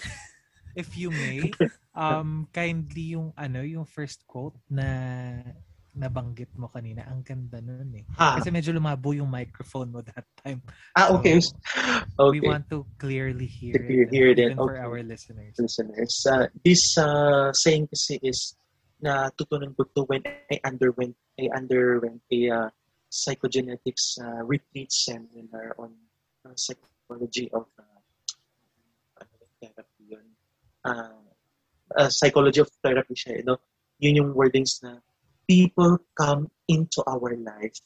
if 0.74 0.90
you 0.98 1.14
may, 1.14 1.54
um, 1.96 2.48
kindly 2.52 3.16
yung, 3.16 3.32
ano, 3.34 3.64
yung 3.64 3.88
first 3.88 4.28
quote 4.28 4.56
na 4.70 4.86
nabanggit 5.96 6.52
mo 6.60 6.68
kanina, 6.68 7.08
ang 7.08 7.24
ganda 7.24 7.64
nun 7.64 7.88
eh. 7.96 8.04
ah, 8.20 8.36
Kasi 8.36 8.52
medyo 8.52 8.76
lumabo 8.76 9.16
yung 9.16 9.32
microphone 9.32 9.96
mo 9.96 10.04
that 10.04 10.28
time. 10.44 10.60
ah, 10.92 11.16
okay. 11.16 11.40
So, 11.40 11.56
Okay. 12.20 12.40
We 12.40 12.48
want 12.48 12.68
to 12.72 12.84
clearly 13.00 13.48
hear 13.48 13.80
To 13.80 13.84
hear- 13.84 14.04
it, 14.04 14.12
hear 14.12 14.30
it, 14.36 14.56
for 14.60 14.76
okay. 14.76 14.84
our 14.84 15.00
listeners. 15.04 15.56
listeners. 15.56 16.14
Uh, 16.28 16.48
this 16.64 17.00
uh, 17.00 17.52
saying 17.56 17.88
kasi 17.88 18.20
is 18.24 18.56
na 19.00 19.32
tutunan 19.36 19.72
ko 19.76 19.84
to 19.96 20.04
when 20.08 20.24
I 20.52 20.60
underwent 20.64 21.16
I 21.36 21.52
underwent 21.52 22.24
a 22.32 22.40
uh, 22.48 22.68
psychogenetics 23.12 24.16
uh, 24.20 24.44
retreat 24.48 24.92
seminar 24.92 25.76
on 25.80 25.92
uh, 26.48 26.56
psychology 26.56 27.48
of 27.52 27.68
uh, 27.80 28.00
yung 29.20 29.52
therapy 29.60 30.04
yun. 30.16 30.28
Uh, 30.84 31.25
uh, 31.98 32.10
psychology 32.10 32.62
of 32.62 32.70
therapy 32.84 33.16
siya, 33.16 33.40
you 33.40 33.46
know? 33.46 33.58
Yun 34.00 34.16
yung 34.16 34.32
wordings 34.36 34.84
na 34.84 35.00
people 35.48 35.98
come 36.20 36.52
into 36.68 37.00
our 37.08 37.36
life 37.38 37.80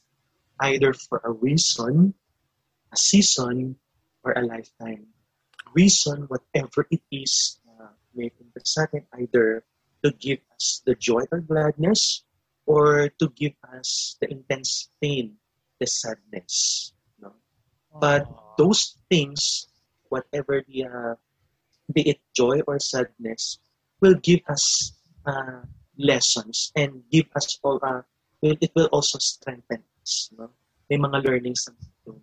either 0.61 0.94
for 0.94 1.22
a 1.23 1.31
reason, 1.31 2.14
a 2.91 2.98
season, 2.98 3.77
or 4.23 4.34
a 4.34 4.44
lifetime 4.44 5.07
reason, 5.73 6.26
whatever 6.27 6.86
it 6.90 7.02
is, 7.11 7.60
uh, 7.68 7.94
may 8.15 8.30
punta 8.30 8.61
sa 8.65 8.84
atin 8.84 9.06
either 9.18 9.64
to 10.03 10.10
give 10.18 10.40
us 10.56 10.81
the 10.86 10.95
joy 10.95 11.23
or 11.31 11.40
gladness 11.41 12.23
or 12.65 13.10
to 13.19 13.30
give 13.36 13.53
us 13.73 14.18
the 14.22 14.30
intense 14.30 14.90
pain, 15.02 15.38
the 15.80 15.88
sadness. 15.88 16.94
No? 17.19 17.34
But 17.94 18.30
those 18.57 18.98
things, 19.10 19.68
whatever 20.07 20.64
the, 20.65 20.86
uh, 20.86 21.15
be 21.91 22.18
it 22.18 22.22
joy 22.34 22.61
or 22.65 22.80
sadness, 22.80 23.60
will 24.01 24.15
give 24.15 24.41
us 24.47 24.93
uh, 25.26 25.61
lessons 25.97 26.71
and 26.76 27.03
give 27.11 27.26
us 27.35 27.59
all, 27.63 27.80
uh, 27.84 28.01
will, 28.41 28.55
it 28.61 28.71
will 28.76 28.89
also 28.91 29.19
strengthen 29.19 29.84
us. 30.01 30.30
No? 30.38 30.49
May 30.89 30.97
mga 30.97 31.23
learnings 31.23 31.69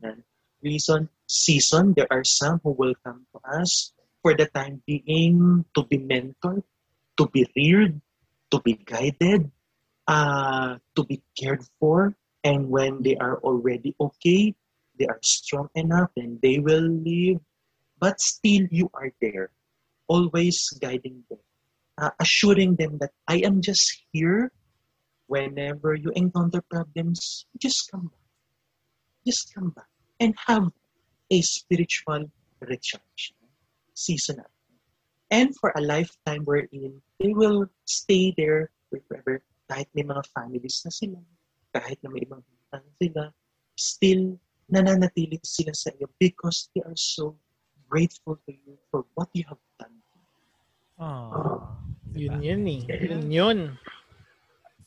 na. 0.02 0.12
Reason, 0.64 1.08
season, 1.28 1.94
there 1.94 2.08
are 2.10 2.24
some 2.24 2.58
who 2.64 2.72
will 2.72 2.94
come 3.04 3.26
to 3.30 3.38
us 3.60 3.92
for 4.22 4.34
the 4.34 4.46
time 4.46 4.82
being 4.86 5.64
to 5.76 5.84
be 5.84 5.98
mentored, 5.98 6.64
to 7.16 7.28
be 7.28 7.46
reared, 7.54 8.00
to 8.50 8.58
be 8.60 8.74
guided, 8.74 9.50
uh, 10.08 10.78
to 10.96 11.04
be 11.04 11.22
cared 11.38 11.62
for. 11.78 12.16
And 12.42 12.70
when 12.70 13.02
they 13.02 13.14
are 13.16 13.38
already 13.38 13.94
okay, 14.00 14.54
they 14.98 15.06
are 15.06 15.20
strong 15.22 15.68
enough, 15.74 16.10
and 16.16 16.40
they 16.40 16.58
will 16.58 16.88
leave. 16.88 17.38
But 17.98 18.18
still, 18.20 18.66
you 18.70 18.90
are 18.94 19.12
there, 19.20 19.50
always 20.08 20.70
guiding 20.80 21.22
them, 21.28 21.38
uh, 21.98 22.10
assuring 22.20 22.77
them 22.77 22.98
that 22.98 23.12
I 23.28 23.39
am 23.44 23.60
just 23.60 24.05
here. 24.12 24.52
Whenever 25.27 25.94
you 25.94 26.12
encounter 26.14 26.62
problems, 26.70 27.47
just 27.59 27.90
come 27.90 28.06
back. 28.06 28.27
Just 29.27 29.52
come 29.52 29.70
back 29.70 29.90
and 30.20 30.35
have 30.47 30.70
a 31.31 31.43
spiritual 31.43 32.31
recharge 32.60 33.35
season 33.94 34.39
up. 34.39 34.51
And 35.31 35.51
for 35.59 35.73
a 35.74 35.81
lifetime 35.81 36.44
wherein 36.44 37.02
they 37.18 37.35
will 37.35 37.66
stay 37.85 38.32
there 38.36 38.70
forever 38.89 39.43
kahit 39.66 39.90
may 39.94 40.06
mga 40.06 40.23
families 40.31 40.78
na 40.86 40.94
sila, 40.94 41.18
kahit 41.74 41.98
na 42.06 42.10
may 42.14 42.23
ibang 42.23 42.43
na 42.70 42.78
sila, 43.02 43.35
still 43.74 44.39
nananatili 44.70 45.39
sila 45.43 45.74
sa 45.74 45.90
iyo 45.98 46.06
because 46.18 46.70
they 46.74 46.82
are 46.86 46.98
so 46.98 47.35
grateful 47.90 48.39
to 48.47 48.55
you 48.55 48.74
for 48.90 49.06
what 49.14 49.31
you 49.35 49.43
have 49.47 49.62
done. 49.78 49.94
Aww. 50.98 51.85
Yun 52.16 52.32
Diba? 52.32 52.40
yun 52.40 52.62
eh. 52.66 52.82
Yun 53.06 53.24
yun. 53.30 53.59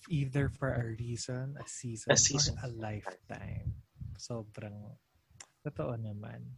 Either 0.10 0.50
for 0.50 0.74
a 0.74 0.84
reason, 0.98 1.54
a 1.62 1.66
season, 1.70 2.10
A 2.10 2.18
season. 2.18 2.58
or 2.58 2.66
a 2.66 2.70
lifetime. 2.74 3.78
Sobrang 4.18 4.98
totoo 5.62 5.94
naman. 5.96 6.58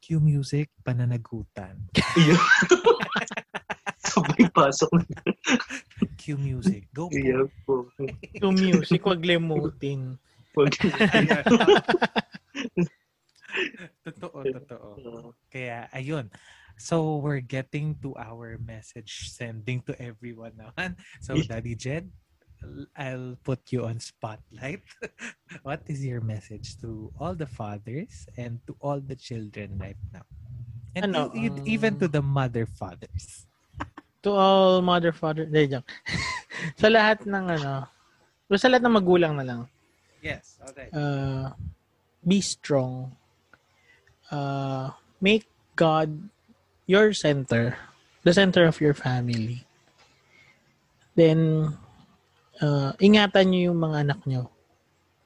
Cue 0.00 0.18
music, 0.18 0.72
pananagutan. 0.80 1.76
Sabay 4.02 4.48
pasok 4.50 4.90
na. 4.98 5.20
Cue 6.16 6.40
music. 6.40 6.88
Go 6.90 7.06
po. 7.06 7.14
Iya 7.14 7.44
po. 7.62 7.86
Yung 8.40 8.56
music, 8.56 9.04
wag 9.04 9.20
limutin. 9.20 10.16
Wag- 10.56 10.74
totoo, 14.04 14.38
totoo. 14.42 14.88
Kaya, 15.48 15.88
ayun. 15.92 16.28
So, 16.82 17.22
we're 17.22 17.38
getting 17.38 17.94
to 18.02 18.18
our 18.18 18.58
message 18.58 19.30
sending 19.30 19.86
to 19.86 19.94
everyone 20.02 20.58
naman. 20.58 20.98
So. 21.22 21.38
Daddy 21.38 21.78
Jed, 21.78 22.10
I'll 22.98 23.38
put 23.46 23.70
you 23.70 23.86
on 23.86 24.02
spotlight. 24.02 24.82
what 25.62 25.86
is 25.86 26.02
your 26.02 26.18
message 26.18 26.74
to 26.82 27.14
all 27.22 27.38
the 27.38 27.46
fathers 27.46 28.26
and 28.34 28.58
to 28.66 28.74
all 28.82 28.98
the 28.98 29.14
children 29.14 29.78
right 29.78 29.98
now? 30.10 30.26
And 30.98 31.14
Ano, 31.14 31.30
e- 31.38 31.54
e- 31.54 31.62
even 31.78 32.02
to 32.02 32.10
um, 32.10 32.18
the 32.18 32.22
mother 32.22 32.66
fathers. 32.66 33.46
To 34.26 34.34
all 34.34 34.82
mother, 34.82 35.14
father, 35.14 35.46
hindi, 35.46 35.78
joke. 35.78 35.86
sa 36.82 36.90
lahat 36.90 37.22
ng 37.22 37.46
ano, 37.46 37.86
sa 38.58 38.66
lahat 38.66 38.82
ng 38.82 38.94
magulang 38.98 39.38
na 39.38 39.46
lang, 39.46 39.60
Yes, 40.18 40.58
okay. 40.66 40.90
uh, 40.94 41.54
be 42.22 42.42
strong. 42.42 43.14
Uh, 44.30 44.90
make 45.18 45.46
God 45.74 46.30
your 46.86 47.14
center, 47.14 47.78
the 48.22 48.34
center 48.34 48.66
of 48.66 48.80
your 48.82 48.94
family. 48.94 49.64
Then, 51.14 51.72
uh, 52.60 52.92
ingatan 52.98 53.52
nyo 53.52 53.60
yung 53.72 53.80
mga 53.80 53.96
anak 54.08 54.20
nyo. 54.24 54.48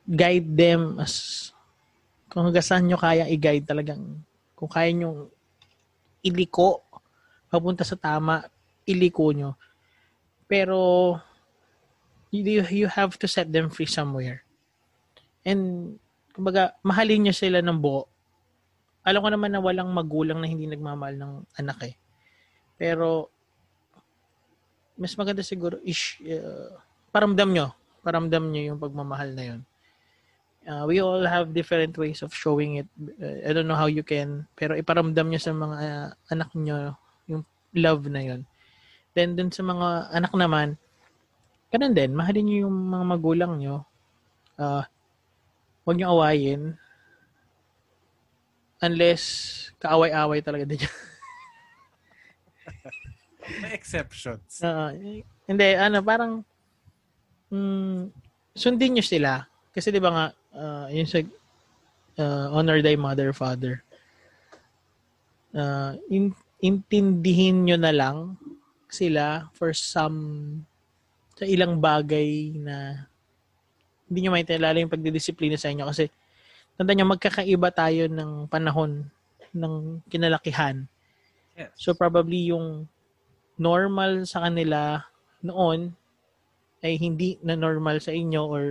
Guide 0.07 0.51
them 0.55 0.99
as, 0.99 1.51
kung 2.31 2.47
hanggang 2.47 2.67
saan 2.67 2.87
nyo 2.87 2.99
kaya 2.99 3.27
i-guide 3.31 3.67
talagang, 3.67 4.23
kung 4.59 4.71
kaya 4.71 4.91
nyo 4.93 5.31
iliko, 6.27 6.83
papunta 7.47 7.87
sa 7.87 7.95
tama, 7.95 8.43
iliko 8.83 9.31
nyo. 9.31 9.55
Pero, 10.51 11.15
you, 12.35 12.67
you 12.67 12.87
have 12.91 13.15
to 13.19 13.27
set 13.31 13.51
them 13.51 13.71
free 13.71 13.89
somewhere. 13.89 14.43
And, 15.47 15.97
kumbaga, 16.35 16.75
mahalin 16.83 17.31
nyo 17.31 17.35
sila 17.35 17.63
ng 17.63 17.79
buo. 17.79 18.11
Alam 19.07 19.23
ko 19.23 19.29
naman 19.31 19.55
na 19.55 19.63
walang 19.63 19.87
magulang 19.95 20.43
na 20.43 20.51
hindi 20.51 20.67
nagmamahal 20.67 21.15
ng 21.15 21.33
anak 21.63 21.79
eh. 21.87 21.95
Pero, 22.75 23.31
mas 24.99 25.15
maganda 25.15 25.47
siguro 25.47 25.79
is 25.87 26.19
uh, 26.27 26.75
iparamdam 27.15 27.55
nyo. 27.55 27.71
Paramdam 28.03 28.51
nyo 28.51 28.63
yung 28.75 28.79
pagmamahal 28.83 29.31
na 29.39 29.45
yun. 29.55 29.61
Uh, 30.67 30.83
we 30.83 30.99
all 30.99 31.23
have 31.23 31.55
different 31.55 31.95
ways 31.95 32.27
of 32.27 32.35
showing 32.35 32.83
it. 32.83 32.89
Uh, 33.23 33.47
I 33.47 33.55
don't 33.55 33.71
know 33.71 33.79
how 33.79 33.87
you 33.87 34.03
can, 34.03 34.51
pero 34.59 34.75
iparamdam 34.75 35.31
nyo 35.31 35.39
sa 35.39 35.55
mga 35.55 35.77
uh, 35.79 36.09
anak 36.35 36.51
nyo 36.59 36.99
yung 37.31 37.47
love 37.79 38.11
na 38.11 38.27
yun. 38.27 38.43
Then, 39.15 39.39
dun 39.39 39.55
sa 39.55 39.63
mga 39.63 40.11
anak 40.11 40.35
naman, 40.35 40.75
ganun 41.71 41.95
din, 41.95 42.11
mahalin 42.19 42.45
nyo 42.51 42.57
yung 42.67 42.77
mga 42.91 43.05
magulang 43.07 43.53
nyo. 43.63 43.87
Uh, 44.59 44.83
huwag 45.87 45.97
nyo 46.03 46.19
awayin. 46.19 46.75
Unless, 48.83 49.23
kaaway-away 49.81 50.41
talaga 50.45 50.69
din 50.69 50.85
yan. 50.85 50.95
May 53.63 53.73
exceptions. 53.73 54.61
Oo. 54.61 54.87
hindi, 55.47 55.69
ano, 55.79 56.03
parang 56.03 56.43
mm, 57.53 58.11
sundin 58.53 58.99
nyo 58.99 59.05
sila. 59.05 59.47
Kasi 59.71 59.95
di 59.95 60.01
ba 60.03 60.11
nga, 60.11 60.27
uh, 60.57 60.87
yun 60.91 61.07
sa 61.07 61.23
uh, 62.19 62.47
honor 62.53 62.83
thy 62.83 62.97
mother, 62.99 63.33
father. 63.33 63.85
Uh, 65.57 65.97
in, 66.13 66.35
intindihin 66.61 67.65
nyo 67.65 67.77
na 67.81 67.93
lang 67.93 68.37
sila 68.89 69.49
for 69.53 69.73
some 69.77 70.61
sa 71.37 71.45
ilang 71.45 71.77
bagay 71.81 72.57
na 72.57 73.05
hindi 74.09 74.19
nyo 74.25 74.31
maintindihan 74.33 74.73
lalo 74.73 74.79
yung 74.81 74.93
pagdidisiplina 74.93 75.61
sa 75.61 75.69
inyo 75.69 75.85
kasi 75.85 76.09
tanda 76.77 76.93
nyo 76.93 77.07
magkakaiba 77.09 77.69
tayo 77.73 78.09
ng 78.09 78.47
panahon 78.53 79.09
ng 79.57 80.05
kinalakihan. 80.13 80.85
Yes. 81.57 81.73
So 81.77 81.97
probably 81.97 82.53
yung 82.53 82.89
normal 83.57 84.29
sa 84.29 84.45
kanila 84.45 85.09
noon 85.41 85.97
ay 86.85 87.01
hindi 87.01 87.41
na 87.41 87.57
normal 87.57 87.99
sa 88.05 88.13
inyo 88.13 88.43
or 88.45 88.65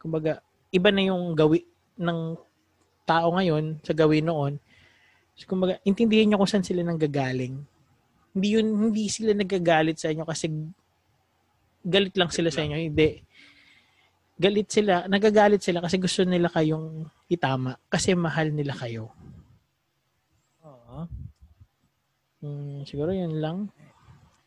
kumbaga 0.00 0.40
iba 0.72 0.88
na 0.88 1.12
yung 1.12 1.36
gawi 1.36 1.68
ng 2.00 2.34
tao 3.04 3.28
ngayon 3.36 3.78
sa 3.84 3.92
gawin 3.92 4.24
noon. 4.24 4.56
So, 5.36 5.48
kumbaga, 5.48 5.80
intindihin 5.84 6.32
nyo 6.32 6.40
kung 6.40 6.50
saan 6.50 6.64
sila 6.64 6.80
nanggagaling. 6.84 7.60
Hindi 8.32 8.48
yun, 8.48 8.66
hindi 8.72 9.08
sila 9.12 9.36
nagagalit 9.36 10.00
sa 10.00 10.08
inyo 10.08 10.24
kasi 10.24 10.48
galit 11.84 12.14
lang 12.16 12.32
sila 12.32 12.48
sa 12.48 12.64
inyo. 12.64 12.76
Hindi. 12.78 13.20
Galit 14.42 14.68
sila, 14.74 15.06
nagagalit 15.06 15.62
sila 15.62 15.78
kasi 15.78 16.02
gusto 16.02 16.26
nila 16.26 16.50
kayong 16.50 17.06
itama 17.30 17.78
kasi 17.86 18.10
mahal 18.18 18.50
nila 18.50 18.74
kayo. 18.74 19.14
Oo. 20.66 21.06
Hmm, 22.42 22.82
siguro 22.82 23.14
yun 23.14 23.38
lang. 23.38 23.70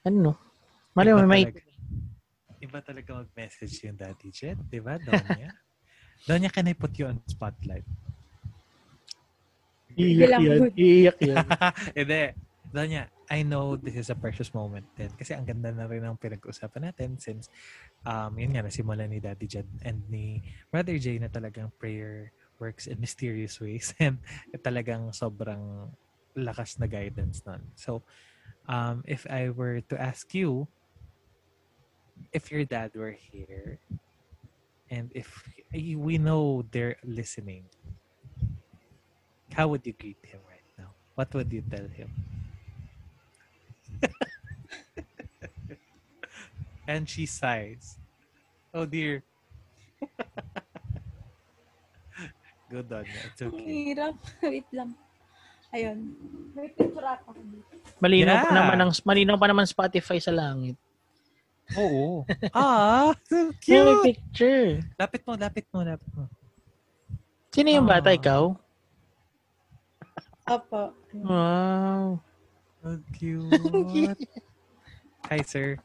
Ano? 0.04 0.36
Mali 0.92 1.16
mo, 1.16 1.24
may, 1.24 1.48
talaga- 1.48 1.64
Iba 2.60 2.80
talaga 2.84 3.10
mag-message 3.24 3.88
yung 3.88 3.96
Daddy 3.96 4.30
Jet, 4.36 4.60
di 4.68 4.84
ba, 4.84 5.00
Donya? 5.00 5.56
Donya, 6.28 6.52
can 6.52 6.68
I 6.68 6.76
put 6.76 6.92
you 7.00 7.08
on 7.08 7.24
spotlight? 7.30 7.88
iiyak 9.96 10.44
yan. 10.44 10.60
Iiyak 10.76 11.20
yan. 11.24 11.46
Hindi. 11.98 12.24
Donya, 12.76 13.08
I 13.32 13.48
know 13.48 13.80
this 13.80 13.96
is 13.96 14.12
a 14.12 14.20
precious 14.20 14.52
moment 14.52 14.84
din. 15.00 15.08
Kasi 15.16 15.32
ang 15.32 15.48
ganda 15.48 15.72
na 15.72 15.88
rin 15.88 16.04
ng 16.04 16.20
pinag-usapan 16.20 16.92
natin 16.92 17.16
since, 17.16 17.48
um, 18.04 18.36
yun 18.36 18.52
nga, 18.52 18.68
nasimula 18.68 19.08
ni 19.08 19.24
Daddy 19.24 19.48
Jed 19.48 19.66
and 19.88 20.04
ni 20.12 20.44
Brother 20.68 21.00
Jay 21.00 21.16
na 21.16 21.32
talagang 21.32 21.72
prayer 21.80 22.36
works 22.60 22.92
in 22.92 23.00
mysterious 23.00 23.64
ways 23.64 23.96
and 24.04 24.20
talagang 24.60 25.16
sobrang 25.16 25.88
lakas 26.36 26.76
na 26.76 26.92
guidance 26.92 27.40
nun. 27.48 27.64
So, 27.80 28.04
um, 28.68 29.08
if 29.08 29.24
I 29.32 29.56
were 29.56 29.80
to 29.88 29.96
ask 29.96 30.36
you, 30.36 30.68
if 32.36 32.52
your 32.52 32.68
dad 32.68 32.92
were 32.92 33.16
here, 33.16 33.80
and 34.92 35.16
if 35.16 35.32
we 35.72 36.20
know 36.20 36.68
they're 36.76 37.00
listening, 37.08 37.72
how 39.56 39.72
would 39.72 39.88
you 39.88 39.96
greet 39.96 40.20
him 40.28 40.44
right 40.44 40.68
now? 40.76 40.92
What 41.16 41.32
would 41.34 41.48
you 41.52 41.64
tell 41.64 41.88
him? 41.88 42.35
and 46.88 47.10
she 47.10 47.26
sighs. 47.26 47.98
Oh 48.74 48.86
dear. 48.86 49.24
Good 52.70 52.92
on 52.92 53.06
you. 53.06 53.20
It's 53.30 53.42
Ang 53.42 53.54
okay. 53.54 53.94
hirap. 53.94 54.16
Wait 54.44 54.68
lang. 54.74 54.96
Ayun. 55.70 55.98
May 56.56 56.70
picture 56.72 57.04
ako 57.04 57.36
dito. 57.38 57.74
Malinaw 58.02 58.36
pa 58.42 58.48
Yeah. 58.50 58.58
naman 58.58 58.78
ang 58.82 58.92
malinaw 59.06 59.36
pa 59.38 59.48
naman 59.48 59.66
Spotify 59.68 60.18
sa 60.18 60.34
langit. 60.34 60.76
Oo. 61.78 62.26
ah, 62.54 63.10
so 63.26 63.50
May 63.50 63.58
cute. 63.60 64.04
picture. 64.14 64.68
Lapit 64.98 65.22
mo, 65.26 65.34
lapit 65.34 65.66
mo, 65.74 65.82
lapit 65.82 66.10
mo. 66.14 66.30
Sino 67.50 67.70
yung 67.72 67.88
bata? 67.88 68.14
Ah. 68.14 68.18
Ikaw? 68.18 68.42
Opo. 70.46 70.94
Wow. 71.26 72.22
So 72.86 73.02
cute. 73.18 74.22
Hi, 75.34 75.42
sir. 75.42 75.82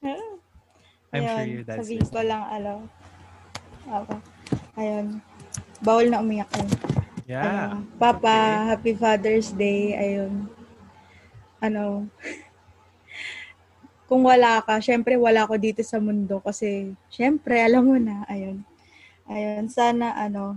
I'm 0.00 1.28
sure 1.28 1.44
Ayun, 1.44 1.52
your 1.52 1.64
dad's 1.68 1.84
Sabihin 1.84 2.08
ko 2.08 2.20
lang, 2.24 2.40
ano. 2.48 2.88
Opo. 3.92 4.16
Ayun. 4.80 5.20
Bawal 5.84 6.08
na 6.08 6.24
umiyak 6.24 6.48
yun. 6.56 6.68
Yeah. 7.28 7.44
Ano, 7.44 7.84
Papa, 8.00 8.32
Okay. 8.32 8.68
Happy 8.72 8.92
Father's 8.96 9.52
Day. 9.52 10.00
Ayun. 10.00 10.48
Ano, 11.60 12.08
kung 14.08 14.24
wala 14.24 14.64
ka, 14.64 14.80
syempre 14.80 15.20
wala 15.20 15.44
ko 15.44 15.60
dito 15.60 15.84
sa 15.84 16.00
mundo 16.00 16.40
kasi 16.40 16.96
syempre 17.12 17.60
alam 17.60 17.84
mo 17.84 18.00
na, 18.00 18.24
ayun. 18.32 18.64
Ayun, 19.28 19.68
sana 19.68 20.16
ano, 20.16 20.56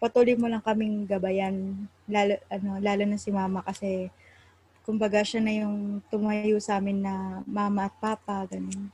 patuloy 0.00 0.34
mo 0.34 0.48
lang 0.48 0.64
kaming 0.64 1.04
gabayan 1.04 1.86
lalo 2.08 2.40
ano, 2.48 2.80
lalo 2.80 3.02
na 3.04 3.20
si 3.20 3.28
Mama 3.28 3.60
kasi 3.60 4.08
kumbaga 4.82 5.20
siya 5.20 5.44
na 5.44 5.52
yung 5.54 6.00
tumayo 6.08 6.56
sa 6.58 6.80
amin 6.80 7.04
na 7.04 7.44
mama 7.44 7.86
at 7.86 7.94
papa 8.00 8.48
ganun. 8.48 8.88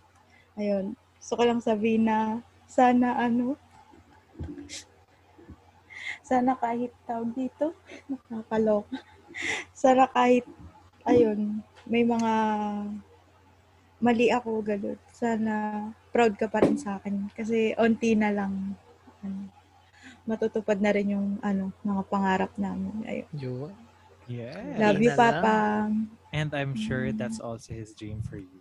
Ayun. 0.58 0.98
Gusto 1.16 1.32
ko 1.38 1.42
lang 1.46 1.62
sabihin 1.62 2.10
na 2.10 2.42
sana 2.66 3.16
ano 3.16 3.54
sana 6.28 6.58
kahit 6.58 6.92
tawag 7.06 7.30
dito, 7.32 7.72
nakakaloka. 8.10 8.98
Sana 9.76 10.08
kahit, 10.08 10.48
ayun, 11.04 11.60
may 11.84 12.00
mga 12.00 12.32
mali 14.00 14.32
ako, 14.32 14.64
gano'n. 14.64 14.96
Sana 15.12 15.52
proud 16.08 16.40
ka 16.40 16.48
pa 16.48 16.64
rin 16.64 16.80
sa 16.80 16.96
akin. 16.96 17.28
Kasi 17.36 17.76
onti 17.76 18.16
na 18.16 18.32
lang, 18.32 18.72
ano, 19.20 19.52
matutupad 20.26 20.78
na 20.82 20.90
rin 20.92 21.14
yung, 21.14 21.38
ano, 21.40 21.72
mga 21.86 22.02
pangarap 22.10 22.52
namin. 22.58 22.92
Ayun. 23.06 23.28
Yo. 23.38 23.54
Yeah. 24.26 24.58
Love 24.74 24.98
you, 24.98 25.14
lang. 25.14 25.18
Papa. 25.18 25.56
And 26.34 26.50
I'm 26.50 26.74
sure 26.74 27.14
that's 27.14 27.38
also 27.38 27.72
his 27.72 27.94
dream 27.94 28.20
for 28.26 28.36
you. 28.36 28.60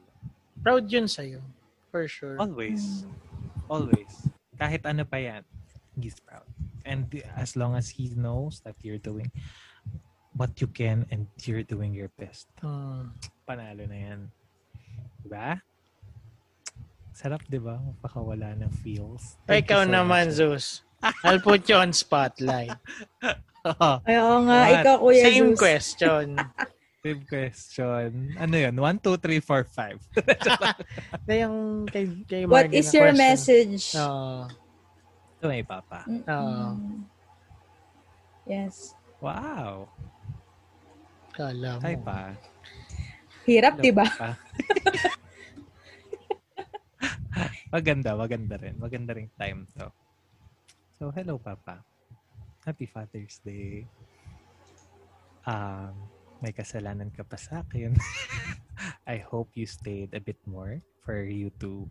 Proud 0.61 0.85
yun 0.87 1.09
sa'yo. 1.09 1.41
For 1.89 2.05
sure. 2.07 2.37
Always. 2.37 3.09
Always. 3.65 4.29
Kahit 4.55 4.85
ano 4.85 5.03
pa 5.03 5.17
yan, 5.17 5.41
he's 5.97 6.21
proud. 6.21 6.45
And 6.85 7.09
as 7.33 7.57
long 7.57 7.73
as 7.73 7.89
he 7.97 8.13
knows 8.13 8.61
that 8.61 8.77
you're 8.85 9.01
doing 9.01 9.33
what 10.37 10.61
you 10.61 10.69
can 10.69 11.09
and 11.09 11.25
you're 11.43 11.65
doing 11.65 11.97
your 11.97 12.13
best, 12.13 12.45
Hmm. 12.61 13.17
panalo 13.49 13.89
na 13.89 13.97
yan. 13.97 14.19
Diba? 15.25 15.59
Sarap, 17.15 17.41
di 17.47 17.57
ba? 17.57 17.79
Pakawala 18.03 18.53
ng 18.59 18.69
feels. 18.83 19.39
Thank 19.47 19.65
Ikaw 19.71 19.81
you 19.81 19.89
so 19.89 19.95
naman, 19.95 20.25
much. 20.29 20.35
Zeus. 20.35 20.65
I'll 21.23 21.41
put 21.41 21.68
you 21.69 21.77
on 21.77 21.94
spotlight. 21.94 22.73
Ay, 24.06 24.15
oo 24.22 24.38
nga, 24.45 24.57
What? 24.61 24.73
ikaw, 24.82 24.95
Kuya 25.02 25.23
Same 25.26 25.49
Zeus. 25.53 25.60
question. 25.60 26.26
Same 27.06 27.22
question. 27.26 28.34
Ano 28.38 28.56
yun? 28.57 28.73
1, 28.77 28.98
2, 29.02 29.18
3, 29.18 29.41
4, 29.41 29.65
5. 31.22 31.26
Na 31.30 31.34
yung 31.38 31.86
kay, 31.86 32.06
kay 32.26 32.44
What 32.45 32.69
Margie 32.69 32.82
is 32.82 32.90
your 32.94 33.10
question. 33.14 33.26
message? 33.26 33.94
Oo. 33.98 34.49
Ito 35.38 35.45
may 35.45 35.61
papa. 35.61 36.06
Oo. 36.10 36.65
Yes. 38.45 38.94
Wow. 39.22 39.90
Kala 41.34 41.77
mo. 41.77 41.82
Hi 41.82 41.98
pa. 41.98 42.34
Hirap, 43.45 43.77
di 43.77 43.94
ba? 43.94 44.06
maganda, 47.73 48.18
maganda 48.18 48.56
rin. 48.57 48.77
Maganda 48.77 49.14
ring 49.14 49.30
time 49.38 49.65
to. 49.77 49.90
So, 50.95 51.11
hello, 51.11 51.35
Papa. 51.35 51.84
Happy 52.63 52.88
Father's 52.88 53.43
Day. 53.43 53.84
Um, 55.43 55.91
may 56.39 56.55
kasalanan 56.55 57.11
ka 57.11 57.27
pa 57.27 57.35
sa 57.35 57.67
akin. 57.67 57.99
I 59.03 59.19
hope 59.19 59.51
you 59.59 59.67
stayed 59.67 60.15
a 60.15 60.23
bit 60.23 60.39
more 60.47 60.80
for 61.03 61.27
you 61.27 61.51
to 61.59 61.84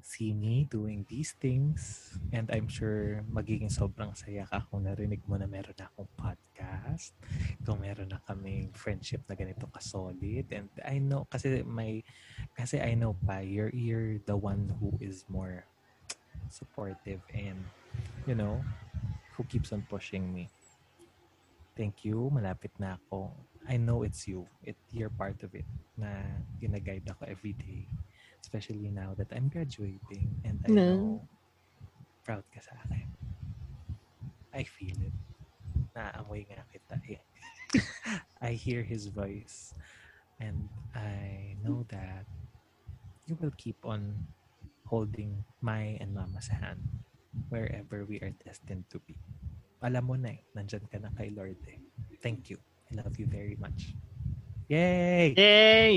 see 0.00 0.32
me 0.32 0.64
doing 0.72 1.04
these 1.12 1.36
things. 1.36 2.16
And 2.32 2.48
I'm 2.48 2.64
sure 2.64 3.20
magiging 3.28 3.68
sobrang 3.68 4.16
saya 4.16 4.48
ka 4.48 4.64
kung 4.72 4.88
narinig 4.88 5.20
mo 5.28 5.36
na 5.36 5.44
meron 5.44 5.76
akong 5.76 6.08
podcast. 6.16 7.12
Kung 7.60 7.84
meron 7.84 8.08
na 8.08 8.24
kaming 8.24 8.72
friendship 8.72 9.20
na 9.28 9.36
ganito 9.36 9.68
ka-solid. 9.68 10.48
And 10.48 10.72
I 10.80 10.96
know, 10.96 11.28
kasi 11.28 11.60
may, 11.68 12.08
kasi 12.56 12.80
I 12.80 12.96
know 12.96 13.12
pa, 13.20 13.44
you're, 13.44 13.68
you're 13.76 14.16
the 14.24 14.32
one 14.32 14.72
who 14.80 14.96
is 14.96 15.28
more 15.28 15.68
supportive 16.50 17.20
and, 17.34 17.64
you 18.26 18.34
know, 18.34 18.62
who 19.36 19.44
keeps 19.44 19.72
on 19.72 19.82
pushing 19.88 20.32
me. 20.32 20.48
Thank 21.76 22.04
you. 22.04 22.32
Malapit 22.32 22.72
na 22.80 22.96
ako. 22.96 23.36
I 23.68 23.76
know 23.76 24.02
it's 24.02 24.24
you. 24.26 24.48
It, 24.64 24.76
you're 24.90 25.12
part 25.12 25.42
of 25.44 25.52
it 25.54 25.68
na 25.98 26.08
ginaguide 26.56 27.04
ako 27.10 27.28
every 27.28 27.52
day. 27.52 27.84
Especially 28.40 28.88
now 28.88 29.12
that 29.18 29.28
I'm 29.34 29.48
graduating 29.52 30.40
and 30.46 30.62
I 30.64 30.72
No. 30.72 30.82
know 30.82 31.28
proud 32.24 32.44
ka 32.50 32.60
sa 32.64 32.74
akin. 32.88 33.06
I 34.54 34.64
feel 34.64 34.96
it. 35.04 35.16
Naamoy 35.92 36.48
nga 36.48 36.64
kita 36.72 36.96
eh. 37.12 37.22
I 38.46 38.56
hear 38.56 38.82
his 38.82 39.08
voice 39.12 39.74
and 40.40 40.68
I 40.94 41.56
know 41.60 41.84
that 41.92 42.24
you 43.26 43.36
will 43.40 43.52
keep 43.56 43.82
on 43.84 44.32
holding 44.86 45.44
my 45.60 45.98
and 46.00 46.14
mama's 46.14 46.48
hand 46.48 46.80
wherever 47.50 48.06
we 48.06 48.18
are 48.22 48.32
destined 48.42 48.86
to 48.90 48.98
be. 49.04 49.18
Alam 49.82 50.02
mo 50.08 50.14
na 50.16 50.34
eh, 50.34 50.40
nandyan 50.56 50.86
ka 50.88 50.98
na 50.98 51.12
kay 51.14 51.30
Lord 51.30 51.58
eh. 51.68 51.78
Thank 52.22 52.48
you. 52.50 52.58
I 52.90 53.02
love 53.02 53.18
you 53.18 53.26
very 53.26 53.58
much. 53.60 53.94
Yay! 54.66 55.34
Yay! 55.38 55.94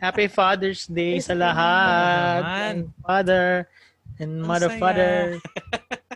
Happy 0.00 0.28
Father's 0.28 0.84
Day 0.84 1.16
sa 1.20 1.32
lahat. 1.32 2.44
And 2.44 2.92
father 3.00 3.72
and 4.20 4.42
mother 4.42 4.68
father. 4.76 5.40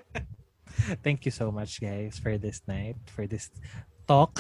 Thank 1.05 1.25
you 1.25 1.33
so 1.33 1.51
much, 1.51 1.81
guys, 1.81 2.21
for 2.21 2.39
this 2.39 2.63
night, 2.69 3.01
for 3.11 3.27
this 3.27 3.51
talk, 4.07 4.39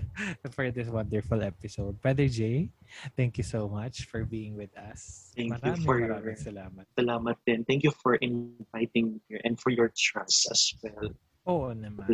for 0.52 0.70
this 0.70 0.88
wonderful 0.88 1.42
episode. 1.42 2.00
Brother 2.00 2.28
Jay, 2.28 2.68
thank 3.16 3.38
you 3.40 3.44
so 3.44 3.68
much 3.68 4.04
for 4.06 4.24
being 4.24 4.56
with 4.56 4.70
us. 4.76 5.32
Thank 5.34 5.56
you 5.56 5.72
maraming, 5.72 5.84
for 5.84 5.96
your- 5.98 6.12
maraming 6.20 6.38
salamat. 6.38 6.84
Salamat 6.96 7.36
din. 7.48 7.64
Thank 7.64 7.82
you 7.82 7.92
for 8.04 8.14
inviting 8.20 9.16
me 9.16 9.18
here 9.28 9.40
and 9.44 9.56
for 9.58 9.72
your 9.72 9.88
trust 9.96 10.48
as 10.52 10.72
well 10.84 11.16
Oo 11.46 11.70
naman. 11.72 12.10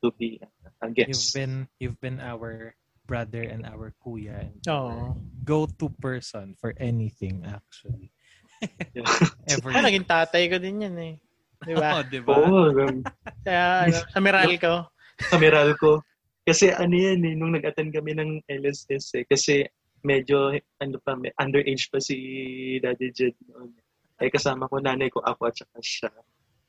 to 0.00 0.08
be 0.16 0.40
a 0.80 0.88
You've 0.88 1.12
guest. 1.12 1.36
been 1.36 1.68
you've 1.76 2.00
been 2.00 2.24
our 2.24 2.72
brother 3.04 3.44
and 3.44 3.68
our 3.68 3.92
kuya 4.00 4.48
and 4.48 4.64
our 4.64 5.12
go-to 5.44 5.92
person 6.00 6.56
for 6.56 6.72
anything 6.80 7.44
actually. 7.44 8.08
Ever. 9.52 9.70
Ah, 9.76 9.84
naging 9.84 10.08
tatay 10.08 10.48
ko 10.48 10.56
din 10.56 10.88
yan 10.88 10.96
eh. 10.96 11.14
Di 11.60 11.76
ba? 11.76 11.88
Oo, 12.00 12.04
di 12.08 12.20
ba? 12.24 12.32
Oo, 12.40 12.72
um, 12.72 13.04
Kaya, 13.44 13.92
ano, 13.92 13.98
amiral 14.16 14.52
ko. 14.56 14.88
Kameral 15.28 15.76
ko. 15.76 16.00
Kasi 16.48 16.72
ano 16.72 16.96
yan 16.96 17.20
eh, 17.22 17.34
nung 17.36 17.52
nag-attend 17.52 17.92
kami 17.92 18.16
ng 18.16 18.30
LSS 18.48 19.20
eh, 19.20 19.24
kasi 19.28 19.68
medyo, 20.00 20.56
ano 20.80 20.96
pa, 21.04 21.12
may 21.14 21.30
underage 21.36 21.92
pa 21.92 22.00
si 22.00 22.16
Daddy 22.80 23.12
Jed 23.12 23.36
noon. 23.48 23.76
Eh, 24.20 24.32
kasama 24.32 24.68
ko 24.68 24.80
nanay 24.80 25.12
ko, 25.12 25.20
ako 25.24 25.48
at 25.48 25.56
saka 25.56 25.78
siya. 25.80 26.10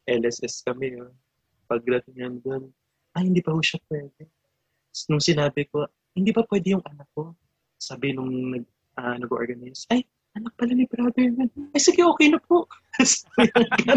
LSS 0.07 0.67
kami. 0.67 0.99
Oh. 0.99 1.11
Pagdating 1.71 2.15
niyan 2.15 2.35
doon, 2.43 2.63
ay, 3.15 3.27
hindi 3.27 3.43
pa 3.43 3.51
ho 3.55 3.59
siya 3.59 3.79
pwede. 3.91 4.27
Nung 5.07 5.23
sinabi 5.23 5.67
ko, 5.67 5.87
hindi 6.15 6.31
pa 6.35 6.43
pwede 6.47 6.75
yung 6.75 6.83
anak 6.83 7.07
ko. 7.15 7.35
Sabi 7.79 8.11
nung 8.15 8.55
nag, 8.55 8.63
ah, 8.99 9.15
nag-organize, 9.19 9.87
ay, 9.91 10.03
anak 10.35 10.51
pala 10.55 10.71
ni 10.75 10.87
brother 10.87 11.27
yun. 11.27 11.47
Ay, 11.75 11.81
sige, 11.83 12.03
okay 12.03 12.31
na 12.31 12.39
po. 12.39 12.67
Sabi 13.03 13.51
niya, 13.51 13.95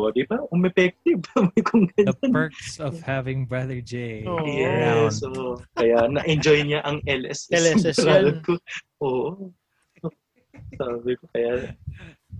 Ayun. 0.00 0.08
O, 0.08 0.14
di 0.14 0.24
ba? 0.24 0.36
Um-effective. 0.48 1.20
Kung 1.68 1.84
The 1.96 2.14
ganyan. 2.16 2.32
perks 2.32 2.80
of 2.80 2.96
having 3.04 3.44
Brother 3.44 3.80
Jay 3.84 4.24
Oo. 4.24 4.40
around. 4.40 5.12
Yes, 5.12 5.20
so 5.20 5.60
kaya 5.76 6.08
na-enjoy 6.08 6.64
niya 6.64 6.80
ang 6.88 7.04
LSS. 7.04 7.52
LSS 7.52 7.98
yan. 8.08 8.40
ko. 8.40 8.56
Oo. 9.04 9.52
Sabi 10.80 11.12
ko, 11.20 11.24
kaya 11.36 11.76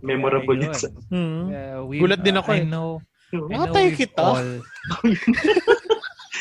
memorable 0.01 0.57
yun. 0.57 0.73
sa-. 0.73 0.93
Hmm. 1.12 1.51
Yeah, 1.53 1.85
we, 1.85 2.01
Gulat 2.01 2.24
din 2.24 2.41
ako 2.41 2.51
I 2.57 2.61
eh. 2.61 2.65
know, 2.65 3.05
I 3.31 3.55
know 3.69 3.74
we've 3.77 3.99
kita. 4.01 4.19
all 4.19 4.49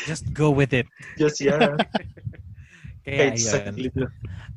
just 0.08 0.26
go 0.32 0.50
with 0.50 0.72
it. 0.72 0.86
Just, 1.18 1.38
yeah. 1.40 1.76
Kaya 3.00 3.32
yun. 3.32 3.74
lang. 3.74 4.10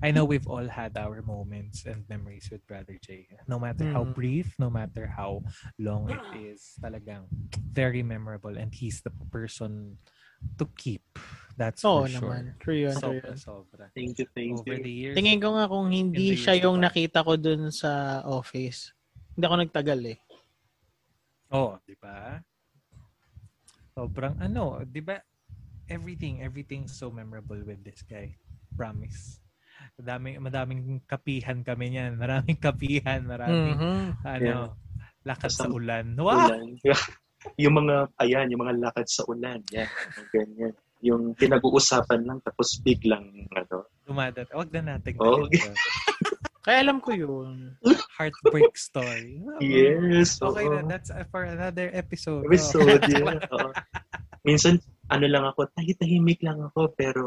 I 0.03 0.11
know 0.11 0.27
we've 0.27 0.47
all 0.47 0.67
had 0.67 0.99
our 0.99 1.23
moments 1.23 1.87
and 1.87 2.03
memories 2.11 2.51
with 2.51 2.59
Brother 2.67 2.99
Jay. 2.99 3.27
No 3.47 3.55
matter 3.57 3.87
how 3.87 4.03
Mhm. 4.03 4.15
brief, 4.15 4.47
no 4.59 4.67
matter 4.67 5.07
how 5.07 5.43
long 5.79 6.11
it 6.11 6.19
is, 6.53 6.75
talagang 6.83 7.31
very 7.71 8.03
memorable 8.03 8.55
and 8.59 8.75
he's 8.75 8.99
the 9.01 9.11
person 9.31 9.95
to 10.59 10.67
keep. 10.75 11.03
That's 11.55 11.87
Oo 11.87 12.03
for 12.03 12.11
sure. 12.11 12.19
naman. 12.19 12.43
True 12.59 12.79
yun, 12.89 12.95
true 12.99 13.21
Sobra, 13.23 13.35
sobra. 13.39 13.85
Thank 13.95 14.19
you, 14.19 14.27
thank 14.35 14.59
Over 14.59 14.75
you. 14.75 14.83
the 14.83 14.91
years. 14.93 15.15
Tingin 15.15 15.39
ko 15.39 15.49
nga 15.55 15.69
kung 15.69 15.87
hindi 15.93 16.33
siya 16.35 16.57
years 16.57 16.63
yung 16.67 16.77
nakita 16.83 17.23
ko 17.23 17.37
dun 17.39 17.69
sa 17.71 18.21
office. 18.27 18.91
Hindi 19.37 19.43
ako 19.47 19.55
nagtagal 19.63 19.99
eh. 20.13 20.19
Oh, 21.53 21.77
di 21.85 21.93
ba? 21.95 22.41
Sobrang 23.93 24.33
ano, 24.41 24.81
di 24.83 24.99
ba? 25.05 25.21
Everything, 25.87 26.39
everything 26.39 26.87
so 26.87 27.11
memorable 27.11 27.59
with 27.59 27.83
this 27.83 28.01
guy. 28.03 28.35
Promise. 28.73 29.39
Madaming, 29.99 30.39
madaming 30.39 30.81
kapihan 31.03 31.59
kami 31.61 31.91
niyan. 31.91 32.15
Maraming 32.15 32.57
kapihan, 32.57 33.19
maraming 33.21 33.75
Mhm. 33.75 33.99
ano, 34.23 34.77
lakad 35.23 35.51
sa 35.51 35.67
ulan. 35.67 36.15
Wow! 36.15 36.47
Ulan. 36.49 36.79
yung 37.61 37.75
mga, 37.75 38.07
ayan, 38.17 38.47
yung 38.49 38.63
mga 38.63 38.75
lakad 38.79 39.07
sa 39.11 39.27
ulan. 39.27 39.59
Mga 39.67 39.89
ganyan. 40.31 40.73
Yung 41.03 41.35
pinag-uusapan 41.35 42.23
lang 42.23 42.39
tapos 42.39 42.79
biglang, 42.79 43.27
ano, 43.51 43.91
Dumadat. 44.03 44.47
Huwag 44.51 44.71
na 44.71 44.95
natin. 44.95 45.15
Oh, 45.19 45.47
dito. 45.47 45.67
Kaya 46.63 46.79
alam 46.79 47.03
ko 47.03 47.11
yun. 47.11 47.75
Heartbreak 48.15 48.71
story. 48.79 49.43
Yes. 49.59 50.39
Okay 50.39 50.63
oo. 50.63 50.79
na. 50.79 50.95
That's 50.95 51.11
for 51.27 51.43
another 51.43 51.91
episode. 51.91 52.47
Episode, 52.47 53.03
Oh. 53.03 53.11
yeah. 53.11 53.35
Oo. 53.59 53.71
Minsan, 54.47 54.79
ano 55.13 55.25
lang 55.29 55.45
ako, 55.45 55.69
tahi-tahimik 55.77 56.41
lang 56.41 56.57
ako, 56.57 56.97
pero 56.97 57.23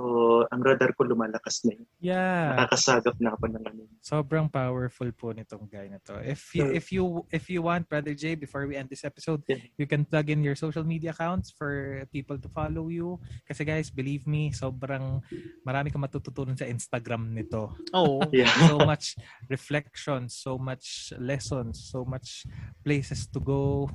ang 0.50 0.58
radar 0.58 0.90
ko 0.98 1.06
lumalakas 1.06 1.62
na 1.62 1.78
yun. 1.78 1.86
Yeah. 2.02 2.58
Nakakasagap 2.58 3.14
na 3.22 3.38
ako 3.38 3.44
ng 3.54 3.62
ano. 3.62 3.80
Sobrang 4.02 4.50
powerful 4.50 5.06
po 5.14 5.30
nitong 5.30 5.70
guy 5.70 5.86
na 5.86 6.02
to. 6.02 6.18
If 6.18 6.50
you, 6.58 6.66
if 6.74 6.90
you 6.90 7.04
if 7.30 7.46
you 7.46 7.62
want 7.62 7.86
Brother 7.86 8.12
Jay 8.12 8.34
before 8.34 8.66
we 8.66 8.74
end 8.74 8.90
this 8.90 9.06
episode, 9.06 9.46
Yeah. 9.46 9.62
you 9.78 9.86
can 9.86 10.02
plug 10.02 10.26
in 10.26 10.42
your 10.42 10.58
social 10.58 10.82
media 10.82 11.14
accounts 11.14 11.54
for 11.54 12.02
people 12.10 12.34
to 12.34 12.50
follow 12.50 12.90
you. 12.90 13.22
Kasi 13.46 13.62
guys, 13.62 13.94
believe 13.94 14.26
me, 14.26 14.50
sobrang 14.50 15.22
marami 15.62 15.94
kang 15.94 16.02
matututunan 16.02 16.58
sa 16.58 16.66
Instagram 16.66 17.30
nito. 17.30 17.70
Oo. 17.94 18.18
Yeah. 18.36 18.50
So 18.68 18.82
much 18.84 19.16
reflection, 19.48 20.28
so 20.28 20.58
much 20.58 21.14
lessons, 21.16 21.88
so 21.88 22.04
much 22.04 22.44
places 22.84 23.30
to 23.32 23.38
go. 23.40 23.88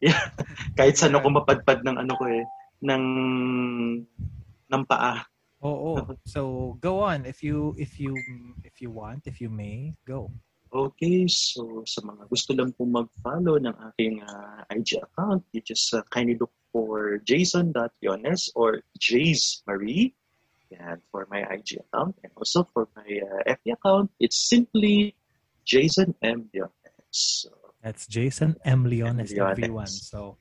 Kahit 0.78 0.96
saan 0.96 1.14
ako 1.14 1.44
mapadpad 1.44 1.84
ng 1.84 1.96
ano 2.00 2.12
ko 2.16 2.24
eh, 2.26 2.42
ng 2.82 3.04
ng 4.70 4.82
paa. 4.88 5.24
Oo. 5.60 6.00
So 6.24 6.74
go 6.80 7.04
on 7.04 7.26
if 7.28 7.44
you 7.44 7.76
if 7.76 8.00
you 8.00 8.16
if 8.64 8.80
you 8.80 8.90
want, 8.90 9.26
if 9.28 9.40
you 9.40 9.52
may, 9.52 9.96
go. 10.08 10.32
Okay, 10.70 11.26
so 11.26 11.82
sa 11.82 11.98
mga 12.06 12.30
gusto 12.30 12.54
lang 12.54 12.70
po 12.78 12.86
mag-follow 12.86 13.58
ng 13.58 13.74
aking 13.90 14.22
ah, 14.22 14.62
IG 14.70 15.02
account, 15.02 15.42
you 15.50 15.58
just 15.66 15.90
uh, 15.90 16.06
kindly 16.14 16.38
look 16.38 16.54
for 16.70 17.18
jason.yones 17.26 18.54
or 18.54 18.78
Jays 18.94 19.66
Marie. 19.66 20.14
Yan, 20.70 21.02
for 21.10 21.26
my 21.26 21.42
IG 21.50 21.82
account. 21.82 22.14
And 22.22 22.30
also 22.38 22.62
for 22.70 22.86
my 22.94 23.02
uh, 23.02 23.58
FB 23.58 23.74
account, 23.74 24.14
it's 24.22 24.38
simply 24.38 25.18
Jason 25.66 26.14
M. 26.22 26.46
Yones. 26.54 26.70
So, 27.10 27.50
That's 27.82 28.06
Jason 28.06 28.54
M. 28.62 28.86
Leones, 28.86 29.34
Leones. 29.34 29.50
everyone. 29.50 29.90
So, 29.90 30.38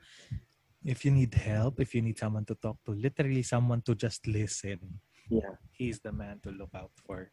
if 0.83 1.03
you 1.03 1.11
need 1.11 1.33
help, 1.33 1.79
if 1.79 1.93
you 1.93 2.01
need 2.01 2.17
someone 2.17 2.45
to 2.45 2.55
talk 2.55 2.77
to, 2.85 2.91
literally 2.91 3.43
someone 3.43 3.81
to 3.83 3.95
just 3.95 4.25
listen, 4.27 4.79
yeah. 5.29 5.55
he's 5.71 5.99
the 5.99 6.11
man 6.11 6.39
to 6.43 6.51
look 6.51 6.71
out 6.75 6.91
for. 7.05 7.31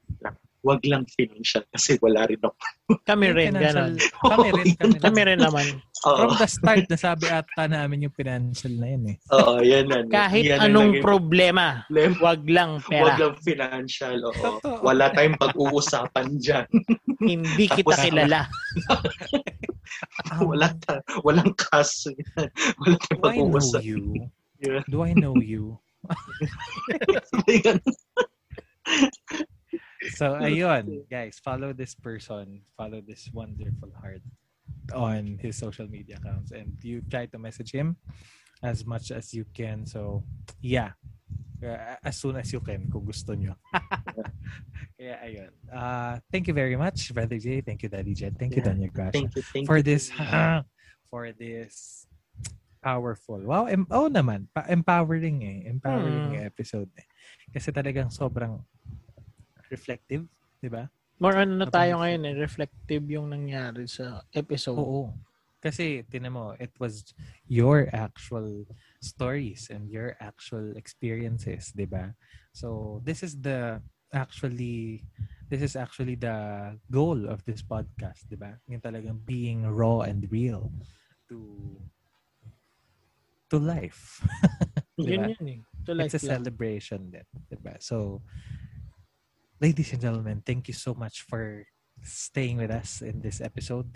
Wag 0.66 0.82
lang 0.82 1.06
financial 1.06 1.62
kasi 1.70 1.94
wala 2.02 2.26
rin 2.26 2.42
ako. 2.42 2.58
Kami 3.06 3.30
rin, 3.30 3.54
ganun. 3.54 3.94
Kami 4.18 4.50
rin, 4.50 4.74
kami 4.74 4.98
rin. 4.98 4.98
Kami 4.98 5.20
rin 5.22 5.38
naman. 5.38 5.66
From 6.02 6.30
Oo, 6.30 6.38
the 6.38 6.46
start, 6.46 6.86
nasabi 6.86 7.26
ata 7.30 7.66
namin 7.66 8.06
yung 8.06 8.14
financial 8.14 8.70
na 8.76 8.86
yun 8.90 9.04
eh. 9.10 9.16
oo 9.32 9.58
yan 9.62 9.86
na. 9.86 10.02
Kahit 10.06 10.44
Yan 10.44 10.70
anong 10.70 10.98
naging 10.98 11.06
problema, 11.06 11.86
problem. 11.86 12.10
wag 12.20 12.42
lang 12.46 12.70
Wag 12.78 12.86
pera. 12.90 13.14
lang 13.16 13.34
financial, 13.40 14.16
oo. 14.26 14.34
Totoo. 14.36 14.82
Wala 14.82 15.10
tayong 15.14 15.38
pag-uusapan 15.38 16.26
dyan. 16.38 16.66
Hindi 17.22 17.64
kita 17.70 17.94
Tapos- 17.94 18.04
kilala. 18.06 18.40
Wala 20.50 20.68
ta, 20.82 20.98
walang 21.22 21.54
kaso 21.56 22.10
yan. 22.12 22.50
Wala 22.82 22.96
tayong 23.22 23.54
Do 23.54 23.60
I 23.62 23.70
know 23.70 23.80
you? 23.80 24.28
Yeah. 24.60 24.82
Do 24.90 24.98
I 25.06 25.12
know 25.14 25.36
you? 25.38 25.78
So, 30.14 30.36
ayun, 30.46 31.08
guys, 31.10 31.40
follow 31.42 31.72
this 31.72 31.94
person, 31.94 32.62
follow 32.76 33.00
this 33.02 33.30
wonderful 33.32 33.90
heart 33.98 34.22
on 34.94 35.38
his 35.42 35.56
social 35.58 35.88
media 35.90 36.16
accounts 36.22 36.52
and 36.52 36.76
you 36.82 37.02
try 37.10 37.26
to 37.26 37.38
message 37.38 37.72
him 37.72 37.96
as 38.62 38.86
much 38.86 39.10
as 39.10 39.34
you 39.34 39.44
can. 39.54 39.86
So, 39.86 40.22
yeah. 40.60 40.92
Uh, 41.56 41.96
as 42.04 42.20
soon 42.20 42.36
as 42.36 42.52
you 42.52 42.60
can 42.60 42.84
kung 42.92 43.00
gusto 43.08 43.32
nyo. 43.32 43.56
Kaya 45.00 45.16
ayun. 45.24 45.50
Uh, 45.72 46.20
thank 46.28 46.44
you 46.46 46.52
very 46.54 46.76
much, 46.76 47.08
Brother 47.16 47.40
Jay. 47.40 47.64
Thank 47.64 47.80
you, 47.82 47.88
Daddy 47.88 48.12
Jet. 48.12 48.36
Thank 48.36 48.54
you, 48.54 48.60
Yeah. 48.60 48.76
Danya 48.76 48.92
Gracia. 48.92 49.24
Thank 49.24 49.32
you, 49.34 49.42
thank 49.42 49.64
for 49.64 49.80
you. 49.80 49.86
this 49.88 50.12
for 51.10 51.32
this 51.32 52.04
powerful. 52.84 53.40
Wow, 53.40 53.66
em- 53.72 53.88
oh 53.90 54.12
naman, 54.12 54.52
pa- 54.52 54.68
empowering 54.68 55.42
eh. 55.42 55.58
Empowering 55.72 56.36
Hmm. 56.36 56.44
episode 56.44 56.92
eh. 57.00 57.08
Kasi 57.50 57.72
talagang 57.72 58.12
sobrang 58.12 58.60
reflective, 59.70 60.24
'di 60.60 60.68
ba? 60.70 60.90
More 61.16 61.36
on 61.40 61.56
ano 61.56 61.64
Habang 61.64 61.72
tayo 61.72 61.92
ngayon 62.04 62.22
eh. 62.28 62.34
Reflective 62.36 63.04
yung 63.08 63.32
nangyari 63.32 63.88
sa 63.88 64.20
episode. 64.36 64.76
Oo. 64.76 65.16
Kasi 65.64 66.04
tinan 66.06 66.36
mo, 66.36 66.52
it 66.60 66.70
was 66.76 67.16
your 67.48 67.88
actual 67.90 68.68
stories 69.00 69.72
and 69.72 69.88
your 69.88 70.14
actual 70.20 70.76
experiences, 70.76 71.72
'di 71.72 71.88
ba? 71.88 72.12
So, 72.52 73.00
this 73.02 73.24
is 73.24 73.40
the 73.40 73.80
actually 74.14 75.02
this 75.48 75.64
is 75.64 75.74
actually 75.74 76.14
the 76.14 76.76
goal 76.92 77.26
of 77.26 77.42
this 77.48 77.64
podcast, 77.64 78.28
'di 78.28 78.36
ba? 78.36 78.60
Yung 78.68 78.84
talagang 78.84 79.18
being 79.24 79.64
raw 79.66 80.04
and 80.04 80.28
real 80.28 80.70
to 81.32 81.80
to 83.50 83.56
life. 83.56 84.22
Yun 85.00 85.06
diba? 85.06 85.28
yun 85.32 85.46
eh. 85.48 85.60
To 85.86 85.92
life 85.92 86.12
It's 86.12 86.24
a 86.24 86.32
celebration 86.36 87.10
din, 87.10 87.26
'di 87.48 87.58
ba? 87.64 87.76
So, 87.80 88.22
ladies 89.60 89.92
and 89.92 90.00
gentlemen, 90.00 90.42
thank 90.44 90.68
you 90.68 90.74
so 90.74 90.94
much 90.94 91.24
for 91.24 91.64
staying 92.02 92.58
with 92.58 92.70
us 92.70 93.00
in 93.00 93.20
this 93.20 93.40
episode. 93.40 93.88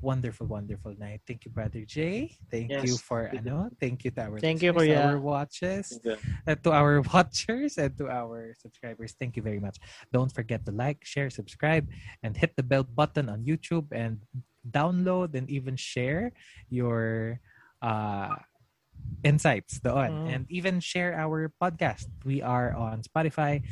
Wonderful, 0.00 0.46
wonderful 0.46 0.94
night. 0.98 1.20
Thank 1.26 1.44
you, 1.44 1.50
Brother 1.50 1.84
Jay. 1.84 2.38
Thank 2.50 2.70
Yes, 2.70 2.86
you 2.86 2.96
for 2.96 3.28
ano. 3.28 3.68
Thank 3.78 4.04
you 4.04 4.10
to 4.14 4.20
our 4.30 4.38
Thank 4.38 4.62
you, 4.62 4.72
for 4.72 4.86
Kuya. 4.86 5.12
our 5.12 5.18
watches, 5.20 5.98
uh, 6.02 6.54
to 6.54 6.70
our 6.72 7.02
watchers, 7.12 7.78
and 7.78 7.92
to 7.98 8.08
our 8.08 8.54
subscribers. 8.58 9.14
Thank 9.18 9.36
you 9.36 9.42
very 9.42 9.60
much. 9.60 9.78
Don't 10.12 10.32
forget 10.32 10.64
to 10.66 10.72
like, 10.72 11.04
share, 11.04 11.30
subscribe, 11.30 11.86
and 12.22 12.36
hit 12.36 12.56
the 12.56 12.62
bell 12.62 12.86
button 12.86 13.28
on 13.28 13.44
YouTube 13.44 13.90
and 13.92 14.22
download 14.64 15.34
and 15.34 15.50
even 15.50 15.76
share 15.76 16.32
your 16.70 17.40
uh, 17.82 18.34
insights 19.22 19.78
doon. 19.80 20.10
Mm. 20.10 20.26
And 20.34 20.42
even 20.48 20.80
share 20.80 21.14
our 21.14 21.52
podcast. 21.60 22.06
We 22.24 22.42
are 22.42 22.74
on 22.74 23.02
Spotify, 23.02 23.62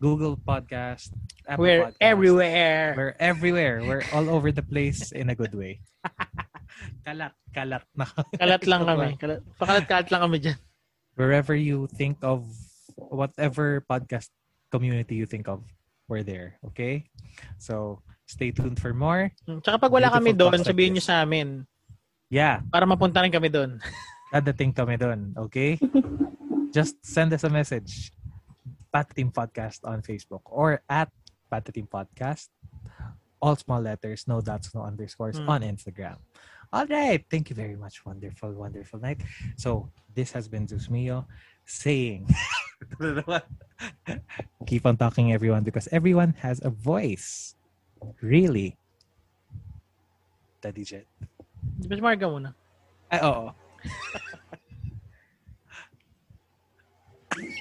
Google 0.00 0.36
Podcast, 0.36 1.14
Apple 1.46 1.62
We're 1.64 1.82
Podcast. 1.90 2.00
everywhere. 2.00 2.94
We're 2.96 3.16
everywhere. 3.18 3.76
We're 3.82 4.04
all 4.12 4.28
over 4.28 4.52
the 4.52 4.62
place 4.62 5.12
in 5.12 5.30
a 5.30 5.36
good 5.36 5.54
way. 5.54 5.80
kalat, 7.06 7.32
kalat 7.54 7.84
na. 7.94 8.06
Kalat 8.36 8.62
lang 8.66 8.82
kami. 8.90 9.08
Kalat, 9.16 9.40
pakalat-kalat 9.56 10.08
lang 10.10 10.22
kami 10.28 10.38
dyan. 10.42 10.58
Wherever 11.14 11.54
you 11.54 11.86
think 11.86 12.18
of, 12.22 12.42
whatever 12.98 13.80
podcast 13.86 14.28
community 14.74 15.14
you 15.14 15.26
think 15.26 15.46
of, 15.46 15.62
we're 16.10 16.26
there. 16.26 16.58
Okay? 16.74 17.06
So, 17.56 18.02
stay 18.26 18.50
tuned 18.50 18.82
for 18.82 18.92
more. 18.92 19.30
Tsaka 19.62 19.78
pag 19.78 19.92
wala 19.94 20.10
kami 20.10 20.34
doon, 20.34 20.60
sabihin 20.60 20.98
nyo 20.98 21.04
sa 21.04 21.22
amin 21.22 21.64
Yeah, 22.32 22.66
para 22.72 22.82
mapunta 22.82 23.22
rin 23.22 23.30
kami 23.30 23.46
doon. 23.46 23.78
dadating 24.34 24.74
kami 24.74 24.98
doon. 24.98 25.30
Okay? 25.46 25.78
Just 26.74 26.98
send 27.06 27.30
us 27.30 27.46
a 27.46 27.52
message. 27.52 28.10
Pat 28.94 29.10
Team 29.10 29.34
Podcast 29.34 29.82
on 29.82 30.06
Facebook 30.06 30.46
or 30.46 30.78
at 30.86 31.10
Pat 31.50 31.66
Team 31.74 31.90
Podcast. 31.90 32.46
All 33.42 33.58
small 33.58 33.82
letters, 33.82 34.24
no 34.30 34.38
dots, 34.40 34.70
no 34.70 34.86
underscores 34.86 35.36
Hmm. 35.36 35.50
on 35.50 35.60
Instagram. 35.66 36.22
All 36.72 36.86
right. 36.86 37.18
Thank 37.28 37.50
you 37.50 37.56
very 37.58 37.74
much. 37.74 38.06
Wonderful, 38.06 38.54
wonderful 38.54 38.98
night. 39.02 39.18
So, 39.58 39.90
this 40.14 40.30
has 40.32 40.46
been 40.46 40.66
Zeus 40.70 40.88
Mio 40.88 41.26
saying, 41.66 42.30
keep 44.66 44.86
on 44.86 44.96
talking, 44.96 45.32
everyone, 45.34 45.62
because 45.66 45.88
everyone 45.92 46.34
has 46.38 46.62
a 46.64 46.70
voice. 46.70 47.54
Really. 48.22 48.78
Daddy 50.62 50.84
Jet. 50.86 51.06
Mas 51.90 52.00
marga 52.00 52.30
muna. 52.30 52.54
Ay, 53.10 53.20
oo. 53.22 53.52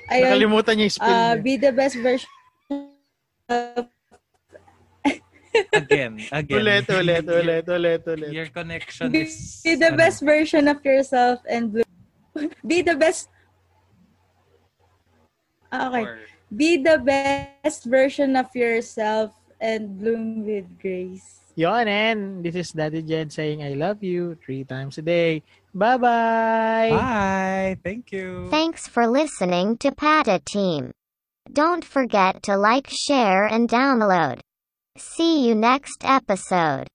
Ayun, 0.09 0.23
Nakalimutan 0.29 0.73
niya 0.77 0.85
yung 0.85 0.95
spill 0.97 1.09
uh, 1.13 1.33
niya. 1.33 1.43
be 1.43 1.53
the 1.57 1.71
best 1.73 1.95
version 1.97 2.29
of 3.49 3.85
Again, 5.69 6.17
again. 6.33 6.57
Ulit, 6.65 6.85
ulit, 6.89 7.25
ulit, 7.29 7.65
ulit, 7.69 8.01
ulit. 8.09 8.31
Your 8.33 8.49
connection 8.49 9.13
be, 9.13 9.29
is... 9.29 9.61
be 9.61 9.77
the 9.77 9.93
ano, 9.93 10.01
best 10.01 10.25
version 10.25 10.65
of 10.65 10.81
yourself 10.81 11.45
and 11.45 11.69
bloom. 11.69 11.85
be 12.65 12.81
the 12.81 12.97
best 12.97 13.29
Ah, 15.69 15.89
okay. 15.89 16.05
or- 16.05 16.19
Be 16.53 16.77
the 16.77 17.01
best 17.01 17.85
version 17.89 18.37
of 18.37 18.45
yourself 18.53 19.33
and 19.57 19.97
bloom 19.97 20.45
with 20.45 20.69
grace. 20.77 21.41
Yun, 21.57 21.85
and 21.89 22.19
this 22.45 22.53
is 22.53 22.69
Daddy 22.73 23.01
Jed 23.01 23.33
saying 23.33 23.61
I 23.65 23.73
love 23.73 24.01
you 24.05 24.37
three 24.37 24.61
times 24.65 24.97
a 24.97 25.05
day. 25.05 25.41
Bye-bye! 25.73 26.89
Bye. 26.91 27.77
Thank 27.83 28.11
you. 28.11 28.47
Thanks 28.49 28.87
for 28.87 29.07
listening 29.07 29.77
to 29.77 29.91
Pata 29.91 30.39
Team. 30.45 30.91
Don't 31.51 31.83
forget 31.83 32.43
to 32.43 32.55
like, 32.57 32.87
share, 32.89 33.45
and 33.45 33.67
download. 33.67 34.39
See 34.97 35.47
you 35.47 35.55
next 35.55 36.03
episode. 36.03 36.87